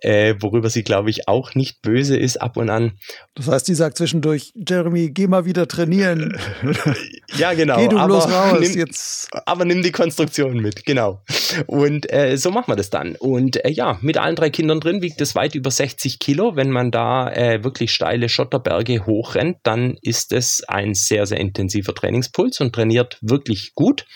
äh, 0.00 0.34
worüber 0.40 0.70
sie, 0.70 0.82
glaube 0.82 1.10
ich, 1.10 1.28
auch 1.28 1.54
nicht 1.54 1.82
böse 1.82 2.16
ist 2.16 2.38
ab 2.40 2.56
und 2.56 2.70
an. 2.70 2.92
Das 3.34 3.48
heißt, 3.48 3.66
sie 3.66 3.74
sagt 3.74 3.98
zwischendurch, 3.98 4.52
Jeremy, 4.54 5.10
geh 5.10 5.26
mal 5.26 5.44
wieder 5.44 5.68
trainieren. 5.68 6.38
ja, 7.36 7.52
genau. 7.52 7.76
Geh 7.76 7.88
du 7.88 7.98
aber 7.98 8.06
bloß 8.06 8.32
raus 8.32 8.60
nimm, 8.60 8.78
jetzt. 8.78 9.28
Aber 9.46 9.64
nimm 9.64 9.82
die 9.82 9.92
Konstruktion 9.92 10.56
mit, 10.60 10.84
genau. 10.84 11.22
Und 11.66 12.10
äh, 12.12 12.36
so 12.36 12.50
machen 12.50 12.68
wir 12.68 12.76
das 12.76 12.90
dann. 12.90 13.16
Und 13.16 13.64
äh, 13.64 13.70
ja, 13.70 13.98
mit 14.00 14.16
allen 14.16 14.36
drei 14.36 14.50
Kindern 14.50 14.80
drin 14.80 15.02
wiegt 15.02 15.20
es 15.20 15.34
weit 15.34 15.54
über 15.54 15.70
60 15.70 16.18
Kilo. 16.18 16.56
Wenn 16.56 16.70
man 16.70 16.90
da 16.90 17.30
äh, 17.30 17.62
wirklich 17.62 17.92
steile 17.92 18.28
Schotterberge 18.28 19.06
hochrennt, 19.06 19.58
dann 19.62 19.98
ist 20.00 20.32
es 20.32 20.64
ein 20.66 20.94
sehr, 20.94 21.26
sehr 21.26 21.38
intensiver 21.38 21.94
Trainingspuls 21.94 22.60
und 22.60 22.74
trainiert 22.74 23.18
wirklich 23.20 23.74
gut. 23.74 24.06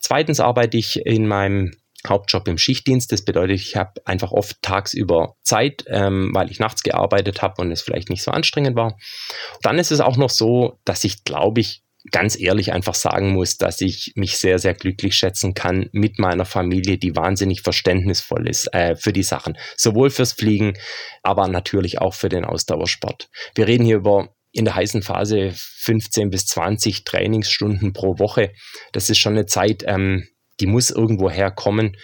Zweitens 0.00 0.40
arbeite 0.40 0.76
ich 0.76 1.04
in 1.04 1.28
meinem 1.28 1.72
Hauptjob 2.08 2.48
im 2.48 2.58
Schichtdienst. 2.58 3.12
Das 3.12 3.24
bedeutet, 3.24 3.60
ich 3.60 3.76
habe 3.76 4.00
einfach 4.04 4.32
oft 4.32 4.60
tagsüber 4.62 5.36
Zeit, 5.42 5.84
ähm, 5.88 6.30
weil 6.32 6.50
ich 6.50 6.58
nachts 6.58 6.82
gearbeitet 6.82 7.42
habe 7.42 7.60
und 7.60 7.70
es 7.70 7.82
vielleicht 7.82 8.08
nicht 8.08 8.22
so 8.22 8.30
anstrengend 8.30 8.76
war. 8.76 8.96
Dann 9.62 9.78
ist 9.78 9.92
es 9.92 10.00
auch 10.00 10.16
noch 10.16 10.30
so, 10.30 10.80
dass 10.84 11.04
ich, 11.04 11.24
glaube 11.24 11.60
ich, 11.60 11.82
ganz 12.10 12.38
ehrlich 12.38 12.72
einfach 12.72 12.94
sagen 12.94 13.32
muss, 13.32 13.58
dass 13.58 13.82
ich 13.82 14.12
mich 14.16 14.38
sehr, 14.38 14.58
sehr 14.58 14.72
glücklich 14.72 15.14
schätzen 15.16 15.52
kann 15.52 15.90
mit 15.92 16.18
meiner 16.18 16.46
Familie, 16.46 16.96
die 16.96 17.14
wahnsinnig 17.14 17.60
verständnisvoll 17.60 18.48
ist 18.48 18.72
äh, 18.72 18.96
für 18.96 19.12
die 19.12 19.22
Sachen. 19.22 19.58
Sowohl 19.76 20.08
fürs 20.08 20.32
Fliegen, 20.32 20.78
aber 21.22 21.46
natürlich 21.48 22.00
auch 22.00 22.14
für 22.14 22.30
den 22.30 22.46
Ausdauersport. 22.46 23.28
Wir 23.54 23.66
reden 23.66 23.84
hier 23.84 23.96
über 23.96 24.34
in 24.52 24.64
der 24.64 24.74
heißen 24.74 25.02
Phase 25.02 25.52
15 25.54 26.30
bis 26.30 26.46
20 26.46 27.04
Trainingsstunden 27.04 27.92
pro 27.92 28.18
Woche. 28.18 28.52
Das 28.92 29.10
ist 29.10 29.18
schon 29.18 29.34
eine 29.34 29.46
Zeit, 29.46 29.84
ähm, 29.86 30.26
die 30.60 30.66
muss 30.66 30.90
irgendwo 30.90 31.30
herkommen. 31.30 31.96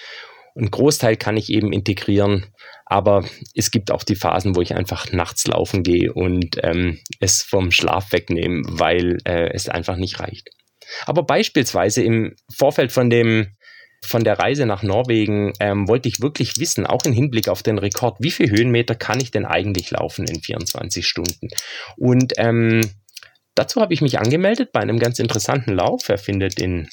Ein 0.56 0.70
Großteil 0.70 1.16
kann 1.16 1.36
ich 1.36 1.50
eben 1.50 1.72
integrieren, 1.72 2.46
aber 2.86 3.24
es 3.54 3.70
gibt 3.70 3.90
auch 3.90 4.02
die 4.02 4.16
Phasen, 4.16 4.56
wo 4.56 4.62
ich 4.62 4.74
einfach 4.74 5.12
nachts 5.12 5.46
laufen 5.46 5.82
gehe 5.82 6.12
und 6.12 6.56
ähm, 6.62 6.98
es 7.20 7.42
vom 7.42 7.70
Schlaf 7.70 8.12
wegnehme, 8.12 8.62
weil 8.66 9.18
äh, 9.24 9.50
es 9.52 9.68
einfach 9.68 9.96
nicht 9.96 10.18
reicht. 10.20 10.48
Aber 11.04 11.24
beispielsweise 11.24 12.02
im 12.02 12.36
Vorfeld 12.54 12.92
von 12.92 13.10
dem 13.10 13.55
von 14.06 14.24
der 14.24 14.38
Reise 14.38 14.66
nach 14.66 14.82
Norwegen 14.82 15.52
ähm, 15.60 15.88
wollte 15.88 16.08
ich 16.08 16.20
wirklich 16.20 16.58
wissen, 16.58 16.86
auch 16.86 17.04
im 17.04 17.12
Hinblick 17.12 17.48
auf 17.48 17.62
den 17.62 17.78
Rekord, 17.78 18.16
wie 18.20 18.30
viele 18.30 18.56
Höhenmeter 18.56 18.94
kann 18.94 19.20
ich 19.20 19.30
denn 19.30 19.44
eigentlich 19.44 19.90
laufen 19.90 20.26
in 20.26 20.40
24 20.40 21.06
Stunden? 21.06 21.48
Und 21.96 22.34
ähm, 22.38 22.80
dazu 23.54 23.80
habe 23.80 23.94
ich 23.94 24.00
mich 24.00 24.18
angemeldet 24.18 24.72
bei 24.72 24.80
einem 24.80 24.98
ganz 24.98 25.18
interessanten 25.18 25.74
Lauf. 25.74 26.08
Er 26.08 26.18
findet 26.18 26.60
in 26.60 26.88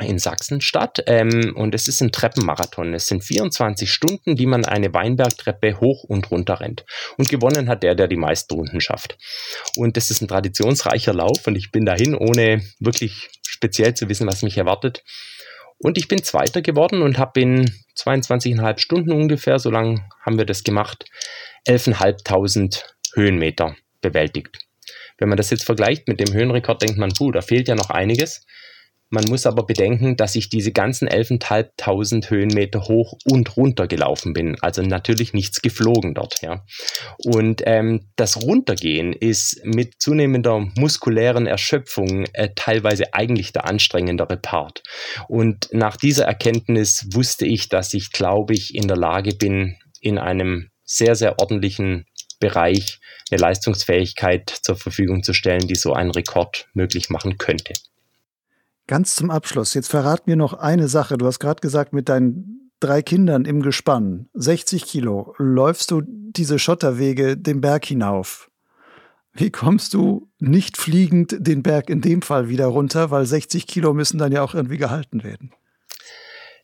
in 0.00 0.18
Sachsen 0.18 0.60
statt 0.60 1.02
ähm, 1.06 1.54
und 1.56 1.74
es 1.74 1.88
ist 1.88 2.00
ein 2.00 2.12
Treppenmarathon. 2.12 2.94
Es 2.94 3.08
sind 3.08 3.24
24 3.24 3.92
Stunden, 3.92 4.36
die 4.36 4.46
man 4.46 4.64
eine 4.64 4.94
Weinbergtreppe 4.94 5.80
hoch 5.80 6.04
und 6.04 6.30
runter 6.30 6.60
rennt. 6.60 6.84
Und 7.16 7.28
gewonnen 7.28 7.68
hat 7.68 7.82
der, 7.82 7.96
der 7.96 8.06
die 8.06 8.16
meisten 8.16 8.54
Runden 8.54 8.80
schafft. 8.80 9.18
Und 9.76 9.96
das 9.96 10.10
ist 10.10 10.22
ein 10.22 10.28
traditionsreicher 10.28 11.12
Lauf 11.12 11.46
und 11.46 11.56
ich 11.56 11.72
bin 11.72 11.84
dahin, 11.84 12.14
ohne 12.14 12.62
wirklich 12.78 13.28
speziell 13.46 13.94
zu 13.94 14.08
wissen, 14.08 14.28
was 14.28 14.42
mich 14.42 14.56
erwartet. 14.56 15.02
Und 15.80 15.96
ich 15.96 16.08
bin 16.08 16.22
Zweiter 16.22 16.60
geworden 16.60 17.02
und 17.02 17.18
habe 17.18 17.40
in 17.40 17.70
22,5 17.96 18.78
Stunden 18.78 19.12
ungefähr, 19.12 19.58
so 19.58 19.70
lange 19.70 20.08
haben 20.24 20.38
wir 20.38 20.44
das 20.44 20.64
gemacht, 20.64 21.04
11.500 21.66 22.82
Höhenmeter 23.14 23.76
bewältigt. 24.00 24.58
Wenn 25.18 25.28
man 25.28 25.36
das 25.36 25.50
jetzt 25.50 25.64
vergleicht 25.64 26.08
mit 26.08 26.20
dem 26.20 26.32
Höhenrekord, 26.32 26.82
denkt 26.82 26.98
man, 26.98 27.12
puh, 27.16 27.30
da 27.30 27.40
fehlt 27.40 27.68
ja 27.68 27.74
noch 27.74 27.90
einiges. 27.90 28.46
Man 29.10 29.24
muss 29.28 29.46
aber 29.46 29.64
bedenken, 29.64 30.16
dass 30.16 30.34
ich 30.34 30.50
diese 30.50 30.70
ganzen 30.72 31.08
11.500 31.08 32.28
Höhenmeter 32.28 32.82
hoch 32.88 33.14
und 33.24 33.56
runter 33.56 33.86
gelaufen 33.86 34.34
bin. 34.34 34.56
Also 34.60 34.82
natürlich 34.82 35.32
nichts 35.32 35.62
geflogen 35.62 36.14
dort. 36.14 36.42
Ja. 36.42 36.64
Und 37.24 37.62
ähm, 37.64 38.10
das 38.16 38.42
Runtergehen 38.42 39.14
ist 39.14 39.64
mit 39.64 39.94
zunehmender 39.98 40.60
muskulären 40.76 41.46
Erschöpfung 41.46 42.26
äh, 42.34 42.50
teilweise 42.54 43.14
eigentlich 43.14 43.52
der 43.52 43.66
anstrengendere 43.66 44.36
Part. 44.36 44.82
Und 45.28 45.68
nach 45.72 45.96
dieser 45.96 46.26
Erkenntnis 46.26 47.06
wusste 47.12 47.46
ich, 47.46 47.70
dass 47.70 47.94
ich, 47.94 48.12
glaube 48.12 48.52
ich, 48.52 48.74
in 48.74 48.88
der 48.88 48.96
Lage 48.98 49.34
bin, 49.34 49.76
in 50.00 50.18
einem 50.18 50.68
sehr, 50.84 51.14
sehr 51.14 51.38
ordentlichen 51.38 52.04
Bereich 52.40 52.98
eine 53.30 53.40
Leistungsfähigkeit 53.40 54.50
zur 54.62 54.76
Verfügung 54.76 55.22
zu 55.22 55.32
stellen, 55.32 55.66
die 55.66 55.74
so 55.74 55.92
einen 55.92 56.10
Rekord 56.10 56.68
möglich 56.74 57.10
machen 57.10 57.36
könnte. 57.38 57.72
Ganz 58.88 59.14
zum 59.14 59.30
Abschluss, 59.30 59.74
jetzt 59.74 59.90
verrat 59.90 60.26
mir 60.26 60.36
noch 60.36 60.54
eine 60.54 60.88
Sache. 60.88 61.18
Du 61.18 61.26
hast 61.26 61.40
gerade 61.40 61.60
gesagt, 61.60 61.92
mit 61.92 62.08
deinen 62.08 62.72
drei 62.80 63.02
Kindern 63.02 63.44
im 63.44 63.60
Gespann, 63.60 64.30
60 64.32 64.86
Kilo, 64.86 65.34
läufst 65.36 65.90
du 65.90 66.00
diese 66.06 66.58
Schotterwege 66.58 67.36
den 67.36 67.60
Berg 67.60 67.84
hinauf. 67.84 68.50
Wie 69.34 69.50
kommst 69.50 69.92
du 69.92 70.30
nicht 70.38 70.78
fliegend 70.78 71.36
den 71.38 71.62
Berg 71.62 71.90
in 71.90 72.00
dem 72.00 72.22
Fall 72.22 72.48
wieder 72.48 72.66
runter, 72.66 73.10
weil 73.10 73.26
60 73.26 73.66
Kilo 73.66 73.92
müssen 73.92 74.16
dann 74.16 74.32
ja 74.32 74.42
auch 74.42 74.54
irgendwie 74.54 74.78
gehalten 74.78 75.22
werden? 75.22 75.52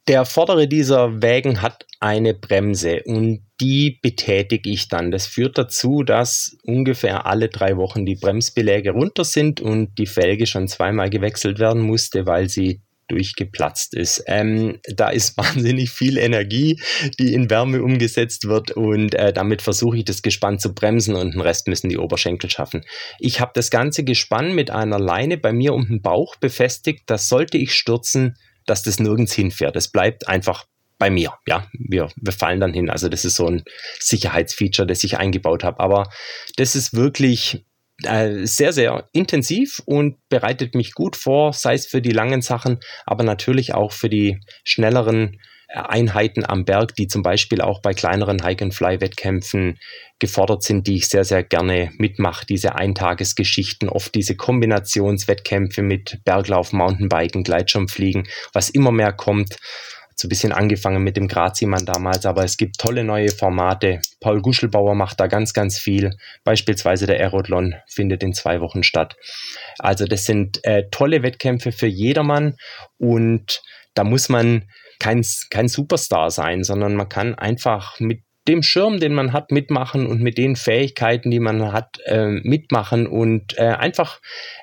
Der 0.07 0.27
vordere 0.27 0.69
dieser 0.69 1.23
Wägen 1.23 1.63
hat 1.63 1.87
eine 1.99 2.35
Bremse 2.35 3.03
und 3.07 3.41
die 3.61 3.99
betätige 4.03 4.69
ich 4.69 4.89
dann. 4.89 5.11
Das 5.11 5.27
führt 5.27 5.57
dazu, 5.57 6.03
dass 6.03 6.59
ungefähr 6.65 7.25
alle 7.25 7.49
drei 7.49 7.79
Wochen 7.79 8.05
die 8.05 8.17
Bremsbeläge 8.17 8.91
runter 8.91 9.25
sind 9.25 9.63
und 9.63 9.97
die 9.97 10.07
Felge 10.07 10.47
schon 10.47 10.69
zweimal 10.69 11.09
gewechselt 11.09 11.59
werden 11.59 11.81
musste, 11.81 12.27
weil 12.27 12.51
sie 12.51 12.83
durchgeplatzt 13.09 13.95
ist. 13.95 14.25
Ähm, 14.27 14.79
da 14.95 15.09
ist 15.09 15.37
wahnsinnig 15.39 15.91
viel 15.91 16.19
Energie, 16.19 16.81
die 17.19 17.33
in 17.33 17.49
Wärme 17.49 17.83
umgesetzt 17.83 18.47
wird 18.47 18.73
und 18.73 19.15
äh, 19.15 19.33
damit 19.33 19.63
versuche 19.63 19.99
ich 19.99 20.05
das 20.05 20.21
Gespann 20.21 20.59
zu 20.59 20.75
bremsen 20.75 21.15
und 21.15 21.33
den 21.33 21.41
Rest 21.41 21.67
müssen 21.69 21.89
die 21.89 21.99
Oberschenkel 21.99 22.51
schaffen. 22.51 22.85
Ich 23.19 23.41
habe 23.41 23.53
das 23.55 23.71
ganze 23.71 24.05
Gespann 24.05 24.55
mit 24.55 24.71
einer 24.71 24.99
Leine 24.99 25.39
bei 25.39 25.53
mir 25.53 25.73
um 25.73 25.87
den 25.87 26.03
Bauch 26.03 26.37
befestigt. 26.37 27.05
Das 27.07 27.29
sollte 27.29 27.57
ich 27.57 27.73
stürzen, 27.73 28.37
dass 28.67 28.83
das 28.83 28.99
nirgends 28.99 29.33
hinfährt. 29.33 29.77
Es 29.77 29.89
bleibt 29.89 30.29
einfach 30.29 30.67
bei 30.99 31.11
mir. 31.11 31.35
Ja, 31.47 31.69
wir, 31.73 32.09
wir 32.17 32.33
fallen 32.33 32.61
dann 32.61 32.73
hin. 32.73 32.91
Also 32.91 33.09
das 33.09 33.25
ist 33.25 33.37
so 33.37 33.47
ein 33.47 33.65
Sicherheitsfeature, 33.99 34.87
das 34.87 35.05
ich 35.05 35.19
eingebaut 35.19 35.65
habe. 35.65 35.81
Aber 35.81 36.09
das 36.57 36.77
ist 36.77 36.95
wirklich 36.95 37.65
äh, 38.03 38.47
sehr, 38.47 38.73
sehr 38.73 39.09
intensiv 39.13 39.83
und 39.87 40.17
bereitet 40.29 40.75
mich 40.75 40.95
gut 40.95 41.17
vor, 41.17 41.53
sei 41.53 41.75
es 41.75 41.87
für 41.87 42.03
die 42.03 42.13
langen 42.13 42.43
Sachen, 42.43 42.81
aber 43.07 43.25
natürlich 43.25 43.75
auch 43.75 43.93
für 43.93 44.09
die 44.09 44.41
schnelleren 44.65 45.41
Einheiten 45.75 46.45
am 46.45 46.65
Berg, 46.65 46.95
die 46.95 47.09
zum 47.09 47.23
Beispiel 47.23 47.61
auch 47.61 47.81
bei 47.83 47.95
kleineren 47.95 48.43
Hike-and-Fly-Wettkämpfen 48.45 49.79
gefordert 50.19 50.63
sind, 50.63 50.87
die 50.87 50.97
ich 50.97 51.09
sehr, 51.09 51.25
sehr 51.25 51.43
gerne 51.43 51.91
mitmache. 51.99 52.47
Diese 52.47 52.77
Eintagesgeschichten, 52.77 53.89
oft 53.89 54.15
diese 54.15 54.37
Kombinationswettkämpfe 54.37 55.83
mit 55.83 56.21
Berglauf, 56.25 56.73
Mountainbiken, 56.73 57.43
Gleitschirmfliegen, 57.43 58.29
was 58.53 58.71
immer 58.71 58.93
mehr 58.93 59.13
kommt. 59.13 59.57
So 60.17 60.27
ein 60.27 60.29
bisschen 60.29 60.53
angefangen 60.53 61.03
mit 61.03 61.17
dem 61.17 61.27
Grazimann 61.27 61.85
damals, 61.85 62.25
aber 62.25 62.45
es 62.45 62.57
gibt 62.57 62.79
tolle 62.79 63.03
neue 63.03 63.31
Formate. 63.31 64.01
Paul 64.21 64.41
Guschelbauer 64.41 64.95
macht 64.95 65.19
da 65.19 65.27
ganz, 65.27 65.53
ganz 65.53 65.77
viel. 65.79 66.17
Beispielsweise 66.45 67.07
der 67.07 67.19
Aerodlon 67.19 67.75
findet 67.89 68.23
in 68.23 68.33
zwei 68.33 68.61
Wochen 68.61 68.85
statt. 68.85 69.17
Also 69.81 70.07
das 70.07 70.25
sind 70.25 70.65
äh, 70.65 70.85
tolle 70.93 71.25
Wettkämpfe 71.25 71.73
für 71.73 71.89
jedermann 71.89 72.57
und 72.97 73.61
da 73.95 74.05
muss 74.05 74.29
man 74.29 74.65
kein, 74.99 75.25
kein 75.51 75.69
Superstar 75.69 76.31
sein, 76.31 76.65
sondern 76.65 76.95
man 76.95 77.09
kann 77.09 77.35
einfach 77.35 78.01
mit 78.01 78.23
dem 78.47 78.63
Schirm, 78.63 79.01
den 79.01 79.15
man 79.15 79.33
hat, 79.33 79.51
mitmachen 79.51 80.07
und 80.07 80.21
mit 80.21 80.37
den 80.37 80.57
Fähigkeiten, 80.57 81.31
die 81.31 81.41
man 81.41 81.73
hat, 81.73 81.99
äh, 82.05 82.27
mitmachen 82.27 83.07
und 83.07 83.57
äh, 83.57 83.69
einfach 83.69 84.21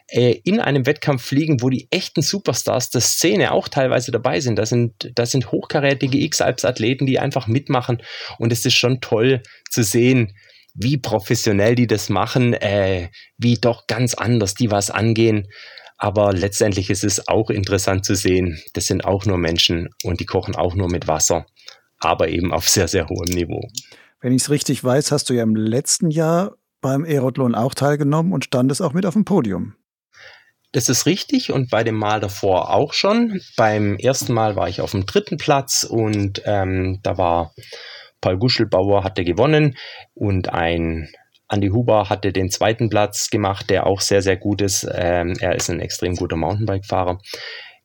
äh, 0.07 0.39
in 0.43 0.59
einem 0.59 0.85
Wettkampf 0.85 1.25
fliegen, 1.25 1.61
wo 1.61 1.69
die 1.69 1.87
echten 1.89 2.21
Superstars 2.21 2.91
der 2.91 3.01
Szene 3.01 3.51
auch 3.51 3.67
teilweise 3.67 4.11
dabei 4.11 4.39
sind. 4.39 4.59
Das 4.59 4.69
sind, 4.69 5.11
das 5.15 5.31
sind 5.31 5.51
hochkarätige 5.51 6.19
X-Alps-Athleten, 6.19 7.07
die 7.07 7.19
einfach 7.19 7.47
mitmachen 7.47 8.03
und 8.37 8.51
es 8.51 8.65
ist 8.65 8.75
schon 8.75 9.01
toll 9.01 9.41
zu 9.69 9.83
sehen, 9.83 10.33
wie 10.73 10.97
professionell 10.97 11.75
die 11.75 11.87
das 11.87 12.09
machen, 12.09 12.53
äh, 12.53 13.09
wie 13.37 13.55
doch 13.55 13.87
ganz 13.87 14.13
anders 14.13 14.53
die 14.53 14.69
was 14.69 14.91
angehen. 14.91 15.47
Aber 16.03 16.33
letztendlich 16.33 16.89
ist 16.89 17.03
es 17.03 17.27
auch 17.27 17.51
interessant 17.51 18.05
zu 18.05 18.15
sehen, 18.15 18.59
das 18.73 18.87
sind 18.87 19.05
auch 19.05 19.27
nur 19.27 19.37
Menschen 19.37 19.87
und 20.03 20.19
die 20.19 20.25
kochen 20.25 20.55
auch 20.55 20.73
nur 20.73 20.89
mit 20.89 21.07
Wasser, 21.07 21.45
aber 21.99 22.29
eben 22.29 22.51
auf 22.51 22.67
sehr, 22.67 22.87
sehr 22.87 23.07
hohem 23.07 23.31
Niveau. 23.31 23.61
Wenn 24.19 24.33
ich 24.33 24.41
es 24.41 24.49
richtig 24.49 24.83
weiß, 24.83 25.11
hast 25.11 25.29
du 25.29 25.35
ja 25.35 25.43
im 25.43 25.55
letzten 25.55 26.09
Jahr 26.09 26.55
beim 26.81 27.03
Aerodlon 27.03 27.53
auch 27.53 27.75
teilgenommen 27.75 28.33
und 28.33 28.45
standest 28.45 28.81
auch 28.81 28.93
mit 28.93 29.05
auf 29.05 29.13
dem 29.13 29.25
Podium. 29.25 29.75
Das 30.71 30.89
ist 30.89 31.05
richtig 31.05 31.51
und 31.51 31.69
bei 31.69 31.83
dem 31.83 31.97
Mal 31.97 32.19
davor 32.19 32.73
auch 32.73 32.93
schon. 32.93 33.39
Beim 33.55 33.95
ersten 33.97 34.33
Mal 34.33 34.55
war 34.55 34.69
ich 34.69 34.81
auf 34.81 34.91
dem 34.91 35.05
dritten 35.05 35.37
Platz 35.37 35.83
und 35.87 36.41
ähm, 36.45 36.99
da 37.03 37.19
war 37.19 37.53
Paul 38.21 38.39
Guschelbauer 38.39 39.03
hatte 39.03 39.23
gewonnen 39.23 39.77
und 40.15 40.49
ein 40.49 41.09
Andy 41.51 41.67
Huber 41.67 42.09
hatte 42.09 42.31
den 42.31 42.49
zweiten 42.49 42.89
Platz 42.89 43.29
gemacht, 43.29 43.69
der 43.69 43.85
auch 43.85 44.01
sehr, 44.01 44.21
sehr 44.21 44.37
gut 44.37 44.61
ist. 44.61 44.87
Ähm, 44.93 45.35
er 45.39 45.55
ist 45.55 45.69
ein 45.69 45.81
extrem 45.81 46.15
guter 46.15 46.37
Mountainbike-Fahrer. 46.37 47.19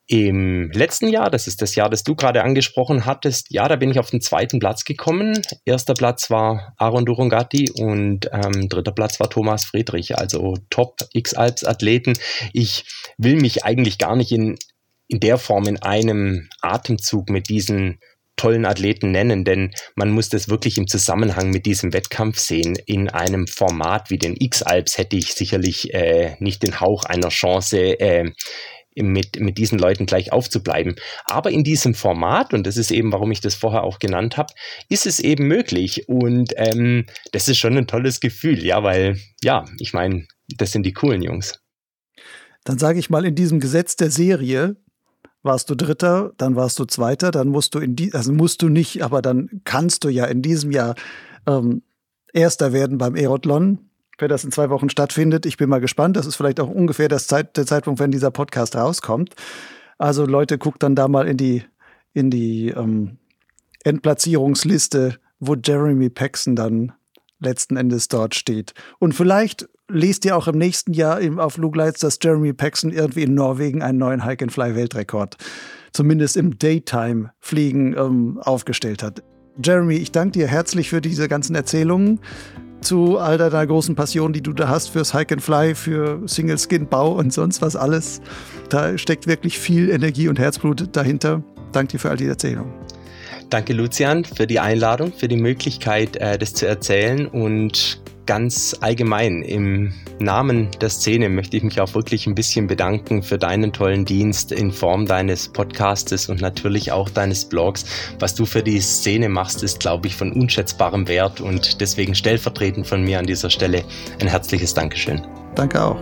Im 0.09 0.71
letzten 0.71 1.09
Jahr, 1.09 1.29
das 1.29 1.47
ist 1.47 1.61
das 1.61 1.75
Jahr, 1.75 1.89
das 1.89 2.05
du 2.05 2.15
gerade 2.15 2.41
angesprochen 2.41 3.05
hattest, 3.05 3.47
ja, 3.49 3.67
da 3.67 3.75
bin 3.75 3.91
ich 3.91 3.99
auf 3.99 4.09
den 4.09 4.21
zweiten 4.21 4.57
Platz 4.57 4.85
gekommen. 4.85 5.41
Erster 5.65 5.95
Platz 5.95 6.29
war 6.29 6.73
Aaron 6.77 7.05
Durungati 7.05 7.69
und 7.77 8.29
ähm, 8.31 8.69
dritter 8.69 8.93
Platz 8.93 9.19
war 9.19 9.29
Thomas 9.29 9.65
Friedrich, 9.65 10.17
also 10.17 10.55
Top 10.69 10.99
X-Alps-Athleten. 11.11 12.13
Ich 12.53 12.85
will 13.17 13.35
mich 13.35 13.65
eigentlich 13.65 13.97
gar 13.97 14.15
nicht 14.15 14.31
in, 14.31 14.57
in 15.09 15.19
der 15.19 15.37
Form 15.37 15.67
in 15.67 15.81
einem 15.81 16.47
Atemzug 16.61 17.29
mit 17.29 17.49
diesen 17.49 17.99
tollen 18.37 18.65
Athleten 18.65 19.11
nennen, 19.11 19.43
denn 19.43 19.71
man 19.95 20.09
muss 20.09 20.29
das 20.29 20.47
wirklich 20.47 20.77
im 20.77 20.87
Zusammenhang 20.87 21.49
mit 21.49 21.65
diesem 21.65 21.91
Wettkampf 21.91 22.39
sehen. 22.39 22.77
In 22.85 23.09
einem 23.09 23.47
Format 23.47 24.09
wie 24.09 24.17
den 24.17 24.35
X-Alps 24.39 24.97
hätte 24.97 25.17
ich 25.17 25.33
sicherlich 25.33 25.93
äh, 25.93 26.35
nicht 26.39 26.63
den 26.63 26.79
Hauch 26.79 27.03
einer 27.03 27.29
Chance, 27.29 27.99
äh, 27.99 28.31
mit, 29.03 29.39
mit 29.39 29.57
diesen 29.57 29.77
Leuten 29.77 30.05
gleich 30.05 30.31
aufzubleiben. 30.31 30.95
Aber 31.25 31.51
in 31.51 31.63
diesem 31.63 31.93
Format, 31.93 32.53
und 32.53 32.65
das 32.65 32.77
ist 32.77 32.91
eben, 32.91 33.11
warum 33.11 33.31
ich 33.31 33.41
das 33.41 33.55
vorher 33.55 33.83
auch 33.83 33.99
genannt 33.99 34.37
habe, 34.37 34.53
ist 34.89 35.05
es 35.05 35.19
eben 35.19 35.47
möglich. 35.47 36.07
Und 36.07 36.53
ähm, 36.57 37.05
das 37.31 37.47
ist 37.47 37.57
schon 37.57 37.77
ein 37.77 37.87
tolles 37.87 38.19
Gefühl, 38.19 38.63
ja, 38.63 38.83
weil, 38.83 39.19
ja, 39.43 39.65
ich 39.79 39.93
meine, 39.93 40.25
das 40.57 40.71
sind 40.71 40.83
die 40.83 40.93
coolen 40.93 41.21
Jungs. 41.21 41.59
Dann 42.63 42.77
sage 42.77 42.99
ich 42.99 43.09
mal, 43.09 43.25
in 43.25 43.35
diesem 43.35 43.59
Gesetz 43.59 43.95
der 43.95 44.11
Serie 44.11 44.75
warst 45.47 45.71
du 45.71 45.75
Dritter, 45.75 46.33
dann 46.37 46.55
warst 46.55 46.77
du 46.77 46.85
Zweiter, 46.85 47.31
dann 47.31 47.47
musst 47.47 47.73
du 47.73 47.79
in 47.79 47.95
die, 47.95 48.13
also 48.13 48.31
musst 48.31 48.61
du 48.61 48.69
nicht, 48.69 49.03
aber 49.03 49.23
dann 49.23 49.61
kannst 49.63 50.03
du 50.03 50.09
ja 50.09 50.25
in 50.25 50.43
diesem 50.43 50.71
Jahr 50.71 50.93
ähm, 51.47 51.81
Erster 52.33 52.71
werden 52.71 52.99
beim 52.99 53.15
Aerotlon 53.15 53.79
wenn 54.17 54.29
das 54.29 54.43
in 54.43 54.51
zwei 54.51 54.69
Wochen 54.69 54.89
stattfindet. 54.89 55.45
Ich 55.45 55.57
bin 55.57 55.69
mal 55.69 55.79
gespannt. 55.79 56.17
Das 56.17 56.25
ist 56.25 56.35
vielleicht 56.35 56.59
auch 56.59 56.69
ungefähr 56.69 57.07
das 57.07 57.27
Zeit, 57.27 57.57
der 57.57 57.65
Zeitpunkt, 57.65 57.99
wenn 57.99 58.11
dieser 58.11 58.31
Podcast 58.31 58.75
rauskommt. 58.75 59.35
Also 59.97 60.25
Leute, 60.25 60.57
guckt 60.57 60.83
dann 60.83 60.95
da 60.95 61.07
mal 61.07 61.27
in 61.27 61.37
die, 61.37 61.63
in 62.13 62.29
die 62.29 62.69
ähm, 62.69 63.17
Endplatzierungsliste, 63.83 65.17
wo 65.39 65.55
Jeremy 65.55 66.09
Paxson 66.09 66.55
dann 66.55 66.93
letzten 67.39 67.77
Endes 67.77 68.07
dort 68.07 68.35
steht. 68.35 68.73
Und 68.99 69.13
vielleicht 69.13 69.69
lest 69.89 70.25
ihr 70.25 70.35
auch 70.35 70.47
im 70.47 70.57
nächsten 70.57 70.93
Jahr 70.93 71.19
auf 71.37 71.57
Lugleitz, 71.57 71.99
dass 71.99 72.19
Jeremy 72.21 72.53
Paxson 72.53 72.91
irgendwie 72.91 73.23
in 73.23 73.33
Norwegen 73.33 73.81
einen 73.81 73.97
neuen 73.97 74.23
Hike-and-Fly-Weltrekord, 74.23 75.37
zumindest 75.93 76.37
im 76.37 76.57
Daytime-Fliegen, 76.57 77.95
ähm, 77.97 78.39
aufgestellt 78.41 79.03
hat. 79.03 79.23
Jeremy, 79.63 79.95
ich 79.95 80.11
danke 80.11 80.39
dir 80.39 80.47
herzlich 80.47 80.89
für 80.89 81.01
diese 81.01 81.27
ganzen 81.27 81.55
Erzählungen 81.55 82.19
zu 82.81 83.17
all 83.17 83.37
deiner 83.37 83.65
großen 83.65 83.95
Passion, 83.95 84.33
die 84.33 84.41
du 84.41 84.53
da 84.53 84.67
hast 84.67 84.89
fürs 84.89 85.13
Hike 85.13 85.33
and 85.33 85.41
Fly, 85.41 85.73
für 85.73 86.21
Single 86.27 86.57
Skin 86.59 86.87
Bau 86.87 87.13
und 87.13 87.33
sonst 87.33 87.61
was 87.61 87.75
alles. 87.75 88.21
Da 88.69 88.97
steckt 88.97 89.25
wirklich 89.25 89.57
viel 89.57 89.89
Energie 89.89 90.27
und 90.27 90.37
Herzblut 90.37 90.95
dahinter. 90.95 91.41
Danke 91.71 91.93
dir 91.93 91.99
für 91.99 92.09
all 92.09 92.17
die 92.17 92.27
Erzählungen. 92.27 92.71
Danke, 93.49 93.73
Lucian, 93.73 94.25
für 94.25 94.45
die 94.45 94.59
Einladung, 94.59 95.13
für 95.13 95.27
die 95.27 95.37
Möglichkeit, 95.37 96.17
äh, 96.17 96.37
das 96.37 96.53
zu 96.53 96.67
erzählen 96.67 97.27
und 97.27 98.01
ganz 98.27 98.75
allgemein 98.81 99.41
im 99.41 99.93
Namen 100.19 100.69
der 100.81 100.89
Szene 100.89 101.29
möchte 101.29 101.57
ich 101.57 101.63
mich 101.63 101.81
auch 101.81 101.95
wirklich 101.95 102.27
ein 102.27 102.35
bisschen 102.35 102.67
bedanken 102.67 103.23
für 103.23 103.37
deinen 103.37 103.73
tollen 103.73 104.05
Dienst 104.05 104.51
in 104.51 104.71
Form 104.71 105.05
deines 105.05 105.47
Podcastes 105.47 106.29
und 106.29 106.41
natürlich 106.41 106.91
auch 106.91 107.09
deines 107.09 107.45
Blogs. 107.45 107.85
Was 108.19 108.35
du 108.35 108.45
für 108.45 108.61
die 108.61 108.79
Szene 108.81 109.29
machst, 109.29 109.63
ist, 109.63 109.79
glaube 109.79 110.07
ich, 110.07 110.15
von 110.15 110.33
unschätzbarem 110.33 111.07
Wert 111.07 111.41
und 111.41 111.81
deswegen 111.81 112.13
stellvertretend 112.13 112.85
von 112.85 113.01
mir 113.01 113.17
an 113.17 113.25
dieser 113.25 113.49
Stelle 113.49 113.83
ein 114.19 114.27
herzliches 114.27 114.73
Dankeschön. 114.73 115.25
Danke 115.55 115.81
auch. 115.81 115.97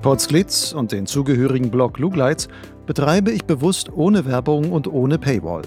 Potsglitz 0.00 0.72
und 0.72 0.92
den 0.92 1.06
zugehörigen 1.06 1.70
Blog 1.70 1.98
Lugleitz 1.98 2.48
betreibe 2.86 3.30
ich 3.30 3.44
bewusst 3.44 3.90
ohne 3.92 4.24
Werbung 4.26 4.72
und 4.72 4.86
ohne 4.86 5.18
Paywall. 5.18 5.62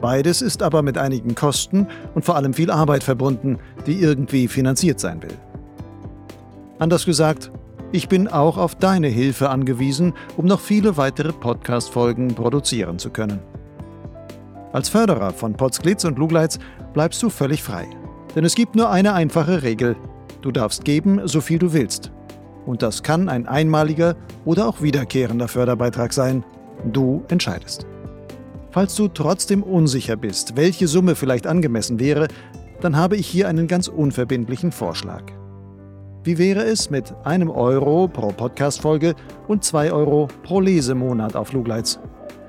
Beides 0.00 0.40
ist 0.40 0.62
aber 0.62 0.82
mit 0.82 0.96
einigen 0.96 1.34
Kosten 1.34 1.86
und 2.14 2.24
vor 2.24 2.36
allem 2.36 2.54
viel 2.54 2.70
Arbeit 2.70 3.04
verbunden, 3.04 3.58
die 3.86 4.00
irgendwie 4.00 4.48
finanziert 4.48 4.98
sein 4.98 5.22
will. 5.22 5.36
Anders 6.78 7.04
gesagt, 7.04 7.50
ich 7.92 8.08
bin 8.08 8.28
auch 8.28 8.56
auf 8.56 8.74
deine 8.76 9.08
Hilfe 9.08 9.50
angewiesen, 9.50 10.14
um 10.36 10.46
noch 10.46 10.60
viele 10.60 10.96
weitere 10.96 11.32
Podcast-Folgen 11.32 12.34
produzieren 12.34 12.98
zu 12.98 13.10
können. 13.10 13.40
Als 14.72 14.88
Förderer 14.88 15.32
von 15.32 15.54
Potsglitz 15.54 16.04
und 16.04 16.18
Lugleitz 16.18 16.58
bleibst 16.94 17.22
du 17.22 17.28
völlig 17.28 17.62
frei. 17.62 17.86
Denn 18.34 18.44
es 18.44 18.54
gibt 18.54 18.76
nur 18.76 18.90
eine 18.90 19.14
einfache 19.14 19.62
Regel. 19.62 19.96
Du 20.40 20.52
darfst 20.52 20.84
geben, 20.84 21.20
so 21.24 21.40
viel 21.40 21.58
du 21.58 21.72
willst. 21.72 22.12
Und 22.66 22.82
das 22.82 23.02
kann 23.02 23.28
ein 23.28 23.46
einmaliger 23.46 24.16
oder 24.44 24.68
auch 24.68 24.82
wiederkehrender 24.82 25.48
Förderbeitrag 25.48 26.12
sein. 26.12 26.44
Du 26.84 27.22
entscheidest. 27.28 27.86
Falls 28.70 28.94
du 28.94 29.08
trotzdem 29.08 29.62
unsicher 29.62 30.16
bist, 30.16 30.56
welche 30.56 30.86
Summe 30.86 31.14
vielleicht 31.14 31.46
angemessen 31.46 31.98
wäre, 31.98 32.28
dann 32.80 32.96
habe 32.96 33.16
ich 33.16 33.26
hier 33.26 33.48
einen 33.48 33.66
ganz 33.66 33.88
unverbindlichen 33.88 34.72
Vorschlag. 34.72 35.24
Wie 36.22 36.38
wäre 36.38 36.62
es 36.64 36.90
mit 36.90 37.14
einem 37.24 37.50
Euro 37.50 38.06
pro 38.06 38.28
Podcast-Folge 38.28 39.14
und 39.48 39.64
zwei 39.64 39.90
Euro 39.90 40.28
pro 40.42 40.60
Lesemonat 40.60 41.34
auf 41.34 41.52
Lugleitz? 41.52 41.98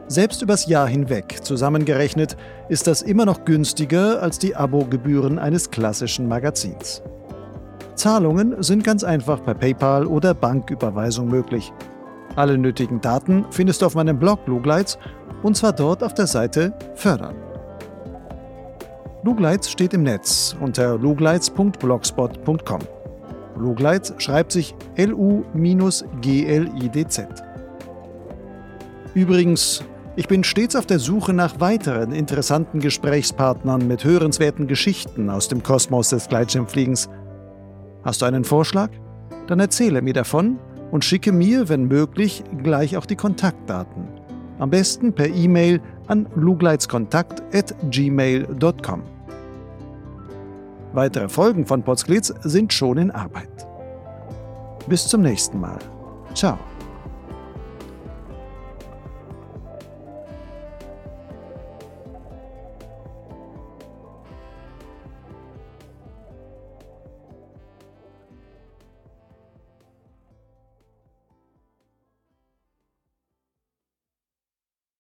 Selbst 0.08 0.42
übers 0.42 0.68
Jahr 0.68 0.90
hinweg 0.90 1.40
zusammengerechnet 1.42 2.36
ist 2.68 2.88
das 2.88 3.02
immer 3.02 3.26
noch 3.26 3.46
günstiger 3.46 4.22
als 4.22 4.40
die 4.40 4.58
Abogebühren 4.58 5.40
eines 5.40 5.72
klassischen 5.72 6.28
Magazins. 6.28 7.02
Zahlungen 8.02 8.64
sind 8.64 8.84
ganz 8.84 9.04
einfach 9.04 9.44
per 9.44 9.54
PayPal 9.54 10.08
oder 10.08 10.34
Banküberweisung 10.34 11.28
möglich. 11.28 11.72
Alle 12.36 12.58
nötigen 12.58 13.00
Daten 13.00 13.46
findest 13.52 13.84
du 13.84 13.86
auf 13.86 13.94
meinem 13.94 14.18
Blog 14.18 14.40
Lugleitz 14.48 14.98
und 15.44 15.56
zwar 15.56 15.72
dort 15.72 16.04
auf 16.04 16.16
der 16.16 16.26
Seite 16.26 16.74
Fördern. 16.96 17.36
Lugleitz 19.22 19.70
steht 19.70 19.94
im 19.94 20.02
Netz 20.02 20.56
unter 20.60 20.98
lugleitz.blogspot.com. 20.98 22.80
Lugleitz 23.56 24.16
schreibt 24.18 24.52
sich 24.52 24.74
L-U-G-L-I-D-Z. 24.96 25.44
Übrigens, 29.14 29.84
ich 30.16 30.28
bin 30.28 30.44
stets 30.44 30.76
auf 30.76 30.88
der 30.88 30.98
Suche 30.98 31.34
nach 31.34 31.60
weiteren 31.60 32.14
interessanten 32.14 32.80
Gesprächspartnern 32.80 33.88
mit 33.88 34.04
hörenswerten 34.04 34.66
Geschichten 34.66 35.30
aus 35.30 35.50
dem 35.50 35.62
Kosmos 35.62 36.10
des 36.10 36.28
Gleitschirmfliegens. 36.30 37.08
Hast 38.04 38.22
du 38.22 38.26
einen 38.26 38.44
Vorschlag? 38.44 38.90
Dann 39.48 39.60
erzähle 39.60 40.02
mir 40.02 40.14
davon 40.14 40.58
und 40.92 41.06
schicke 41.06 41.32
mir, 41.32 41.70
wenn 41.70 41.88
möglich, 41.88 42.44
gleich 42.64 42.98
auch 42.98 43.06
die 43.06 43.16
Kontaktdaten. 43.16 44.08
Am 44.60 44.70
besten 44.70 45.14
per 45.14 45.28
E-Mail 45.28 45.80
an 46.08 46.28
lugleitskontakt.gmail.com. 46.36 49.04
Weitere 50.94 51.30
Folgen 51.30 51.66
von 51.66 51.84
Potsglitz 51.84 52.34
sind 52.44 52.74
schon 52.74 52.98
in 52.98 53.12
Arbeit. 53.12 53.68
Bis 54.88 55.08
zum 55.08 55.22
nächsten 55.22 55.58
Mal. 55.60 55.80
Ciao. 56.34 56.58